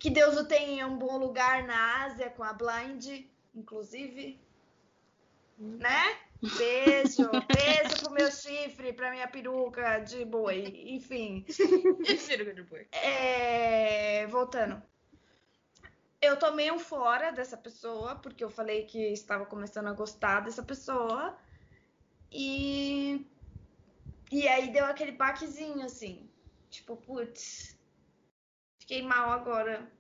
que 0.04 0.10
Deus 0.10 0.36
o 0.36 0.44
tenha 0.44 0.84
em 0.84 0.84
um 0.84 0.98
bom 0.98 1.18
lugar 1.18 1.64
na 1.64 2.04
Ásia 2.04 2.30
com 2.30 2.44
a 2.44 2.52
Blind, 2.52 3.26
inclusive. 3.56 4.38
Né? 5.58 6.20
Beijo, 6.58 7.32
beijo 7.48 8.04
pro 8.04 8.12
meu 8.12 8.30
chifre, 8.30 8.92
pra 8.92 9.12
minha 9.12 9.30
peruca 9.30 10.00
de 10.00 10.26
boi, 10.26 10.84
enfim. 10.88 11.46
peruca 12.28 12.54
de 12.54 12.64
boi. 12.64 12.86
É... 12.92 14.28
Voltando. 14.28 14.84
Eu 16.22 16.38
tomei 16.38 16.70
um 16.70 16.80
fora 16.80 17.32
dessa 17.32 17.56
pessoa, 17.56 18.16
porque 18.16 18.44
eu 18.44 18.50
falei 18.50 18.84
que 18.84 19.14
estava 19.14 19.46
começando 19.46 19.88
a 19.88 19.94
gostar 19.94 20.42
dessa 20.42 20.64
pessoa. 20.64 21.38
E. 22.30 23.26
E 24.30 24.50
aí 24.50 24.70
deu 24.70 24.84
aquele 24.84 25.14
baquezinho, 25.14 25.86
assim. 25.86 26.30
Tipo, 26.70 26.98
putz, 26.98 27.73
Fiquei 28.94 29.08
mal 29.08 29.32
agora. 29.32 29.92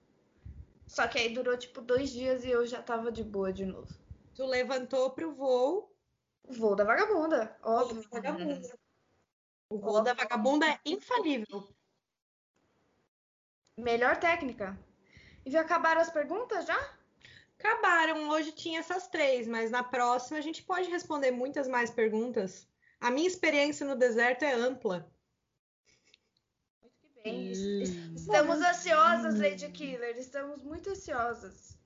Só 0.85 1.07
que 1.07 1.17
aí 1.17 1.33
durou 1.33 1.57
tipo 1.57 1.81
dois 1.81 2.11
dias 2.11 2.45
e 2.45 2.51
eu 2.51 2.63
já 2.63 2.79
tava 2.79 3.11
de 3.11 3.23
boa 3.23 3.51
de 3.51 3.65
novo. 3.65 3.91
Tu 4.35 4.45
levantou 4.45 5.09
pro 5.09 5.33
voo. 5.33 5.91
O 6.43 6.53
voo 6.53 6.75
da 6.75 6.83
vagabunda, 6.83 7.57
óbvio. 7.63 8.01
O, 8.01 8.09
vagabunda. 8.13 8.77
o 9.67 9.79
voo 9.79 10.03
da 10.03 10.13
vagabunda 10.13 10.67
é 10.67 10.79
infalível. 10.85 11.67
Melhor 13.79 14.17
técnica. 14.17 14.77
E 15.43 15.49
já 15.49 15.61
acabaram 15.61 15.99
as 15.99 16.11
perguntas 16.11 16.67
já? 16.67 16.95
Acabaram. 17.57 18.29
Hoje 18.29 18.51
tinha 18.51 18.79
essas 18.79 19.07
três, 19.07 19.47
mas 19.47 19.71
na 19.71 19.83
próxima 19.83 20.37
a 20.37 20.41
gente 20.41 20.61
pode 20.61 20.87
responder 20.87 21.31
muitas 21.31 21.67
mais 21.67 21.89
perguntas. 21.89 22.67
A 23.01 23.09
minha 23.09 23.27
experiência 23.27 23.87
no 23.87 23.95
deserto 23.95 24.43
é 24.43 24.53
ampla. 24.53 25.11
Estamos 27.25 28.61
ansiosas, 28.61 29.39
Lady 29.39 29.69
Killer. 29.71 30.17
Estamos 30.17 30.61
muito 30.61 30.89
ansiosas. 30.89 31.77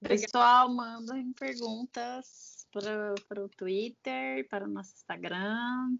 Pessoal, 0.00 0.68
mandem 0.68 1.32
perguntas 1.34 2.66
para, 2.72 3.14
para 3.28 3.44
o 3.44 3.48
Twitter, 3.48 4.48
para 4.48 4.64
o 4.64 4.68
nosso 4.68 4.94
Instagram. 4.94 5.96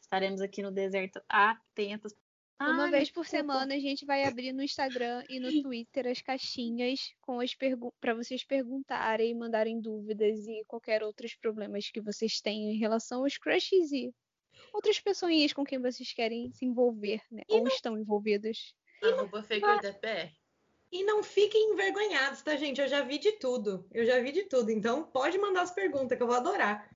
Estaremos 0.00 0.42
aqui 0.42 0.62
no 0.62 0.70
deserto 0.70 1.22
atentos. 1.28 2.14
Uma 2.60 2.84
Ai, 2.84 2.90
vez 2.90 3.10
por 3.10 3.26
semana 3.26 3.74
a 3.74 3.78
gente 3.78 4.06
vai 4.06 4.24
abrir 4.24 4.52
no 4.52 4.62
Instagram 4.62 5.22
e 5.28 5.38
no 5.38 5.62
Twitter 5.62 6.06
as 6.06 6.22
caixinhas 6.22 7.14
com 7.20 7.40
as 7.40 7.54
para 8.00 8.14
vocês 8.14 8.44
perguntarem, 8.44 9.34
mandarem 9.34 9.80
dúvidas 9.80 10.46
e 10.46 10.64
qualquer 10.66 11.02
outros 11.02 11.34
problemas 11.34 11.90
que 11.90 12.00
vocês 12.00 12.40
tenham 12.40 12.70
em 12.70 12.78
relação 12.78 13.22
aos 13.22 13.36
crushes 13.36 13.92
e 13.92 14.14
outras 14.72 15.00
pessoas 15.00 15.52
com 15.52 15.64
quem 15.64 15.80
vocês 15.80 16.12
querem 16.12 16.52
se 16.52 16.64
envolver, 16.64 17.22
né? 17.30 17.42
Ou 17.48 17.60
não... 17.60 17.68
estão 17.68 17.98
envolvidos. 17.98 18.74
Arroba 19.02 19.42
fake 19.42 19.64
E 20.92 21.04
não 21.04 21.22
fiquem 21.22 21.72
envergonhados, 21.72 22.42
tá, 22.42 22.56
gente? 22.56 22.80
Eu 22.80 22.88
já 22.88 23.02
vi 23.02 23.18
de 23.18 23.32
tudo. 23.32 23.86
Eu 23.92 24.04
já 24.04 24.20
vi 24.20 24.32
de 24.32 24.44
tudo. 24.44 24.70
Então, 24.70 25.04
pode 25.04 25.38
mandar 25.38 25.62
as 25.62 25.70
perguntas, 25.70 26.16
que 26.16 26.22
eu 26.22 26.26
vou 26.26 26.36
adorar. 26.36 26.88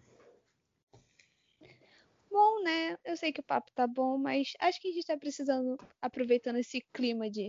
Bom, 2.31 2.63
né? 2.63 2.97
Eu 3.05 3.17
sei 3.17 3.33
que 3.33 3.41
o 3.41 3.45
papo 3.45 3.73
tá 3.75 3.87
bom, 3.87 4.17
mas 4.17 4.53
acho 4.61 4.81
que 4.81 4.89
a 4.89 4.93
gente 4.93 5.07
tá 5.07 5.17
precisando, 5.17 5.77
aproveitando 6.01 6.57
esse 6.57 6.81
clima 6.93 7.29
de 7.29 7.49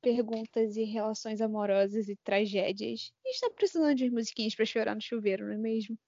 perguntas 0.00 0.76
e 0.76 0.84
relações 0.84 1.40
amorosas 1.40 2.08
e 2.08 2.16
tragédias. 2.16 3.12
A 3.24 3.28
gente 3.28 3.40
tá 3.40 3.50
precisando 3.50 3.94
de 3.94 4.10
musiquinhas 4.10 4.54
para 4.54 4.64
chorar 4.64 4.94
no 4.94 5.00
chuveiro, 5.00 5.46
não 5.46 5.54
é 5.54 5.56
mesmo? 5.56 5.98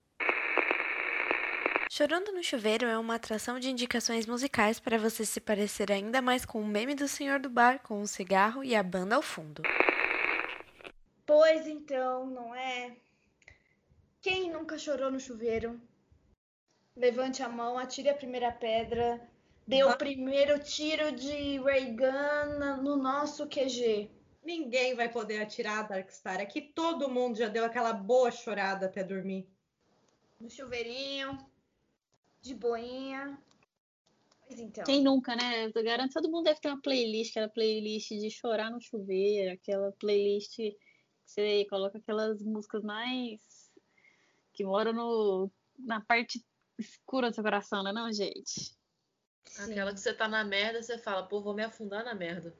Chorando 1.96 2.32
no 2.32 2.42
Chuveiro 2.42 2.86
é 2.86 2.98
uma 2.98 3.14
atração 3.14 3.60
de 3.60 3.70
indicações 3.70 4.26
musicais 4.26 4.80
para 4.80 4.98
você 4.98 5.24
se 5.24 5.40
parecer 5.40 5.92
ainda 5.92 6.20
mais 6.20 6.44
com 6.44 6.60
o 6.60 6.66
meme 6.66 6.92
do 6.92 7.06
senhor 7.06 7.38
do 7.38 7.48
bar 7.48 7.78
com 7.84 8.02
o 8.02 8.06
cigarro 8.08 8.64
e 8.64 8.74
a 8.74 8.82
banda 8.82 9.14
ao 9.14 9.22
fundo. 9.22 9.62
Pois 11.24 11.68
então, 11.68 12.26
não 12.26 12.52
é? 12.52 12.96
Quem 14.20 14.50
nunca 14.50 14.76
chorou 14.76 15.08
no 15.08 15.20
chuveiro? 15.20 15.80
Levante 16.96 17.44
a 17.44 17.48
mão, 17.48 17.78
atire 17.78 18.08
a 18.08 18.16
primeira 18.16 18.50
pedra, 18.50 19.20
dê 19.64 19.84
o 19.84 19.96
primeiro 19.96 20.58
tiro 20.58 21.12
de 21.12 21.60
ray 21.60 21.92
gun 21.92 22.82
no 22.82 22.96
nosso 22.96 23.46
QG. 23.46 24.10
Ninguém 24.42 24.96
vai 24.96 25.08
poder 25.08 25.40
atirar 25.40 25.86
Darkstar. 25.86 26.40
Aqui 26.40 26.60
todo 26.60 27.08
mundo 27.08 27.38
já 27.38 27.46
deu 27.46 27.64
aquela 27.64 27.92
boa 27.92 28.32
chorada 28.32 28.86
até 28.86 29.04
dormir. 29.04 29.46
No 30.40 30.50
chuveirinho, 30.50 31.38
de 32.44 32.54
boinha. 32.54 33.38
Pois 34.46 34.60
então. 34.60 34.84
Quem 34.84 35.02
nunca, 35.02 35.34
né? 35.34 35.72
Eu 35.74 35.82
garanto 35.82 36.12
todo 36.12 36.30
mundo 36.30 36.44
deve 36.44 36.60
ter 36.60 36.68
uma 36.68 36.80
playlist, 36.80 37.30
aquela 37.30 37.48
playlist 37.48 38.10
de 38.10 38.30
chorar 38.30 38.70
no 38.70 38.80
chuveiro, 38.80 39.52
aquela 39.52 39.90
playlist 39.92 40.54
que 40.54 40.76
você 41.24 41.64
coloca 41.70 41.96
aquelas 41.96 42.42
músicas 42.42 42.84
mais 42.84 43.40
que 44.52 44.62
moram 44.62 44.92
no, 44.92 45.50
na 45.78 46.02
parte 46.02 46.44
escura 46.78 47.30
do 47.30 47.34
seu 47.34 47.42
coração, 47.42 47.82
né, 47.82 47.92
não, 47.92 48.12
gente? 48.12 48.76
Aquela 49.58 49.94
que 49.94 50.00
você 50.00 50.12
tá 50.12 50.28
na 50.28 50.44
merda, 50.44 50.82
você 50.82 50.98
fala, 50.98 51.26
pô, 51.26 51.40
vou 51.40 51.54
me 51.54 51.64
afundar 51.64 52.04
na 52.04 52.14
merda. 52.14 52.54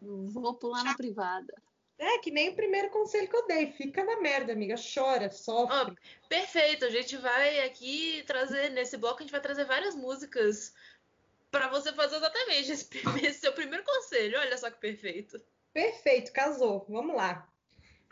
Vou 0.00 0.54
pular 0.54 0.82
na 0.82 0.96
privada. 0.96 1.52
É, 2.00 2.16
que 2.16 2.30
nem 2.30 2.48
o 2.48 2.54
primeiro 2.54 2.88
conselho 2.88 3.28
que 3.28 3.36
eu 3.36 3.46
dei. 3.46 3.72
Fica 3.72 4.02
na 4.02 4.22
merda, 4.22 4.54
amiga. 4.54 4.74
Chora, 4.74 5.30
sofre. 5.30 5.76
Oh, 5.76 6.28
perfeito. 6.30 6.86
A 6.86 6.88
gente 6.88 7.14
vai 7.18 7.60
aqui 7.60 8.24
trazer, 8.26 8.70
nesse 8.70 8.96
bloco, 8.96 9.18
a 9.18 9.22
gente 9.22 9.30
vai 9.30 9.40
trazer 9.40 9.66
várias 9.66 9.94
músicas 9.94 10.72
para 11.50 11.68
você 11.68 11.92
fazer 11.92 12.16
exatamente 12.16 12.72
esse, 12.72 12.88
esse 13.22 13.40
seu 13.40 13.52
primeiro 13.52 13.84
conselho. 13.84 14.38
Olha 14.38 14.56
só 14.56 14.70
que 14.70 14.78
perfeito. 14.78 15.38
Perfeito, 15.74 16.32
casou. 16.32 16.86
Vamos 16.88 17.14
lá. 17.14 17.46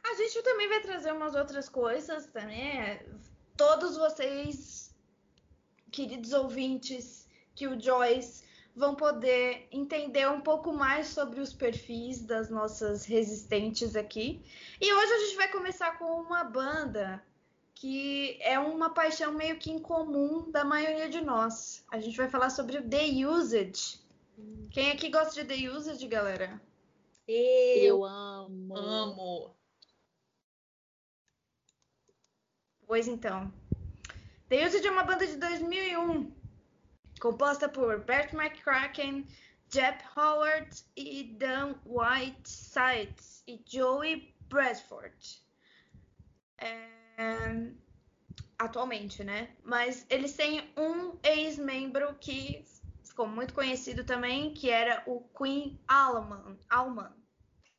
A 0.04 0.14
gente 0.16 0.42
também 0.42 0.68
vai 0.68 0.80
trazer 0.80 1.10
umas 1.12 1.34
outras 1.34 1.66
coisas 1.66 2.26
também. 2.26 3.00
Todos 3.56 3.96
vocês, 3.96 4.94
queridos 5.90 6.34
ouvintes, 6.34 7.26
que 7.54 7.66
o 7.66 7.80
Joyce 7.80 8.44
vão 8.78 8.94
poder 8.94 9.66
entender 9.72 10.28
um 10.30 10.40
pouco 10.40 10.72
mais 10.72 11.08
sobre 11.08 11.40
os 11.40 11.52
perfis 11.52 12.20
das 12.22 12.48
nossas 12.48 13.04
resistentes 13.04 13.96
aqui. 13.96 14.40
E 14.80 14.92
hoje 14.92 15.12
a 15.12 15.18
gente 15.18 15.36
vai 15.36 15.50
começar 15.50 15.98
com 15.98 16.04
uma 16.04 16.44
banda 16.44 17.22
que 17.74 18.38
é 18.40 18.58
uma 18.58 18.90
paixão 18.90 19.32
meio 19.32 19.58
que 19.58 19.70
incomum 19.70 20.50
da 20.50 20.64
maioria 20.64 21.08
de 21.08 21.20
nós. 21.20 21.84
A 21.90 21.98
gente 21.98 22.16
vai 22.16 22.28
falar 22.28 22.50
sobre 22.50 22.78
o 22.78 22.88
The 22.88 23.26
Usage. 23.26 24.00
Quem 24.70 24.92
aqui 24.92 25.10
gosta 25.10 25.34
de 25.34 25.44
The 25.44 25.70
Usage, 25.70 26.06
galera? 26.06 26.60
Eu, 27.26 27.84
Eu 27.84 28.04
amo. 28.04 28.76
Amo. 28.76 29.56
Pois 32.86 33.08
então. 33.08 33.52
The 34.48 34.66
Usage 34.66 34.86
é 34.86 34.90
uma 34.90 35.02
banda 35.02 35.26
de 35.26 35.36
2001 35.36 36.37
composta 37.18 37.68
por 37.68 38.04
Bert 38.04 38.32
McCracken, 38.32 39.26
Jeff 39.70 40.02
Howard 40.16 40.84
e 40.96 41.24
Dan 41.38 41.74
Whiteside 41.84 43.14
e 43.46 43.62
Joey 43.66 44.34
Bradford. 44.48 45.42
É, 46.58 46.88
atualmente, 48.58 49.22
né? 49.22 49.50
Mas 49.62 50.06
eles 50.08 50.34
têm 50.34 50.72
um 50.76 51.18
ex-membro 51.22 52.14
que 52.14 52.64
ficou 53.04 53.26
muito 53.26 53.52
conhecido 53.52 54.04
também, 54.04 54.54
que 54.54 54.70
era 54.70 55.02
o 55.06 55.20
Queen 55.36 55.78
Allman. 55.86 56.58
Allman. 56.70 57.12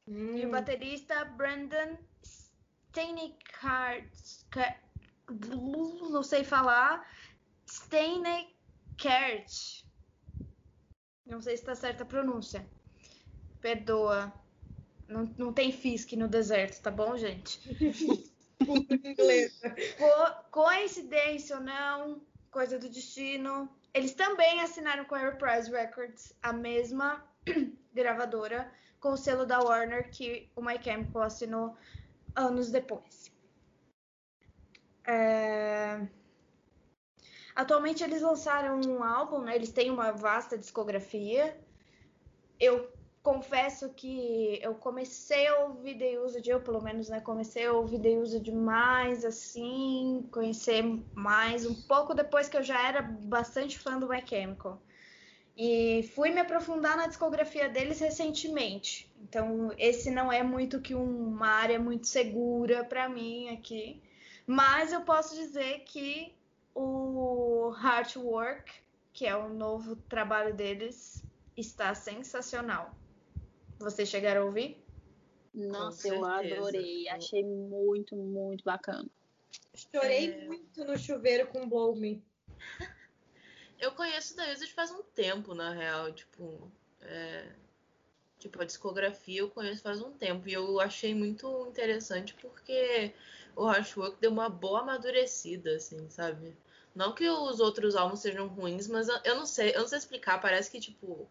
Hum. 0.07 0.38
E 0.38 0.45
o 0.45 0.52
baterista 0.52 1.26
Brandon 1.26 1.98
Steinecart, 2.24 4.06
não 6.10 6.24
sei 6.24 6.44
falar, 6.44 7.07
Steinecart 7.68 8.59
Kert. 9.00 9.86
Não 11.26 11.42
sei 11.42 11.56
se 11.56 11.64
está 11.64 11.76
certa 11.76 12.04
a 12.04 12.06
pronúncia. 12.06 12.68
Perdoa. 13.62 14.34
Não, 15.08 15.24
não 15.38 15.54
tem 15.54 15.72
Fisk 15.72 16.12
no 16.14 16.28
deserto, 16.28 16.82
tá 16.82 16.92
bom, 16.92 17.18
gente? 17.18 17.60
Co- 19.98 20.44
coincidência 20.52 21.58
ou 21.58 21.64
não, 21.64 22.22
coisa 22.52 22.78
do 22.78 22.90
destino. 22.90 23.70
Eles 23.94 24.14
também 24.14 24.62
assinaram 24.62 25.06
com 25.06 25.16
a 25.16 25.20
Reprise 25.20 25.72
Records, 25.72 26.34
a 26.44 26.54
mesma 26.54 27.26
gravadora, 27.94 28.72
com 29.00 29.14
o 29.14 29.18
selo 29.18 29.46
da 29.46 29.60
Warner 29.60 30.12
que 30.12 30.52
o 30.56 30.62
My 30.62 30.82
Chemical 30.82 31.24
assinou 31.24 31.76
anos 32.36 32.70
depois. 32.70 33.32
É, 35.08 36.08
Atualmente 37.60 38.02
eles 38.06 38.22
lançaram 38.22 38.80
um 38.88 39.03
álbum, 39.03 39.41
né? 39.41 39.53
Eles 39.53 39.69
têm 39.69 39.91
uma 39.91 40.14
vasta 40.14 40.57
discografia. 40.57 41.60
Eu 42.57 42.90
confesso 43.22 43.90
que 43.90 44.57
eu 44.61 44.76
comecei 44.76 45.45
a 45.45 45.65
ouvir 45.65 45.98
The 45.98 46.22
Used, 46.22 46.48
eu 46.48 46.61
pelo 46.61 46.81
menos, 46.81 47.10
né? 47.10 47.19
Comecei 47.19 47.65
a 47.65 47.73
ouvir 47.73 47.99
The 47.99 48.18
Used 48.18 48.49
mais, 48.49 49.26
assim, 49.26 50.26
conhecer 50.31 50.81
mais 51.14 51.65
um 51.65 51.76
pouco 51.81 52.14
depois 52.14 52.48
que 52.48 52.56
eu 52.56 52.64
já 52.64 52.88
era 52.88 53.02
bastante 53.02 53.77
fã 53.77 53.99
do 53.99 54.07
My 54.07 54.26
Chemical. 54.26 54.81
E 55.57 56.10
fui 56.15 56.30
me 56.30 56.40
aprofundar 56.40 56.95
na 56.95 57.07
discografia 57.07 57.68
deles 57.68 57.99
recentemente. 57.99 59.11
Então, 59.22 59.73
esse 59.77 60.10
não 60.10 60.31
é 60.31 60.41
muito 60.41 60.80
que 60.80 60.95
uma 60.95 61.49
área 61.49 61.77
muito 61.77 62.07
segura 62.07 62.86
para 62.86 63.10
mim 63.10 63.49
aqui. 63.49 64.02
Mas 64.48 64.94
eu 64.94 65.02
posso 65.02 65.36
dizer 65.36 65.80
que 65.80 66.39
o 66.76 67.74
Heartwork, 67.76 68.72
que 69.14 69.26
é 69.26 69.36
o 69.36 69.50
novo 69.50 69.96
trabalho 69.96 70.54
deles, 70.54 71.24
está 71.56 71.94
sensacional. 71.94 72.96
Vocês 73.80 74.10
chegaram 74.10 74.41
a 74.41 74.46
ouvir? 74.46 74.84
Nossa, 75.54 76.08
eu 76.08 76.24
adorei. 76.26 77.08
Achei 77.10 77.44
muito, 77.44 78.16
muito 78.16 78.64
bacana. 78.64 79.08
Chorei 79.74 80.32
É. 80.32 80.46
muito 80.46 80.84
no 80.84 80.98
chuveiro 80.98 81.48
com 81.48 81.68
Blow 81.68 81.96
Me. 81.96 82.24
Eu 83.80 83.94
conheço 83.94 84.36
da 84.36 84.52
Used 84.52 84.74
faz 84.74 84.91
um 84.91 85.02
tempo, 85.02 85.54
na 85.54 85.72
real. 85.72 86.12
Tipo, 86.12 86.70
é, 87.02 87.50
tipo, 88.38 88.62
a 88.62 88.66
discografia 88.66 89.40
eu 89.40 89.50
conheço 89.50 89.82
faz 89.82 90.02
um 90.02 90.12
tempo. 90.12 90.50
E 90.50 90.54
eu 90.54 90.82
achei 90.82 91.16
muito 91.16 91.68
interessante 91.68 92.34
porque 92.41 93.14
o 93.60 93.65
Hashwork 93.65 94.18
deu 94.22 94.31
uma 94.31 94.49
boa 94.49 94.81
amadurecida, 94.81 95.76
assim, 95.76 96.10
sabe? 96.10 96.56
Não 96.95 97.14
que 97.14 97.27
os 97.30 97.60
outros 97.60 97.95
álbuns 97.95 98.22
sejam 98.22 98.48
ruins, 98.48 98.88
mas 98.88 99.07
eu- 99.26 99.36
não 99.36 99.45
sei, 99.45 99.76
eu 99.76 99.81
não 99.81 99.88
sei 99.88 99.98
explicar. 99.99 100.40
Parece 100.41 100.72
que, 100.72 100.80
tipo, 100.80 101.27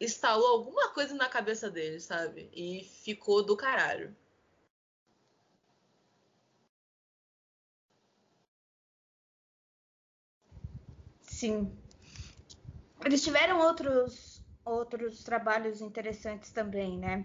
instalou 0.00 0.48
alguma 0.48 0.88
coisa 0.88 1.14
na 1.14 1.28
cabeça 1.28 1.70
dele, 1.70 2.00
sabe? 2.00 2.48
E 2.52 2.82
ficou 2.84 3.44
do 3.44 3.56
caralho. 3.56 4.12
Sim. 11.22 11.70
Eles 13.04 13.22
tiveram 13.24 13.58
outros, 13.60 14.40
outros 14.64 15.22
trabalhos 15.24 15.80
interessantes 15.80 16.50
também, 16.52 16.96
né? 16.98 17.24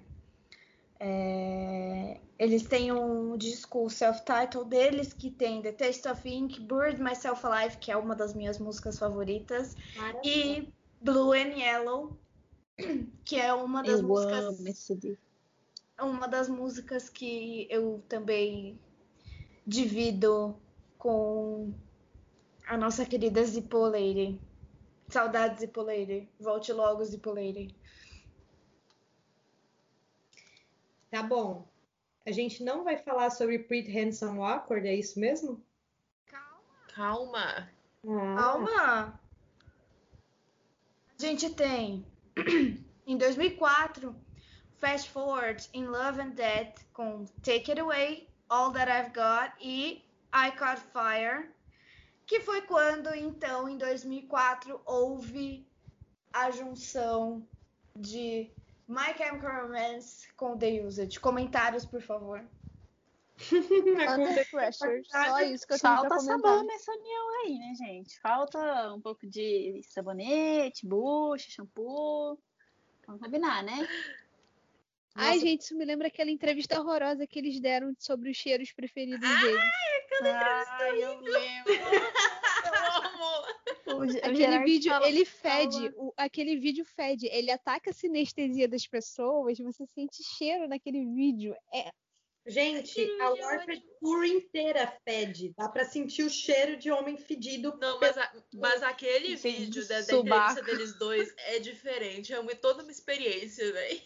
É, 1.05 2.17
Eles 2.39 2.63
têm 2.63 2.93
um 2.93 3.35
disco 3.35 3.89
self-titled 3.89 4.69
deles 4.69 5.11
que 5.11 5.29
tem 5.29 5.61
The 5.61 5.73
Taste 5.73 6.07
of 6.07 6.27
Ink, 6.27 6.61
Bird 6.61 7.01
Myself 7.01 7.45
Alive, 7.45 7.77
que 7.77 7.91
é 7.91 7.97
uma 7.97 8.15
das 8.15 8.33
minhas 8.33 8.57
músicas 8.57 8.97
favoritas, 8.97 9.75
e 10.23 10.69
Blue 11.01 11.33
and 11.33 11.57
Yellow, 11.57 12.17
que 13.25 13.35
é 13.35 13.53
uma 13.53 13.83
das 13.83 13.99
Eu 13.99 14.07
músicas 14.07 14.57
uma 16.01 16.27
das 16.27 16.49
músicas 16.49 17.09
que 17.09 17.67
eu 17.69 18.01
também 18.09 18.79
divido 19.65 20.55
com 20.97 21.73
a 22.65 22.77
nossa 22.77 23.05
querida 23.05 23.43
Zippo 23.43 23.79
Lady. 23.79 24.39
Saudades, 25.09 25.59
Zippo 25.59 25.81
Lady. 25.81 26.29
Volte 26.39 26.71
logo, 26.73 27.03
Zippo 27.03 27.31
Lady. 27.31 27.75
Tá 31.13 31.21
bom. 31.21 31.71
A 32.25 32.31
gente 32.31 32.63
não 32.63 32.83
vai 32.83 32.97
falar 32.97 33.29
sobre 33.29 33.59
Pretty 33.59 33.91
Handsome 33.95 34.39
Awkward, 34.39 34.87
é 34.87 34.95
isso 34.95 35.19
mesmo? 35.19 35.63
Calma. 36.87 37.69
Ah, 38.03 38.35
Calma! 38.35 39.21
A 41.15 41.21
gente 41.21 41.53
tem, 41.53 42.03
em 43.05 43.15
2004, 43.15 44.15
Fast 44.79 45.11
Forward 45.11 45.69
in 45.75 45.85
Love 45.85 46.19
and 46.19 46.31
Death 46.31 46.83
com 46.93 47.25
Take 47.43 47.69
It 47.69 47.79
Away, 47.79 48.27
All 48.49 48.71
That 48.71 48.89
I've 48.89 49.13
Got 49.13 49.53
e 49.61 50.03
I 50.33 50.51
Caught 50.57 50.81
Fire, 50.81 51.47
que 52.25 52.39
foi 52.39 52.63
quando, 52.63 53.13
então, 53.13 53.69
em 53.69 53.77
2004, 53.77 54.81
houve 54.83 55.63
a 56.33 56.49
junção 56.49 57.47
de 57.95 58.51
My 58.93 59.11
Chemical 59.17 59.63
Romance 59.63 60.31
com 60.35 60.55
The 60.55 60.85
Used. 60.85 61.19
Comentários, 61.19 61.83
por 61.83 62.01
favor. 62.01 62.45
Under 63.51 64.49
Pressure. 64.51 65.03
Só 65.05 65.41
isso 65.41 65.65
que 65.65 65.73
eu 65.73 65.79
tenho 65.79 65.99
pra 66.01 66.09
Falta 66.09 66.19
sabão 66.19 66.63
nessa 66.63 66.91
união 66.91 67.43
aí, 67.43 67.57
né, 67.57 67.73
gente? 67.75 68.19
Falta 68.19 68.93
um 68.93 69.01
pouco 69.01 69.25
de 69.25 69.81
sabonete, 69.83 70.85
bucha, 70.85 71.49
shampoo. 71.49 72.37
Vamos 73.07 73.21
combinar, 73.21 73.63
né? 73.63 73.87
Ai, 75.15 75.39
gente, 75.39 75.61
isso 75.61 75.75
me 75.75 75.85
lembra 75.85 76.07
aquela 76.07 76.29
entrevista 76.29 76.79
horrorosa 76.79 77.25
que 77.25 77.39
eles 77.39 77.59
deram 77.59 77.95
sobre 77.97 78.29
os 78.29 78.37
cheiros 78.37 78.71
preferidos 78.71 79.27
deles. 79.41 79.61
Ai, 80.23 81.03
eu 81.03 81.19
lembro. 81.19 81.73
O, 83.85 84.01
Aquele 84.03 84.59
vídeo, 84.63 84.91
fala- 84.91 85.07
ele 85.09 85.25
fede, 85.25 85.75
fala- 85.77 85.93
o- 85.97 86.13
aquele 86.15 86.57
vídeo 86.57 86.85
fede, 86.85 87.27
ele 87.27 87.51
ataca 87.51 87.89
a 87.89 87.93
sinestesia 87.93 88.67
das 88.67 88.87
pessoas, 88.87 89.57
você 89.59 89.85
sente 89.87 90.23
cheiro 90.23 90.67
naquele 90.67 91.03
vídeo. 91.05 91.55
É, 91.73 91.89
Gente, 92.45 92.99
a 93.21 93.29
Warped 93.29 93.81
Tour 94.01 94.25
inteira 94.25 94.93
fede. 95.07 95.53
Dá 95.57 95.69
pra 95.69 95.85
sentir 95.85 96.23
o 96.23 96.29
cheiro 96.29 96.75
de 96.75 96.91
homem 96.91 97.15
fedido. 97.15 97.73
Não, 97.79 97.99
mas, 98.01 98.17
a- 98.17 98.33
mas 98.55 98.83
aquele 98.83 99.37
Sim, 99.37 99.51
vídeo 99.53 99.87
da, 99.87 100.01
da 100.01 100.13
entrevista 100.13 100.61
deles 100.61 100.97
dois 100.99 101.33
é 101.39 101.59
diferente. 101.59 102.33
É 102.33 102.39
uma, 102.41 102.53
toda 102.53 102.83
uma 102.83 102.91
experiência, 102.91 103.71
velho. 103.71 104.01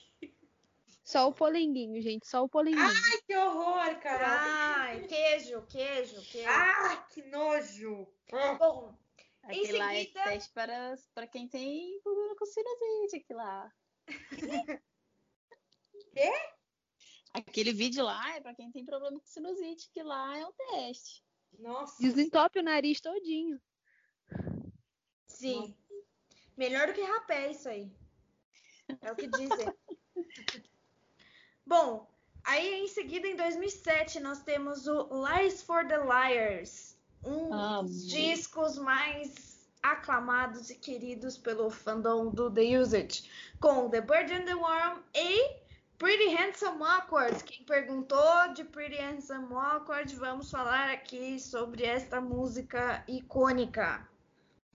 só 1.04 1.28
o 1.28 1.34
polenguinho, 1.34 1.99
gente, 1.99 2.28
só 2.28 2.44
o 2.44 2.49
polenguinho. 2.49 2.86
Ai, 2.86 3.22
que 3.26 3.36
horror, 3.36 3.95
cara. 4.02 4.28
Ai, 4.30 5.08
queijo, 5.08 5.64
queijo, 5.68 6.22
queijo. 6.32 6.48
Ah, 6.48 7.08
que 7.12 7.24
nojo. 7.24 8.08
Ah. 8.32 8.94
Aquele 9.48 9.78
lá 9.78 9.94
é 9.94 9.99
seguida- 10.02 10.24
teste 10.24 10.53
para, 10.53 10.95
para 11.14 11.28
quem 11.28 11.48
tem 11.48 11.99
problema 12.02 12.36
com 12.36 12.45
sinusite, 12.45 13.15
aquele 13.18 13.40
lá. 13.40 13.74
Quê? 16.14 16.32
Aquele 17.34 17.72
vídeo 17.74 18.03
lá 18.03 18.36
é 18.36 18.41
para 18.41 18.53
quem 18.56 18.72
tem 18.72 18.86
problema 18.86 19.19
com 19.19 19.26
sinusite, 19.26 19.90
que 19.91 20.02
lá 20.03 20.38
é 20.38 20.45
um 20.45 20.52
teste. 20.53 21.24
Nossa. 21.60 21.95
Desentope 22.02 22.60
o 22.60 22.64
nariz 22.64 22.99
todinho. 22.99 23.60
Sim. 25.28 25.76
Melhor 26.57 26.88
do 26.88 26.94
que 26.94 27.02
rapé 27.02 27.52
isso 27.52 27.69
aí. 27.69 27.91
É 29.02 29.11
o 29.11 29.15
que 29.15 29.28
dizem. 29.28 29.68
Bom, 31.65 32.10
aí 32.44 32.76
em 32.76 32.88
seguida, 32.88 33.28
em 33.28 33.36
2007, 33.36 34.19
nós 34.19 34.41
temos 34.41 34.88
o 34.88 35.07
Lies 35.28 35.61
for 35.61 35.88
the 35.88 35.98
Liars. 35.98 36.97
Um 37.28 37.54
Amo. 37.54 37.90
dos 37.90 38.08
discos 38.08 38.78
mais 38.78 39.58
aclamados 39.84 40.70
e 40.70 40.76
queridos 40.76 41.38
pelo 41.38 41.70
fandom 41.70 42.30
do 42.30 42.49
The 42.49 42.80
Used. 42.80 43.30
Com 43.60 43.90
The 43.90 44.02
Bird 44.02 44.34
and 44.34 44.45
the 44.45 44.56
Worm 44.56 44.99
e 45.14 45.56
Pretty 45.98 46.36
Handsome 46.36 46.82
Awkward. 46.84 47.44
Quem 47.44 47.64
perguntou 47.66 48.54
de 48.54 48.64
Pretty 48.64 48.98
Handsome 48.98 49.54
Awkward, 49.54 50.16
vamos 50.16 50.49
falar 50.52 50.90
aqui 50.90 51.40
sobre 51.40 51.84
esta 51.84 52.22
música 52.22 53.04
icônica 53.08 54.08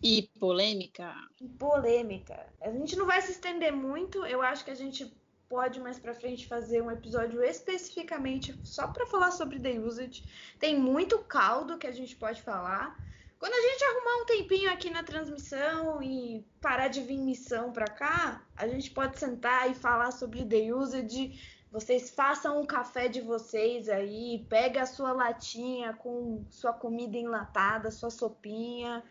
E 0.03 0.29
polêmica. 0.39 1.15
e 1.41 1.49
polêmica. 1.49 2.47
A 2.61 2.70
gente 2.70 2.97
não 2.97 3.07
vai 3.07 3.23
se 3.23 3.33
estender 3.33 3.73
muito, 3.73 4.27
eu 4.27 4.43
acho 4.43 4.65
que 4.65 4.70
a 4.70 4.74
gente 4.74 5.15
pode 5.53 5.79
mais 5.81 5.99
pra 5.99 6.15
frente 6.15 6.47
fazer 6.47 6.81
um 6.81 6.91
episódio 6.91 7.45
especificamente 7.45 8.59
só 8.65 8.89
pra 8.89 9.05
falar 9.05 9.31
sobre 9.33 9.61
The 9.61 9.81
Used. 9.81 10.24
Tem 10.59 10.81
muito 10.81 11.19
caldo 11.19 11.77
que 11.77 11.87
a 11.87 11.93
gente 11.93 12.16
pode 12.16 12.41
falar. 12.41 12.97
Quando 13.39 13.53
a 13.53 13.61
gente 13.61 13.85
arrumar 13.85 14.23
um 14.23 14.24
tempinho 14.24 14.73
aqui 14.73 14.89
na 14.89 15.03
transmissão 15.03 16.03
e 16.03 16.43
parar 16.59 16.89
de 16.89 17.03
vir 17.03 17.19
missão 17.19 17.70
pra 17.70 17.85
cá, 17.85 18.43
a 18.57 18.66
gente 18.66 18.91
pode 18.93 19.19
sentar 19.19 19.70
e 19.70 19.74
falar 19.74 20.11
sobre 20.12 20.43
The 20.43 20.73
Used. 20.73 21.39
Vocês 21.70 22.11
façam 22.11 22.62
o 22.62 22.66
café 22.66 23.09
de 23.09 23.20
vocês 23.20 23.91
aí, 23.91 24.47
pega 24.49 24.81
a 24.81 24.87
sua 24.87 25.12
latinha 25.12 25.93
com 25.93 26.47
sua 26.49 26.73
comida 26.73 27.19
enlatada, 27.19 27.91
sua 27.91 28.09
sopinha, 28.09 29.05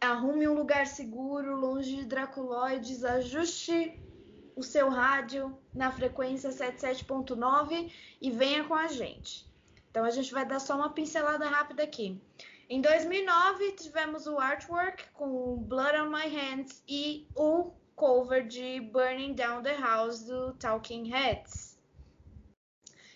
arrume 0.00 0.48
um 0.48 0.54
lugar 0.54 0.84
seguro, 0.88 1.54
longe 1.54 1.94
de 1.94 2.04
draculoides, 2.06 3.04
ajuste 3.04 4.04
o 4.56 4.62
seu 4.62 4.88
rádio 4.88 5.56
na 5.72 5.92
frequência 5.92 6.50
77.9 6.50 7.92
e 8.20 8.30
venha 8.30 8.64
com 8.64 8.74
a 8.74 8.88
gente. 8.88 9.46
Então 9.90 10.02
a 10.02 10.10
gente 10.10 10.32
vai 10.32 10.46
dar 10.46 10.58
só 10.58 10.74
uma 10.74 10.90
pincelada 10.90 11.46
rápida 11.46 11.82
aqui. 11.82 12.20
Em 12.68 12.80
2009 12.80 13.72
tivemos 13.72 14.26
o 14.26 14.38
artwork 14.38 15.08
com 15.10 15.58
Blood 15.58 15.98
on 15.98 16.10
My 16.10 16.26
Hands 16.26 16.82
e 16.88 17.28
o 17.36 17.70
cover 17.94 18.46
de 18.46 18.80
Burning 18.80 19.34
Down 19.34 19.62
the 19.62 19.76
House 19.76 20.24
do 20.24 20.54
Talking 20.54 21.08
Heads. 21.08 21.78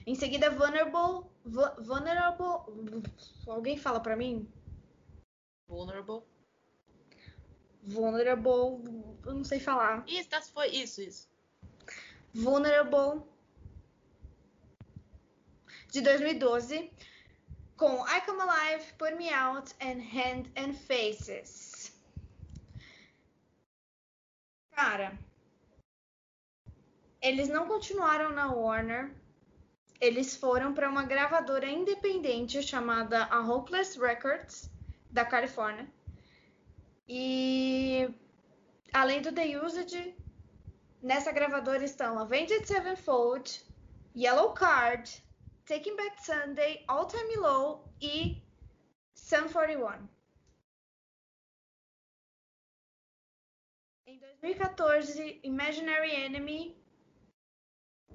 Em 0.06 0.14
seguida, 0.14 0.50
Vulnerable. 0.50 1.26
Vulnerable. 1.44 3.02
Alguém 3.46 3.76
fala 3.78 4.00
para 4.00 4.16
mim? 4.16 4.46
Vulnerable. 5.68 6.22
Vulnerable. 7.82 8.84
Eu 9.24 9.34
não 9.34 9.44
sei 9.44 9.58
falar. 9.58 10.04
Isso, 10.06 10.28
tá, 10.28 10.40
foi 10.42 10.68
isso, 10.68 11.00
isso. 11.00 11.29
Vulnerable. 12.34 13.22
De 15.92 16.00
2012. 16.00 16.90
Com 17.76 18.04
I 18.06 18.20
Come 18.26 18.42
Alive, 18.42 18.92
Put 18.98 19.16
Me 19.16 19.32
Out 19.32 19.74
and 19.80 20.00
Hand 20.02 20.50
and 20.56 20.74
Faces. 20.74 21.92
Cara. 24.72 25.18
Eles 27.22 27.48
não 27.48 27.66
continuaram 27.66 28.30
na 28.30 28.52
Warner. 28.52 29.14
Eles 30.00 30.34
foram 30.36 30.72
para 30.72 30.88
uma 30.88 31.04
gravadora 31.04 31.68
independente 31.68 32.62
chamada 32.62 33.24
a 33.24 33.40
Hopeless 33.40 33.98
Records, 33.98 34.70
da 35.10 35.24
Califórnia. 35.24 35.86
E 37.06 38.08
além 38.92 39.20
do 39.20 39.32
The 39.32 39.58
Used, 39.58 40.14
nessa 41.02 41.32
gravadora 41.32 41.84
estão 41.84 42.18
Avenged 42.18 42.66
Sevenfold, 42.66 43.64
Yellow 44.14 44.52
Card, 44.52 45.22
Taking 45.64 45.96
Back 45.96 46.24
Sunday, 46.24 46.84
All 46.88 47.06
Time 47.06 47.36
Low 47.36 47.88
e 48.00 48.42
Sun 49.14 49.48
41. 49.48 50.08
Em 54.06 54.18
2014, 54.18 55.40
Imaginary 55.44 56.10
Enemy 56.10 56.76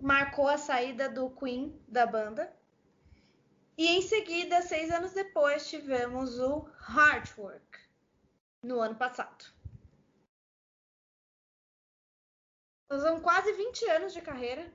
marcou 0.02 0.48
a 0.48 0.58
saída 0.58 1.10
do 1.10 1.30
Queen 1.30 1.82
da 1.88 2.06
banda. 2.06 2.54
E 3.78 3.88
em 3.88 4.02
seguida, 4.02 4.62
seis 4.62 4.92
anos 4.92 5.14
depois, 5.14 5.70
tivemos 5.70 6.40
o 6.40 6.70
Heartwork, 6.90 7.80
no 8.64 8.80
ano 8.80 8.96
passado. 8.96 9.55
São 12.90 13.20
quase 13.20 13.52
20 13.54 13.86
anos 13.90 14.14
de 14.14 14.22
carreira. 14.22 14.72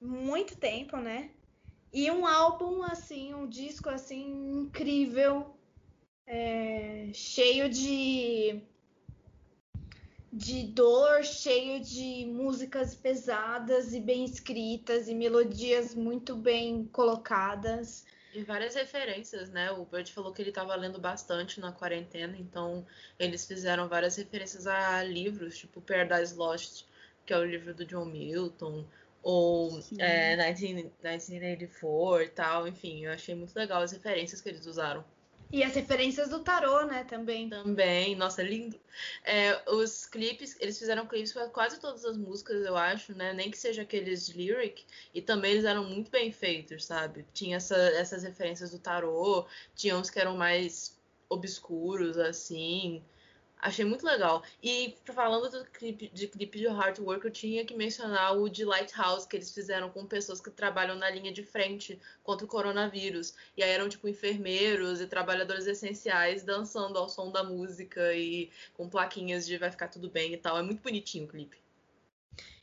Muito 0.00 0.56
tempo, 0.56 0.96
né? 0.96 1.30
E 1.92 2.10
um 2.10 2.26
álbum, 2.26 2.82
assim, 2.82 3.34
um 3.34 3.48
disco, 3.48 3.88
assim, 3.88 4.60
incrível. 4.60 5.54
É, 6.26 7.10
cheio 7.12 7.68
de 7.68 8.62
de 10.32 10.62
dor, 10.64 11.22
cheio 11.22 11.78
de 11.80 12.24
músicas 12.24 12.94
pesadas 12.94 13.92
e 13.92 14.00
bem 14.00 14.24
escritas 14.24 15.06
e 15.06 15.14
melodias 15.14 15.94
muito 15.94 16.34
bem 16.34 16.86
colocadas. 16.86 18.06
E 18.34 18.42
várias 18.42 18.74
referências, 18.74 19.50
né? 19.50 19.70
O 19.72 19.84
Bert 19.84 20.10
falou 20.10 20.32
que 20.32 20.40
ele 20.40 20.48
estava 20.48 20.74
lendo 20.74 20.98
bastante 20.98 21.60
na 21.60 21.70
quarentena, 21.70 22.36
então 22.38 22.86
eles 23.18 23.46
fizeram 23.46 23.88
várias 23.88 24.16
referências 24.16 24.66
a 24.66 25.02
livros, 25.02 25.58
tipo 25.58 25.82
Paradise 25.82 26.34
Lost, 26.34 26.86
que 27.26 27.32
é 27.32 27.38
o 27.38 27.44
livro 27.44 27.74
do 27.74 27.84
John 27.84 28.06
Milton, 28.06 28.86
ou 29.22 29.78
é, 29.98 30.34
19, 30.36 30.92
1984 31.02 32.22
e 32.22 32.28
tal, 32.30 32.66
enfim, 32.66 33.04
eu 33.04 33.12
achei 33.12 33.34
muito 33.34 33.54
legal 33.54 33.82
as 33.82 33.92
referências 33.92 34.40
que 34.40 34.48
eles 34.48 34.66
usaram. 34.66 35.04
E 35.52 35.62
as 35.62 35.74
referências 35.74 36.30
do 36.30 36.40
tarô, 36.40 36.86
né, 36.86 37.04
também. 37.04 37.50
Também, 37.50 38.16
nossa, 38.16 38.42
lindo. 38.42 38.80
É, 39.22 39.62
os 39.70 40.06
clipes, 40.06 40.56
eles 40.58 40.78
fizeram 40.78 41.06
clipes 41.06 41.30
para 41.30 41.46
quase 41.50 41.78
todas 41.78 42.06
as 42.06 42.16
músicas, 42.16 42.64
eu 42.64 42.74
acho, 42.74 43.14
né? 43.14 43.34
Nem 43.34 43.50
que 43.50 43.58
seja 43.58 43.82
aqueles 43.82 44.30
lyric, 44.30 44.82
e 45.12 45.20
também 45.20 45.52
eles 45.52 45.66
eram 45.66 45.84
muito 45.84 46.10
bem 46.10 46.32
feitos, 46.32 46.86
sabe? 46.86 47.26
Tinha 47.34 47.58
essa, 47.58 47.76
essas 47.76 48.22
referências 48.22 48.70
do 48.70 48.78
tarô, 48.78 49.46
tinha 49.76 49.94
uns 49.96 50.08
que 50.08 50.18
eram 50.18 50.38
mais 50.38 50.98
obscuros, 51.28 52.16
assim. 52.16 53.04
Achei 53.62 53.84
muito 53.84 54.04
legal. 54.04 54.42
E 54.60 54.96
falando 55.04 55.48
do 55.48 55.64
clipe, 55.70 56.08
de 56.08 56.26
clipe 56.26 56.58
de 56.58 56.66
hard 56.66 56.98
work, 56.98 57.24
eu 57.24 57.30
tinha 57.30 57.64
que 57.64 57.76
mencionar 57.76 58.36
o 58.36 58.48
de 58.48 58.64
Lighthouse 58.64 59.24
que 59.24 59.36
eles 59.36 59.54
fizeram 59.54 59.88
com 59.88 60.04
pessoas 60.04 60.40
que 60.40 60.50
trabalham 60.50 60.96
na 60.96 61.08
linha 61.08 61.32
de 61.32 61.44
frente 61.44 61.96
contra 62.24 62.44
o 62.44 62.48
coronavírus. 62.48 63.36
E 63.56 63.62
aí 63.62 63.70
eram 63.70 63.88
tipo 63.88 64.08
enfermeiros 64.08 65.00
e 65.00 65.06
trabalhadores 65.06 65.68
essenciais 65.68 66.42
dançando 66.42 66.98
ao 66.98 67.08
som 67.08 67.30
da 67.30 67.44
música 67.44 68.12
e 68.14 68.50
com 68.74 68.88
plaquinhas 68.88 69.46
de 69.46 69.56
vai 69.56 69.70
ficar 69.70 69.86
tudo 69.86 70.10
bem 70.10 70.32
e 70.32 70.36
tal. 70.36 70.58
É 70.58 70.62
muito 70.62 70.82
bonitinho 70.82 71.26
o 71.26 71.28
clipe. 71.28 71.56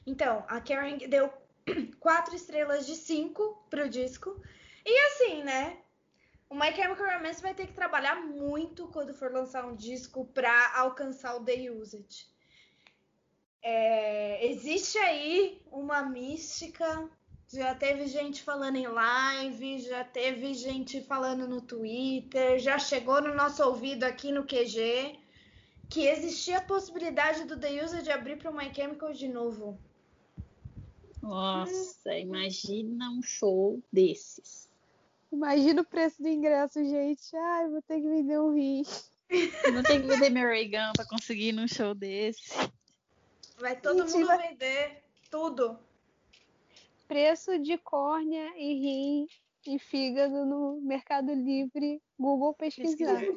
Então, 0.06 0.44
a 0.50 0.60
Karen 0.60 0.98
deu 0.98 1.32
quatro 1.98 2.36
estrelas 2.36 2.86
de 2.86 2.96
cinco 2.96 3.64
pro 3.70 3.88
disco. 3.88 4.44
E 4.86 5.00
assim, 5.06 5.44
né? 5.44 5.78
O 6.50 6.56
My 6.56 6.74
Chemical 6.74 7.06
Romance 7.06 7.42
vai 7.42 7.54
ter 7.54 7.68
que 7.68 7.74
trabalhar 7.74 8.16
muito 8.26 8.88
quando 8.88 9.14
for 9.14 9.32
lançar 9.32 9.66
um 9.66 9.76
disco 9.76 10.26
para 10.26 10.78
alcançar 10.78 11.36
o 11.36 11.44
The 11.44 11.70
Used. 11.70 12.28
É, 13.62 14.48
existe 14.48 14.98
aí 14.98 15.62
uma 15.72 16.02
mística. 16.02 17.08
Já 17.52 17.74
teve 17.76 18.08
gente 18.08 18.44
falando 18.44 18.78
em 18.78 18.88
live, 18.88 19.80
já 19.80 20.04
teve 20.04 20.54
gente 20.54 21.02
falando 21.02 21.48
no 21.48 21.62
Twitter, 21.62 22.60
já 22.60 22.78
chegou 22.78 23.22
no 23.22 23.34
nosso 23.34 23.64
ouvido 23.64 24.04
aqui 24.04 24.32
no 24.32 24.46
QG 24.46 25.20
que 25.90 26.06
existia 26.06 26.60
a 26.60 26.64
possibilidade 26.64 27.46
do 27.46 27.60
The 27.60 27.84
Used 27.84 28.10
abrir 28.12 28.38
para 28.38 28.52
o 28.52 28.56
My 28.56 28.74
Chemical 28.74 29.12
de 29.12 29.28
novo. 29.28 29.80
Nossa, 31.22 32.18
imagina 32.18 33.10
um 33.10 33.24
show 33.24 33.82
desses. 33.92 34.69
Imagina 35.32 35.82
o 35.82 35.86
preço 35.86 36.22
do 36.22 36.28
ingresso, 36.28 36.84
gente. 36.84 37.36
Ai, 37.36 37.70
vou 37.70 37.82
ter 37.84 38.02
que 38.02 38.08
vender 38.10 38.40
um 38.40 38.54
rim. 38.54 38.84
Vou 39.74 39.84
ter 39.84 40.02
que 40.02 40.08
vender 40.08 40.30
meu 40.32 40.48
Reagan 40.50 40.92
pra 40.96 41.06
conseguir 41.06 41.50
ir 41.50 41.54
num 41.54 41.68
show 41.68 41.94
desse. 41.94 42.50
Vai 43.60 43.80
todo 43.80 44.08
Gente, 44.08 44.14
mundo 44.16 44.28
vai- 44.28 44.50
vender 44.50 45.04
tudo. 45.30 45.80
Preço 47.08 47.60
de 47.60 47.78
córnea 47.78 48.54
e 48.58 48.74
rim 48.74 49.28
e 49.68 49.78
fígado 49.80 50.46
no 50.46 50.80
Mercado 50.82 51.34
Livre. 51.34 52.02
Google 52.20 52.54
pesquisar. 52.54 53.22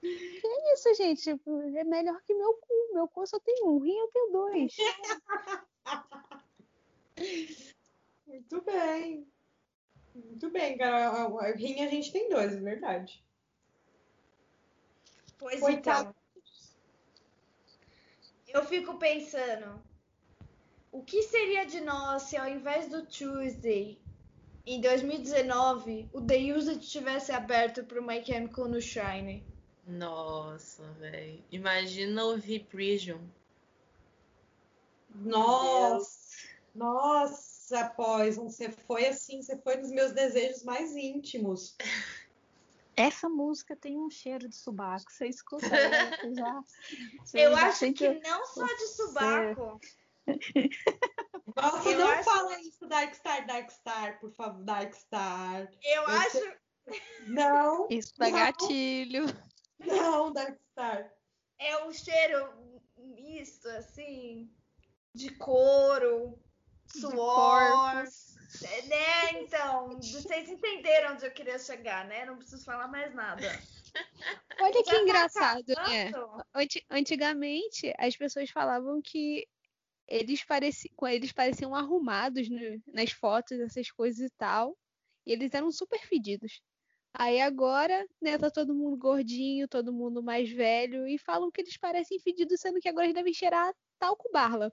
Que 0.00 0.48
isso, 0.74 0.94
gente? 0.94 1.30
É 1.76 1.84
melhor 1.84 2.20
que 2.22 2.34
meu 2.34 2.54
cu. 2.54 2.92
Meu 2.92 3.06
cu 3.08 3.24
só 3.26 3.38
tem 3.38 3.54
um, 3.64 3.78
rim 3.78 3.96
eu 3.96 4.08
tenho 4.08 4.32
dois. 4.32 4.76
Muito 8.26 8.60
bem. 8.62 9.26
Muito 10.24 10.50
bem, 10.50 10.76
Carol. 10.78 11.38
A- 11.38 11.46
a- 11.46 11.52
Rim 11.52 11.80
a 11.84 11.88
gente 11.88 12.12
tem 12.12 12.28
dois, 12.28 12.54
é 12.54 12.60
verdade. 12.60 13.22
Pois 15.38 15.60
Coitado. 15.60 16.10
então. 16.10 16.16
Eu 18.48 18.64
fico 18.64 18.96
pensando, 18.98 19.82
o 20.90 21.02
que 21.02 21.22
seria 21.24 21.66
de 21.66 21.80
nós 21.80 22.22
se 22.22 22.36
ao 22.36 22.48
invés 22.48 22.88
do 22.88 23.04
Tuesday, 23.04 23.98
em 24.64 24.80
2019, 24.80 26.08
o 26.12 26.22
The 26.22 26.54
Used 26.54 26.80
tivesse 26.80 27.32
aberto 27.32 27.84
pro 27.84 28.02
My 28.02 28.24
Chemical 28.24 28.66
no 28.66 28.80
Shine? 28.80 29.44
Nossa, 29.86 30.82
velho. 30.94 31.44
Imagina 31.52 32.24
o 32.24 32.36
Viprision. 32.38 33.20
Nossa, 35.14 36.48
nossa, 36.74 37.55
Poison, 37.96 38.48
você 38.48 38.70
foi 38.70 39.06
assim, 39.08 39.42
você 39.42 39.56
foi 39.58 39.76
nos 39.76 39.90
meus 39.90 40.12
desejos 40.12 40.62
mais 40.62 40.94
íntimos. 40.94 41.76
Essa 42.96 43.28
música 43.28 43.76
tem 43.76 43.98
um 43.98 44.08
cheiro 44.08 44.48
de 44.48 44.56
subaco. 44.56 45.10
Você 45.10 45.26
escuta 45.26 45.66
você 45.68 46.34
já. 46.34 46.62
você 47.24 47.38
Eu 47.46 47.50
já 47.56 47.66
acho 47.66 47.92
que 47.92 48.08
não 48.20 48.46
só 48.46 48.64
de 48.66 48.86
subaco. 48.88 49.80
Nossa, 51.56 51.88
Eu 51.90 51.98
não 51.98 52.08
acho- 52.08 52.24
fala 52.24 52.60
isso, 52.60 52.86
Darkstar, 52.86 53.46
Darkstar, 53.46 54.20
por 54.20 54.30
favor, 54.32 54.62
Darkstar. 54.64 55.70
Eu 55.82 56.02
Eu 56.02 56.06
acho. 56.08 56.38
Não, 57.26 57.86
Isso 57.90 58.12
dá 58.16 58.28
Não. 58.30 58.38
gatilho. 58.38 59.24
não, 59.80 60.32
Darkstar. 60.32 61.12
É 61.58 61.84
um 61.84 61.92
cheiro 61.92 62.80
misto, 62.96 63.68
assim, 63.70 64.50
de 65.14 65.30
couro, 65.36 66.38
suor. 67.00 68.06
É, 68.62 68.82
Né, 68.82 69.42
então, 69.42 69.88
vocês 70.00 70.48
entenderam 70.48 71.14
onde 71.14 71.26
eu 71.26 71.30
queria 71.30 71.58
chegar, 71.58 72.06
né? 72.06 72.24
Não 72.24 72.36
preciso 72.36 72.64
falar 72.64 72.88
mais 72.88 73.14
nada. 73.14 73.40
Olha 74.60 74.72
que 74.72 74.84
Já 74.84 74.92
tá 74.92 75.02
engraçado, 75.02 75.64
né? 75.68 76.08
acabando? 76.08 76.44
Anti- 76.54 76.86
Antigamente, 76.90 77.94
as 77.98 78.16
pessoas 78.16 78.50
falavam 78.50 79.00
que 79.02 79.46
eles, 80.08 80.44
pareci, 80.44 80.90
eles 81.08 81.32
pareciam 81.32 81.74
arrumados 81.74 82.48
né, 82.48 82.78
nas 82.86 83.10
fotos, 83.12 83.58
essas 83.60 83.90
coisas 83.90 84.20
e 84.20 84.30
tal. 84.38 84.76
E 85.26 85.32
eles 85.32 85.52
eram 85.52 85.70
super 85.70 85.98
fedidos. 86.00 86.62
Aí 87.12 87.40
agora, 87.40 88.06
né, 88.20 88.36
tá 88.38 88.50
todo 88.50 88.74
mundo 88.74 88.96
gordinho, 88.96 89.66
todo 89.66 89.92
mundo 89.92 90.22
mais 90.22 90.50
velho, 90.50 91.06
e 91.08 91.18
falam 91.18 91.50
que 91.50 91.60
eles 91.60 91.76
parecem 91.78 92.18
fedidos, 92.20 92.60
sendo 92.60 92.78
que 92.78 92.88
agora 92.88 93.06
eles 93.06 93.14
devem 93.14 93.32
cheirar 93.32 93.74
talco 93.98 94.30
barla. 94.32 94.72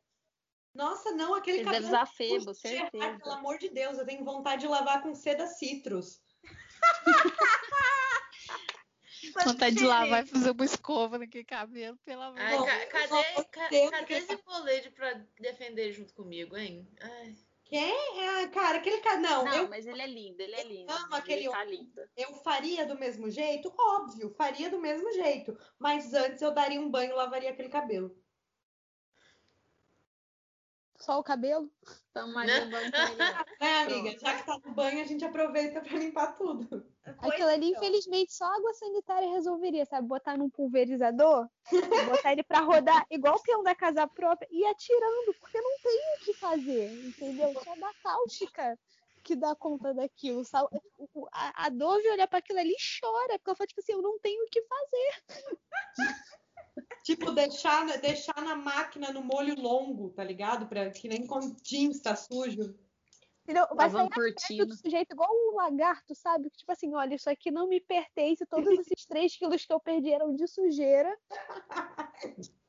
Nossa, 0.74 1.12
não, 1.12 1.36
aquele 1.36 1.58
Ele 1.58 1.66
cabelo. 1.66 1.84
deve 1.84 1.96
usar 1.96 2.06
febo, 2.08 2.46
Puxa, 2.46 2.54
certeza. 2.56 3.20
Pelo 3.20 3.32
amor 3.34 3.58
de 3.60 3.70
Deus, 3.70 3.98
eu 3.98 4.06
tenho 4.06 4.24
vontade 4.26 4.62
de 4.62 4.68
lavar 4.68 5.04
com 5.04 5.14
seda 5.14 5.46
citrus. 5.48 6.22
Vontade 9.46 9.76
de 9.78 9.86
lavar 9.86 10.24
e 10.24 10.28
fazer 10.28 10.52
uma 10.52 10.66
escova 10.66 11.18
naquele 11.18 11.46
cabelo, 11.46 11.98
pelo 12.04 12.22
amor 12.24 12.40
Ai, 12.42 12.58
Bom, 12.58 12.66
ca- 12.66 12.86
cadê, 12.88 13.24
ca- 13.52 13.68
Deus, 13.70 13.90
cadê 13.92 14.06
que- 14.06 14.14
esse 14.14 14.38
polede 14.38 14.90
pra 14.92 15.14
defender 15.40 15.94
junto 15.94 16.14
comigo, 16.14 16.58
hein? 16.58 16.88
Ai. 17.00 17.36
Quem? 17.64 17.96
Ah, 18.22 18.48
cara, 18.50 18.78
aquele 18.78 19.00
cara. 19.00 19.18
Não, 19.20 19.46
Não, 19.46 19.54
eu, 19.56 19.70
mas 19.70 19.88
ele 19.88 20.02
é 20.02 20.06
lindo, 20.08 20.42
ele 20.42 20.54
é 20.56 20.64
lindo. 20.64 20.92
amo 20.92 21.16
aquele 21.16 21.42
ele 21.46 21.50
tá 21.50 21.64
lindo. 21.64 22.02
eu 22.18 22.34
faria 22.44 22.86
do 22.86 23.00
mesmo 23.00 23.30
jeito? 23.30 23.74
Óbvio, 23.76 24.30
faria 24.38 24.70
do 24.70 24.80
mesmo 24.80 25.10
jeito. 25.14 25.58
Mas 25.80 26.14
antes 26.14 26.42
eu 26.42 26.54
daria 26.54 26.80
um 26.80 26.92
banho 26.92 27.12
e 27.12 27.16
lavaria 27.16 27.50
aquele 27.50 27.70
cabelo. 27.70 28.16
Só 31.04 31.20
o 31.20 31.24
cabelo? 31.24 31.70
Tomaria 32.14 32.64
um 32.64 32.70
banho 32.70 32.92
com. 32.92 33.64
Né, 33.64 33.82
amiga? 33.82 34.20
Já 34.20 34.38
que 34.38 34.46
tá 34.46 34.58
no 34.64 34.74
banho, 34.74 35.02
a 35.02 35.06
gente 35.06 35.26
aproveita 35.26 35.82
pra 35.82 35.98
limpar 35.98 36.38
tudo. 36.38 36.86
Aquilo 37.20 37.50
ali, 37.50 37.72
então. 37.72 37.84
infelizmente, 37.84 38.34
só 38.34 38.46
água 38.46 38.74
sanitária 38.74 39.30
resolveria, 39.30 39.86
sabe? 39.86 40.08
Botar 40.08 40.38
num 40.38 40.50
pulverizador, 40.50 41.50
botar 42.10 42.32
ele 42.32 42.44
pra 42.44 42.62
rodar 42.62 43.06
igual 43.12 43.36
o 43.36 43.42
peão 43.42 43.62
da 43.62 43.76
casa 43.76 44.08
própria 44.08 44.48
e 44.50 44.62
ir 44.62 44.66
atirando, 44.66 45.34
porque 45.42 45.60
não 45.60 45.80
tem 45.80 46.00
o 46.16 46.24
que 46.24 46.34
fazer, 46.36 47.06
entendeu? 47.06 47.54
Só 47.62 47.76
da 47.76 47.94
cáustica 48.02 48.80
que 49.24 49.36
dá 49.36 49.54
conta 49.56 49.94
daquilo. 49.94 50.42
A, 51.34 51.66
a 51.66 51.70
Dove 51.70 52.10
olha 52.12 52.28
pra 52.28 52.40
aquilo 52.40 52.60
ali 52.60 52.72
e 52.72 53.00
chora, 53.02 53.38
porque 53.40 53.50
ela 53.50 53.58
fala, 53.58 53.68
tipo 53.68 53.82
assim, 53.82 53.92
eu 53.92 54.02
não 54.02 54.18
tenho 54.20 54.42
o 54.46 54.50
que 54.50 54.62
fazer. 54.62 55.24
Tipo, 57.04 57.32
deixar, 57.32 57.86
na- 57.86 57.98
deixar 57.98 58.42
na 58.42 58.56
máquina 58.56 59.12
no 59.12 59.22
molho 59.22 59.56
longo, 59.60 60.10
tá 60.12 60.24
ligado? 60.24 60.68
Pra, 60.68 60.90
que 60.90 61.08
nem 61.08 61.28
quando 61.28 61.56
jeans 61.62 62.00
tá 62.00 62.16
sujo. 62.16 62.76
Entendeu? 63.44 63.68
Vai 63.76 63.90
sair 63.90 64.10
cortina. 64.10 64.66
do 64.66 64.76
sujeito 64.76 65.12
igual 65.12 65.30
um 65.30 65.56
lagarto, 65.56 66.16
sabe? 66.16 66.50
Que, 66.50 66.58
Tipo 66.60 66.72
assim, 66.72 66.96
olha, 66.96 67.16
isso 67.16 67.30
aqui 67.30 67.52
não 67.52 67.68
me 67.68 67.82
pertence, 67.82 68.46
todos 68.46 68.68
esses 68.80 69.06
3 69.06 69.36
quilos 69.36 69.66
que 69.66 69.74
eu 69.74 69.80
perdi 69.82 70.14
eram 70.14 70.34
de 70.34 70.48
sujeira. 70.48 71.14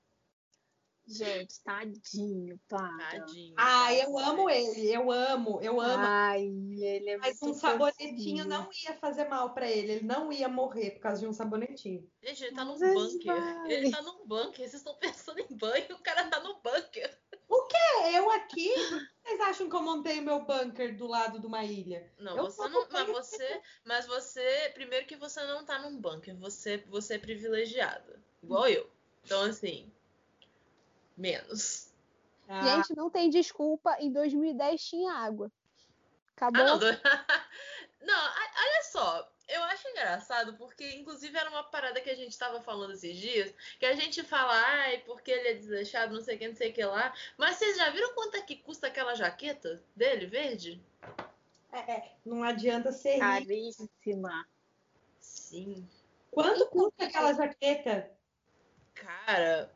Gente, 1.07 1.61
tadinho, 1.63 2.59
para. 2.69 3.11
Tadinho. 3.11 3.55
Ah, 3.59 3.93
eu 3.95 4.19
amo 4.19 4.49
ele, 4.49 4.91
eu 4.91 5.11
amo, 5.11 5.61
eu 5.61 5.81
amo. 5.81 6.05
Ai, 6.07 6.43
ele 6.47 7.11
é 7.11 7.17
Mas 7.19 7.43
um 7.43 7.53
sabonetinho 7.53 8.45
fofinho. 8.45 8.45
não 8.47 8.69
ia 8.85 8.95
fazer 8.95 9.29
mal 9.29 9.53
pra 9.53 9.71
ele, 9.71 9.93
ele 9.93 10.07
não 10.07 10.33
ia 10.33 10.49
morrer 10.49 10.93
por 10.93 11.01
causa 11.01 11.21
de 11.21 11.27
um 11.27 11.33
sabonetinho. 11.33 12.09
Gente, 12.23 12.45
ele 12.45 12.57
tá 12.57 12.65
num 12.65 12.79
Mas 12.79 12.95
bunker. 12.95 13.35
vai. 13.35 13.73
Ele 13.73 13.91
tá 13.91 14.03
num 14.03 14.27
bunker. 14.27 14.57
Vocês 14.57 14.75
estão 14.75 14.95
pensando 14.97 15.41
em 15.41 15.57
banho, 15.57 15.95
o 15.95 16.03
cara 16.03 16.25
tá 16.29 16.41
no 16.41 16.55
bunker. 16.55 17.19
É, 18.05 18.19
eu 18.19 18.31
aqui, 18.31 18.69
por 18.75 18.99
que 19.01 19.09
vocês 19.25 19.41
acham 19.41 19.69
que 19.71 19.77
eu 19.77 19.83
montei 19.83 20.21
meu 20.21 20.45
bunker 20.45 20.97
do 20.97 21.07
lado 21.07 21.39
de 21.39 21.47
uma 21.47 21.65
ilha? 21.65 22.13
Não, 22.19 22.37
Eu 22.37 22.45
você 22.45 22.69
não. 22.69 22.87
Mas 22.91 23.09
você. 23.09 23.61
Mas 23.85 24.07
você. 24.07 24.71
Primeiro 24.75 25.07
que 25.07 25.17
você 25.17 25.43
não 25.45 25.65
tá 25.65 25.79
num 25.79 25.97
bunker. 25.99 26.37
Você, 26.39 26.79
você 26.89 27.15
é 27.15 27.19
privilegiada. 27.19 28.23
Igual 28.43 28.69
eu. 28.69 28.89
Então, 29.25 29.43
assim. 29.43 29.91
Menos. 31.17 31.89
Ah, 32.49 32.63
Gente, 32.63 32.95
não 32.97 33.09
tem 33.09 33.31
desculpa, 33.31 33.97
em 34.01 34.13
2010 34.13 34.85
tinha 34.85 35.13
água. 35.13 35.51
Acabou. 36.37 36.61
Ah, 36.63 36.67
não. 36.67 36.79
do- 36.79 37.01
não, 38.03 38.25
olha 38.25 38.83
só. 38.91 39.31
Eu 39.47 39.63
acho 39.65 39.87
engraçado 39.89 40.55
porque, 40.57 40.91
inclusive, 40.95 41.37
era 41.37 41.51
uma 41.51 41.63
parada 41.65 42.01
que 42.01 42.09
a 42.09 42.15
gente 42.15 42.37
tava 42.39 42.63
falando 42.63 42.95
esses 42.95 43.15
dias, 43.17 43.55
que 43.79 43.85
a 43.85 43.95
gente 43.95 44.23
fala, 44.23 44.55
ai, 44.55 44.99
porque 45.01 45.31
ele 45.31 45.49
é 45.49 45.55
desleixado, 45.55 46.15
não 46.15 46.23
sei 46.23 46.37
o 46.37 46.39
que, 46.39 46.49
não 46.49 46.57
sei 46.57 46.71
o 46.71 46.73
que 46.73 46.83
lá. 46.85 47.13
Mas 47.37 47.57
vocês 47.57 47.77
já 47.77 47.91
viram 47.91 48.15
quanto 48.15 48.37
é 48.39 48.41
que 48.43 48.57
custa 48.57 48.87
aquela 48.87 49.15
jaqueta 49.15 49.83
dele, 49.95 50.25
verde? 50.27 50.83
é, 51.71 51.79
é, 51.93 52.13
não 52.25 52.43
adianta 52.43 52.91
ser. 52.91 53.19
Caríssima. 53.19 54.47
Sim. 55.21 55.87
Quanto 56.31 56.67
custa 56.69 57.05
aquela 57.05 57.35
jaqueta? 57.35 58.11
Cara, 58.95 59.74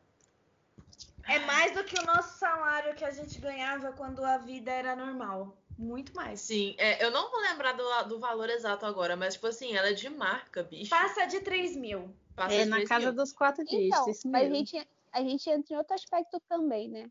É 1.29 1.39
mais 1.45 1.73
do 1.73 1.83
que 1.83 1.97
o 1.99 2.05
nosso 2.05 2.37
salário 2.37 2.95
que 2.95 3.05
a 3.05 3.11
gente 3.11 3.39
ganhava 3.39 3.91
quando 3.93 4.23
a 4.23 4.37
vida 4.37 4.71
era 4.71 4.95
normal. 4.95 5.55
Muito 5.77 6.13
mais. 6.13 6.41
sim. 6.41 6.75
É, 6.77 7.03
eu 7.05 7.09
não 7.11 7.31
vou 7.31 7.39
lembrar 7.39 7.71
do, 7.73 8.09
do 8.09 8.19
valor 8.19 8.49
exato 8.49 8.85
agora, 8.85 9.15
mas, 9.15 9.35
tipo 9.35 9.47
assim, 9.47 9.77
ela 9.77 9.87
é 9.89 9.93
de 9.93 10.09
marca, 10.09 10.61
bicho. 10.63 10.89
Passa 10.89 11.25
de 11.25 11.39
3 11.39 11.77
mil. 11.77 12.13
Passa 12.35 12.53
É 12.55 12.63
de 12.63 12.69
na 12.69 12.85
casa 12.85 13.05
mil. 13.05 13.13
dos 13.15 13.31
quatro 13.31 13.63
dígitos, 13.63 14.19
Então, 14.19 14.31
mas 14.31 14.51
a 14.51 14.53
gente, 14.55 14.87
a 15.11 15.21
gente 15.21 15.49
entra 15.49 15.73
em 15.73 15.77
outro 15.77 15.93
aspecto 15.93 16.37
também, 16.49 16.89
né? 16.89 17.09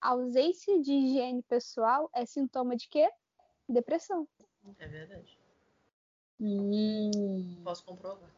A 0.00 0.10
ausência 0.10 0.78
de 0.82 0.92
higiene 0.92 1.42
pessoal 1.42 2.10
é 2.14 2.26
sintoma 2.26 2.76
de 2.76 2.86
quê? 2.88 3.10
Depressão. 3.66 4.28
É 4.78 4.86
verdade. 4.86 5.38
Hum. 6.38 7.62
Posso 7.64 7.82
comprovar. 7.84 8.28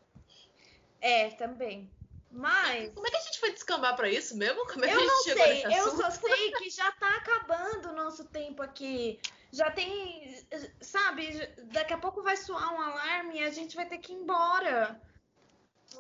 É, 1.01 1.31
também. 1.31 1.91
Mas. 2.31 2.93
Como 2.95 3.07
é 3.07 3.11
que 3.11 3.17
a 3.17 3.21
gente 3.21 3.41
foi 3.41 3.53
descambar 3.53 3.97
pra 3.97 4.09
isso 4.11 4.37
mesmo? 4.37 4.67
Como 4.67 4.85
é 4.85 4.89
que 4.89 4.95
a 4.95 4.97
Eu 4.97 5.01
gente 5.01 5.11
não 5.13 5.23
chegou 5.25 5.45
sei, 5.45 5.55
nesse 5.65 5.79
eu 5.79 5.85
assunto? 5.87 6.03
só 6.03 6.11
sei 6.11 6.53
que 6.53 6.71
já 6.71 6.93
tá 6.93 7.17
acabando 7.17 7.89
o 7.91 7.95
nosso 7.97 8.25
tempo 8.25 8.63
aqui. 8.63 9.19
Já 9.51 9.71
tem, 9.71 10.45
sabe, 10.81 11.47
daqui 11.73 11.95
a 11.95 11.99
pouco 11.99 12.23
vai 12.23 12.37
soar 12.37 12.75
um 12.75 12.81
alarme 12.83 13.39
e 13.39 13.43
a 13.43 13.51
gente 13.51 13.75
vai 13.75 13.87
ter 13.87 13.97
que 13.99 14.13
ir 14.13 14.17
embora. 14.17 15.01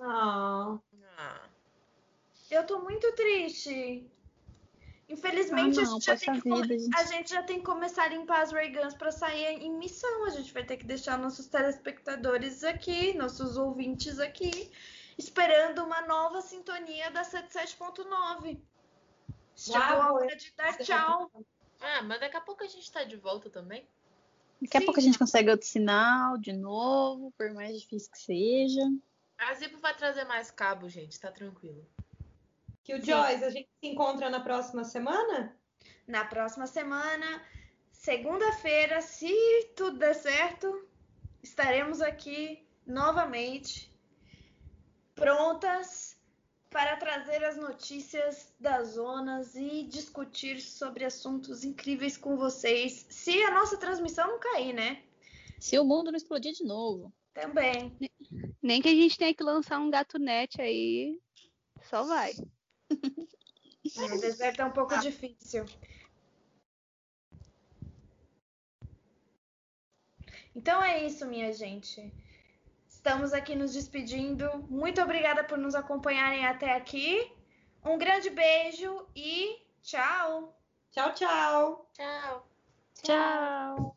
Ah, 0.02 0.78
Ah, 1.16 1.40
Eu 2.50 2.66
tô 2.66 2.78
muito 2.80 3.10
triste. 3.12 4.06
Infelizmente, 5.09 5.78
Ah, 5.78 5.82
a, 5.82 5.84
não, 5.86 5.92
gente 5.94 6.05
já 6.05 6.16
tem 6.16 6.40
que 6.40 6.50
vida, 6.55 6.78
gente. 6.78 6.98
a 6.98 7.05
gente 7.05 7.30
já 7.30 7.42
tem 7.42 7.59
que 7.60 7.64
começar 7.64 8.02
a 8.05 8.09
limpar 8.09 8.42
as 8.42 8.52
ray 8.52 8.70
guns 8.70 8.92
pra 8.94 9.10
sair 9.10 9.46
em 9.62 9.72
missão. 9.78 10.24
A 10.26 10.30
gente 10.30 10.52
vai 10.52 10.64
ter 10.64 10.76
que 10.76 10.84
deixar 10.84 11.16
nossos 11.18 11.46
telespectadores 11.46 12.62
aqui, 12.62 13.14
nossos 13.14 13.56
ouvintes 13.56 14.18
aqui, 14.18 14.70
esperando 15.18 15.84
uma 15.84 16.00
nova 16.02 16.40
sintonia 16.40 17.10
da 17.10 17.22
77.9. 17.22 18.58
Chegou 19.56 19.82
a 19.82 20.12
hora 20.12 20.36
de 20.36 20.52
dar 20.56 20.78
tchau. 20.78 21.30
Ah, 21.80 22.02
mas 22.02 22.20
daqui 22.20 22.36
a 22.36 22.40
pouco 22.40 22.62
a 22.62 22.68
gente 22.68 22.90
tá 22.90 23.02
de 23.02 23.16
volta 23.16 23.50
também. 23.50 23.86
Daqui 24.62 24.76
a 24.76 24.80
Sim. 24.80 24.86
pouco 24.86 25.00
a 25.00 25.02
gente 25.02 25.18
consegue 25.18 25.50
outro 25.50 25.66
sinal 25.66 26.38
de 26.38 26.52
novo, 26.52 27.32
por 27.36 27.52
mais 27.52 27.80
difícil 27.80 28.10
que 28.10 28.18
seja. 28.18 28.82
A 29.36 29.54
Zipo 29.54 29.78
vai 29.78 29.94
trazer 29.96 30.24
mais 30.24 30.50
cabo, 30.50 30.88
gente, 30.88 31.18
tá 31.18 31.30
tranquilo. 31.30 31.84
que 32.82 32.94
o 32.94 33.04
Joyce, 33.04 33.44
a 33.44 33.50
gente 33.50 33.68
se 33.80 33.86
encontra 33.88 34.30
na 34.30 34.40
próxima 34.40 34.82
semana? 34.84 35.56
Na 36.06 36.24
próxima 36.24 36.66
semana, 36.66 37.42
segunda-feira, 37.92 39.00
se 39.00 39.32
tudo 39.76 39.98
der 39.98 40.14
certo, 40.14 40.88
estaremos 41.42 42.00
aqui 42.00 42.66
novamente, 42.86 43.92
prontas 45.18 46.16
para 46.70 46.96
trazer 46.96 47.42
as 47.44 47.56
notícias 47.56 48.54
das 48.60 48.90
zonas 48.90 49.54
e 49.54 49.82
discutir 49.84 50.60
sobre 50.60 51.04
assuntos 51.04 51.64
incríveis 51.64 52.16
com 52.16 52.36
vocês. 52.36 53.06
Se 53.10 53.42
a 53.42 53.50
nossa 53.50 53.76
transmissão 53.76 54.28
não 54.28 54.38
cair, 54.38 54.72
né? 54.72 55.02
Se 55.58 55.78
o 55.78 55.84
mundo 55.84 56.10
não 56.10 56.16
explodir 56.16 56.52
de 56.52 56.64
novo. 56.64 57.12
Também. 57.34 57.96
Nem 58.62 58.80
que 58.80 58.88
a 58.88 58.94
gente 58.94 59.18
tenha 59.18 59.34
que 59.34 59.42
lançar 59.42 59.78
um 59.78 59.90
gato 59.90 60.18
net 60.18 60.60
aí. 60.60 61.18
Só 61.82 62.04
vai. 62.04 62.32
O 63.96 64.20
deserto 64.20 64.60
é 64.60 64.64
um 64.66 64.70
pouco 64.70 64.98
difícil. 64.98 65.64
Então 70.54 70.82
é 70.82 71.06
isso, 71.06 71.24
minha 71.26 71.50
gente. 71.54 72.12
Estamos 72.98 73.32
aqui 73.32 73.54
nos 73.54 73.72
despedindo. 73.72 74.44
Muito 74.68 75.00
obrigada 75.00 75.44
por 75.44 75.56
nos 75.56 75.76
acompanharem 75.76 76.44
até 76.44 76.74
aqui. 76.74 77.30
Um 77.84 77.96
grande 77.96 78.28
beijo 78.28 79.06
e 79.14 79.56
tchau! 79.80 80.52
Tchau, 80.90 81.14
tchau. 81.14 81.90
Tchau. 81.94 82.48
Tchau. 83.00 83.94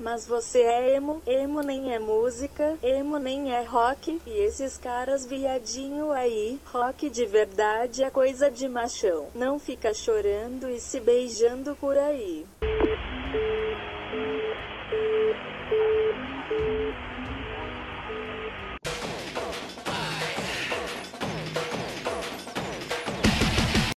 Mas 0.00 0.26
você 0.26 0.62
é 0.62 0.96
emo, 0.96 1.22
emo 1.24 1.60
nem 1.60 1.94
é 1.94 1.98
música, 2.00 2.76
emo 2.82 3.18
nem 3.18 3.54
é 3.54 3.62
rock, 3.62 4.20
e 4.26 4.30
esses 4.30 4.76
caras 4.76 5.24
viadinho 5.24 6.10
aí, 6.10 6.58
rock 6.72 7.08
de 7.08 7.24
verdade 7.24 8.02
é 8.02 8.10
coisa 8.10 8.50
de 8.50 8.68
machão. 8.68 9.28
Não 9.32 9.60
fica 9.60 9.94
chorando 9.94 10.68
e 10.68 10.80
se 10.80 10.98
beijando 10.98 11.76
por 11.76 11.96
aí. 11.96 12.44